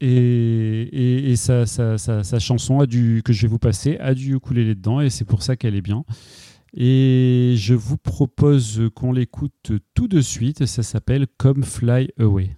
et, 0.00 0.08
et, 0.08 1.30
et 1.30 1.36
sa, 1.36 1.66
sa, 1.66 1.98
sa, 1.98 2.24
sa 2.24 2.38
chanson 2.38 2.80
a 2.80 2.86
du, 2.86 3.22
que 3.24 3.32
je 3.32 3.42
vais 3.42 3.48
vous 3.48 3.58
passer 3.58 3.98
a 3.98 4.14
du 4.14 4.34
ukulélé 4.34 4.74
dedans, 4.74 5.00
et 5.00 5.10
c'est 5.10 5.26
pour 5.26 5.42
ça 5.42 5.56
qu'elle 5.56 5.74
est 5.74 5.82
bien. 5.82 6.04
Et 6.72 7.54
je 7.56 7.74
vous 7.74 7.96
propose 7.96 8.82
qu'on 8.94 9.12
l'écoute 9.12 9.72
tout 9.94 10.08
de 10.08 10.20
suite. 10.20 10.66
Ça 10.66 10.82
s'appelle 10.82 11.26
Come 11.36 11.64
Fly 11.64 12.10
Away. 12.18 12.50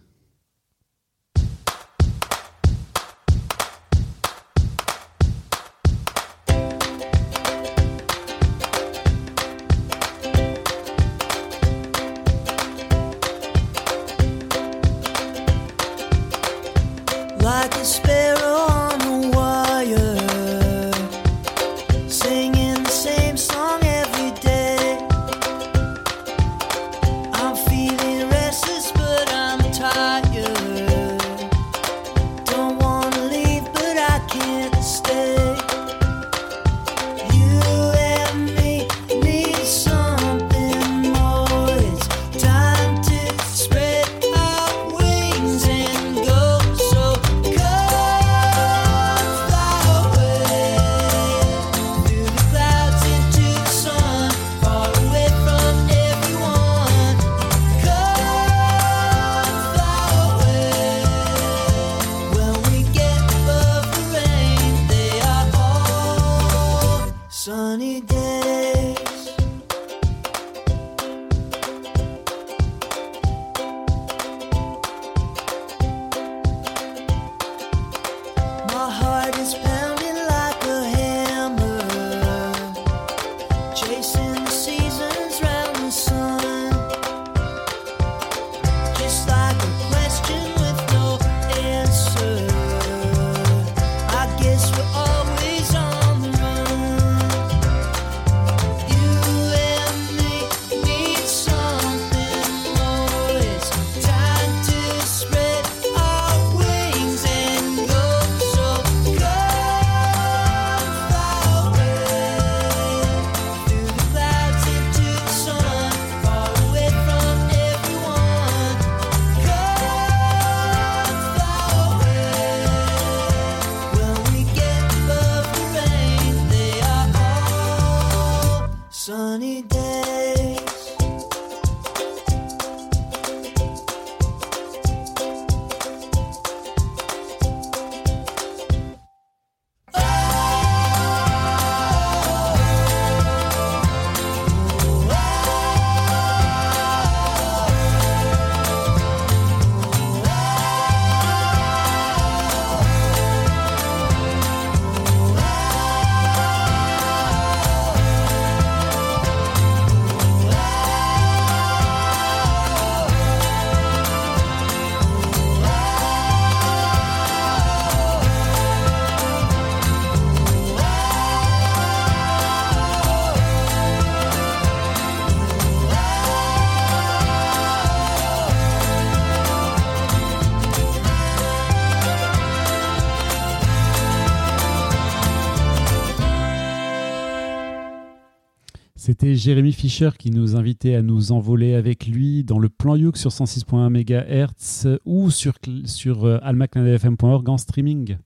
C'était 189.33 189.45
Jérémy 189.45 189.73
Fischer 189.73 190.11
qui 190.19 190.31
nous 190.31 190.57
invitait 190.57 190.95
à 190.95 191.01
nous 191.01 191.33
envoler 191.33 191.75
avec 191.75 192.07
lui 192.07 192.45
dans 192.45 192.59
le 192.59 192.69
plan 192.69 192.97
Youk 192.97 193.17
sur 193.17 193.31
106.1 193.31 193.89
MHz 193.89 194.99
ou 195.07 195.31
sur, 195.31 195.55
sur 195.87 196.27
euh, 196.27 196.39
almacnadfm.org 196.43 197.49
en 197.49 197.57
streaming. 197.57 198.19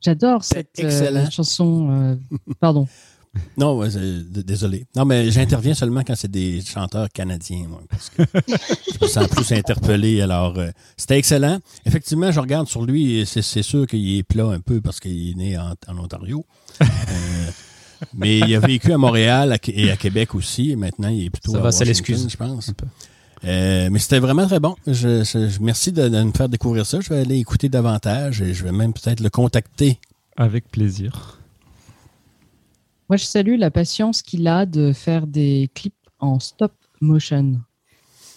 J'adore 0.00 0.44
cette 0.44 0.78
euh, 0.78 0.84
excellent. 0.84 1.28
chanson. 1.30 1.90
euh, 1.90 2.16
pardon. 2.60 2.86
Non, 3.56 3.80
désolé. 4.28 4.84
Non, 4.94 5.06
mais 5.06 5.30
j'interviens 5.30 5.72
seulement 5.72 6.02
quand 6.06 6.14
c'est 6.14 6.30
des 6.30 6.60
chanteurs 6.60 7.08
canadiens, 7.08 7.66
moi, 7.66 7.80
parce 7.88 8.10
que 8.10 8.22
je 8.24 8.98
me 9.02 9.08
sens 9.08 9.26
plus 9.28 9.52
interpellé. 9.52 10.20
Alors, 10.20 10.58
euh, 10.58 10.68
c'était 10.98 11.16
excellent. 11.16 11.58
Effectivement, 11.86 12.30
je 12.30 12.40
regarde 12.40 12.68
sur 12.68 12.84
lui, 12.84 13.20
et 13.20 13.24
c'est 13.24 13.40
c'est 13.40 13.62
sûr 13.62 13.86
qu'il 13.86 14.18
est 14.18 14.22
plat 14.22 14.48
un 14.48 14.60
peu 14.60 14.82
parce 14.82 15.00
qu'il 15.00 15.30
est 15.30 15.34
né 15.34 15.56
en, 15.56 15.72
en 15.88 15.98
Ontario. 15.98 16.44
Euh, 16.82 16.86
mais 18.14 18.38
il 18.38 18.54
a 18.54 18.60
vécu 18.60 18.92
à 18.92 18.98
Montréal 18.98 19.56
et 19.68 19.90
à 19.90 19.96
Québec 19.96 20.34
aussi. 20.34 20.70
Et 20.70 20.76
maintenant, 20.76 21.08
il 21.08 21.26
est 21.26 21.30
plutôt 21.30 21.52
Ça 21.52 21.58
à 21.58 21.60
va, 21.62 21.72
ça 21.72 21.84
Washington, 21.84 22.14
l'excuse. 22.14 22.28
je 22.30 22.36
pense. 22.36 22.68
Un 22.68 22.72
peu. 22.72 22.86
Euh, 23.44 23.88
mais 23.90 23.98
c'était 23.98 24.20
vraiment 24.20 24.46
très 24.46 24.60
bon. 24.60 24.76
Je, 24.86 25.24
je- 25.24 25.48
je- 25.48 25.60
merci 25.60 25.90
de, 25.92 26.08
de 26.08 26.22
me 26.22 26.30
faire 26.32 26.48
découvrir 26.48 26.86
ça. 26.86 27.00
Je 27.00 27.08
vais 27.08 27.18
aller 27.20 27.38
écouter 27.38 27.68
davantage 27.68 28.40
et 28.40 28.54
je 28.54 28.62
vais 28.64 28.70
même 28.72 28.92
peut-être 28.92 29.20
le 29.20 29.30
contacter. 29.30 29.98
Avec 30.36 30.68
plaisir. 30.70 31.38
Moi, 33.08 33.16
je 33.16 33.24
salue 33.24 33.58
la 33.58 33.70
patience 33.70 34.22
qu'il 34.22 34.46
a 34.46 34.64
de 34.64 34.92
faire 34.92 35.26
des 35.26 35.70
clips 35.74 35.94
en 36.18 36.38
stop 36.38 36.72
motion. 37.00 37.60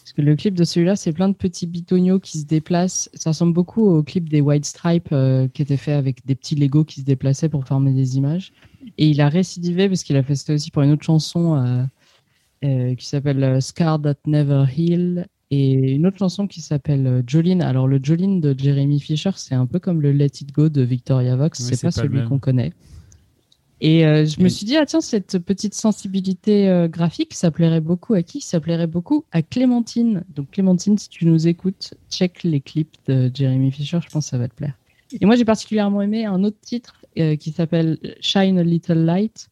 Parce 0.03 0.13
que 0.13 0.21
le 0.21 0.35
clip 0.35 0.55
de 0.55 0.63
celui-là, 0.63 0.95
c'est 0.95 1.13
plein 1.13 1.29
de 1.29 1.33
petits 1.35 1.67
bitonios 1.67 2.19
qui 2.19 2.39
se 2.39 2.45
déplacent. 2.45 3.09
Ça 3.13 3.29
ressemble 3.31 3.53
beaucoup 3.53 3.85
au 3.87 4.03
clip 4.03 4.27
des 4.27 4.41
White 4.41 4.65
Stripes 4.65 5.09
euh, 5.11 5.47
qui 5.47 5.61
était 5.61 5.77
fait 5.77 5.93
avec 5.93 6.25
des 6.25 6.35
petits 6.35 6.55
Legos 6.55 6.83
qui 6.83 7.01
se 7.01 7.05
déplaçaient 7.05 7.49
pour 7.49 7.65
former 7.65 7.91
des 7.93 8.17
images. 8.17 8.51
Et 8.97 9.09
il 9.09 9.21
a 9.21 9.29
récidivé 9.29 9.87
parce 9.87 10.03
qu'il 10.03 10.15
a 10.17 10.23
fait 10.23 10.35
ça 10.35 10.53
aussi 10.53 10.71
pour 10.71 10.83
une 10.83 10.91
autre 10.91 11.03
chanson 11.03 11.55
euh, 11.55 11.83
euh, 12.63 12.95
qui 12.95 13.05
s'appelle 13.05 13.43
euh, 13.43 13.59
Scar 13.59 14.01
That 14.01 14.15
Never 14.25 14.65
Heal 14.75 15.27
et 15.51 15.73
une 15.93 16.07
autre 16.07 16.17
chanson 16.17 16.47
qui 16.47 16.61
s'appelle 16.61 17.23
Jolene. 17.27 17.61
Alors 17.61 17.87
le 17.87 17.99
Jolene 18.01 18.41
de 18.41 18.55
Jeremy 18.57 18.99
Fisher, 18.99 19.31
c'est 19.35 19.55
un 19.55 19.65
peu 19.65 19.79
comme 19.79 20.01
le 20.01 20.11
Let 20.11 20.25
It 20.41 20.51
Go 20.51 20.69
de 20.69 20.81
Victoria 20.81 21.35
Vox. 21.35 21.59
Oui, 21.59 21.65
c'est 21.69 21.81
pas, 21.81 21.91
celui 21.91 22.23
qu'on 22.25 22.39
connaît. 22.39 22.73
Et 23.81 24.05
euh, 24.05 24.25
je 24.25 24.41
me 24.41 24.47
suis 24.47 24.65
dit, 24.65 24.77
ah 24.77 24.85
tiens, 24.85 25.01
cette 25.01 25.37
petite 25.39 25.73
sensibilité 25.73 26.69
euh, 26.69 26.87
graphique, 26.87 27.33
ça 27.33 27.51
plairait 27.51 27.81
beaucoup 27.81 28.13
à 28.13 28.23
qui? 28.23 28.39
Ça 28.39 28.59
plairait 28.59 28.87
beaucoup 28.87 29.25
à 29.31 29.41
Clémentine. 29.41 30.23
Donc 30.33 30.51
Clémentine, 30.51 30.97
si 30.97 31.09
tu 31.09 31.25
nous 31.25 31.47
écoutes, 31.47 31.93
check 32.09 32.43
les 32.43 32.61
clips 32.61 32.95
de 33.07 33.29
Jeremy 33.33 33.71
Fisher, 33.71 33.99
je 34.01 34.09
pense 34.09 34.25
que 34.25 34.29
ça 34.31 34.37
va 34.37 34.47
te 34.47 34.55
plaire. 34.55 34.73
Et 35.19 35.25
moi, 35.25 35.35
j'ai 35.35 35.45
particulièrement 35.45 36.01
aimé 36.01 36.25
un 36.25 36.43
autre 36.43 36.57
titre 36.61 37.04
euh, 37.17 37.35
qui 37.35 37.51
s'appelle 37.51 37.97
Shine 38.19 38.59
a 38.59 38.63
Little 38.63 39.05
Light. 39.05 39.49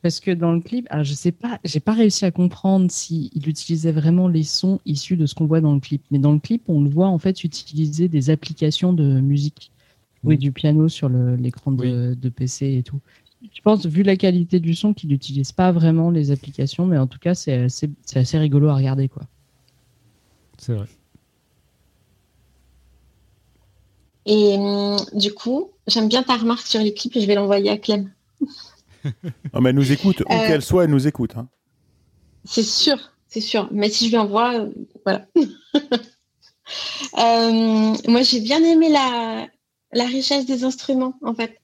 Parce 0.00 0.20
que 0.20 0.30
dans 0.30 0.52
le 0.52 0.60
clip, 0.60 0.86
alors 0.90 1.04
je 1.04 1.12
sais 1.12 1.32
pas, 1.32 1.58
j'ai 1.64 1.80
pas 1.80 1.92
réussi 1.92 2.24
à 2.24 2.30
comprendre 2.30 2.88
s'il 2.88 3.48
utilisait 3.48 3.90
vraiment 3.90 4.28
les 4.28 4.44
sons 4.44 4.78
issus 4.86 5.16
de 5.16 5.26
ce 5.26 5.34
qu'on 5.34 5.46
voit 5.46 5.60
dans 5.60 5.74
le 5.74 5.80
clip. 5.80 6.02
Mais 6.12 6.20
dans 6.20 6.32
le 6.32 6.38
clip, 6.38 6.62
on 6.68 6.80
le 6.82 6.88
voit 6.88 7.08
en 7.08 7.18
fait 7.18 7.42
utiliser 7.42 8.06
des 8.06 8.30
applications 8.30 8.92
de 8.92 9.20
musique. 9.20 9.72
Oui, 10.24 10.36
du 10.36 10.50
piano 10.50 10.88
sur 10.88 11.08
l'écran 11.08 11.70
de, 11.70 12.14
de 12.14 12.28
PC 12.28 12.74
et 12.78 12.82
tout. 12.82 13.00
Je 13.54 13.60
pense, 13.62 13.86
vu 13.86 14.02
la 14.02 14.16
qualité 14.16 14.58
du 14.58 14.74
son, 14.74 14.92
qu'il 14.92 15.10
n'utilise 15.10 15.52
pas 15.52 15.70
vraiment 15.70 16.10
les 16.10 16.32
applications, 16.32 16.86
mais 16.86 16.98
en 16.98 17.06
tout 17.06 17.20
cas, 17.20 17.34
c'est 17.34 17.54
assez, 17.54 17.88
assez 18.14 18.38
rigolo 18.38 18.68
à 18.68 18.74
regarder. 18.74 19.08
quoi. 19.08 19.22
C'est 20.58 20.74
vrai. 20.74 20.86
Et 24.30 24.56
hum, 24.58 24.96
du 25.14 25.32
coup, 25.32 25.70
j'aime 25.86 26.06
bien 26.08 26.22
ta 26.22 26.36
remarque 26.36 26.66
sur 26.66 26.80
les 26.80 26.92
clips 26.92 27.16
et 27.16 27.20
je 27.22 27.26
vais 27.26 27.34
l'envoyer 27.34 27.70
à 27.70 27.78
Clem. 27.78 28.12
Non, 29.54 29.60
mais 29.60 29.70
elle 29.70 29.76
nous 29.76 29.90
écoute. 29.90 30.20
Où 30.20 30.32
Euh, 30.32 30.46
qu'elle 30.46 30.60
soit, 30.62 30.84
elle 30.84 30.90
nous 30.90 31.06
écoute. 31.08 31.32
hein. 31.36 31.48
C'est 32.44 32.62
sûr, 32.62 32.98
c'est 33.26 33.40
sûr. 33.40 33.68
Mais 33.72 33.88
si 33.88 34.04
je 34.06 34.10
lui 34.10 34.18
envoie, 34.18 34.54
euh, 34.60 34.70
voilà. 35.04 35.26
Euh, 37.18 37.94
moi, 38.06 38.22
j'ai 38.22 38.40
bien 38.40 38.62
aimé 38.62 38.90
la, 38.90 39.46
la 39.92 40.04
richesse 40.04 40.44
des 40.44 40.64
instruments, 40.64 41.14
en 41.22 41.34
fait. 41.34 41.58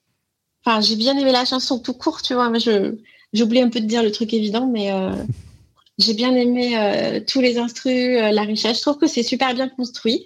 Enfin, 0.64 0.80
j'ai 0.80 0.96
bien 0.96 1.16
aimé 1.18 1.30
la 1.30 1.44
chanson 1.44 1.78
tout 1.78 1.92
court, 1.92 2.22
tu 2.22 2.32
vois. 2.32 2.48
Moi, 2.48 2.58
je, 2.58 2.94
j'oublie 3.34 3.60
un 3.60 3.68
peu 3.68 3.80
de 3.80 3.86
dire 3.86 4.02
le 4.02 4.10
truc 4.10 4.32
évident, 4.32 4.66
mais 4.66 4.90
euh, 4.92 5.12
j'ai 5.98 6.14
bien 6.14 6.34
aimé 6.34 6.78
euh, 6.78 7.20
tous 7.26 7.42
les 7.42 7.58
instrus, 7.58 8.16
euh, 8.18 8.30
la 8.30 8.42
richesse. 8.42 8.78
Je 8.78 8.82
trouve 8.82 8.96
que 8.96 9.06
c'est 9.06 9.22
super 9.22 9.52
bien 9.54 9.68
construit. 9.68 10.24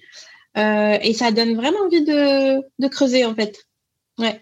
Euh, 0.57 0.99
et 1.03 1.13
ça 1.15 1.31
donne 1.31 1.55
vraiment 1.55 1.79
envie 1.87 2.05
de, 2.05 2.61
de 2.79 2.89
creuser, 2.89 3.25
en 3.25 3.35
fait. 3.35 3.67
Ouais. 4.19 4.41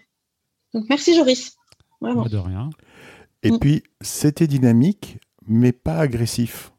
Donc, 0.73 0.85
merci, 0.89 1.15
Joris. 1.15 1.55
Vraiment. 2.01 2.23
Pas 2.23 2.29
de 2.29 2.37
rien. 2.37 2.69
Et 3.43 3.51
Mm. 3.51 3.59
puis, 3.59 3.83
c'était 4.01 4.47
dynamique, 4.47 5.19
mais 5.47 5.71
pas 5.71 5.97
agressif. 5.99 6.71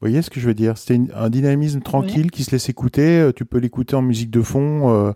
Vous 0.00 0.06
voyez 0.08 0.22
ce 0.22 0.30
que 0.30 0.38
je 0.38 0.46
veux 0.46 0.54
dire? 0.54 0.78
C'était 0.78 1.00
un 1.14 1.28
dynamisme 1.30 1.80
tranquille 1.80 2.30
qui 2.30 2.44
se 2.44 2.52
laisse 2.52 2.68
écouter. 2.68 3.18
euh, 3.18 3.32
Tu 3.32 3.44
peux 3.44 3.58
l'écouter 3.58 3.96
en 3.96 4.02
musique 4.02 4.30
de 4.30 4.42
fond. 4.42 4.90
euh, 4.90 5.12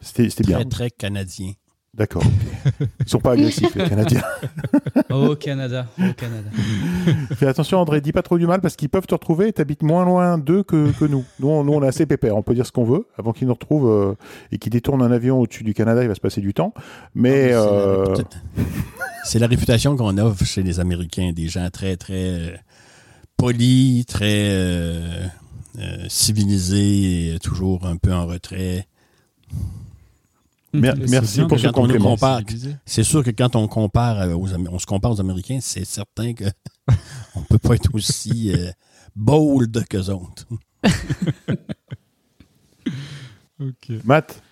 C'était 0.00 0.30
c'était 0.30 0.44
Très, 0.44 0.54
bien. 0.56 0.64
très 0.68 0.90
canadien. 0.90 1.52
D'accord. 1.92 2.22
Ils 3.00 3.08
sont 3.08 3.18
pas 3.18 3.32
agressifs, 3.32 3.74
les 3.74 3.88
Canadiens. 3.88 4.22
Au 5.10 5.34
Canada, 5.34 5.86
au 5.98 6.12
Canada. 6.14 6.48
Fais 7.34 7.46
attention, 7.48 7.78
André, 7.78 8.00
dis 8.00 8.12
pas 8.12 8.22
trop 8.22 8.38
du 8.38 8.46
mal 8.46 8.60
parce 8.60 8.76
qu'ils 8.76 8.88
peuvent 8.88 9.06
te 9.08 9.14
retrouver 9.14 9.48
et 9.48 9.52
t'habites 9.52 9.82
moins 9.82 10.04
loin 10.04 10.38
d'eux 10.38 10.62
que, 10.62 10.92
que 10.92 11.04
nous. 11.04 11.24
nous. 11.40 11.48
on- 11.48 11.64
Nous, 11.64 11.72
on 11.72 11.82
est 11.82 11.88
assez 11.88 12.06
pépère. 12.06 12.36
On 12.36 12.42
peut 12.42 12.54
dire 12.54 12.64
ce 12.64 12.70
qu'on 12.70 12.84
veut 12.84 13.08
avant 13.18 13.32
qu'ils 13.32 13.48
nous 13.48 13.54
retrouvent 13.54 13.90
euh, 13.90 14.14
et 14.52 14.58
qu'ils 14.58 14.70
détournent 14.70 15.02
un 15.02 15.10
avion 15.10 15.40
au-dessus 15.40 15.64
du 15.64 15.74
Canada. 15.74 16.02
Il 16.02 16.08
va 16.08 16.14
se 16.14 16.20
passer 16.20 16.40
du 16.40 16.54
temps. 16.54 16.72
Mais. 17.16 17.52
Ah, 17.52 17.64
mais 17.66 17.66
c'est 17.66 17.70
la 17.72 18.62
euh, 18.62 18.64
C'est 19.24 19.38
la 19.40 19.46
réputation 19.48 19.96
qu'on 19.96 20.16
offre 20.18 20.44
chez 20.44 20.62
les 20.62 20.78
Américains, 20.78 21.32
des 21.32 21.48
gens 21.48 21.68
très, 21.70 21.96
très 21.96 22.14
euh, 22.14 22.56
polis, 23.36 24.06
très 24.06 24.48
euh, 24.50 25.24
euh, 25.80 26.04
civilisés, 26.08 27.34
et 27.34 27.38
toujours 27.40 27.84
un 27.84 27.96
peu 27.96 28.12
en 28.12 28.26
retrait. 28.26 28.86
Mer- 30.72 30.94
merci 31.08 31.40
pour 31.48 31.58
ce. 31.58 31.66
Civilisé. 32.46 32.76
C'est 32.86 33.04
sûr 33.04 33.22
que 33.24 33.30
quand 33.30 33.56
on 33.56 33.66
compare 33.68 34.20
euh, 34.22 34.34
aux 34.34 34.52
Am- 34.54 34.68
on 34.70 34.78
se 34.78 34.86
compare 34.86 35.10
aux 35.12 35.20
Américains, 35.20 35.58
c'est 35.60 35.84
certain 35.84 36.32
que 36.34 36.44
on 37.34 37.42
peut 37.42 37.58
pas 37.58 37.74
être 37.74 37.94
aussi 37.94 38.52
euh, 38.52 38.70
bold 39.16 39.84
qu'eux 39.88 40.08
autres. 40.10 40.46
Ok. 43.60 43.90
Matt, 44.04 44.42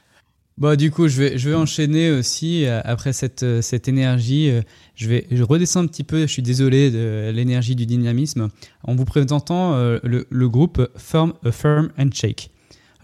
Bon, 0.59 0.77
du 0.77 0.91
coup, 0.91 1.07
je 1.07 1.23
vais, 1.23 1.39
je 1.39 1.49
vais 1.51 1.55
enchaîner 1.55 2.11
aussi 2.11 2.67
euh, 2.67 2.81
après 2.85 3.13
cette, 3.13 3.63
cette 3.63 3.87
énergie. 3.87 4.51
Je 4.97 5.09
vais 5.09 5.27
je 5.31 5.43
redescends 5.45 5.81
un 5.85 5.87
petit 5.87 6.03
peu, 6.03 6.23
je 6.23 6.27
suis 6.33 6.43
désolé 6.43 6.91
de 6.91 7.31
l'énergie 7.33 7.77
du 7.77 7.87
dynamisme, 7.87 8.49
en 8.83 8.95
vous 8.97 9.05
présentant 9.05 9.77
le, 10.03 10.27
le 10.29 10.49
groupe 10.49 10.87
Firm, 10.97 11.33
A 11.45 11.53
Firm 11.53 11.91
and 11.97 12.09
Shake. 12.13 12.51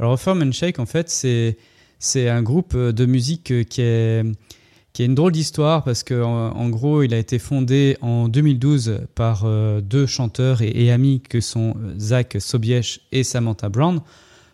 Alors, 0.01 0.12
A 0.12 0.16
Firm 0.16 0.43
and 0.43 0.51
Shake, 0.53 0.81
en 0.81 0.86
fait, 0.86 1.09
c'est 1.09 1.57
c'est 2.05 2.28
un 2.28 2.43
groupe 2.43 2.74
euh, 2.74 2.93
de 2.93 3.06
musique 3.06 3.51
euh, 3.51 3.64
qui 3.64 3.82
est 3.82 5.06
une 5.06 5.14
drôle 5.14 5.32
d'histoire 5.32 5.82
parce 5.82 6.02
que 6.02 6.22
en, 6.22 6.68
gros, 6.68 7.02
il 7.02 7.14
a 7.14 7.18
été 7.18 7.39
fondé 7.39 7.97
en 8.02 8.28
2012 8.28 9.01
par 9.14 9.44
euh, 9.44 9.81
deux 9.81 10.06
chanteurs 10.06 10.60
et, 10.60 10.93
amis 10.93 11.20
que 11.20 11.40
sont 11.40 11.74
Zach 11.98 12.36
Sobiesch 12.39 13.01
et 13.10 13.24
Samantha 13.24 13.70
Brown. 13.70 14.01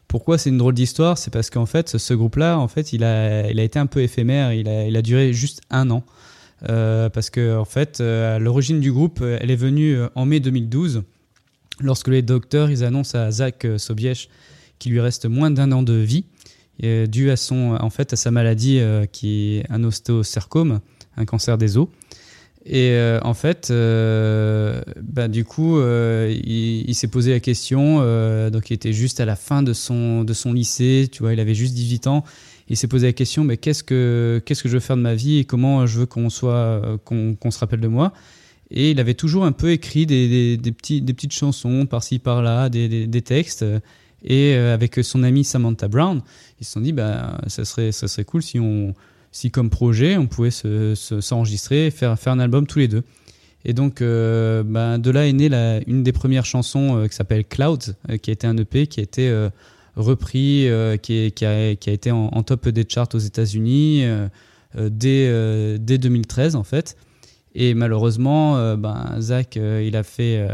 Pourquoi 0.07 0.39
c'est 0.39 0.51
une 0.51 0.59
drôle 0.59 0.75
d'histoire? 0.75 1.19
C'est 1.19 1.33
parce 1.33 1.51
qu'en 1.51 1.67
fait, 1.67 1.99
ce 1.99 2.15
groupe-là, 2.15 2.59
en 2.59 2.69
fait, 2.69 2.93
il 2.93 3.05
a, 3.05 3.51
été 3.51 3.79
un 3.79 3.87
peu 3.87 4.01
éphémère. 4.01 4.53
Il 4.53 4.69
a, 4.69 4.87
il 4.87 4.97
a 4.97 5.03
duré 5.03 5.33
juste 5.33 5.61
un 5.71 5.91
an. 5.91 6.05
Parce 6.67 7.31
que, 7.31 7.57
en 7.57 7.65
fait, 7.65 8.01
l'origine 8.01 8.81
du 8.81 8.93
groupe, 8.93 9.23
elle 9.23 9.51
est 9.51 9.57
venue 9.57 9.99
en 10.15 10.25
mai 10.25 10.41
2012, 10.41 11.03
lorsque 11.81 12.09
les 12.09 12.23
docteurs 12.23 12.71
ils 12.71 12.83
annoncent 12.83 13.17
à 13.17 13.31
Zach 13.31 13.67
Sobiesch 13.77 14.29
qu'il 14.81 14.93
lui 14.93 15.01
reste 15.01 15.27
moins 15.27 15.53
d'un 15.53 15.71
an 15.71 15.85
de 15.85 15.93
vie, 15.93 16.25
euh, 16.89 17.07
dû 17.07 17.31
à 17.31 17.37
son, 17.37 17.77
en 17.81 17.91
fait, 17.91 18.13
à 18.13 18.17
sa 18.17 18.31
maladie 18.31 18.79
euh, 18.81 19.07
qui 19.07 19.57
est 19.57 19.71
un 19.71 19.85
ostéosarcome, 19.85 20.81
un 21.17 21.25
cancer 21.25 21.59
des 21.59 21.77
os. 21.77 21.89
Et 22.67 22.91
euh, 22.91 23.19
en 23.23 23.33
fait, 23.35 23.69
euh, 23.71 24.83
bah, 25.01 25.29
du 25.29 25.45
coup, 25.45 25.79
euh, 25.79 26.35
il, 26.45 26.95
s'est 26.95 27.09
posé 27.09 27.33
la 27.33 27.41
question. 27.41 27.99
euh, 28.03 28.51
donc, 28.51 28.71
il 28.71 28.75
était 28.75 28.93
juste 28.93 29.21
à 29.21 29.25
la 29.25 29.37
fin 29.37 29.63
de 29.63 29.73
son, 29.73 30.25
de 30.25 30.33
son 30.35 30.53
lycée. 30.53 31.09
Tu 31.11 31.23
vois, 31.23 31.33
il 31.33 31.41
avait 31.41 31.55
juste 31.55 31.75
18 31.75 32.07
ans. 32.07 32.25
Il 32.69 32.77
s'est 32.77 32.87
posé 32.87 33.09
la 33.09 33.13
question 33.13 33.43
mais 33.43 33.57
qu'est-ce 33.57 33.83
que, 33.83 34.41
qu'est-ce 34.45 34.63
que 34.63 34.69
je 34.69 34.75
veux 34.75 34.81
faire 34.81 34.97
de 34.97 35.03
ma 35.03 35.15
vie 35.15 35.39
et 35.39 35.45
comment 35.45 35.87
je 35.87 35.99
veux 36.01 36.07
qu'on 36.07 36.31
soit, 36.31 36.53
euh, 36.53 36.99
qu'on, 37.05 37.35
qu'on 37.35 37.51
se 37.51 37.59
rappelle 37.59 37.81
de 37.81 37.89
moi? 37.89 38.13
Et 38.71 38.93
il 38.93 39.01
avait 39.01 39.15
toujours 39.15 39.45
un 39.45 39.51
peu 39.53 39.73
écrit 39.73 40.07
des, 40.07 40.29
des, 40.29 40.57
des 40.57 40.71
petits, 40.71 41.03
des 41.03 41.13
petites 41.13 41.33
chansons 41.33 41.87
par-ci, 41.87 42.21
par-là, 42.21 42.69
des, 42.69 43.09
des 43.09 43.23
textes. 43.23 43.65
Et 44.25 44.55
euh, 44.55 44.75
avec 44.75 44.97
son 45.03 45.23
amie 45.23 45.45
Samantha 45.45 45.89
Brown, 45.89 46.21
ils 46.61 46.67
se 46.67 46.73
sont 46.73 46.81
dit 46.81 46.93
bah, 46.93 47.39
ça, 47.47 47.65
serait, 47.65 47.93
ça 47.93 48.07
serait 48.09 48.25
cool 48.25 48.43
si 48.43 48.59
on 48.59 48.95
si 49.33 49.51
comme 49.53 49.71
projet 49.71 50.17
on 50.17 50.27
pouvait 50.27 50.51
se- 50.51 50.95
se- 50.97 51.21
s'enregistrer 51.21 51.87
et 51.87 51.91
faire, 51.91 52.19
faire 52.19 52.33
un 52.33 52.41
album 52.41 52.67
tous 52.67 52.81
les 52.81 52.89
deux. 52.89 53.03
Et 53.65 53.75
donc 53.75 54.01
euh, 54.03 54.63
ben, 54.65 54.99
de 54.99 55.11
là 55.11 55.27
est 55.27 55.33
née 55.33 55.49
une 55.87 56.03
des 56.03 56.13
premières 56.13 56.45
chansons 56.47 56.97
euh, 56.97 57.07
qui 57.07 57.15
s'appelle 57.15 57.45
Clouds, 57.45 57.93
euh, 58.11 58.17
qui 58.17 58.31
a 58.31 58.33
été 58.33 58.47
un 58.47 58.57
EP 58.57 58.87
qui 58.87 59.01
a 59.01 59.03
été 59.03 59.49
repris, 59.97 60.69
qui, 61.03 61.45
a, 61.45 61.75
qui 61.77 61.91
a 61.91 61.93
été 61.93 62.11
en, 62.11 62.43
top 62.43 62.69
des 62.69 62.85
charts 62.89 63.09
aux 63.15 63.19
États-Unis 63.19 64.05
dès, 64.77 65.79
dès 65.79 65.99
2013 65.99 66.57
en 66.57 66.65
fait. 66.65 66.97
Et 67.55 67.75
malheureusement, 67.75 68.77
ben, 68.77 69.17
Zach, 69.21 69.57
il 69.57 69.97
a 69.97 70.03
fait, 70.05 70.47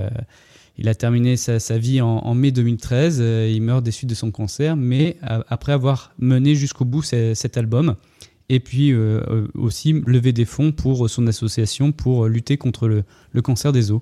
il 0.78 0.88
a 0.88 0.94
terminé 0.94 1.36
sa, 1.36 1.78
vie 1.78 2.00
en, 2.00 2.34
mai 2.34 2.50
2013. 2.50 3.18
euh, 3.20 3.50
il 3.52 3.62
meurt 3.62 3.82
des 3.82 3.90
suites 3.90 4.10
de 4.10 4.14
son 4.14 4.30
cancer, 4.30 4.76
mais 4.76 5.16
après 5.22 5.72
avoir 5.72 6.12
mené 6.18 6.54
jusqu'au 6.54 6.84
bout 6.84 7.02
ce- 7.02 7.34
cet 7.34 7.56
album, 7.56 7.96
et 8.48 8.60
puis 8.60 8.92
euh, 8.92 9.20
euh, 9.28 9.48
aussi 9.54 9.92
lever 10.06 10.32
des 10.32 10.44
fonds 10.44 10.72
pour 10.72 11.08
son 11.10 11.26
association 11.26 11.92
pour 11.92 12.26
lutter 12.26 12.56
contre 12.56 12.88
le, 12.88 13.42
cancer 13.42 13.72
des 13.72 13.90
os. 13.90 14.00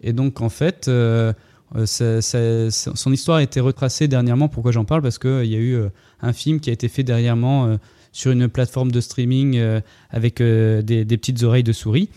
Et 0.00 0.12
donc 0.12 0.40
en 0.40 0.48
fait, 0.48 0.88
euh, 0.88 1.32
euh, 1.76 2.70
son 2.70 3.12
histoire 3.12 3.38
a 3.38 3.42
été 3.42 3.60
retracée 3.60 4.08
dernièrement. 4.08 4.48
Pourquoi 4.48 4.72
j'en 4.72 4.84
parle? 4.84 5.02
Parce 5.02 5.18
qu'il 5.18 5.44
y 5.46 5.54
a 5.54 5.58
eu 5.58 5.74
euh, 5.74 5.88
un 6.22 6.32
film 6.32 6.60
qui 6.60 6.70
a 6.70 6.72
été 6.72 6.88
fait 6.88 7.02
dernièrement 7.02 7.66
euh, 7.66 7.76
sur 8.12 8.32
une 8.32 8.48
plateforme 8.48 8.90
de 8.90 9.00
streaming 9.00 9.56
euh, 9.56 9.80
avec 10.10 10.40
euh, 10.40 10.82
des, 10.82 11.04
petites 11.04 11.42
oreilles 11.42 11.62
de 11.62 11.72
souris. 11.72 12.08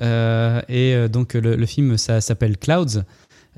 Euh, 0.00 0.60
et 0.68 0.94
euh, 0.94 1.08
donc 1.08 1.34
le, 1.34 1.66
film 1.66 1.96
s'appelle 1.96 2.56
Clouds. 2.58 3.02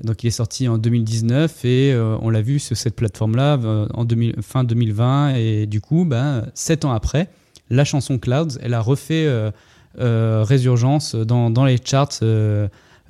Donc 0.03 0.23
il 0.23 0.27
est 0.27 0.31
sorti 0.31 0.67
en 0.67 0.77
2019 0.77 1.65
et 1.65 1.93
euh, 1.93 2.17
on 2.21 2.29
l'a 2.29 2.41
vu 2.41 2.59
sur 2.59 2.75
cette 2.75 2.95
plateforme-là 2.95 3.59
euh, 3.63 3.87
en 3.93 4.05
2000 4.05 4.35
fin 4.41 4.63
2020 4.63 5.35
et 5.35 5.65
du 5.65 5.81
coup, 5.81 6.05
ben, 6.05 6.47
sept 6.53 6.85
ans 6.85 6.91
après, 6.91 7.29
la 7.69 7.85
chanson 7.85 8.17
Clouds, 8.17 8.57
elle 8.61 8.73
a 8.73 8.81
refait 8.81 9.25
euh, 9.27 10.43
résurgence 10.43 11.15
dans, 11.15 11.65
les 11.65 11.77
charts 11.83 12.19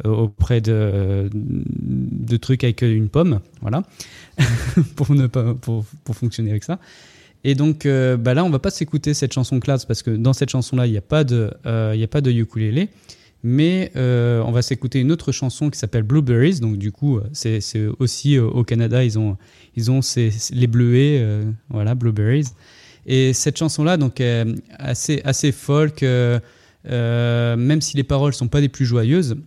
auprès 0.04 0.62
de, 0.62 1.30
de 1.34 2.38
trucs 2.38 2.64
avec 2.64 2.82
une 2.82 3.10
pomme, 3.10 3.40
voilà, 3.62 3.84
pour, 4.96 5.12
ne 5.12 5.28
pas, 5.28 5.54
pour, 5.54 5.86
pour 6.04 6.16
fonctionner 6.16 6.50
avec 6.50 6.64
ça. 6.64 6.80
Et 7.44 7.56
donc 7.56 7.88
bah 7.88 8.34
là, 8.34 8.44
on 8.44 8.50
va 8.50 8.60
pas 8.60 8.70
s'écouter 8.70 9.14
cette 9.14 9.34
chanson 9.34 9.60
Clouds 9.60 9.86
parce 9.88 10.04
que 10.04 10.12
dans 10.12 10.34
cette 10.34 10.50
chanson-là, 10.50 10.86
il 10.86 10.92
n'y 10.92 10.98
a 10.98 11.02
pas 11.02 11.24
de, 11.24 11.52
euh, 11.66 11.94
y 11.96 12.04
a 12.04 12.08
pas 12.08 12.22
de 12.22 12.32
ukulélé. 12.32 12.90
Mais 13.44 13.92
euh, 13.96 14.44
on 14.46 14.52
va 14.52 14.62
s'écouter 14.62 15.00
une 15.00 15.12
autre 15.12 15.32
chanson 15.32 15.72
qui 15.72 15.80
s'appelle 15.80 16.04
Blueberries. 16.04 16.60
Donc 16.60 16.78
du 16.78 16.92
coup, 16.92 17.18
euh, 17.18 17.24
c'est 17.34 17.60
aussi 17.98 18.38
euh, 18.38 18.46
au 18.46 18.64
Canada, 18.64 19.04
ils 19.04 19.18
ont, 19.18 19.36
ils 19.76 19.90
ont 19.90 20.02
les 20.52 20.68
bleuets, 20.68 21.26
voilà, 21.70 21.96
Blueberries. 21.96 22.50
Et 23.08 23.34
cette 23.34 23.58
chanson-là, 23.58 23.98
donc 23.98 24.22
euh, 24.22 24.54
assez, 24.78 25.22
assez 25.24 25.52
folk, 25.52 26.04
même 26.04 27.82
si 27.82 27.98
les 27.98 28.04
paroles 28.04 28.34
sont 28.34 28.48
pas 28.48 28.62
des 28.62 28.70
plus 28.70 28.86
joyeuses, 28.86 29.38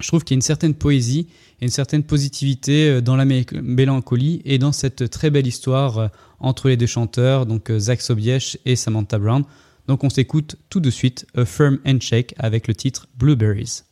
je 0.00 0.08
trouve 0.08 0.24
qu'il 0.24 0.34
y 0.34 0.36
a 0.36 0.38
une 0.38 0.42
certaine 0.42 0.74
poésie 0.74 1.26
et 1.60 1.66
une 1.66 1.70
certaine 1.70 2.04
positivité 2.04 3.02
dans 3.02 3.16
la 3.16 3.26
mé- 3.26 3.46
mélancolie 3.60 4.40
et 4.46 4.58
dans 4.58 4.72
cette 4.72 5.10
très 5.10 5.30
belle 5.30 5.46
histoire 5.46 6.10
entre 6.40 6.68
les 6.68 6.76
deux 6.78 6.86
chanteurs, 6.86 7.44
donc 7.44 7.70
Zach 7.78 8.00
Sobiesch 8.00 8.58
et 8.64 8.76
Samantha 8.76 9.18
Brown. 9.18 9.44
Donc 9.88 10.04
on 10.04 10.10
s'écoute 10.10 10.56
tout 10.68 10.80
de 10.80 10.90
suite 10.90 11.26
A 11.36 11.44
Firm 11.44 11.78
Handshake 11.86 12.34
avec 12.38 12.68
le 12.68 12.74
titre 12.74 13.06
Blueberries. 13.16 13.82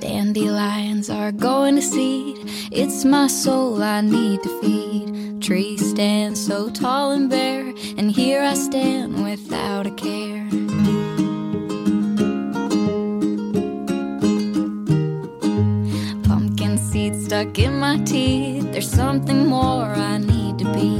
Dandelions 0.00 1.10
are 1.10 1.32
going 1.32 1.76
to 1.76 1.82
seed. 1.82 2.38
It's 2.70 3.04
my 3.04 3.26
soul 3.26 3.82
I 3.82 4.00
need 4.00 4.42
to 4.42 4.60
feed. 4.60 5.42
Tree 5.42 5.76
stands 5.76 6.40
so 6.40 6.70
tall 6.70 7.10
and 7.10 7.28
bare, 7.28 7.74
and 7.98 8.10
here 8.10 8.42
I 8.42 8.54
stand 8.54 9.22
without 9.22 9.86
a 9.86 9.90
care. 9.90 10.48
Stuck 17.42 17.58
in 17.58 17.78
my 17.78 17.98
teeth. 17.98 18.70
There's 18.72 18.88
something 18.88 19.46
more 19.46 19.86
I 19.86 20.18
need 20.18 20.58
to 20.58 20.72
be. 20.72 20.98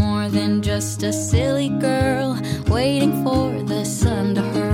More 0.00 0.28
than 0.28 0.62
just 0.62 1.02
a 1.02 1.12
silly 1.12 1.68
girl 1.68 2.40
waiting 2.68 3.22
for 3.22 3.62
the 3.62 3.84
sun 3.84 4.34
to 4.36 4.42
hurl. 4.42 4.65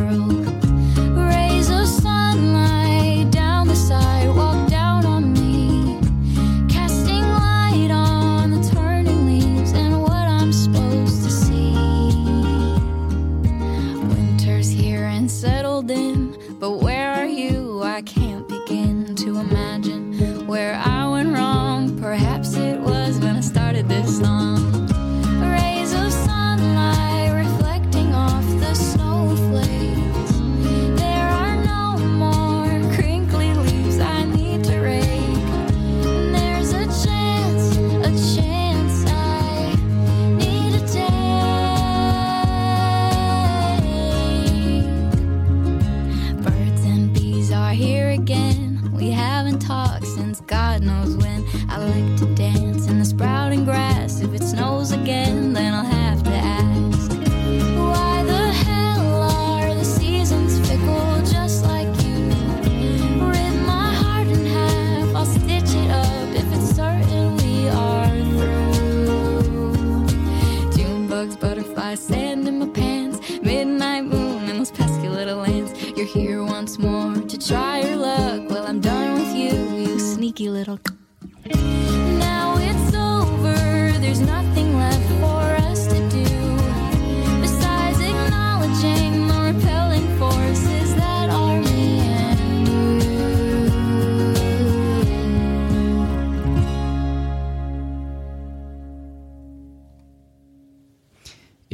Butterflies, 71.93 72.01
sand 72.01 72.48
in 72.48 72.59
my 72.59 72.69
pants, 72.69 73.19
midnight 73.43 74.05
moon, 74.05 74.48
and 74.48 74.60
those 74.60 74.70
pesky 74.70 75.09
little 75.09 75.43
ants. 75.43 75.73
You're 75.97 76.06
here 76.06 76.44
once 76.44 76.78
more 76.78 77.14
to 77.14 77.39
try 77.39 77.81
your 77.81 77.97
luck. 77.97 78.51
Well, 78.51 78.66
I'm 78.66 78.81
done 78.81 79.14
with 79.14 79.35
you, 79.35 79.93
you 79.93 79.98
sneaky 79.98 80.48
little. 80.48 80.78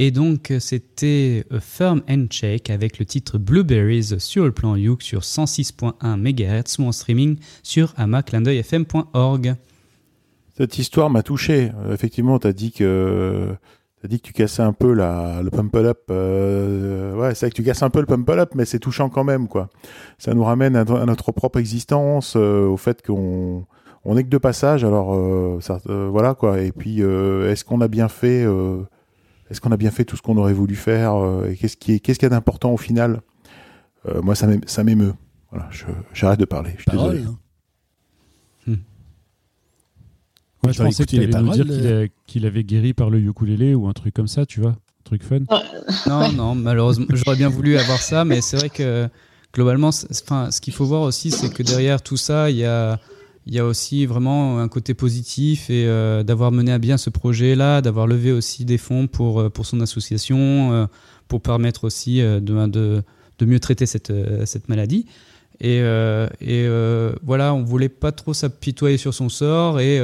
Et 0.01 0.13
donc, 0.13 0.53
euh, 0.53 0.61
c'était 0.61 1.45
A 1.51 1.59
Firm 1.59 2.03
Handshake 2.09 2.71
avec 2.71 3.01
le 3.01 3.05
titre 3.05 3.37
Blueberries 3.37 4.21
sur 4.21 4.45
le 4.45 4.53
plan 4.53 4.77
Youk 4.77 5.03
sur 5.03 5.23
106.1 5.23 6.17
MHz 6.17 6.79
ou 6.79 6.87
en 6.87 6.93
streaming 6.93 7.37
sur 7.65 7.95
amaclindeuilfm.org. 7.97 9.57
Cette 10.57 10.79
histoire 10.79 11.11
m'a 11.11 11.25
touché. 11.25 11.73
Euh, 11.85 11.93
effectivement, 11.93 12.39
t'as 12.39 12.53
dit 12.53 12.71
que 12.71 13.49
t'as 14.01 14.07
dit 14.07 14.21
que 14.21 14.27
tu 14.29 14.33
cassais 14.33 14.63
un 14.63 14.73
peu 14.73 14.93
la, 14.93 15.43
le 15.43 15.51
pump 15.51 15.75
up. 15.75 16.03
Euh, 16.11 17.17
ouais, 17.17 17.35
c'est 17.35 17.47
vrai 17.47 17.51
que 17.51 17.57
tu 17.57 17.65
casses 17.65 17.83
un 17.83 17.91
peu 17.91 17.99
le 17.99 18.07
pump 18.07 18.31
up, 18.31 18.53
mais 18.55 18.67
c'est 18.67 18.79
touchant 18.79 19.09
quand 19.09 19.25
même, 19.25 19.49
quoi. 19.49 19.69
Ça 20.19 20.33
nous 20.33 20.45
ramène 20.45 20.77
à, 20.77 20.85
notre 20.85 21.33
propre 21.33 21.59
existence, 21.59 22.35
euh, 22.37 22.69
au 22.69 22.77
fait 22.77 23.05
qu'on 23.05 23.67
on 24.05 24.17
est 24.17 24.25
que 24.25 24.29
de 24.29 24.39
passage. 24.39 24.85
Alors, 24.85 25.15
euh, 25.15 25.59
euh, 25.89 26.09
voilà, 26.11 26.35
quoi. 26.35 26.61
Et 26.61 26.73
puis, 26.73 27.03
euh, 27.03 27.51
est-ce 27.51 27.65
qu'on 27.65 27.81
a 27.81 27.89
bien 27.89 28.09
fait 28.09 28.45
euh, 28.45 28.83
Est-ce 29.51 29.61
qu'on 29.61 29.73
a 29.73 29.77
bien 29.77 29.91
fait 29.91 30.05
tout 30.05 30.17
ce 30.17 30.23
qu'on 30.23 30.37
aurait 30.37 30.53
voulu 30.53 30.75
faire 30.77 31.15
euh, 31.15 31.49
Et 31.51 31.57
qu'est-ce 31.57 31.77
qui 31.77 31.93
est, 31.95 32.01
qu'est-ce 32.01 32.19
qu'il 32.19 32.27
y 32.27 32.33
a 32.33 32.37
d'important 32.37 32.73
au 32.73 32.77
final? 32.77 33.23
Euh, 34.07 34.21
Moi, 34.23 34.35
ça 34.35 34.47
m'ém- 34.47 34.61
ça 34.67 34.85
m'émeut. 34.85 35.15
Voilà, 35.51 35.69
j'arrête 36.13 36.39
de 36.41 36.45
parler. 36.45 36.71
Je 36.77 36.83
suis 36.83 36.85
Parole, 36.85 37.17
désolé. 37.17 37.31
hein. 37.31 37.39
Moi, 40.63 40.73
je 40.73 40.83
pensais 40.83 41.05
qu'il 41.07 41.21
les 41.21 41.25
allait 41.35 41.45
nous 41.45 41.53
dire 41.53 41.65
qu'il 41.67 41.87
a- 41.87 42.09
qu'il 42.27 42.47
avait 42.47 42.65
guéri 42.65 42.93
par 42.93 43.11
le 43.11 43.21
ukulélé 43.21 43.75
ou 43.75 43.87
un 43.87 43.93
truc 43.93 44.13
comme 44.13 44.27
ça, 44.27 44.45
tu 44.45 44.61
vois. 44.61 44.71
Un 44.73 45.05
truc 45.05 45.23
fun. 45.23 45.39
Non, 46.09 46.33
non, 46.33 46.55
malheureusement, 46.57 47.07
j'aurais 47.11 47.37
bien 47.37 47.49
voulu 47.49 47.79
avoir 47.79 48.03
ça, 48.03 48.25
mais 48.25 48.41
c'est 48.41 48.57
vrai 48.57 48.69
que 48.69 49.09
globalement, 49.55 49.91
enfin, 50.11 50.51
ce 50.51 50.61
qu'il 50.61 50.75
faut 50.75 50.85
voir 50.85 51.03
aussi, 51.03 51.31
c'est 51.31 51.49
que 51.49 51.63
derrière 51.63 52.03
tout 52.03 52.17
ça, 52.17 52.51
il 52.51 52.57
y 52.57 52.65
a, 52.65 52.99
il 53.49 53.55
y 53.55 53.59
a 53.59 53.65
aussi 53.65 54.05
vraiment 54.05 54.61
un 54.61 54.69
côté 54.69 54.93
positif 54.93 55.71
et 55.71 55.87
euh, 55.87 56.23
d'avoir 56.23 56.53
mené 56.53 56.71
à 56.71 56.79
bien 56.79 56.99
ce 56.99 57.09
projet-là, 57.09 57.81
d'avoir 57.81 58.07
levé 58.07 58.31
aussi 58.31 58.67
des 58.67 58.77
fonds 58.77 59.07
pour, 59.07 59.41
euh, 59.41 59.49
pour 59.49 59.65
son 59.65 59.81
association, 59.81 60.73
euh, 60.73 60.87
pour 61.29 61.41
permettre 61.41 61.85
aussi 61.85 62.21
euh, 62.21 62.41
de, 62.41 63.03
de, 63.39 63.47
mieux 63.47 63.59
traiter 63.59 63.87
cette, 63.87 64.13
cette 64.45 64.69
maladie. 64.69 65.07
Et, 65.61 65.79
et 65.79 66.69
voilà, 67.23 67.53
on 67.55 67.65
voulait 67.65 67.89
pas 67.89 68.13
trop 68.13 68.35
s'apitoyer 68.35 68.97
sur 68.97 69.13
son 69.13 69.29
sort 69.29 69.81
et 69.81 69.97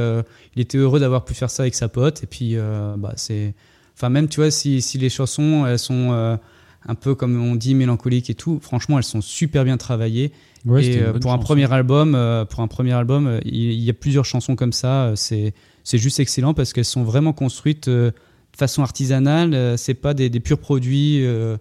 il 0.57 0.63
était 0.63 0.79
heureux 0.79 0.99
d'avoir 0.99 1.25
pu 1.25 1.35
faire 1.35 1.51
ça 1.51 1.63
avec 1.63 1.75
sa 1.75 1.89
pote. 1.89 2.25
Et 2.25 2.27
puis, 2.27 2.57
bah, 2.97 3.13
c'est. 3.17 3.55
Enfin, 3.97 4.09
même, 4.09 4.29
tu 4.29 4.41
vois, 4.41 4.51
si, 4.51 4.83
si 4.83 4.99
les 4.99 5.09
chansons, 5.09 5.65
elles 5.67 5.79
sont 5.79 6.39
un 6.87 6.95
peu, 6.95 7.15
comme 7.15 7.41
on 7.43 7.55
dit, 7.57 7.75
mélancoliques 7.75 8.29
et 8.31 8.35
tout, 8.35 8.59
franchement, 8.61 8.99
elles 8.99 9.05
sont 9.05 9.21
super 9.23 9.65
bien 9.65 9.77
travaillées. 9.77 10.33
Ouais, 10.67 10.85
et 10.85 11.01
euh, 11.03 11.13
bonne 11.13 11.21
pour 11.21 11.33
un 11.33 11.39
premier 11.39 11.71
album, 11.73 12.15
euh, 12.15 12.45
pour 12.45 12.61
un 12.61 12.69
premier 12.69 12.93
album, 12.93 13.27
euh, 13.27 13.41
il, 13.45 13.73
y 13.81 13.91
a 13.91 13.95
plusieurs 13.95 14.25
chansons 14.25 14.57
comme 14.57 14.73
ça. 14.73 15.05
euh, 15.07 15.13
C'est 15.17 15.55
c'est 15.83 15.99
juste 15.99 16.19
excellent 16.21 16.55
parce 16.55 16.73
qu'elles 16.73 16.85
sont 16.87 17.05
vraiment 17.05 17.33
construites 17.35 17.89
euh, 17.89 18.11
de 18.11 18.57
façon 18.57 18.83
artisanale. 18.83 19.53
euh, 19.55 19.77
c'est 19.77 19.95
pas 19.95 20.15
des, 20.15 20.31
des 20.31 20.41
purs 20.41 20.59
produits, 20.59 21.25
euh, 21.25 21.57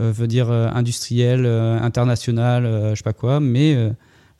euh, 0.00 0.12
veut 0.12 0.26
dire 0.26 0.50
euh, 0.50 0.68
industriels, 0.72 1.44
euh, 1.46 1.78
international, 1.80 2.64
euh, 2.64 2.90
je 2.90 2.96
sais 2.96 3.02
pas 3.02 3.12
quoi. 3.12 3.40
Mais 3.40 3.74
euh, 3.74 3.90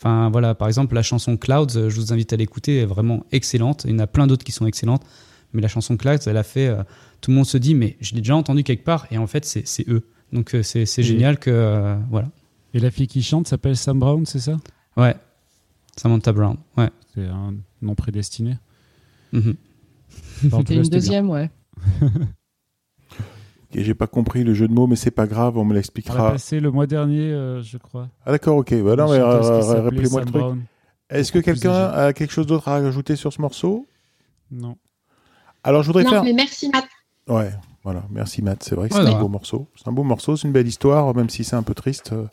enfin 0.00 0.30
voilà, 0.30 0.54
par 0.54 0.68
exemple 0.68 0.94
la 0.94 1.02
chanson 1.02 1.36
Clouds, 1.36 1.76
euh, 1.76 1.90
je 1.90 1.96
vous 2.00 2.12
invite 2.12 2.32
à 2.32 2.36
l'écouter, 2.36 2.78
est 2.80 2.86
vraiment 2.86 3.24
excellente. 3.32 3.84
Il 3.86 3.90
y 3.92 3.94
en 3.94 3.98
a 4.00 4.06
plein 4.06 4.26
d'autres 4.26 4.44
qui 4.44 4.52
sont 4.52 4.66
excellentes, 4.66 5.02
mais 5.52 5.60
la 5.62 5.68
chanson 5.68 5.96
Clouds, 5.96 6.26
elle 6.26 6.36
a 6.36 6.42
fait. 6.42 6.66
euh, 6.68 6.82
tout 7.22 7.30
le 7.30 7.36
monde 7.36 7.46
se 7.46 7.56
dit, 7.58 7.74
mais 7.74 7.96
je 8.00 8.14
l'ai 8.14 8.20
déjà 8.20 8.36
entendu 8.36 8.62
quelque 8.62 8.84
part, 8.84 9.06
et 9.10 9.16
en 9.18 9.26
fait 9.26 9.44
c'est 9.46 9.66
c'est 9.66 9.88
eux. 9.88 10.02
Donc 10.32 10.54
euh, 10.54 10.62
c'est 10.62 10.86
génial 11.02 11.38
que 11.38 11.50
euh, 11.50 11.96
voilà. 12.10 12.28
Et 12.74 12.80
la 12.80 12.90
fille 12.90 13.06
qui 13.06 13.22
chante 13.22 13.48
s'appelle 13.48 13.76
Sam 13.76 13.98
Brown, 13.98 14.26
c'est 14.26 14.40
ça? 14.40 14.56
Ouais. 14.96 15.14
Samantha 15.96 16.32
Brown. 16.32 16.56
Ouais. 16.76 16.90
C'est 17.14 17.26
un 17.26 17.54
nom 17.82 17.94
prédestiné. 17.94 18.56
Et 19.32 19.40
cas, 20.50 20.58
une 20.58 20.64
bien. 20.64 20.82
deuxième, 20.82 21.30
ouais. 21.30 21.50
Ok, 23.74 23.80
j'ai 23.82 23.94
pas 23.94 24.06
compris 24.06 24.44
le 24.44 24.54
jeu 24.54 24.68
de 24.68 24.72
mots, 24.72 24.86
mais 24.86 24.94
c'est 24.96 25.10
pas 25.10 25.26
grave, 25.26 25.56
on 25.58 25.64
me 25.64 25.70
On 25.70 25.72
l'a 25.72 25.76
l'expliquera. 25.76 26.30
passé 26.32 26.60
le 26.60 26.70
mois 26.70 26.86
dernier, 26.86 27.32
euh, 27.32 27.62
je 27.62 27.78
crois. 27.78 28.08
Ah 28.24 28.30
d'accord, 28.30 28.56
ok. 28.58 28.70
Bah 28.82 28.94
non, 28.96 29.10
mais 29.10 29.20
rappelez-moi 29.20 30.20
le 30.20 30.26
truc. 30.26 30.44
Est-ce 31.10 31.32
que 31.32 31.38
quelqu'un 31.40 31.72
a 31.72 32.12
quelque 32.12 32.32
chose 32.32 32.46
d'autre 32.46 32.68
à 32.68 32.80
rajouter 32.80 33.16
sur 33.16 33.32
ce 33.32 33.40
morceau? 33.40 33.86
Non. 34.50 34.76
Alors 35.64 35.82
je 35.82 35.88
voudrais 35.88 36.04
Non, 36.04 36.10
faire. 36.10 36.24
mais 36.24 36.32
merci 36.32 36.68
Matt. 36.68 36.86
Ouais, 37.28 37.50
voilà. 37.86 38.02
Merci 38.10 38.42
Matt. 38.42 38.64
C'est 38.64 38.74
vrai 38.74 38.88
que 38.88 38.94
c'est 38.96 39.00
un 39.00 39.20
beau 39.20 39.28
morceau. 39.28 39.68
C'est 39.76 39.86
un 39.86 39.92
beau 39.92 40.02
morceau, 40.02 40.36
c'est 40.36 40.48
une 40.48 40.52
belle 40.52 40.66
histoire, 40.66 41.14
même 41.14 41.28
si 41.30 41.44
c'est 41.44 41.54
un 41.54 41.62
peu 41.62 41.72
triste. 41.72 42.10
euh, 42.12 42.26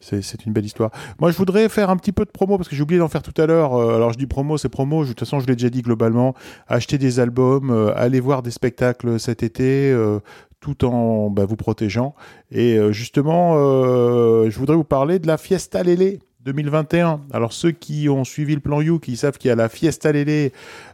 C'est 0.00 0.44
une 0.44 0.52
belle 0.52 0.64
histoire. 0.64 0.90
Moi, 1.20 1.30
je 1.30 1.36
voudrais 1.36 1.68
faire 1.68 1.90
un 1.90 1.96
petit 1.96 2.10
peu 2.10 2.24
de 2.24 2.30
promo 2.30 2.56
parce 2.56 2.68
que 2.68 2.74
j'ai 2.74 2.82
oublié 2.82 2.98
d'en 2.98 3.06
faire 3.06 3.22
tout 3.22 3.40
à 3.40 3.46
l'heure. 3.46 3.74
Euh, 3.74 3.94
Alors 3.94 4.12
je 4.12 4.18
dis 4.18 4.26
promo, 4.26 4.58
c'est 4.58 4.68
promo. 4.68 5.04
De 5.04 5.08
toute 5.10 5.20
façon, 5.20 5.38
je 5.38 5.46
l'ai 5.46 5.54
déjà 5.54 5.70
dit 5.70 5.82
globalement. 5.82 6.34
Acheter 6.66 6.98
des 6.98 7.20
albums, 7.20 7.70
euh, 7.70 7.92
aller 7.96 8.18
voir 8.18 8.42
des 8.42 8.50
spectacles 8.50 9.20
cet 9.20 9.44
été. 9.44 9.92
euh, 9.92 10.18
tout 10.58 10.84
en 10.84 11.30
bah, 11.30 11.44
vous 11.44 11.54
protégeant. 11.54 12.16
Et 12.50 12.76
euh, 12.76 12.90
justement, 12.90 13.54
je 13.54 14.58
voudrais 14.58 14.74
vous 14.74 14.84
parler 14.84 15.20
de 15.20 15.26
la 15.28 15.36
Fiesta 15.36 15.84
Lele 15.84 16.18
2021. 16.46 17.22
Alors 17.32 17.52
ceux 17.52 17.72
qui 17.72 18.08
ont 18.08 18.24
suivi 18.24 18.54
le 18.54 18.60
plan 18.60 18.80
You, 18.80 19.00
qui 19.00 19.16
savent 19.16 19.36
qu'il 19.36 19.48
y 19.48 19.52
a 19.52 19.56
la 19.56 19.68
Fiesta 19.68 20.12
Lele, 20.12 20.28
euh, 20.28 20.50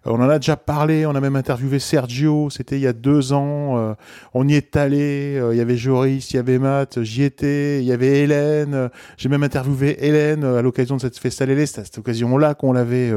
on 0.07 0.15
en 0.15 0.29
a 0.29 0.39
déjà 0.39 0.57
parlé, 0.57 1.05
on 1.05 1.15
a 1.15 1.21
même 1.21 1.37
interviewé 1.37 1.79
Sergio, 1.79 2.49
c'était 2.49 2.77
il 2.77 2.83
y 2.83 2.87
a 2.87 2.95
deux 2.95 3.35
ans, 3.35 3.77
euh, 3.77 3.95
on 4.33 4.49
y 4.49 4.55
est 4.55 4.77
allé, 4.77 5.37
euh, 5.37 5.55
il 5.55 5.59
y 5.59 5.61
avait 5.61 5.77
Joris, 5.77 6.31
il 6.31 6.37
y 6.37 6.39
avait 6.39 6.59
Matt, 6.59 7.03
j'y 7.03 7.23
étais, 7.23 7.81
il 7.81 7.85
y 7.85 7.93
avait 7.93 8.21
Hélène, 8.21 8.75
euh, 8.75 8.89
j'ai 9.19 9.29
même 9.29 9.43
interviewé 9.43 10.05
Hélène 10.07 10.43
à 10.43 10.63
l'occasion 10.63 10.97
de 10.97 11.03
cette 11.03 11.19
Fiesta 11.19 11.45
Lele, 11.45 11.67
c'est 11.67 11.83
à 11.83 11.85
cette 11.85 11.99
occasion-là 11.99 12.55
qu'on 12.55 12.73
l'avait 12.73 13.13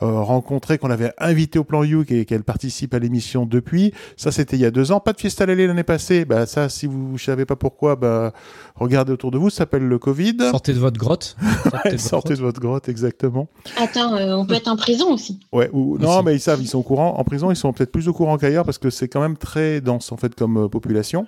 rencontrée, 0.00 0.78
qu'on 0.78 0.88
l'avait 0.88 1.12
invitée 1.18 1.58
au 1.60 1.64
plan 1.64 1.84
You 1.84 2.04
et 2.08 2.24
qu'elle 2.24 2.42
participe 2.42 2.94
à 2.94 2.98
l'émission 2.98 3.46
depuis. 3.46 3.92
Ça 4.16 4.32
c'était 4.32 4.56
il 4.56 4.60
y 4.60 4.66
a 4.66 4.72
deux 4.72 4.90
ans, 4.90 4.98
pas 4.98 5.12
de 5.12 5.20
Fiesta 5.20 5.46
Lele 5.46 5.68
l'année 5.68 5.84
passée, 5.84 6.24
bah 6.24 6.46
ça 6.46 6.68
si 6.68 6.86
vous 6.86 7.12
ne 7.12 7.18
savez 7.18 7.44
pas 7.44 7.56
pourquoi, 7.56 7.94
bah 7.94 8.32
regardez 8.74 9.12
autour 9.12 9.30
de 9.30 9.38
vous, 9.38 9.50
ça 9.50 9.58
s'appelle 9.58 9.86
le 9.86 9.98
Covid. 9.98 10.36
Sortez 10.50 10.72
de 10.72 10.80
votre 10.80 10.98
grotte. 10.98 11.36
Sortez 11.84 11.90
de 11.90 11.96
votre 11.96 12.08
Sortez 12.08 12.34
de 12.34 12.40
votre 12.40 12.60
grotte, 12.60 12.88
exactement. 12.88 13.48
Attends, 13.76 14.14
euh, 14.16 14.34
on 14.34 14.46
peut 14.46 14.54
être 14.54 14.68
en 14.68 14.76
prison 14.76 15.12
aussi. 15.12 15.40
Ouais, 15.52 15.68
ou 15.72 15.98
non, 15.98 16.16
Aussi. 16.16 16.24
mais 16.24 16.34
ils 16.34 16.40
savent, 16.40 16.60
ils 16.60 16.68
sont 16.68 16.78
au 16.78 16.82
courant. 16.82 17.16
En 17.18 17.24
prison, 17.24 17.50
ils 17.50 17.56
sont 17.56 17.72
peut-être 17.72 17.92
plus 17.92 18.08
au 18.08 18.12
courant 18.12 18.38
qu'ailleurs 18.38 18.64
parce 18.64 18.78
que 18.78 18.90
c'est 18.90 19.08
quand 19.08 19.20
même 19.20 19.36
très 19.36 19.80
dense 19.80 20.12
en 20.12 20.16
fait 20.16 20.34
comme 20.34 20.56
euh, 20.56 20.68
population. 20.68 21.26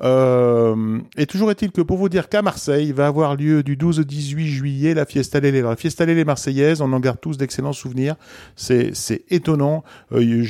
Euh, 0.00 0.98
et 1.16 1.26
toujours 1.26 1.50
est-il 1.50 1.70
que 1.70 1.82
pour 1.82 1.98
vous 1.98 2.08
dire 2.08 2.28
qu'à 2.28 2.40
Marseille 2.40 2.92
va 2.92 3.06
avoir 3.06 3.36
lieu 3.36 3.62
du 3.62 3.76
12 3.76 4.00
au 4.00 4.04
18 4.04 4.46
juillet 4.46 4.94
la 4.94 5.04
Fiesta. 5.04 5.38
Alors, 5.38 5.70
la 5.70 5.76
Fiesta 5.76 6.06
Lele 6.06 6.24
marseillaise, 6.24 6.80
on 6.80 6.92
en 6.92 7.00
garde 7.00 7.20
tous 7.20 7.36
d'excellents 7.36 7.72
souvenirs. 7.72 8.16
C'est 8.56 8.92
étonnant. 9.30 9.84
Euh, 10.12 10.42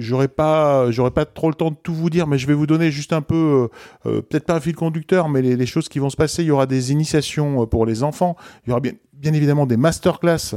j'aurais 0.00 0.28
pas 0.28 0.90
j'aurais 0.90 1.10
pas 1.10 1.24
trop 1.24 1.48
le 1.48 1.54
temps 1.54 1.70
de 1.70 1.76
tout 1.82 1.94
vous 1.94 2.10
dire, 2.10 2.26
mais 2.26 2.38
je 2.38 2.46
vais 2.46 2.54
vous 2.54 2.66
donner 2.66 2.90
juste 2.90 3.12
un 3.12 3.22
peu 3.22 3.70
euh, 4.06 4.10
euh, 4.10 4.22
peut-être 4.22 4.46
pas 4.46 4.54
un 4.54 4.60
fil 4.60 4.74
conducteur, 4.74 5.28
mais 5.28 5.42
les, 5.42 5.66
choses 5.66 5.88
qui 5.88 5.98
vont 5.98 6.10
se 6.10 6.16
passer. 6.16 6.42
Il 6.42 6.46
y 6.46 6.50
aura 6.50 6.66
des 6.66 6.92
initiations 6.92 7.66
pour 7.66 7.86
les 7.86 8.02
enfants. 8.02 8.36
Il 8.66 8.70
y 8.70 8.72
aura 8.72 8.80
bien 8.80 8.92
bien 9.12 9.32
évidemment 9.32 9.66
des 9.66 9.76
masterclass. 9.76 10.54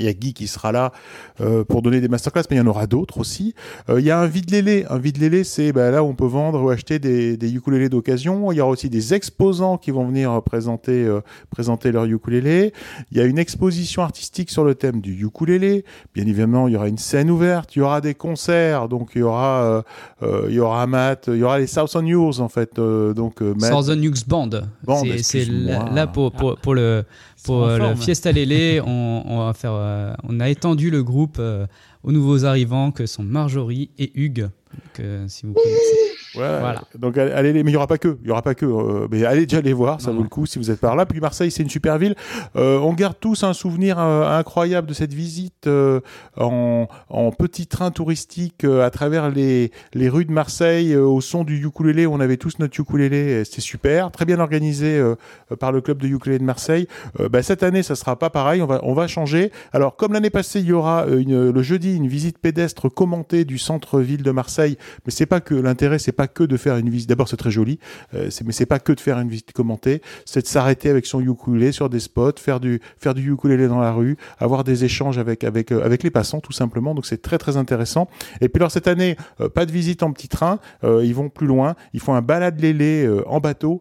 Il 0.00 0.06
y 0.06 0.08
a 0.08 0.12
Guy 0.12 0.32
qui 0.34 0.46
sera 0.46 0.72
là 0.72 0.92
euh, 1.40 1.64
pour 1.64 1.82
donner 1.82 2.00
des 2.00 2.08
masterclass, 2.08 2.42
mais 2.50 2.56
il 2.56 2.58
y 2.60 2.62
en 2.62 2.66
aura 2.66 2.86
d'autres 2.86 3.18
aussi. 3.18 3.54
Euh, 3.88 4.00
il 4.00 4.06
y 4.06 4.10
a 4.10 4.18
un 4.18 4.26
vide-lélé. 4.26 4.84
Un 4.90 4.98
vide-lélé, 4.98 5.44
c'est 5.44 5.72
bah, 5.72 5.90
là 5.90 6.02
où 6.04 6.06
on 6.08 6.14
peut 6.14 6.26
vendre 6.26 6.62
ou 6.62 6.70
acheter 6.70 6.98
des, 6.98 7.36
des 7.36 7.54
ukulélés 7.54 7.88
d'occasion. 7.88 8.50
Il 8.52 8.56
y 8.56 8.60
aura 8.60 8.70
aussi 8.70 8.88
des 8.90 9.14
exposants 9.14 9.76
qui 9.78 9.90
vont 9.90 10.06
venir 10.06 10.40
présenter, 10.42 11.04
euh, 11.04 11.20
présenter 11.50 11.92
leur 11.92 12.04
ukulélé. 12.04 12.72
Il 13.10 13.18
y 13.18 13.20
a 13.20 13.24
une 13.24 13.38
exposition 13.38 14.02
artistique 14.02 14.50
sur 14.50 14.64
le 14.64 14.74
thème 14.74 15.00
du 15.00 15.24
ukulélé. 15.24 15.84
Bien 16.14 16.24
évidemment, 16.26 16.68
il 16.68 16.74
y 16.74 16.76
aura 16.76 16.88
une 16.88 16.98
scène 16.98 17.30
ouverte. 17.30 17.74
Il 17.76 17.80
y 17.80 17.82
aura 17.82 18.00
des 18.00 18.14
concerts. 18.14 18.88
Donc, 18.88 19.10
il 19.14 19.20
y 19.20 19.22
aura, 19.22 19.62
euh, 19.64 19.82
euh, 20.22 20.46
il 20.48 20.54
y 20.54 20.60
aura 20.60 20.86
Matt. 20.86 21.28
Il 21.32 21.38
y 21.38 21.42
aura 21.42 21.58
les 21.58 21.66
Southern 21.66 22.04
News, 22.06 22.40
en 22.40 22.48
fait. 22.48 22.78
euh, 22.78 23.14
donc, 23.14 23.42
euh, 23.42 23.54
Matt. 23.58 23.72
Southern 23.72 24.02
Hughes 24.02 24.24
Band. 24.26 24.50
Band, 24.84 25.02
C'est- 25.22 25.44
là 25.46 26.06
pour, 26.06 26.32
pour, 26.32 26.56
pour 26.56 26.74
le, 26.74 27.04
pour 27.44 27.64
euh, 27.64 27.78
le 27.78 27.84
forme. 27.84 27.96
Fiesta 27.96 28.32
Lele, 28.32 28.82
on, 28.86 29.22
on 29.26 29.46
va 29.46 29.52
faire, 29.54 29.72
euh, 29.72 30.12
on 30.24 30.40
a 30.40 30.48
étendu 30.48 30.90
le 30.90 31.02
groupe 31.02 31.36
euh, 31.38 31.66
aux 32.02 32.12
nouveaux 32.12 32.44
arrivants 32.44 32.90
que 32.90 33.06
sont 33.06 33.22
Marjorie 33.22 33.90
et 33.98 34.10
Hugues. 34.14 34.42
Donc, 34.72 35.00
euh, 35.00 35.24
si 35.28 35.46
vous 35.46 35.54
connaissez. 35.54 36.17
Voilà. 36.34 36.82
Donc 36.98 37.16
allez, 37.18 37.32
allez- 37.32 37.52
mais 37.62 37.70
il 37.70 37.74
y 37.74 37.76
aura 37.76 37.86
pas 37.86 37.98
que, 37.98 38.18
il 38.22 38.28
y 38.28 38.30
aura 38.30 38.42
pas 38.42 38.54
que. 38.54 38.66
euh, 38.66 39.08
mais 39.10 39.24
allez 39.24 39.46
déjà 39.46 39.60
les 39.62 39.72
voir, 39.72 40.00
ça 40.00 40.10
vaut 40.10 40.22
le 40.22 40.28
coup 40.28 40.46
si 40.46 40.58
vous 40.58 40.70
êtes 40.70 40.80
par 40.80 40.94
là. 40.96 41.06
Puis 41.06 41.20
Marseille, 41.20 41.50
c'est 41.50 41.62
une 41.62 41.70
super 41.70 41.98
ville. 41.98 42.14
Euh, 42.56 42.78
on 42.78 42.92
garde 42.92 43.16
tous 43.20 43.44
un 43.44 43.52
souvenir 43.52 43.98
euh, 43.98 44.38
incroyable 44.38 44.86
de 44.88 44.94
cette 44.94 45.14
visite 45.14 45.68
en, 46.36 46.88
en 47.08 47.30
petit 47.32 47.66
train 47.66 47.90
touristique 47.90 48.64
à 48.64 48.90
travers 48.90 49.30
les, 49.30 49.70
les 49.94 50.08
rues 50.08 50.24
de 50.24 50.32
Marseille 50.32 50.94
au 50.96 51.20
son 51.20 51.44
du 51.44 51.64
ukulélé. 51.64 52.06
On 52.06 52.20
avait 52.20 52.36
tous 52.36 52.58
notre 52.58 52.78
ukulélé, 52.80 53.44
c'était 53.44 53.60
super, 53.60 54.10
très 54.10 54.24
bien 54.24 54.40
organisé 54.40 55.02
par 55.60 55.72
le 55.72 55.80
club 55.80 55.98
de 55.98 56.08
ukulélé 56.08 56.38
de 56.38 56.44
Marseille. 56.44 56.86
Bah, 57.30 57.42
cette 57.42 57.62
année, 57.62 57.82
ça 57.82 57.94
sera 57.94 58.18
pas 58.18 58.30
pareil. 58.30 58.62
On 58.62 58.66
va, 58.66 58.80
on 58.82 58.94
va 58.94 59.06
changer. 59.06 59.50
Alors 59.72 59.96
comme 59.96 60.12
l'année 60.12 60.30
passée, 60.30 60.60
il 60.60 60.66
y 60.66 60.72
aura 60.72 61.06
une, 61.06 61.50
le 61.50 61.62
jeudi 61.62 61.96
une 61.96 62.08
visite 62.08 62.38
pédestre 62.38 62.88
commentée 62.88 63.44
du 63.44 63.58
centre-ville 63.58 64.22
de 64.22 64.30
Marseille. 64.30 64.76
Mais 65.06 65.10
c'est 65.12 65.26
pas 65.26 65.40
que 65.40 65.54
l'intérêt, 65.54 65.98
c'est 65.98 66.12
pas 66.18 66.28
que 66.28 66.44
de 66.52 66.56
faire 66.56 66.76
une 66.82 66.90
visite. 66.90 67.08
D'abord, 67.08 67.28
c'est 67.28 67.36
très 67.44 67.50
joli, 67.60 67.78
euh, 68.14 68.28
mais 68.44 68.52
c'est 68.52 68.66
pas 68.74 68.80
que 68.86 68.92
de 68.92 69.00
faire 69.00 69.18
une 69.18 69.28
visite 69.28 69.52
commentée. 69.52 70.02
C'est 70.26 70.42
de 70.42 70.50
s'arrêter 70.54 70.90
avec 70.90 71.06
son 71.06 71.20
ukulélé 71.20 71.70
sur 71.72 71.88
des 71.88 72.00
spots, 72.00 72.38
faire 72.48 72.58
du 72.60 72.80
faire 73.04 73.14
du 73.14 73.22
ukulélé 73.32 73.68
dans 73.68 73.80
la 73.80 73.92
rue, 73.92 74.16
avoir 74.38 74.64
des 74.64 74.84
échanges 74.84 75.18
avec 75.24 75.44
avec 75.44 75.70
euh, 75.70 75.84
avec 75.88 76.02
les 76.02 76.10
passants 76.10 76.40
tout 76.40 76.56
simplement. 76.62 76.94
Donc 76.96 77.06
c'est 77.06 77.22
très 77.28 77.38
très 77.38 77.56
intéressant. 77.56 78.08
Et 78.40 78.48
puis 78.48 78.60
alors 78.60 78.72
cette 78.72 78.88
année, 78.88 79.16
euh, 79.40 79.48
pas 79.48 79.64
de 79.64 79.72
visite 79.72 80.02
en 80.02 80.12
petit 80.12 80.28
train. 80.28 80.58
euh, 80.82 81.04
ils 81.04 81.14
vont 81.14 81.28
plus 81.28 81.46
loin. 81.46 81.76
Ils 81.94 82.00
font 82.00 82.14
un 82.14 82.22
balade 82.22 82.60
lélé 82.60 83.08
en 83.26 83.40
bateau. 83.40 83.80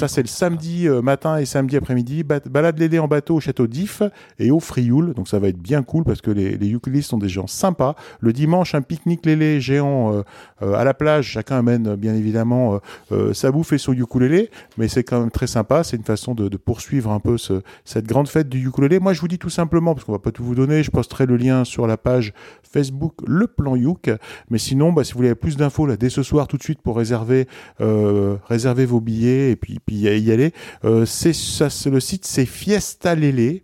Ça 0.00 0.06
c'est 0.08 0.22
le 0.22 0.28
samedi 0.28 0.88
matin 1.10 1.38
et 1.38 1.46
samedi 1.46 1.76
après-midi. 1.76 2.22
Ba- 2.24 2.40
balade 2.58 2.78
lélé 2.78 2.98
en 2.98 3.08
bateau 3.08 3.36
au 3.36 3.40
château 3.40 3.66
d'If 3.66 4.02
et 4.38 4.50
au 4.50 4.60
Frioul. 4.60 5.14
Donc 5.14 5.28
ça 5.28 5.38
va 5.38 5.48
être 5.48 5.62
bien 5.70 5.82
cool 5.82 6.04
parce 6.04 6.20
que 6.20 6.30
les, 6.30 6.56
les 6.58 7.02
sont 7.02 7.18
des 7.18 7.28
gens 7.28 7.46
sympas. 7.46 7.94
Le 8.20 8.32
dimanche, 8.32 8.74
un 8.74 8.82
pique-nique 8.82 9.24
lélé 9.24 9.60
géant 9.60 10.22
à 10.60 10.84
la 10.84 10.94
plage. 10.94 11.26
Chacun 11.36 11.58
amène 11.58 11.69
euh, 11.78 11.96
bien 11.96 12.14
évidemment 12.14 12.74
euh, 12.74 12.78
euh, 13.12 13.32
sa 13.34 13.50
bouffe 13.52 13.72
et 13.72 13.78
son 13.78 13.92
ukulélé, 13.92 14.50
mais 14.78 14.88
c'est 14.88 15.04
quand 15.04 15.20
même 15.20 15.30
très 15.30 15.46
sympa. 15.46 15.84
C'est 15.84 15.96
une 15.96 16.04
façon 16.04 16.34
de, 16.34 16.48
poursuivre 16.56 17.10
un 17.10 17.20
peu 17.20 17.38
ce- 17.38 17.62
cette 17.84 18.06
grande 18.06 18.28
fête 18.28 18.48
du 18.48 18.66
ukulélé. 18.66 18.98
Moi, 19.00 19.12
je 19.12 19.20
vous 19.20 19.28
dis 19.28 19.38
tout 19.38 19.50
simplement, 19.50 19.94
parce 19.94 20.04
qu'on 20.04 20.12
va 20.12 20.18
pas 20.18 20.32
tout 20.32 20.44
vous 20.44 20.54
donner, 20.54 20.82
je 20.82 20.90
posterai 20.90 21.26
le 21.26 21.36
lien 21.36 21.64
sur 21.64 21.86
la 21.86 21.96
page 21.96 22.32
Facebook 22.62 23.14
Le 23.26 23.46
Plan 23.46 23.76
Youk. 23.76 24.10
Mais 24.50 24.58
sinon, 24.58 24.92
bah, 24.92 25.04
si 25.04 25.12
vous 25.12 25.18
voulez 25.18 25.34
plus 25.34 25.56
d'infos 25.56 25.86
là, 25.86 25.96
dès 25.96 26.10
ce 26.10 26.22
soir, 26.22 26.46
tout 26.48 26.56
de 26.56 26.62
suite 26.62 26.80
pour 26.82 26.96
réserver, 26.96 27.46
euh, 27.80 28.36
réserver 28.48 28.86
vos 28.86 29.00
billets 29.00 29.50
et 29.50 29.56
puis, 29.56 29.78
puis 29.84 29.96
y 29.96 30.32
aller, 30.32 30.52
euh, 30.84 31.04
c'est 31.06 31.32
ça, 31.32 31.70
c'est 31.70 31.90
le 31.90 32.00
site, 32.00 32.24
c'est 32.26 32.46
Fiesta 32.46 33.14
Lélé 33.14 33.62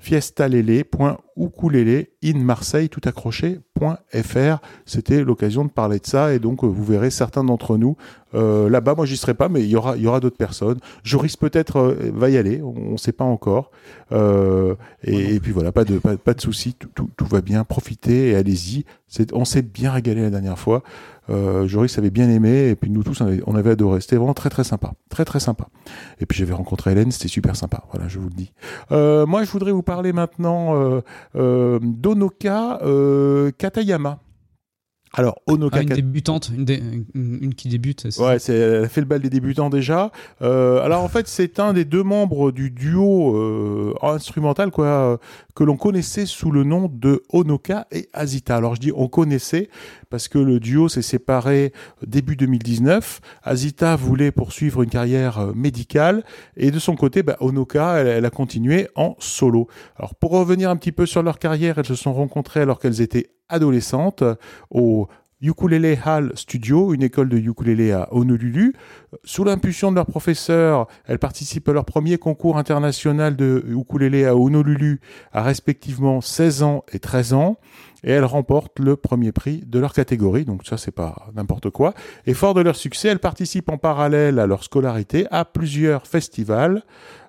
fiestalele.ukulele 0.00 2.06
in 2.22 2.38
Marseille 2.38 2.88
tout 2.88 3.00
accroché.fr. 3.04 4.58
C'était 4.84 5.24
l'occasion 5.24 5.64
de 5.64 5.70
parler 5.70 5.98
de 5.98 6.06
ça 6.06 6.32
et 6.32 6.38
donc 6.38 6.62
euh, 6.64 6.66
vous 6.66 6.84
verrez 6.84 7.10
certains 7.10 7.44
d'entre 7.44 7.76
nous 7.76 7.96
Euh, 8.36 8.68
Là-bas, 8.68 8.94
moi, 8.94 9.06
j'y 9.06 9.16
serai 9.16 9.34
pas, 9.34 9.48
mais 9.48 9.62
il 9.62 9.68
y 9.68 9.76
aura, 9.76 10.20
d'autres 10.20 10.36
personnes. 10.36 10.78
Joris 11.02 11.36
peut-être 11.36 11.76
euh, 11.76 12.10
va 12.14 12.30
y 12.30 12.36
aller, 12.36 12.60
on 12.62 12.92
ne 12.92 12.96
sait 12.96 13.12
pas 13.12 13.24
encore. 13.24 13.70
Euh, 14.12 14.74
et, 15.02 15.40
puis 15.40 15.52
voilà, 15.52 15.72
pas 15.72 15.84
de, 15.84 15.98
pas, 15.98 16.34
tout, 16.34 16.52
va 17.30 17.40
bien. 17.40 17.64
Profitez 17.64 18.30
et 18.30 18.36
allez-y. 18.36 18.84
On 19.32 19.44
s'est 19.44 19.62
bien 19.62 19.92
régalé 19.92 20.22
la 20.22 20.30
dernière 20.30 20.58
fois. 20.58 20.82
Joris 21.64 21.98
avait 21.98 22.10
bien 22.10 22.30
aimé, 22.30 22.68
et 22.68 22.76
puis 22.76 22.88
nous 22.88 23.02
tous, 23.02 23.20
on 23.20 23.26
avait, 23.26 23.42
on 23.46 23.56
avait 23.56 23.70
adoré. 23.70 24.00
C'était 24.00 24.14
vraiment 24.14 24.34
très 24.34 24.48
très 24.48 24.62
sympa, 24.62 24.92
très 25.08 25.24
très 25.24 25.40
sympa. 25.40 25.66
Et 26.20 26.26
puis 26.26 26.38
j'avais 26.38 26.52
rencontré 26.52 26.92
Hélène, 26.92 27.10
c'était 27.10 27.26
super 27.26 27.56
sympa. 27.56 27.82
Voilà, 27.92 28.06
je 28.06 28.20
vous 28.20 28.28
le 28.28 28.34
dis. 28.34 28.52
Moi, 28.90 29.42
je 29.42 29.50
voudrais 29.50 29.72
vous 29.72 29.82
parler 29.82 30.12
maintenant 30.12 31.02
d'Onoka 31.34 32.80
Katayama. 33.58 34.20
Alors, 35.14 35.40
Onoka 35.46 35.76
Ah, 35.78 35.82
une 35.82 35.88
Kat- 35.88 35.94
débutante, 35.94 36.50
une, 36.54 36.64
dé- 36.66 36.82
une- 37.14 37.38
une 37.42 37.54
qui 37.54 37.68
débute. 37.68 38.10
c'est- 38.10 38.22
Ouais, 38.22 38.38
c'est, 38.38 38.54
elle 38.54 38.84
a 38.84 38.88
fait 38.88 39.00
le 39.00 39.06
bal 39.06 39.20
des 39.22 39.30
débutants 39.30 39.70
déjà. 39.70 40.10
Euh, 40.42 40.82
alors 40.82 41.02
en 41.02 41.08
fait, 41.08 41.26
c'est 41.26 41.58
un 41.58 41.72
des 41.72 41.84
deux 41.86 42.02
membres 42.02 42.52
du 42.52 42.70
duo 42.70 43.34
euh, 43.36 43.94
instrumental 44.02 44.70
quoi, 44.70 44.84
euh, 44.86 45.16
que 45.54 45.64
l'on 45.64 45.76
connaissait 45.78 46.26
sous 46.26 46.50
le 46.50 46.64
nom 46.64 46.90
de 46.92 47.22
Onoka 47.32 47.86
et 47.92 48.10
Azita. 48.12 48.56
Alors 48.56 48.74
je 48.74 48.80
dis 48.80 48.92
on 48.94 49.08
connaissait 49.08 49.70
parce 50.10 50.28
que 50.28 50.38
le 50.38 50.60
duo 50.60 50.88
s'est 50.88 51.00
séparé 51.02 51.72
début 52.06 52.36
2019. 52.36 53.20
Azita 53.42 53.96
voulait 53.96 54.32
poursuivre 54.32 54.82
une 54.82 54.90
carrière 54.90 55.38
euh, 55.38 55.52
médicale 55.54 56.24
et 56.58 56.70
de 56.70 56.78
son 56.78 56.94
côté, 56.94 57.22
bah, 57.22 57.36
Onoka, 57.40 58.00
elle, 58.00 58.06
elle 58.08 58.24
a 58.26 58.30
continué 58.30 58.88
en 58.96 59.14
solo. 59.18 59.68
Alors 59.96 60.14
pour 60.14 60.32
revenir 60.32 60.68
un 60.68 60.76
petit 60.76 60.92
peu 60.92 61.06
sur 61.06 61.22
leur 61.22 61.38
carrière, 61.38 61.78
elles 61.78 61.86
se 61.86 61.94
sont 61.94 62.12
rencontrées 62.12 62.60
alors 62.60 62.78
qu'elles 62.80 63.00
étaient 63.00 63.30
adolescentes 63.48 64.22
euh, 64.22 64.34
au 64.70 65.08
Ukulele 65.42 65.98
Hall 66.04 66.32
Studio, 66.34 66.94
une 66.94 67.02
école 67.02 67.28
de 67.28 67.36
ukulélé 67.36 67.92
à 67.92 68.08
Honolulu. 68.10 68.74
Sous 69.24 69.44
l'impulsion 69.44 69.90
de 69.90 69.96
leur 69.96 70.06
professeur, 70.06 70.86
elles 71.04 71.18
participent 71.18 71.68
à 71.68 71.72
leur 71.72 71.84
premier 71.84 72.16
concours 72.16 72.56
international 72.56 73.36
de 73.36 73.62
ukulélé 73.68 74.24
à 74.24 74.34
Honolulu 74.34 75.00
à 75.32 75.42
respectivement 75.42 76.22
16 76.22 76.62
ans 76.62 76.84
et 76.92 76.98
13 76.98 77.34
ans. 77.34 77.58
Et 78.02 78.10
elles 78.12 78.24
remportent 78.24 78.78
le 78.78 78.96
premier 78.96 79.32
prix 79.32 79.62
de 79.66 79.78
leur 79.78 79.92
catégorie, 79.92 80.44
donc 80.44 80.64
ça 80.64 80.76
c'est 80.76 80.92
pas 80.92 81.26
n'importe 81.34 81.70
quoi. 81.70 81.92
Et 82.26 82.34
fort 82.34 82.54
de 82.54 82.60
leur 82.60 82.76
succès, 82.76 83.08
elles 83.08 83.18
participent 83.18 83.68
en 83.68 83.78
parallèle 83.78 84.38
à 84.38 84.46
leur 84.46 84.62
scolarité 84.62 85.26
à 85.30 85.44
plusieurs 85.44 86.06
festivals 86.06 86.82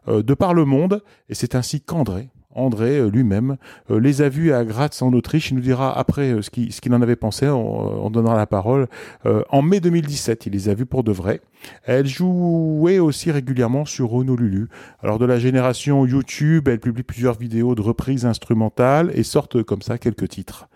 euh, 0.07 0.22
de 0.23 0.34
par 0.34 0.53
le 0.53 0.65
monde. 0.65 1.03
Et 1.30 1.35
c'est 1.35 1.56
ainsi 1.56 1.81
qu'André, 1.81 2.30
André 2.58 2.98
euh, 2.98 3.10
lui-même, 3.10 3.58
euh, 3.92 4.00
les 4.00 4.22
a 4.22 4.30
vus 4.30 4.52
à 4.52 4.66
Graz 4.66 5.00
en 5.02 5.14
Autriche. 5.14 5.52
Il 5.52 5.56
nous 5.56 5.62
dira 5.62 5.98
après 5.98 6.34
euh, 6.34 6.42
ce 6.42 6.50
qu'il 6.50 6.94
en 6.94 7.02
avait 7.02 7.16
pensé. 7.16 7.48
On, 7.48 8.06
on 8.06 8.10
donnera 8.10 8.36
la 8.36 8.48
parole. 8.48 8.88
En 9.50 9.62
mai 9.62 9.80
2017, 9.80 10.46
il 10.48 10.54
les 10.54 10.70
a 10.70 10.74
vus 10.74 10.86
pour 10.86 11.04
de 11.04 11.12
vrai. 11.12 11.42
Elle 11.84 12.07
jouait 12.07 12.99
aussi 12.99 13.31
régulièrement 13.31 13.85
sur 13.85 14.14
Honolulu. 14.14 14.68
Alors 15.02 15.19
de 15.19 15.26
la 15.26 15.39
génération 15.39 16.06
YouTube, 16.06 16.68
elle 16.68 16.80
publie 16.80 17.03
plusieurs 17.03 17.38
vidéos 17.38 17.76
de 17.76 17.81
reprises 17.81 18.26
instrumentales 18.26 19.11
et 19.14 19.23
sortent 19.23 19.64
comme 19.64 19.81
ça 19.81 19.98
quelques 19.98 20.30
titres. 20.30 20.68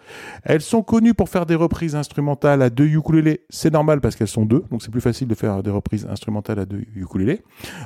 Elles 0.43 0.61
sont 0.61 0.81
connues 0.81 1.13
pour 1.13 1.29
faire 1.29 1.45
des 1.45 1.55
reprises 1.55 1.95
instrumentales 1.95 2.61
à 2.61 2.69
deux 2.69 2.85
ukulélés. 2.85 3.41
C'est 3.49 3.71
normal 3.71 4.01
parce 4.01 4.15
qu'elles 4.15 4.27
sont 4.27 4.45
deux, 4.45 4.63
donc 4.71 4.81
c'est 4.81 4.91
plus 4.91 5.01
facile 5.01 5.27
de 5.27 5.35
faire 5.35 5.63
des 5.63 5.71
reprises 5.71 6.07
instrumentales 6.09 6.59
à 6.59 6.65
deux 6.65 6.83
ukulélés. 6.95 7.41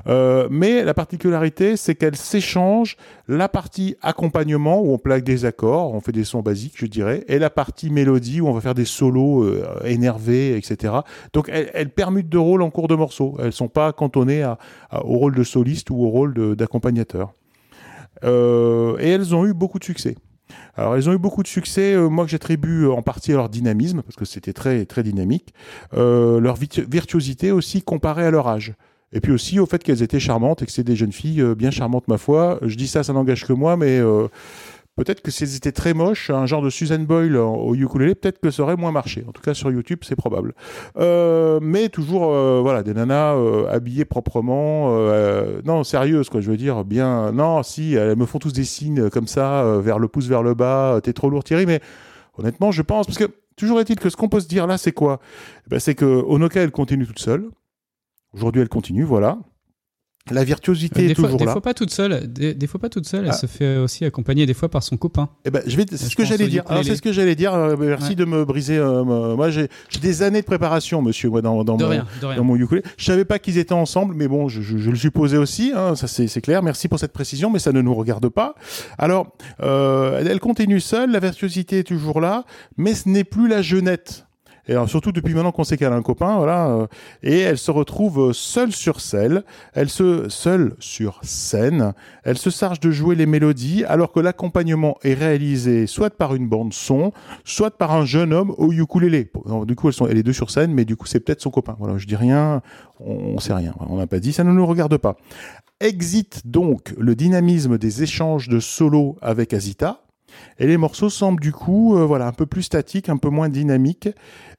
Euh, 0.07 0.47
mais 0.49 0.83
la 0.83 0.93
particularité, 0.93 1.77
c'est 1.77 1.95
qu'elles 1.95 2.15
s'échangent 2.15 2.97
la 3.27 3.49
partie 3.49 3.95
accompagnement 4.01 4.81
où 4.81 4.93
on 4.93 4.97
plaque 4.97 5.23
des 5.23 5.45
accords, 5.45 5.93
on 5.93 5.99
fait 5.99 6.11
des 6.11 6.23
sons 6.23 6.41
basiques, 6.41 6.75
je 6.77 6.85
dirais, 6.85 7.23
et 7.27 7.39
la 7.39 7.49
partie 7.49 7.89
mélodie 7.89 8.41
où 8.41 8.47
on 8.47 8.53
va 8.53 8.61
faire 8.61 8.75
des 8.75 8.85
solos 8.85 9.43
euh, 9.43 9.65
énervés, 9.83 10.57
etc. 10.57 10.93
Donc 11.33 11.49
elles, 11.51 11.69
elles 11.73 11.89
permutent 11.89 12.29
de 12.29 12.37
rôles 12.37 12.61
en 12.61 12.69
cours 12.69 12.87
de 12.87 12.94
morceau. 12.97 13.37
Elles 13.41 13.53
sont 13.53 13.67
pas 13.67 13.93
cantonnées 13.93 14.45
au 14.91 15.17
rôle 15.17 15.35
de 15.35 15.43
soliste 15.43 15.89
ou 15.89 16.03
au 16.03 16.09
rôle 16.09 16.33
de- 16.33 16.55
d'accompagnateur. 16.55 17.33
Euh, 18.23 18.97
et 18.99 19.09
elles 19.09 19.35
ont 19.35 19.45
eu 19.45 19.53
beaucoup 19.53 19.79
de 19.79 19.83
succès. 19.83 20.15
Alors, 20.75 20.95
elles 20.95 21.09
ont 21.09 21.13
eu 21.13 21.17
beaucoup 21.17 21.43
de 21.43 21.47
succès, 21.47 21.95
euh, 21.95 22.07
moi 22.07 22.23
que 22.25 22.31
j'attribue 22.31 22.87
en 22.87 23.01
partie 23.01 23.33
à 23.33 23.35
leur 23.35 23.49
dynamisme, 23.49 24.01
parce 24.03 24.15
que 24.15 24.25
c'était 24.25 24.53
très, 24.53 24.85
très 24.85 25.03
dynamique, 25.03 25.53
euh, 25.95 26.39
leur 26.39 26.55
virtuosité 26.55 27.51
aussi 27.51 27.81
comparée 27.81 28.25
à 28.25 28.31
leur 28.31 28.47
âge. 28.47 28.73
Et 29.11 29.21
puis 29.21 29.31
aussi 29.31 29.59
au 29.59 29.65
fait 29.65 29.81
qu'elles 29.83 30.01
étaient 30.01 30.19
charmantes 30.19 30.61
et 30.61 30.65
que 30.65 30.71
c'est 30.71 30.83
des 30.83 30.95
jeunes 30.95 31.13
filles 31.13 31.43
bien 31.57 31.71
charmantes, 31.71 32.07
ma 32.07 32.17
foi. 32.17 32.59
Je 32.61 32.75
dis 32.75 32.87
ça, 32.87 33.01
ça 33.03 33.13
n'engage 33.13 33.45
que 33.45 33.53
moi, 33.53 33.77
mais 33.77 34.01
peut-être 34.95 35.21
que 35.21 35.31
si 35.31 35.43
elles 35.43 35.55
étaient 35.55 35.71
très 35.71 35.93
moches, 35.93 36.29
un 36.29 36.45
genre 36.45 36.61
de 36.61 36.69
Susan 36.69 36.99
Boyle 36.99 37.37
au 37.37 37.75
ukulélé, 37.75 38.15
peut-être 38.15 38.39
que 38.39 38.51
ça 38.51 38.63
aurait 38.63 38.77
moins 38.77 38.91
marché. 38.91 39.23
En 39.27 39.31
tout 39.31 39.41
cas, 39.41 39.53
sur 39.53 39.71
YouTube, 39.71 39.99
c'est 40.03 40.15
probable. 40.15 40.53
Euh, 40.97 41.59
mais 41.61 41.89
toujours, 41.89 42.33
euh, 42.33 42.59
voilà, 42.61 42.83
des 42.83 42.93
nanas 42.93 43.35
euh, 43.35 43.67
habillées 43.69 44.05
proprement. 44.05 44.95
non, 45.65 45.83
sérieuses, 45.83 46.29
quoi, 46.29 46.41
je 46.41 46.49
veux 46.49 46.57
dire, 46.57 46.85
bien. 46.85 47.31
Non, 47.31 47.63
si, 47.63 47.93
elles 47.93 48.17
me 48.17 48.25
font 48.25 48.39
tous 48.39 48.53
des 48.53 48.65
signes 48.65 49.09
comme 49.09 49.27
ça, 49.27 49.79
vers 49.79 49.99
le 49.99 50.07
pouce 50.07 50.27
vers 50.27 50.43
le 50.43 50.53
bas. 50.53 50.99
T'es 51.03 51.13
trop 51.13 51.29
lourd, 51.29 51.43
Thierry, 51.43 51.65
mais 51.65 51.81
honnêtement, 52.37 52.71
je 52.71 52.81
pense, 52.81 53.05
parce 53.05 53.17
que 53.17 53.29
toujours 53.55 53.79
est-il 53.79 53.99
que 53.99 54.09
ce 54.09 54.15
qu'on 54.15 54.29
peut 54.29 54.39
se 54.39 54.47
dire 54.47 54.67
là, 54.67 54.77
c'est 54.77 54.91
quoi? 54.91 55.19
Eh 55.65 55.69
ben, 55.69 55.79
C'est 55.79 55.95
que 55.95 56.05
Onoka, 56.05 56.61
elle 56.61 56.71
continue 56.71 57.05
toute 57.05 57.19
seule. 57.19 57.49
Aujourd'hui, 58.33 58.61
elle 58.61 58.69
continue, 58.69 59.03
voilà. 59.03 59.37
La 60.31 60.43
virtuosité 60.43 61.03
des 61.03 61.11
est 61.11 61.13
fois, 61.15 61.25
toujours 61.25 61.37
des 61.39 61.45
là. 61.45 61.51
fois 61.51 61.61
pas 61.61 61.75
toute 61.75 61.91
seule. 61.91 62.25
Des, 62.25 62.55
des 62.55 62.65
fois 62.65 62.79
pas 62.79 62.89
toute 62.89 63.07
seule. 63.07 63.25
Elle 63.25 63.29
Ah. 63.29 63.33
se 63.33 63.45
fait 63.45 63.77
aussi 63.77 64.05
accompagner 64.05 64.47
des 64.47 64.55
fois 64.55 64.69
par 64.69 64.81
son 64.81 64.97
copain. 64.97 65.29
Eh 65.45 65.51
ben, 65.51 65.61
je 65.67 65.77
vais, 65.77 65.85
c'est 65.87 65.97
ce 65.97 66.15
que 66.15 66.25
j'allais 66.25 66.47
dire. 66.47 66.63
Alors, 66.67 66.83
c'est 66.83 66.95
ce 66.95 67.01
que 67.03 67.11
j'allais 67.13 67.35
dire. 67.35 67.55
merci 67.79 68.09
Ouais. 68.09 68.15
de 68.15 68.25
me 68.25 68.43
briser. 68.43 68.75
euh, 68.77 69.03
moi, 69.03 69.51
j'ai 69.51 69.69
des 70.01 70.23
années 70.23 70.41
de 70.41 70.45
préparation, 70.47 71.03
monsieur, 71.03 71.29
moi, 71.29 71.43
dans, 71.43 71.63
dans 71.63 71.77
De 71.77 71.83
mon, 71.83 71.89
rien, 71.91 72.07
de 72.21 72.25
rien. 72.25 72.37
dans 72.37 72.43
mon 72.43 72.55
ukulélé. 72.55 72.83
Je 72.97 73.05
savais 73.05 73.23
pas 73.23 73.37
qu'ils 73.37 73.59
étaient 73.59 73.73
ensemble, 73.73 74.15
mais 74.15 74.27
bon, 74.27 74.47
je, 74.49 74.63
je- 74.63 74.79
je 74.79 74.89
le 74.89 74.95
supposais 74.95 75.37
aussi. 75.37 75.73
Hein, 75.75 75.95
ça, 75.95 76.07
c'est 76.07 76.27
c'est 76.27 76.41
clair. 76.41 76.63
Merci 76.63 76.87
pour 76.87 76.97
cette 76.97 77.13
précision, 77.13 77.51
mais 77.51 77.59
ça 77.59 77.71
ne 77.71 77.81
nous 77.81 77.93
regarde 77.93 78.27
pas. 78.29 78.55
Alors, 78.97 79.27
euh, 79.61 80.23
elle 80.27 80.39
continue 80.39 80.79
seule. 80.79 81.11
La 81.11 81.19
virtuosité 81.19 81.77
est 81.79 81.83
toujours 81.83 82.19
là, 82.19 82.45
mais 82.77 82.95
ce 82.95 83.07
n'est 83.09 83.25
plus 83.25 83.47
la 83.47 83.61
jeunette. 83.61 84.25
Et 84.67 84.71
alors, 84.71 84.89
surtout 84.89 85.11
depuis 85.11 85.33
maintenant 85.33 85.51
qu'on 85.51 85.63
sait 85.63 85.77
qu'elle 85.77 85.93
a 85.93 85.95
un 85.95 86.01
copain, 86.01 86.37
voilà. 86.37 86.67
euh, 86.69 86.87
et 87.23 87.39
elle 87.39 87.57
se 87.57 87.71
retrouve 87.71 88.29
euh, 88.29 88.33
seule 88.33 88.71
sur 88.71 88.99
scène. 89.01 89.43
Elle 89.73 89.89
se 89.89 90.27
seule 90.29 90.75
sur 90.79 91.19
scène. 91.23 91.93
Elle 92.23 92.37
se 92.37 92.49
charge 92.49 92.79
de 92.79 92.91
jouer 92.91 93.15
les 93.15 93.25
mélodies, 93.25 93.83
alors 93.85 94.11
que 94.11 94.19
l'accompagnement 94.19 94.97
est 95.03 95.13
réalisé 95.13 95.87
soit 95.87 96.09
par 96.09 96.35
une 96.35 96.47
bande 96.47 96.73
son, 96.73 97.11
soit 97.43 97.77
par 97.77 97.91
un 97.91 98.05
jeune 98.05 98.33
homme 98.33 98.53
au 98.57 98.71
ukulélé. 98.71 99.31
Du 99.65 99.75
coup, 99.75 99.87
elles 99.87 99.93
sont 99.93 100.05
les 100.05 100.23
deux 100.23 100.33
sur 100.33 100.49
scène, 100.49 100.73
mais 100.73 100.85
du 100.85 100.95
coup, 100.95 101.05
c'est 101.05 101.19
peut-être 101.19 101.41
son 101.41 101.51
copain. 101.51 101.75
Voilà, 101.79 101.97
je 101.97 102.07
dis 102.07 102.15
rien, 102.15 102.61
on, 102.99 103.13
on 103.13 103.39
sait 103.39 103.53
rien. 103.53 103.73
On 103.87 103.97
n'a 103.97 104.07
pas 104.07 104.19
dit, 104.19 104.33
ça 104.33 104.43
ne 104.43 104.51
nous 104.51 104.65
regarde 104.65 104.97
pas. 104.97 105.17
Exit 105.81 106.41
donc 106.45 106.93
le 106.97 107.15
dynamisme 107.15 107.77
des 107.77 108.01
échanges 108.01 108.47
de 108.47 108.59
solo 108.59 109.17
avec 109.21 109.53
Azita. 109.53 110.01
Et 110.57 110.67
les 110.67 110.77
morceaux 110.77 111.09
semblent 111.09 111.41
du 111.41 111.51
coup, 111.51 111.97
euh, 111.97 112.05
voilà, 112.05 112.27
un 112.27 112.31
peu 112.31 112.45
plus 112.45 112.63
statiques, 112.63 113.09
un 113.09 113.17
peu 113.17 113.29
moins 113.29 113.49
dynamiques. 113.49 114.09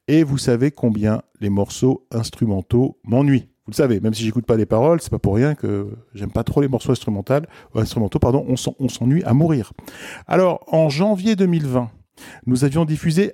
Et 0.09 0.23
vous 0.23 0.39
savez 0.39 0.70
combien 0.70 1.23
les 1.41 1.51
morceaux 1.51 2.07
instrumentaux 2.12 2.99
m'ennuient. 3.05 3.49
Vous 3.66 3.73
le 3.73 3.74
savez, 3.77 3.99
même 3.99 4.15
si 4.15 4.23
j'écoute 4.23 4.47
pas 4.47 4.57
les 4.57 4.66
paroles, 4.66 5.01
c'est 5.01 5.11
pas 5.11 5.19
pour 5.19 5.35
rien 5.35 5.57
que 5.57 5.89
j'aime 6.15 6.31
pas 6.31 6.45
trop 6.45 6.61
les 6.61 6.69
morceaux 6.69 6.93
instrumentaux. 6.93 7.35
Instrumentaux, 7.74 8.20
pardon, 8.20 8.45
on 8.49 8.55
s'en- 8.55 8.77
on 8.78 8.89
s'ennuie 8.89 9.24
à 9.24 9.35
mourir. 9.35 9.73
Alors, 10.28 10.65
en 10.73 10.89
janvier 10.89 11.35
2020, 11.35 11.91
nous 12.47 12.65
avions 12.65 12.85
diffusé 12.85 13.33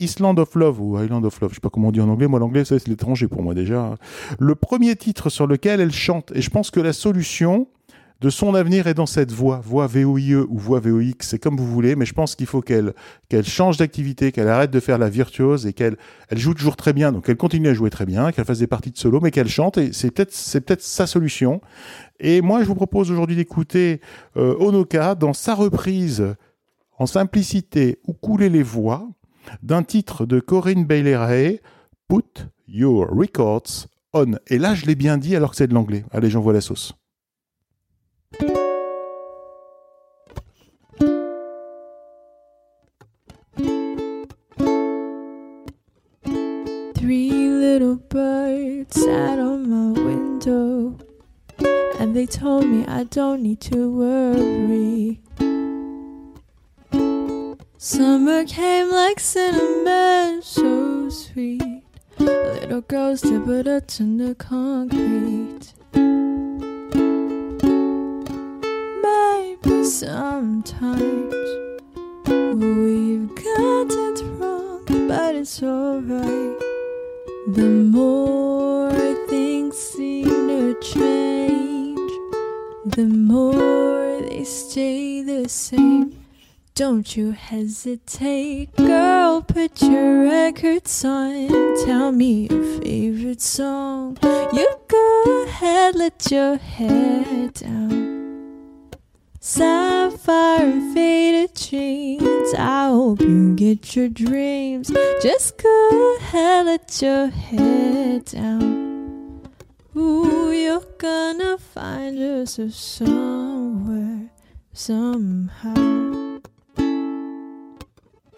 Island 0.00 0.38
of 0.38 0.54
Love 0.54 0.80
ou 0.80 0.98
Island 1.02 1.24
of 1.26 1.38
Love, 1.40 1.50
je 1.50 1.56
sais 1.56 1.60
pas 1.60 1.68
comment 1.68 1.88
on 1.88 1.92
dit 1.92 2.00
en 2.00 2.08
anglais. 2.08 2.28
Moi, 2.28 2.38
l'anglais, 2.40 2.64
c'est 2.64 2.88
l'étranger 2.88 3.28
pour 3.28 3.42
moi 3.42 3.52
déjà. 3.52 3.96
Le 4.38 4.54
premier 4.54 4.96
titre 4.96 5.28
sur 5.28 5.46
lequel 5.46 5.80
elle 5.80 5.92
chante, 5.92 6.32
et 6.34 6.40
je 6.40 6.48
pense 6.48 6.70
que 6.70 6.80
la 6.80 6.94
solution 6.94 7.68
de 8.20 8.30
son 8.30 8.54
avenir 8.54 8.88
est 8.88 8.94
dans 8.94 9.06
cette 9.06 9.30
voix, 9.30 9.60
voix 9.64 9.86
VOIE 9.86 10.44
ou 10.48 10.58
voix 10.58 10.80
VOX, 10.80 11.14
c'est 11.20 11.38
comme 11.38 11.56
vous 11.56 11.70
voulez, 11.70 11.94
mais 11.94 12.04
je 12.04 12.14
pense 12.14 12.34
qu'il 12.34 12.46
faut 12.46 12.62
qu'elle 12.62 12.92
qu'elle 13.28 13.46
change 13.46 13.76
d'activité, 13.76 14.32
qu'elle 14.32 14.48
arrête 14.48 14.72
de 14.72 14.80
faire 14.80 14.98
la 14.98 15.08
virtuose 15.08 15.66
et 15.66 15.72
qu'elle 15.72 15.96
elle 16.28 16.38
joue 16.38 16.52
toujours 16.52 16.74
très 16.74 16.92
bien, 16.92 17.12
donc 17.12 17.28
elle 17.28 17.36
continue 17.36 17.68
à 17.68 17.74
jouer 17.74 17.90
très 17.90 18.06
bien, 18.06 18.32
qu'elle 18.32 18.44
fasse 18.44 18.58
des 18.58 18.66
parties 18.66 18.90
de 18.90 18.98
solo, 18.98 19.20
mais 19.20 19.30
qu'elle 19.30 19.48
chante, 19.48 19.78
et 19.78 19.92
c'est 19.92 20.10
peut-être 20.10 20.32
c'est 20.32 20.60
peut-être 20.60 20.82
sa 20.82 21.06
solution. 21.06 21.60
Et 22.18 22.40
moi, 22.40 22.62
je 22.62 22.66
vous 22.66 22.74
propose 22.74 23.12
aujourd'hui 23.12 23.36
d'écouter 23.36 24.00
euh, 24.36 24.56
Onoka 24.58 25.14
dans 25.14 25.32
sa 25.32 25.54
reprise 25.54 26.34
en 26.98 27.06
simplicité 27.06 28.00
ou 28.08 28.14
couler 28.14 28.48
les 28.48 28.64
voix 28.64 29.08
d'un 29.62 29.84
titre 29.84 30.26
de 30.26 30.40
Corinne 30.40 30.84
Bailey 30.84 31.60
Put 32.08 32.48
Your 32.66 33.08
Records 33.10 33.86
On. 34.12 34.32
Et 34.48 34.58
là, 34.58 34.74
je 34.74 34.86
l'ai 34.86 34.96
bien 34.96 35.18
dit 35.18 35.36
alors 35.36 35.50
que 35.50 35.56
c'est 35.56 35.68
de 35.68 35.74
l'anglais. 35.74 36.04
Allez, 36.10 36.30
j'envoie 36.30 36.52
la 36.52 36.60
sauce. 36.60 36.94
Told 52.28 52.66
me 52.66 52.84
I 52.86 53.04
don't 53.04 53.42
need 53.42 53.60
to 53.62 53.90
worry. 53.90 55.20
Summer 57.78 58.44
came 58.44 58.90
like 58.90 59.18
cinnamon, 59.18 60.42
so 60.42 61.08
sweet. 61.08 61.82
Little 62.18 62.82
girls 62.82 63.22
dip 63.22 63.46
in 64.00 64.18
the 64.18 64.34
concrete. 64.34 65.72
Maybe 69.02 69.84
sometimes 69.84 71.34
we've 72.26 73.34
got 73.34 73.90
it 73.90 74.22
wrong, 74.38 74.84
but 75.08 75.34
it's 75.34 75.62
alright. 75.62 76.58
The 77.48 77.68
more 77.90 78.90
things 79.28 79.78
seem 79.78 80.24
to 80.26 80.78
change, 80.82 81.37
the 82.98 83.04
more 83.04 84.20
they 84.22 84.42
stay 84.42 85.22
the 85.22 85.48
same. 85.48 86.18
Don't 86.74 87.16
you 87.16 87.30
hesitate, 87.30 88.74
girl. 88.74 89.40
Put 89.40 89.80
your 89.80 90.24
records 90.24 91.04
on. 91.04 91.46
Tell 91.86 92.10
me 92.10 92.48
your 92.50 92.80
favorite 92.80 93.40
song. 93.40 94.18
You 94.52 94.68
go 94.88 95.44
ahead, 95.46 95.94
let 95.94 96.28
your 96.28 96.56
head 96.56 97.54
down. 97.54 98.90
Sapphire 99.38 100.80
faded 100.92 101.54
jeans. 101.54 102.52
I 102.58 102.88
hope 102.88 103.20
you 103.20 103.54
get 103.54 103.94
your 103.94 104.08
dreams. 104.08 104.90
Just 105.22 105.62
go 105.62 106.16
ahead, 106.18 106.66
let 106.66 107.00
your 107.00 107.28
head 107.28 108.24
down. 108.24 108.87
Ooh, 109.98 110.52
you're 110.52 110.86
gonna 110.96 111.58
find 111.58 112.16
yourself 112.16 112.72
somewhere, 112.72 114.30
somehow. 114.72 115.74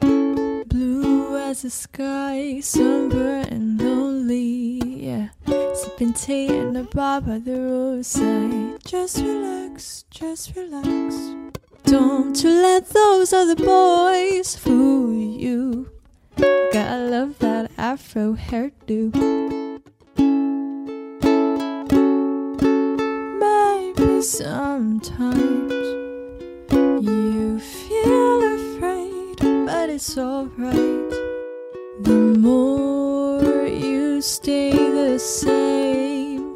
Blue 0.01 1.37
as 1.37 1.61
the 1.61 1.69
sky, 1.69 2.61
somber 2.61 3.45
and 3.51 3.79
lonely. 3.79 4.81
Yeah, 4.87 5.29
sipping 5.75 6.15
tea 6.15 6.47
in 6.47 6.77
a 6.77 6.85
bar 6.85 7.21
by 7.21 7.39
the 7.41 7.61
roadside. 7.61 8.83
Just 8.87 9.19
relax, 9.19 10.07
just 10.09 10.57
relax. 10.57 11.15
Don't 11.85 12.43
you 12.43 12.51
let 12.51 12.89
those 12.89 13.35
other 13.35 13.57
boys 13.57 14.57
fool 14.57 15.13
you. 15.13 15.91
Gotta 16.73 17.05
love 17.05 17.39
that 17.41 17.71
afro 17.77 18.33
hairdo. 18.33 19.60
Sometimes 24.23 25.73
you 26.71 27.59
feel 27.59 28.55
afraid, 28.55 29.39
but 29.67 29.89
it's 29.89 30.19
alright. 30.19 31.11
The 32.03 32.37
more 32.39 33.67
you 33.67 34.21
stay 34.21 34.73
the 34.73 35.19
same, 35.19 36.55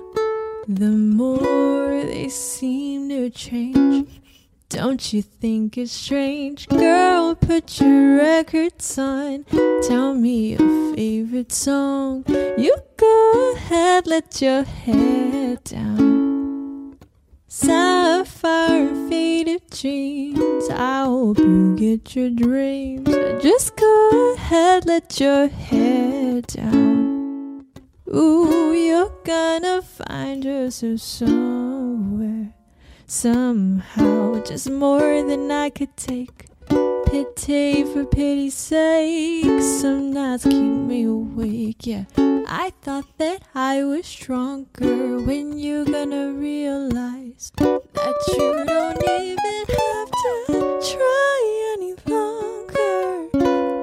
the 0.68 0.90
more 0.90 2.02
they 2.04 2.28
seem 2.28 3.08
to 3.08 3.30
change. 3.30 4.20
Don't 4.68 5.12
you 5.12 5.22
think 5.22 5.78
it's 5.78 5.92
strange? 5.92 6.68
Girl, 6.68 7.34
put 7.34 7.80
your 7.80 8.18
records 8.18 8.98
on. 8.98 9.44
Tell 9.82 10.14
me 10.14 10.56
your 10.56 10.94
favorite 10.94 11.52
song. 11.52 12.24
You 12.28 12.76
go 12.96 13.54
ahead, 13.56 14.06
let 14.06 14.42
your 14.42 14.64
head 14.64 15.64
down. 15.64 16.23
Sapphire 17.56 18.92
faded 19.08 19.62
jeans. 19.70 20.68
I 20.70 21.04
hope 21.04 21.38
you 21.38 21.76
get 21.76 22.16
your 22.16 22.28
dreams. 22.28 23.08
Just 23.40 23.76
go 23.76 24.34
ahead, 24.34 24.86
let 24.86 25.20
your 25.20 25.46
head 25.46 26.48
down. 26.48 27.64
Ooh, 28.12 28.72
you're 28.72 29.12
gonna 29.22 29.82
find 29.82 30.44
yourself 30.44 30.98
somewhere, 30.98 32.52
somehow, 33.06 34.42
just 34.42 34.68
more 34.68 35.22
than 35.22 35.48
I 35.52 35.70
could 35.70 35.96
take. 35.96 36.46
Pity 37.14 37.84
for 37.84 38.04
pity's 38.06 38.54
sake, 38.54 39.62
some 39.62 40.12
nights 40.12 40.42
keep 40.42 40.52
me 40.52 41.04
awake. 41.04 41.86
Yeah, 41.86 42.06
I 42.18 42.72
thought 42.82 43.06
that 43.18 43.42
I 43.54 43.84
was 43.84 44.04
stronger. 44.04 45.20
When 45.20 45.56
you 45.56 45.84
gonna 45.84 46.32
realize 46.32 47.52
that 47.58 48.18
you 48.34 48.64
don't 48.66 49.00
even 49.08 49.64
have 49.78 50.10
to 50.24 50.80
try 50.90 51.74
any 51.78 51.94
longer? 52.12 53.28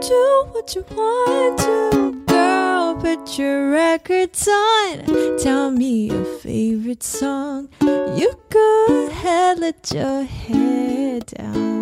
Do 0.01 0.47
what 0.51 0.75
you 0.75 0.83
want 0.91 1.59
to, 1.59 2.25
girl. 2.27 2.95
Put 2.95 3.39
your 3.39 3.71
records 3.71 4.45
on. 4.45 5.37
Tell 5.39 5.71
me 5.71 6.07
your 6.07 6.25
favorite 6.25 7.01
song. 7.01 7.69
You 7.79 8.33
go 8.49 9.07
ahead, 9.07 9.59
let 9.59 9.89
your 9.93 10.23
head 10.23 11.27
down. 11.27 11.80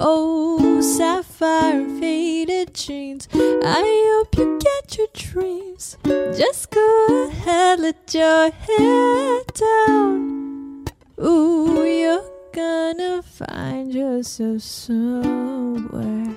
Oh, 0.00 0.80
sapphire 0.80 1.84
faded 1.98 2.72
jeans. 2.72 3.28
I 3.34 3.82
hope 4.14 4.36
you 4.38 4.58
get 4.60 4.96
your 4.96 5.08
dreams. 5.12 5.98
Just 6.04 6.70
go 6.70 7.26
ahead, 7.28 7.80
let 7.80 8.14
your 8.14 8.50
head 8.50 9.46
down. 9.54 10.84
Ooh, 11.20 11.84
you're 11.84 12.30
gonna 12.52 13.22
find 13.22 13.92
yourself 13.92 14.62
somewhere. 14.62 16.36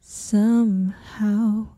Somehow. 0.00 1.68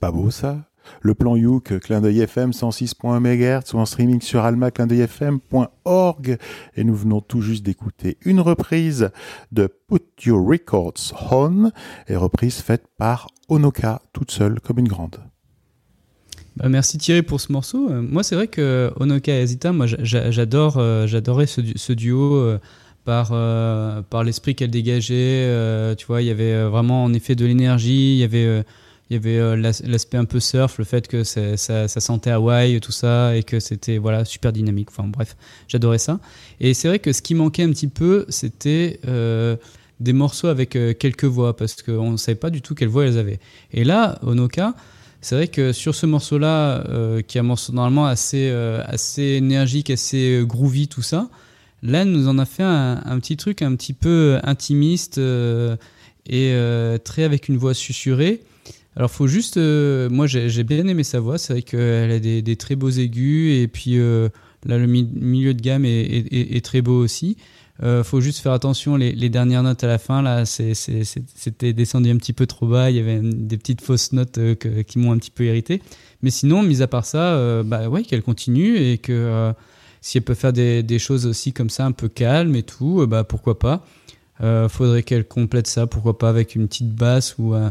Pas 0.00 0.12
beau 0.12 0.30
ça 0.30 0.64
Le 1.00 1.14
plan 1.14 1.36
Youk, 1.36 1.78
clin 1.80 2.00
d'œil 2.00 2.20
FM 2.20 2.50
106.1 2.50 3.20
MHz 3.20 3.74
ou 3.74 3.78
en 3.78 3.86
streaming 3.86 4.20
sur 4.20 4.40
alma-fm.org. 4.44 6.38
Et 6.76 6.84
nous 6.84 6.94
venons 6.94 7.20
tout 7.20 7.40
juste 7.40 7.64
d'écouter 7.64 8.16
une 8.24 8.40
reprise 8.40 9.10
de 9.52 9.68
Put 9.88 10.02
Your 10.26 10.44
Records 10.46 11.14
On, 11.30 11.70
et 12.08 12.16
reprise 12.16 12.56
faite 12.60 12.84
par 12.98 13.28
Onoka, 13.48 14.02
toute 14.12 14.30
seule 14.30 14.60
comme 14.60 14.78
une 14.78 14.88
grande. 14.88 15.16
Bah, 16.56 16.68
merci 16.68 16.98
Thierry 16.98 17.22
pour 17.22 17.40
ce 17.40 17.52
morceau. 17.52 17.88
Euh, 17.90 18.02
moi, 18.02 18.22
c'est 18.24 18.34
vrai 18.34 18.48
que 18.48 18.92
Onoka 18.96 19.32
et 19.32 19.40
Azita, 19.42 19.72
moi, 19.72 19.86
j'a- 19.86 20.02
j'a- 20.02 20.30
j'adore, 20.30 20.76
euh, 20.78 21.06
j'adorais 21.06 21.46
ce, 21.46 21.60
du- 21.60 21.76
ce 21.78 21.92
duo 21.92 22.34
euh, 22.36 22.58
par, 23.04 23.32
l'esprit 24.24 24.54
qu'elle 24.54 24.70
dégageait. 24.70 25.94
tu 25.96 26.06
vois, 26.06 26.20
il 26.20 26.26
y 26.26 26.30
avait 26.30 26.64
vraiment 26.64 27.04
en 27.04 27.12
effet 27.14 27.34
de 27.36 27.46
l'énergie. 27.46 28.14
Il 28.16 28.18
y 28.18 28.24
avait, 28.24 28.64
il 29.10 29.14
y 29.14 29.16
avait 29.16 29.38
euh, 29.38 29.56
l'as- 29.56 29.82
l'aspect 29.86 30.18
un 30.18 30.26
peu 30.26 30.38
surf, 30.40 30.78
le 30.78 30.84
fait 30.84 31.08
que 31.08 31.24
ça, 31.24 31.88
sentait 31.88 32.30
Hawaï, 32.30 32.80
tout 32.80 32.92
ça, 32.92 33.34
et 33.36 33.42
que 33.42 33.58
c'était 33.58 33.98
voilà 33.98 34.24
super 34.24 34.52
dynamique. 34.52 34.88
Enfin 34.90 35.04
bref, 35.08 35.36
j'adorais 35.66 35.98
ça. 35.98 36.20
Et 36.60 36.74
c'est 36.74 36.88
vrai 36.88 36.98
que 36.98 37.12
ce 37.12 37.22
qui 37.22 37.34
manquait 37.34 37.62
un 37.62 37.70
petit 37.70 37.86
peu, 37.88 38.26
c'était 38.28 39.00
euh, 39.08 39.56
des 40.00 40.12
morceaux 40.12 40.48
avec 40.48 40.76
euh, 40.76 40.92
quelques 40.92 41.24
voix, 41.24 41.56
parce 41.56 41.82
qu'on 41.82 42.12
ne 42.12 42.16
savait 42.18 42.36
pas 42.36 42.50
du 42.50 42.60
tout 42.60 42.74
quelles 42.74 42.88
voix 42.88 43.06
elles 43.06 43.18
avaient. 43.18 43.40
Et 43.72 43.82
là, 43.82 44.18
Onoka, 44.22 44.74
c'est 45.22 45.36
vrai 45.36 45.48
que 45.48 45.72
sur 45.72 45.94
ce 45.94 46.04
morceau-là, 46.06 46.84
qui 47.26 47.38
est 47.38 47.40
un 47.40 47.44
morceau 47.44 47.72
normalement 47.72 48.06
assez, 48.06 48.50
assez 48.86 49.22
énergique, 49.22 49.90
assez 49.90 50.44
groovy, 50.46 50.86
tout 50.86 51.02
ça, 51.02 51.28
là, 51.82 52.04
nous 52.04 52.28
en 52.28 52.38
a 52.38 52.44
fait 52.44 52.62
un, 52.62 53.18
petit 53.18 53.36
truc 53.36 53.62
un 53.62 53.74
petit 53.74 53.94
peu 53.94 54.38
intimiste 54.44 55.20
et 56.28 56.54
très 57.02 57.24
avec 57.24 57.48
une 57.48 57.56
voix 57.56 57.74
susurrée. 57.74 58.42
Alors, 58.98 59.12
faut 59.12 59.28
juste. 59.28 59.58
euh, 59.58 60.10
moi, 60.10 60.26
j'ai 60.26 60.64
bien 60.64 60.86
aimé 60.88 61.04
sa 61.04 61.20
voix. 61.20 61.38
C'est 61.38 61.52
vrai 61.52 61.62
qu'elle 61.62 62.10
a 62.10 62.18
des, 62.18 62.56
très 62.56 62.74
beaux 62.74 62.90
aigus 62.90 63.62
et 63.62 63.68
puis 63.68 63.96
euh, 63.96 64.28
là, 64.66 64.76
le 64.76 64.88
mi- 64.88 65.08
milieu 65.14 65.54
de 65.54 65.62
gamme 65.62 65.84
est, 65.84 66.64
très 66.64 66.82
beau 66.82 67.00
aussi. 67.00 67.36
Euh, 67.84 68.02
faut 68.02 68.20
juste 68.20 68.40
faire 68.40 68.50
attention, 68.50 68.96
les, 68.96 69.28
dernières 69.28 69.62
notes 69.62 69.84
à 69.84 69.86
la 69.86 69.98
fin, 69.98 70.20
là, 70.20 70.44
c'était 70.44 71.72
descendu 71.72 72.10
un 72.10 72.16
petit 72.16 72.32
peu 72.32 72.46
trop 72.46 72.66
bas. 72.66 72.90
Il 72.90 72.96
y 72.96 72.98
avait 72.98 73.20
des 73.22 73.56
petites 73.56 73.82
fausses 73.82 74.10
notes 74.10 74.40
qui 74.88 74.98
m'ont 74.98 75.12
un 75.12 75.18
petit 75.18 75.30
peu 75.30 75.44
irrité. 75.44 75.80
Mais 76.22 76.30
sinon, 76.30 76.64
mis 76.64 76.82
à 76.82 76.88
part 76.88 77.06
ça, 77.06 77.62
bah 77.62 77.88
ouais, 77.88 78.02
qu'elle 78.02 78.22
continue 78.22 78.78
et 78.78 78.98
que 78.98 79.52
si 80.00 80.18
elle 80.18 80.24
peut 80.24 80.34
faire 80.34 80.52
des, 80.52 80.98
choses 80.98 81.24
aussi 81.24 81.52
comme 81.52 81.70
ça, 81.70 81.86
un 81.86 81.92
peu 81.92 82.08
calmes 82.08 82.56
et 82.56 82.64
tout, 82.64 83.06
bah 83.06 83.22
pourquoi 83.22 83.60
pas. 83.60 83.86
Faudrait 84.68 85.04
qu'elle 85.04 85.24
complète 85.24 85.68
ça, 85.68 85.86
pourquoi 85.86 86.18
pas 86.18 86.30
avec 86.30 86.56
une 86.56 86.66
petite 86.66 86.92
basse 86.92 87.36
ou, 87.38 87.54
euh, 87.54 87.70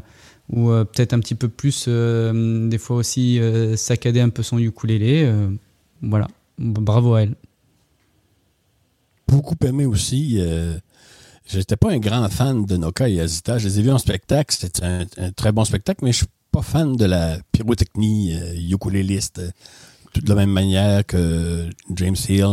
ou 0.49 0.71
euh, 0.71 0.85
peut-être 0.85 1.13
un 1.13 1.19
petit 1.19 1.35
peu 1.35 1.49
plus, 1.49 1.85
euh, 1.87 2.67
des 2.69 2.77
fois 2.77 2.97
aussi 2.97 3.39
euh, 3.39 3.75
saccader 3.75 4.21
un 4.21 4.29
peu 4.29 4.43
son 4.43 4.57
ukulélé. 4.57 5.31
voilà, 6.01 6.27
bravo 6.57 7.15
à 7.15 7.23
elle. 7.23 7.35
beaucoup 9.27 9.55
aimé 9.65 9.85
aussi. 9.85 10.39
J'étais 11.49 11.77
pas 11.77 11.91
un 11.91 11.99
grand 11.99 12.27
fan 12.29 12.65
de 12.65 12.75
Noka 12.77 13.07
et 13.07 13.19
Azita. 13.21 13.57
Je 13.57 13.67
les 13.67 13.79
ai 13.79 13.81
vus 13.81 13.91
en 13.91 13.97
spectacle. 13.97 14.53
C'était 14.57 14.83
un, 14.83 15.05
très 15.35 15.51
bon 15.51 15.63
spectacle, 15.63 16.03
mais 16.03 16.11
je 16.11 16.17
suis 16.17 16.27
pas 16.51 16.61
fan 16.61 16.95
de 16.95 17.05
la 17.05 17.37
pyrotechnie 17.51 18.33
euh, 18.33 18.73
ukuléliste. 18.73 19.41
tout 20.13 20.21
de 20.21 20.29
la 20.29 20.35
même 20.35 20.49
manière 20.51 21.05
que 21.05 21.69
James 21.95 22.15
Hill 22.27 22.43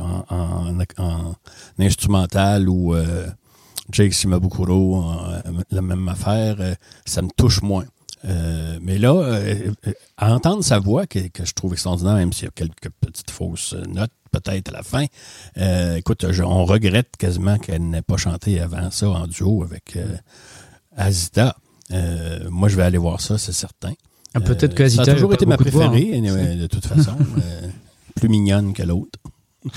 en, 0.00 0.24
en- 0.30 0.78
en 0.98 1.34
instrumental 1.78 2.68
ou 2.68 2.94
Jake 3.90 4.12
Shimabukuro, 4.12 4.96
en- 4.96 5.40
la 5.70 5.82
même 5.82 6.08
affaire, 6.08 6.56
euh, 6.60 6.74
ça 7.04 7.22
me 7.22 7.28
touche 7.36 7.62
moins. 7.62 7.84
Euh, 8.26 8.78
mais 8.80 8.96
là, 8.98 9.12
euh, 9.12 9.70
euh, 9.86 9.92
à 10.16 10.32
entendre 10.34 10.64
sa 10.64 10.78
voix, 10.78 11.06
que, 11.06 11.18
que 11.28 11.44
je 11.44 11.52
trouve 11.52 11.74
extraordinaire, 11.74 12.14
même 12.14 12.32
s'il 12.32 12.44
y 12.46 12.48
a 12.48 12.52
quelques 12.54 12.88
petites 13.00 13.30
fausses 13.30 13.74
notes 13.86 14.10
peut-être 14.32 14.70
à 14.70 14.72
la 14.72 14.82
fin, 14.82 15.04
euh, 15.58 15.96
écoute, 15.96 16.24
je- 16.32 16.42
on 16.42 16.64
regrette 16.64 17.16
quasiment 17.18 17.58
qu'elle 17.58 17.86
n'ait 17.88 18.00
pas 18.02 18.16
chanté 18.16 18.60
avant 18.60 18.90
ça 18.90 19.08
en 19.10 19.26
duo 19.26 19.62
avec 19.62 19.96
euh, 19.96 20.16
Azita. 20.96 21.54
Euh, 21.92 22.48
moi, 22.50 22.68
je 22.68 22.76
vais 22.76 22.82
aller 22.82 22.98
voir 22.98 23.20
ça, 23.20 23.36
c'est 23.38 23.52
certain. 23.52 23.92
Ah, 24.32 24.40
peut-être 24.40 24.72
Euh, 24.72 24.76
que 24.76 24.88
Ça 24.88 25.02
Azita, 25.02 25.12
a 25.12 25.14
toujours 25.14 25.34
été 25.34 25.44
ma 25.46 25.56
beaucoup 25.56 25.68
de 25.68 25.74
voix, 25.74 25.90
préférée, 25.90 26.14
hein. 26.16 26.18
anyway, 26.18 26.56
de 26.56 26.66
toute 26.66 26.86
façon. 26.86 27.12
euh, 27.38 27.68
plus 28.16 28.28
mignonne 28.30 28.72
que 28.72 28.82
l'autre. 28.82 29.18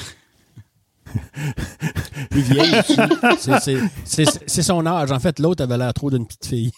plus 2.29 2.41
vieille 2.41 2.75
aussi. 2.79 3.77
C'est- 4.05 4.61
son 4.61 4.85
âge. 4.85 5.11
En 5.11 5.19
fait, 5.19 5.39
l'autre 5.39 5.63
avait 5.63 5.77
l'air 5.77 5.93
trop 5.93 6.09
d'une 6.09 6.25
petite 6.25 6.45
fille. 6.45 6.71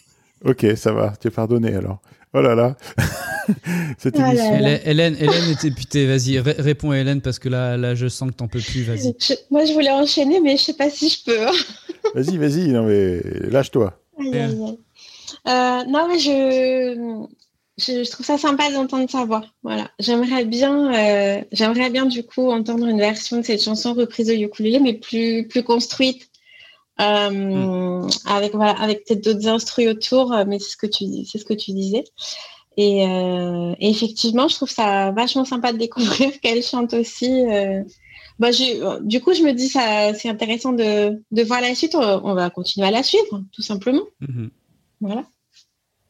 Ok, 0.45 0.65
ça 0.75 0.91
va, 0.93 1.13
tu 1.19 1.27
es 1.27 1.31
pardonné 1.31 1.73
alors. 1.75 1.99
Oh 2.33 2.41
là 2.41 2.53
là. 2.55 2.75
Cette 3.97 4.15
Ah 4.19 4.21
là 4.21 4.29
émission. 4.33 4.51
là. 4.51 4.57
Hélène, 4.59 4.79
Hélène, 4.85 5.15
Hélène 5.19 5.49
était 5.51 5.71
putain, 5.71 6.05
vas-y, 6.05 6.39
ré- 6.39 6.55
réponds 6.59 6.93
Hélène 6.93 7.21
parce 7.21 7.39
que 7.39 7.49
là, 7.49 7.75
là, 7.75 7.95
je 7.95 8.07
sens 8.07 8.29
que 8.29 8.35
t'en 8.35 8.47
peux 8.47 8.59
plus, 8.59 8.83
vas-y. 8.83 9.15
Moi, 9.49 9.65
je 9.65 9.73
voulais 9.73 9.89
enchaîner, 9.89 10.39
mais 10.39 10.55
je 10.55 10.63
sais 10.63 10.73
pas 10.75 10.89
si 10.91 11.09
je 11.09 11.23
peux. 11.25 11.47
hein. 11.47 11.51
Vas-y, 12.13 12.37
vas-y, 12.37 12.67
non 12.69 12.83
mais 12.85 13.21
lâche-toi. 13.49 13.99
Euh, 15.47 15.83
non, 15.87 16.07
mais 16.07 16.19
je, 16.19 17.25
je, 17.79 18.03
je 18.03 18.11
trouve 18.11 18.25
ça 18.25 18.37
sympa 18.37 18.71
d'entendre 18.71 19.09
sa 19.09 19.25
voix. 19.25 19.43
Voilà. 19.63 19.89
J'aimerais 19.99 20.45
bien, 20.45 20.93
euh, 20.93 21.41
j'aimerais 21.51 21.89
bien 21.89 22.05
du 22.05 22.23
coup 22.23 22.49
entendre 22.51 22.85
une 22.87 22.99
version 22.99 23.37
de 23.37 23.41
cette 23.43 23.63
chanson 23.63 23.93
reprise 23.93 24.29
au 24.29 24.33
ukulélé, 24.33 24.79
mais 24.79 24.93
plus, 24.93 25.47
plus 25.47 25.63
construite, 25.63 26.29
euh, 26.99 28.07
avec 28.25 28.53
voilà, 28.53 28.71
avec 28.79 29.05
peut-être 29.05 29.23
d'autres 29.23 29.47
instruments 29.47 29.91
autour. 29.91 30.33
euh, 30.33 30.43
Mais 30.47 30.59
c'est 30.59 30.71
ce 30.71 30.77
que 30.77 30.87
tu, 30.87 31.05
c'est 31.25 31.37
ce 31.37 31.45
que 31.45 31.53
tu 31.53 31.71
disais. 31.71 32.03
Et, 32.77 33.05
euh, 33.07 33.73
et 33.79 33.89
effectivement, 33.89 34.47
je 34.47 34.55
trouve 34.55 34.69
ça 34.69 35.11
vachement 35.11 35.45
sympa 35.45 35.73
de 35.73 35.77
découvrir 35.77 36.39
qu'elle 36.41 36.63
chante 36.63 36.93
aussi. 36.93 37.43
bah, 38.39 38.49
du 39.01 39.21
coup, 39.21 39.33
je 39.33 39.43
me 39.43 39.51
dis 39.53 39.69
ça, 39.69 40.13
c'est 40.13 40.29
intéressant 40.29 40.71
de, 40.73 41.21
de 41.31 41.43
voir 41.43 41.61
la 41.61 41.75
suite. 41.75 41.95
On, 41.95 42.01
on 42.01 42.33
va 42.35 42.49
continuer 42.49 42.87
à 42.87 42.91
la 42.91 43.03
suivre, 43.03 43.43
tout 43.51 43.61
simplement. 43.61 44.03
Mhm. 44.21 44.49
Voilà. 45.01 45.23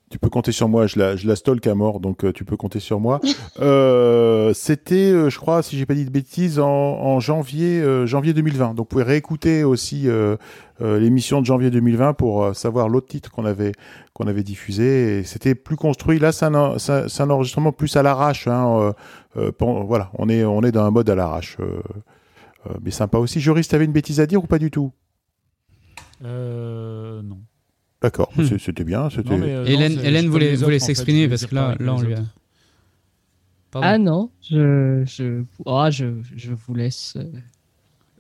Tu 0.10 0.18
peux 0.18 0.30
compter 0.30 0.52
sur 0.52 0.68
moi, 0.70 0.88
je 0.88 0.98
la, 0.98 1.16
je 1.16 1.28
la 1.28 1.36
stalk 1.36 1.66
à 1.68 1.76
mort, 1.76 2.00
donc 2.00 2.26
euh, 2.26 2.34
tu 2.34 2.44
peux 2.46 2.58
compter 2.58 2.80
sur 2.80 3.00
moi. 3.00 3.20
Euh, 3.62 4.54
C'était, 4.54 5.12
euh, 5.12 5.30
je 5.30 5.38
crois, 5.38 5.62
si 5.64 5.78
j'ai 5.78 5.86
pas 5.86 5.94
dit 5.94 6.06
de 6.06 6.10
bêtises, 6.10 6.60
en, 6.60 6.68
en 6.68 7.20
janvier, 7.20 7.82
euh, 7.82 8.06
janvier 8.06 8.34
2020. 8.34 8.70
Donc 8.70 8.78
vous 8.78 8.86
pouvez 8.86 9.04
réécouter 9.04 9.64
aussi 9.66 10.08
euh, 10.08 10.38
euh, 10.82 10.98
l'émission 10.98 11.42
de 11.42 11.46
janvier 11.46 11.70
2020 11.70 12.14
pour 12.14 12.44
euh, 12.44 12.54
savoir 12.54 12.88
l'autre 12.88 13.08
titre 13.08 13.32
qu'on 13.32 13.44
avait, 13.46 13.74
qu'on 14.14 14.28
avait 14.28 14.44
diffusé. 14.44 15.24
C'était 15.26 15.56
plus 15.56 15.76
construit. 15.76 16.20
Là, 16.20 16.32
c'est 16.32 16.46
un, 16.46 17.30
enregistrement 17.30 17.74
plus 17.74 17.96
à 17.98 18.02
l'arrache. 18.04 18.48
Hein, 18.48 18.94
euh, 19.38 19.52
euh, 19.62 19.84
voilà, 19.86 20.10
on 20.18 20.30
est, 20.30 20.46
on 20.46 20.62
est 20.64 20.72
dans 20.72 20.86
un 20.86 20.92
mode 20.92 21.10
à 21.10 21.16
l'arrache. 21.16 21.58
euh, 21.60 21.82
euh, 22.68 22.74
mais 22.82 22.92
sympa 22.92 23.18
aussi. 23.18 23.40
Joris, 23.42 23.68
t'avais 23.68 23.86
une 23.86 23.92
bêtise 23.92 24.20
à 24.20 24.26
dire 24.26 24.44
ou 24.44 24.48
pas 24.48 24.60
du 24.60 24.72
tout? 24.72 24.92
Euh, 26.24 27.22
non. 27.22 27.40
D'accord, 28.02 28.32
Hmm. 28.38 28.58
c'était 28.60 28.84
bien. 28.84 29.10
C'était... 29.10 29.30
Non, 29.30 29.38
mais, 29.38 29.54
euh, 29.54 29.66
Hélène, 29.66 29.96
non, 29.96 30.02
Hélène 30.04 30.28
voulait, 30.28 30.56
voulait 30.56 30.58
autres, 30.58 30.68
en 30.68 30.70
fait, 30.72 30.80
s'exprimer 30.80 31.28
parce 31.28 31.46
que 31.46 31.54
là, 31.56 31.76
là 31.80 31.96
on 31.96 32.02
lui 32.02 32.14
a. 32.14 32.20
Pardon. 33.72 33.88
Ah 33.88 33.98
non, 33.98 34.30
je, 34.42 35.04
je, 35.06 35.44
ah, 35.66 35.90
je, 35.92 36.06
je 36.36 36.52
vous 36.54 36.74
laisse. 36.74 37.16
euh, 37.18 37.24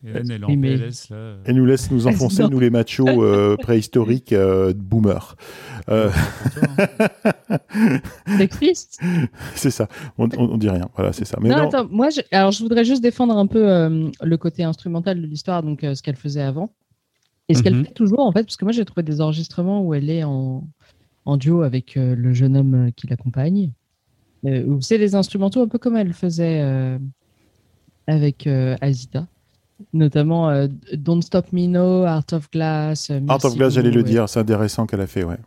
Hélène, 0.05 0.31
elle 0.31 0.45
en. 0.45 0.47
PLS, 0.47 1.09
là. 1.09 1.35
Et 1.45 1.53
nous 1.53 1.65
laisse 1.65 1.89
nous 1.91 2.07
enfoncer, 2.07 2.43
Non. 2.43 2.49
nous 2.49 2.59
les 2.59 2.69
machos 2.69 3.07
euh, 3.23 3.55
préhistoriques 3.61 4.31
euh, 4.33 4.73
de 4.73 4.79
boomers. 4.79 5.35
Euh, 5.89 6.09
Sexiste 8.37 8.99
c'est 9.55 9.71
ça, 9.71 9.87
on, 10.17 10.27
on, 10.37 10.51
on 10.53 10.57
dit 10.57 10.69
rien. 10.69 10.89
Voilà, 10.95 11.13
c'est 11.13 11.25
ça. 11.25 11.37
Mais 11.41 11.49
non, 11.49 11.57
non, 11.57 11.67
attends, 11.67 11.87
moi, 11.89 12.09
je, 12.09 12.21
alors 12.31 12.51
je 12.51 12.61
voudrais 12.61 12.85
juste 12.85 13.01
défendre 13.01 13.35
un 13.37 13.47
peu 13.47 13.67
euh, 13.69 14.09
le 14.21 14.37
côté 14.37 14.63
instrumental 14.63 15.21
de 15.21 15.25
l'histoire, 15.27 15.63
donc 15.63 15.83
euh, 15.83 15.95
ce 15.95 16.03
qu'elle 16.03 16.15
faisait 16.15 16.41
avant. 16.41 16.69
Et 17.49 17.55
ce 17.55 17.63
qu'elle 17.63 17.75
Mhm. 17.75 17.85
fait 17.85 17.93
toujours, 17.93 18.19
en 18.21 18.31
fait, 18.31 18.43
parce 18.43 18.57
que 18.57 18.63
moi, 18.65 18.71
j'ai 18.71 18.85
trouvé 18.85 19.03
des 19.03 19.21
enregistrements 19.21 19.81
où 19.81 19.93
elle 19.93 20.09
est 20.09 20.23
en, 20.23 20.67
en 21.25 21.37
duo 21.37 21.63
avec 21.63 21.97
euh, 21.97 22.15
le 22.15 22.31
jeune 22.33 22.55
homme 22.55 22.87
euh, 22.87 22.91
qui 22.95 23.07
l'accompagne. 23.07 23.71
Euh, 24.45 24.63
où 24.65 24.79
c'est 24.81 24.97
les 24.97 25.15
instrumentaux 25.15 25.61
un 25.61 25.67
peu 25.67 25.77
comme 25.79 25.97
elle 25.97 26.13
faisait 26.13 26.61
euh, 26.61 26.97
avec 28.07 28.47
Azita. 28.81 29.27
Notamment 29.93 30.67
Don't 30.93 31.21
Stop 31.21 31.51
Me 31.53 31.65
Now, 31.67 32.03
Art 32.03 32.25
of 32.33 32.49
Glass. 32.51 33.11
Art 33.27 33.43
of 33.45 33.55
Glass, 33.55 33.73
j'allais 33.73 33.91
le 33.91 33.97
ouais. 34.01 34.03
dire, 34.09 34.27
c'est 34.29 34.39
intéressant 34.39 34.85
qu'elle 34.85 35.01
a 35.01 35.07
fait, 35.07 35.23
ouais. 35.23 35.37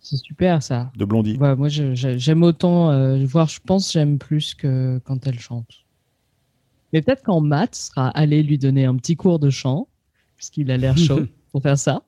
C'est 0.00 0.16
super, 0.16 0.62
ça. 0.62 0.90
De 0.96 1.04
Blondie. 1.04 1.36
Ouais, 1.38 1.54
moi, 1.56 1.68
je- 1.68 1.94
je- 1.94 2.18
j'aime 2.18 2.42
autant, 2.42 3.16
voire 3.24 3.48
je 3.48 3.60
pense 3.64 3.92
j'aime 3.92 4.18
plus 4.18 4.54
que 4.54 5.00
quand 5.04 5.26
elle 5.26 5.38
chante. 5.38 5.84
Mais 6.92 7.00
peut-être 7.00 7.22
quand 7.24 7.40
Matt 7.40 7.74
sera 7.74 8.08
allé 8.10 8.42
lui 8.42 8.58
donner 8.58 8.84
un 8.84 8.96
petit 8.96 9.16
cours 9.16 9.38
de 9.38 9.48
chant, 9.48 9.88
puisqu'il 10.42 10.72
a 10.72 10.76
l'air 10.76 10.98
chaud 10.98 11.20
pour 11.52 11.62
faire 11.62 11.78
ça. 11.78 12.02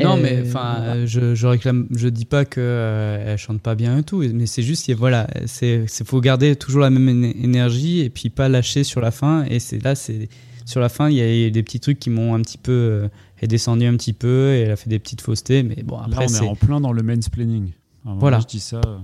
Non, 0.00 0.16
Euh, 0.16 0.20
mais 0.20 0.40
enfin, 0.40 0.74
voilà. 0.78 0.94
euh, 0.96 1.06
je, 1.06 1.36
je 1.36 1.46
réclame, 1.46 1.86
je 1.94 2.08
dis 2.08 2.24
pas 2.24 2.44
que 2.44 2.60
euh, 2.60 3.24
elle 3.32 3.38
chante 3.38 3.60
pas 3.62 3.76
bien 3.76 3.98
et 3.98 4.02
tout, 4.02 4.24
mais 4.32 4.46
c'est 4.46 4.62
juste, 4.62 4.90
voilà, 4.94 5.28
c'est, 5.46 5.84
c'est 5.86 6.04
faut 6.04 6.20
garder 6.20 6.56
toujours 6.56 6.80
la 6.80 6.90
même 6.90 7.08
éne- 7.08 7.44
énergie 7.44 8.00
et 8.00 8.10
puis 8.10 8.28
pas 8.28 8.48
lâcher 8.48 8.82
sur 8.82 9.00
la 9.00 9.12
fin. 9.12 9.44
Et 9.44 9.60
c'est 9.60 9.78
là, 9.84 9.94
c'est 9.94 10.28
sur 10.64 10.80
la 10.80 10.88
fin, 10.88 11.08
il 11.10 11.16
y 11.16 11.20
a 11.20 11.46
eu 11.46 11.50
des 11.52 11.62
petits 11.62 11.78
trucs 11.78 12.00
qui 12.00 12.10
m'ont 12.10 12.34
un 12.34 12.40
petit 12.40 12.58
peu, 12.58 12.72
euh, 12.72 13.08
elle 13.38 13.44
est 13.44 13.48
descendue 13.48 13.86
un 13.86 13.96
petit 13.96 14.14
peu 14.14 14.54
et 14.54 14.62
elle 14.62 14.72
a 14.72 14.76
fait 14.76 14.90
des 14.90 14.98
petites 14.98 15.20
faussetés, 15.20 15.62
mais 15.62 15.76
bon 15.84 15.98
Là, 15.98 16.06
après 16.06 16.24
on 16.24 16.28
est 16.28 16.30
c'est, 16.30 16.48
en 16.48 16.56
plein 16.56 16.80
dans 16.80 16.92
le 16.92 17.02
mansplaining. 17.04 17.70
Alors, 18.04 18.18
Voilà. 18.18 18.40
je 18.40 18.46
dis 18.46 18.60
ça. 18.60 18.80
euh, 18.84 18.98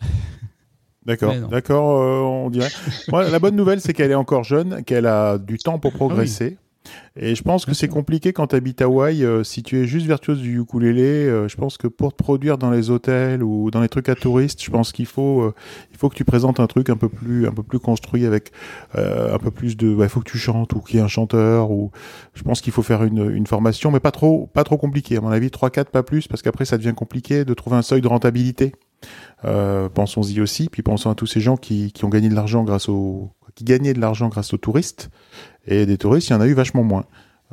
D'accord, 1.06 1.34
d'accord, 1.48 2.02
euh, 2.02 2.20
on 2.20 2.50
dirait. 2.50 2.68
Moi, 3.10 3.28
la 3.28 3.38
bonne 3.38 3.56
nouvelle, 3.56 3.80
c'est 3.80 3.94
qu'elle 3.94 4.10
est 4.10 4.14
encore 4.14 4.44
jeune, 4.44 4.84
qu'elle 4.84 5.06
a 5.06 5.38
du 5.38 5.56
temps 5.58 5.78
pour 5.78 5.92
progresser. 5.92 6.58
Et 7.16 7.34
je 7.34 7.42
pense 7.42 7.66
que 7.66 7.74
c'est 7.74 7.88
compliqué 7.88 8.32
quand 8.32 8.48
tu 8.48 8.56
habites 8.56 8.80
Hawaï. 8.82 9.24
euh, 9.24 9.42
si 9.42 9.62
tu 9.62 9.78
es 9.78 9.86
juste 9.86 10.06
virtuose 10.06 10.40
du 10.40 10.60
ukulélé, 10.60 11.02
euh, 11.02 11.48
je 11.48 11.56
pense 11.56 11.76
que 11.76 11.88
pour 11.88 12.12
te 12.12 12.22
produire 12.22 12.56
dans 12.56 12.70
les 12.70 12.90
hôtels 12.90 13.42
ou 13.42 13.70
dans 13.70 13.80
les 13.80 13.88
trucs 13.88 14.08
à 14.08 14.14
touristes, 14.14 14.62
je 14.62 14.70
pense 14.70 14.92
qu'il 14.92 15.06
faut, 15.06 15.42
euh, 15.42 15.54
faut 15.96 16.08
que 16.08 16.14
tu 16.14 16.24
présentes 16.24 16.60
un 16.60 16.66
truc 16.66 16.88
un 16.88 16.96
peu 16.96 17.08
plus, 17.08 17.48
construit 17.82 18.26
avec 18.26 18.52
un 18.94 19.38
peu 19.38 19.50
plus 19.50 19.76
de. 19.76 19.96
Il 20.00 20.08
faut 20.08 20.20
que 20.20 20.30
tu 20.30 20.38
chantes 20.38 20.72
ou 20.72 20.80
qu'il 20.80 20.96
y 20.96 20.98
ait 21.00 21.04
un 21.04 21.08
chanteur. 21.08 21.70
Ou 21.70 21.90
je 22.34 22.42
pense 22.42 22.60
qu'il 22.60 22.72
faut 22.72 22.82
faire 22.82 23.02
une, 23.02 23.46
formation, 23.46 23.90
mais 23.90 24.00
pas 24.00 24.12
trop, 24.12 24.48
pas 24.52 24.64
compliqué. 24.64 25.16
À 25.16 25.20
mon 25.20 25.30
avis, 25.30 25.48
3-4, 25.48 25.86
pas 25.86 26.02
plus, 26.02 26.28
parce 26.28 26.42
qu'après 26.42 26.64
ça 26.64 26.78
devient 26.78 26.94
compliqué 26.94 27.44
de 27.44 27.54
trouver 27.54 27.76
un 27.76 27.82
seuil 27.82 28.00
de 28.00 28.08
rentabilité. 28.08 28.72
Pensons-y 29.94 30.40
aussi, 30.40 30.68
puis 30.68 30.82
pensons 30.82 31.10
à 31.10 31.14
tous 31.14 31.26
ces 31.26 31.40
gens 31.40 31.56
qui, 31.56 31.92
qui 31.92 32.04
ont 32.04 32.08
gagné 32.08 32.28
de 32.28 32.34
l'argent 32.34 32.62
grâce 32.64 32.88
aux 32.88 34.58
touristes. 34.60 35.10
Et 35.70 35.86
des 35.86 35.96
touristes, 35.96 36.28
il 36.28 36.32
y 36.32 36.36
en 36.36 36.40
a 36.40 36.46
eu 36.46 36.52
vachement 36.52 36.82
moins. 36.82 37.04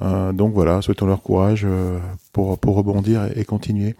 Euh, 0.01 0.31
donc 0.33 0.53
voilà, 0.53 0.81
souhaitons 0.81 1.05
leur 1.05 1.21
courage 1.21 1.61
euh, 1.65 1.99
pour, 2.33 2.57
pour 2.59 2.75
rebondir 2.75 3.25
et, 3.35 3.39
et 3.41 3.45
continuer. 3.45 3.95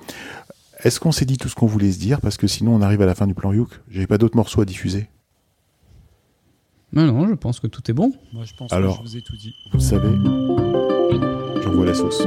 Est-ce 0.84 1.00
qu'on 1.00 1.12
s'est 1.12 1.26
dit 1.26 1.38
tout 1.38 1.50
ce 1.50 1.56
qu'on 1.56 1.66
voulait 1.66 1.92
se 1.92 2.00
dire? 2.00 2.20
Parce 2.22 2.38
que 2.38 2.46
sinon, 2.48 2.76
on 2.76 2.82
arrive 2.82 3.02
à 3.02 3.06
la 3.06 3.16
fin 3.16 3.26
du 3.26 3.34
plan 3.34 3.52
Youk. 3.54 3.70
J'ai 3.90 4.06
pas 4.06 4.18
d'autres 4.18 4.36
morceaux 4.36 4.62
à 4.62 4.66
diffuser. 4.66 5.08
non, 6.94 7.06
non, 7.12 7.28
je 7.28 7.34
pense 7.36 7.60
que 7.60 7.68
tout 7.68 7.82
est 7.90 7.94
bon. 7.94 8.12
Moi, 8.34 8.44
je 8.46 8.54
pense 8.54 8.72
Alors. 8.74 9.00
que 9.02 9.06
je 9.06 9.10
vous 9.12 9.18
ai 9.18 9.22
tout 9.22 9.36
dit. 9.38 9.54
Vous 9.72 9.78
le 9.78 9.84
savez, 9.84 10.10
j'envoie 11.64 11.86
la 11.86 11.94
sauce. 11.94 12.22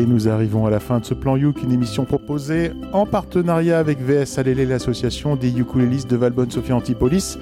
Et 0.00 0.06
nous 0.06 0.28
arrivons 0.28 0.64
à 0.64 0.70
la 0.70 0.80
fin 0.80 0.98
de 0.98 1.04
ce 1.04 1.12
plan 1.12 1.36
Youk, 1.36 1.62
une 1.62 1.72
émission 1.72 2.06
proposée 2.06 2.72
en 2.94 3.04
partenariat 3.04 3.78
avec 3.78 4.00
VS 4.00 4.38
Alélé, 4.38 4.64
l'association 4.64 5.36
des 5.36 5.50
ukulélistes 5.58 6.08
de 6.08 6.16
Valbonne 6.16 6.50
Sophie 6.50 6.72
Antipolis. 6.72 7.36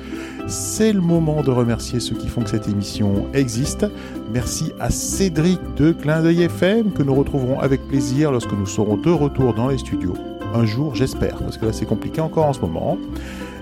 C'est 0.48 0.92
le 0.92 1.00
moment 1.00 1.44
de 1.44 1.52
remercier 1.52 2.00
ceux 2.00 2.16
qui 2.16 2.26
font 2.26 2.40
que 2.40 2.50
cette 2.50 2.66
émission 2.66 3.28
existe. 3.32 3.86
Merci 4.32 4.72
à 4.80 4.90
Cédric 4.90 5.60
de 5.76 5.92
Clin 5.92 6.20
d'œil 6.20 6.42
FM 6.42 6.90
que 6.90 7.04
nous 7.04 7.14
retrouverons 7.14 7.60
avec 7.60 7.86
plaisir 7.86 8.32
lorsque 8.32 8.52
nous 8.52 8.66
serons 8.66 8.96
de 8.96 9.10
retour 9.10 9.54
dans 9.54 9.68
les 9.68 9.78
studios. 9.78 10.14
Un 10.52 10.64
jour, 10.64 10.96
j'espère, 10.96 11.36
parce 11.36 11.58
que 11.58 11.66
là 11.66 11.72
c'est 11.72 11.86
compliqué 11.86 12.20
encore 12.20 12.46
en 12.46 12.54
ce 12.54 12.60
moment. 12.60 12.98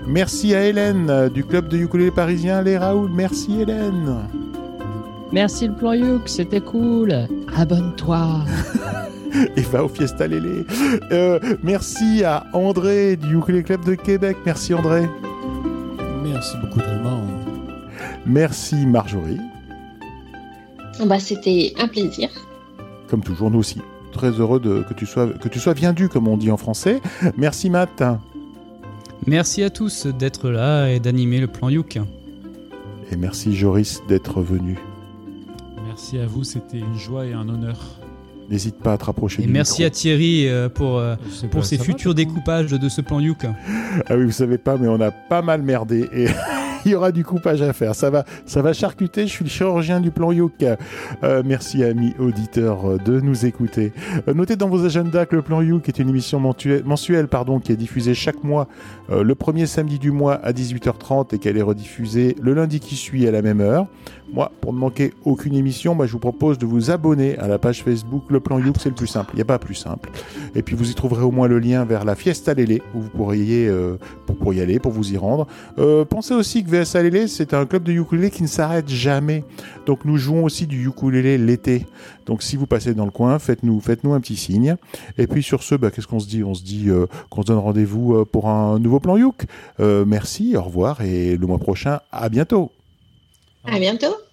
Merci 0.07 0.55
à 0.55 0.65
Hélène 0.65 1.29
du 1.29 1.43
club 1.43 1.67
de 1.67 1.77
ukulélé 1.77 2.09
parisien 2.09 2.63
Les 2.63 2.79
Raoul. 2.79 3.11
Merci 3.13 3.61
Hélène. 3.61 4.27
Merci 5.31 5.67
le 5.67 5.73
plan 5.73 5.93
Youk, 5.93 6.27
c'était 6.27 6.61
cool. 6.61 7.13
Abonne-toi. 7.55 8.45
Et 9.55 9.61
va 9.61 9.83
au 9.83 9.89
Fiesta 9.89 10.25
Lélé. 10.25 10.65
Euh, 11.11 11.39
merci 11.61 12.23
à 12.23 12.45
André 12.53 13.17
du 13.17 13.37
Ukulélé 13.37 13.63
Club 13.63 13.85
de 13.85 13.95
Québec. 13.95 14.37
Merci 14.45 14.73
André. 14.73 15.07
Merci 16.23 16.55
beaucoup 16.61 16.79
tout 16.79 16.89
le 16.89 17.01
monde. 17.03 17.29
Merci 18.25 18.85
Marjorie. 18.85 19.39
Bah, 21.05 21.19
c'était 21.19 21.73
un 21.77 21.87
plaisir. 21.87 22.29
Comme 23.09 23.21
toujours, 23.21 23.51
nous 23.51 23.59
aussi. 23.59 23.81
très 24.13 24.31
heureux 24.31 24.59
de, 24.59 24.83
que, 24.87 24.93
tu 24.93 25.05
sois, 25.05 25.27
que 25.27 25.49
tu 25.49 25.59
sois 25.59 25.73
bien 25.73 25.93
dû, 25.93 26.09
comme 26.09 26.27
on 26.27 26.37
dit 26.37 26.49
en 26.51 26.57
français. 26.57 27.01
Merci 27.37 27.69
Matt. 27.69 28.01
Merci 29.25 29.61
à 29.61 29.69
tous 29.69 30.07
d'être 30.07 30.49
là 30.49 30.87
et 30.87 30.99
d'animer 30.99 31.39
le 31.39 31.47
plan 31.47 31.69
Youk. 31.69 31.99
Et 33.11 33.15
merci 33.17 33.55
Joris 33.55 34.01
d'être 34.07 34.41
venu. 34.41 34.77
Merci 35.97 36.19
à 36.19 36.27
vous, 36.27 36.43
c'était 36.43 36.77
une 36.77 36.95
joie 36.95 37.25
et 37.25 37.33
un 37.33 37.49
honneur. 37.49 37.75
N'hésite 38.51 38.77
pas 38.77 38.93
à 38.93 38.97
te 38.99 39.05
rapprocher 39.05 39.41
Et 39.41 39.47
du 39.47 39.51
merci 39.51 39.83
à 39.83 39.89
Thierry 39.89 40.47
euh, 40.47 40.69
pour, 40.69 40.99
euh, 40.99 41.15
pour 41.49 41.61
pas, 41.61 41.65
ses 41.65 41.77
va, 41.77 41.85
futurs 41.85 42.13
découpages 42.13 42.69
de 42.69 42.87
ce 42.87 43.01
plan 43.01 43.19
Youk. 43.19 43.47
Ah 44.07 44.15
oui, 44.15 44.25
vous 44.25 44.31
savez 44.31 44.59
pas, 44.59 44.77
mais 44.77 44.87
on 44.87 45.01
a 45.01 45.09
pas 45.09 45.41
mal 45.41 45.63
merdé 45.63 46.07
et 46.13 46.27
il 46.85 46.91
y 46.91 46.95
aura 46.95 47.11
du 47.11 47.23
coupage 47.23 47.61
à 47.61 47.73
faire. 47.73 47.95
Ça 47.95 48.09
va, 48.09 48.25
ça 48.45 48.61
va 48.61 48.73
charcuter. 48.73 49.27
Je 49.27 49.31
suis 49.31 49.43
le 49.43 49.49
chirurgien 49.49 49.99
du 49.99 50.11
plan 50.11 50.31
Youk. 50.31 50.63
Euh, 51.23 51.43
merci 51.45 51.83
amis 51.83 52.13
auditeurs 52.19 52.89
euh, 52.89 52.97
de 52.97 53.19
nous 53.19 53.45
écouter. 53.45 53.93
Euh, 54.27 54.33
notez 54.33 54.55
dans 54.55 54.69
vos 54.69 54.85
agendas 54.85 55.25
que 55.25 55.35
le 55.35 55.41
plan 55.41 55.61
Youk 55.61 55.87
est 55.87 55.99
une 55.99 56.09
émission 56.09 56.39
mensuelle, 56.39 57.27
pardon, 57.27 57.59
qui 57.59 57.71
est 57.71 57.77
diffusée 57.77 58.13
chaque 58.13 58.43
mois 58.43 58.67
le 59.09 59.35
premier 59.35 59.67
samedi 59.67 59.99
du 59.99 60.11
mois 60.11 60.35
à 60.35 60.51
18h30 60.51 61.33
et 61.33 61.37
qu'elle 61.37 61.57
est 61.57 61.61
rediffusée 61.61 62.35
le 62.41 62.53
lundi 62.53 62.81
qui 62.81 62.95
suit 62.95 63.25
à 63.25 63.31
la 63.31 63.41
même 63.41 63.61
heure. 63.61 63.87
Moi, 64.33 64.51
pour 64.59 64.73
ne 64.73 64.79
manquer 64.79 65.13
aucune 65.23 65.55
émission, 65.55 65.97
je 66.05 66.11
vous 66.11 66.19
propose 66.19 66.57
de 66.57 66.65
vous 66.65 66.91
abonner 66.91 67.37
à 67.37 67.47
la 67.47 67.57
page 67.57 67.83
Facebook 67.83 68.23
Le 68.29 68.41
Plan 68.41 68.59
Youk, 68.59 68.75
c'est 68.79 68.89
le 68.89 68.95
plus 68.95 69.07
simple. 69.07 69.31
Il 69.33 69.37
n'y 69.37 69.41
a 69.41 69.45
pas 69.45 69.59
plus 69.59 69.75
simple. 69.75 70.09
Et 70.55 70.61
puis 70.61 70.75
vous 70.75 70.91
y 70.91 70.93
trouverez 70.93 71.23
au 71.23 71.31
moins 71.31 71.47
le 71.47 71.59
lien 71.59 71.85
vers 71.85 72.03
la 72.03 72.15
Fiesta 72.15 72.53
Lélé, 72.53 72.81
où 72.93 72.99
vous 72.99 73.09
pourriez 73.09 73.71
pour, 74.25 74.53
y 74.53 74.59
aller, 74.59 74.79
pour 74.79 74.91
vous 74.91 75.13
y 75.13 75.17
rendre. 75.17 75.47
Pensez 76.09 76.33
aussi 76.33 76.63
que 76.67 76.75
VSA 76.75 77.03
Lélé, 77.03 77.27
c'est 77.27 77.53
un 77.53 77.65
club 77.65 77.83
de 77.83 77.91
ukulélé 77.91 78.29
qui 78.29 78.43
ne 78.43 78.47
s'arrête 78.47 78.89
jamais. 78.89 79.43
Donc 79.85 80.05
nous 80.05 80.17
jouons 80.17 80.43
aussi 80.43 80.67
du 80.67 80.87
ukulélé 80.87 81.37
l'été. 81.37 81.85
Donc 82.25 82.43
si 82.43 82.55
vous 82.55 82.67
passez 82.67 82.93
dans 82.93 83.05
le 83.05 83.11
coin, 83.11 83.39
faites-nous 83.39 83.79
faites-nous 83.79 84.13
un 84.13 84.19
petit 84.19 84.35
signe. 84.35 84.75
Et 85.17 85.27
puis 85.27 85.41
sur 85.41 85.63
ce, 85.63 85.75
bah, 85.75 85.89
qu'est-ce 85.91 86.07
qu'on 86.07 86.19
se 86.19 86.27
dit? 86.27 86.43
On 86.43 86.53
se 86.53 86.63
dit 86.63 86.89
euh, 86.89 87.07
qu'on 87.29 87.41
se 87.41 87.47
donne 87.47 87.57
rendez-vous 87.57 88.15
euh, 88.15 88.25
pour 88.25 88.49
un 88.49 88.79
nouveau 88.79 88.99
plan 88.99 89.17
Youk. 89.17 89.45
Euh, 89.79 90.05
merci, 90.05 90.55
au 90.55 90.63
revoir 90.63 91.01
et 91.01 91.37
le 91.37 91.47
mois 91.47 91.59
prochain, 91.59 91.99
à 92.11 92.29
bientôt. 92.29 92.71
À 93.65 93.79
bientôt. 93.79 94.26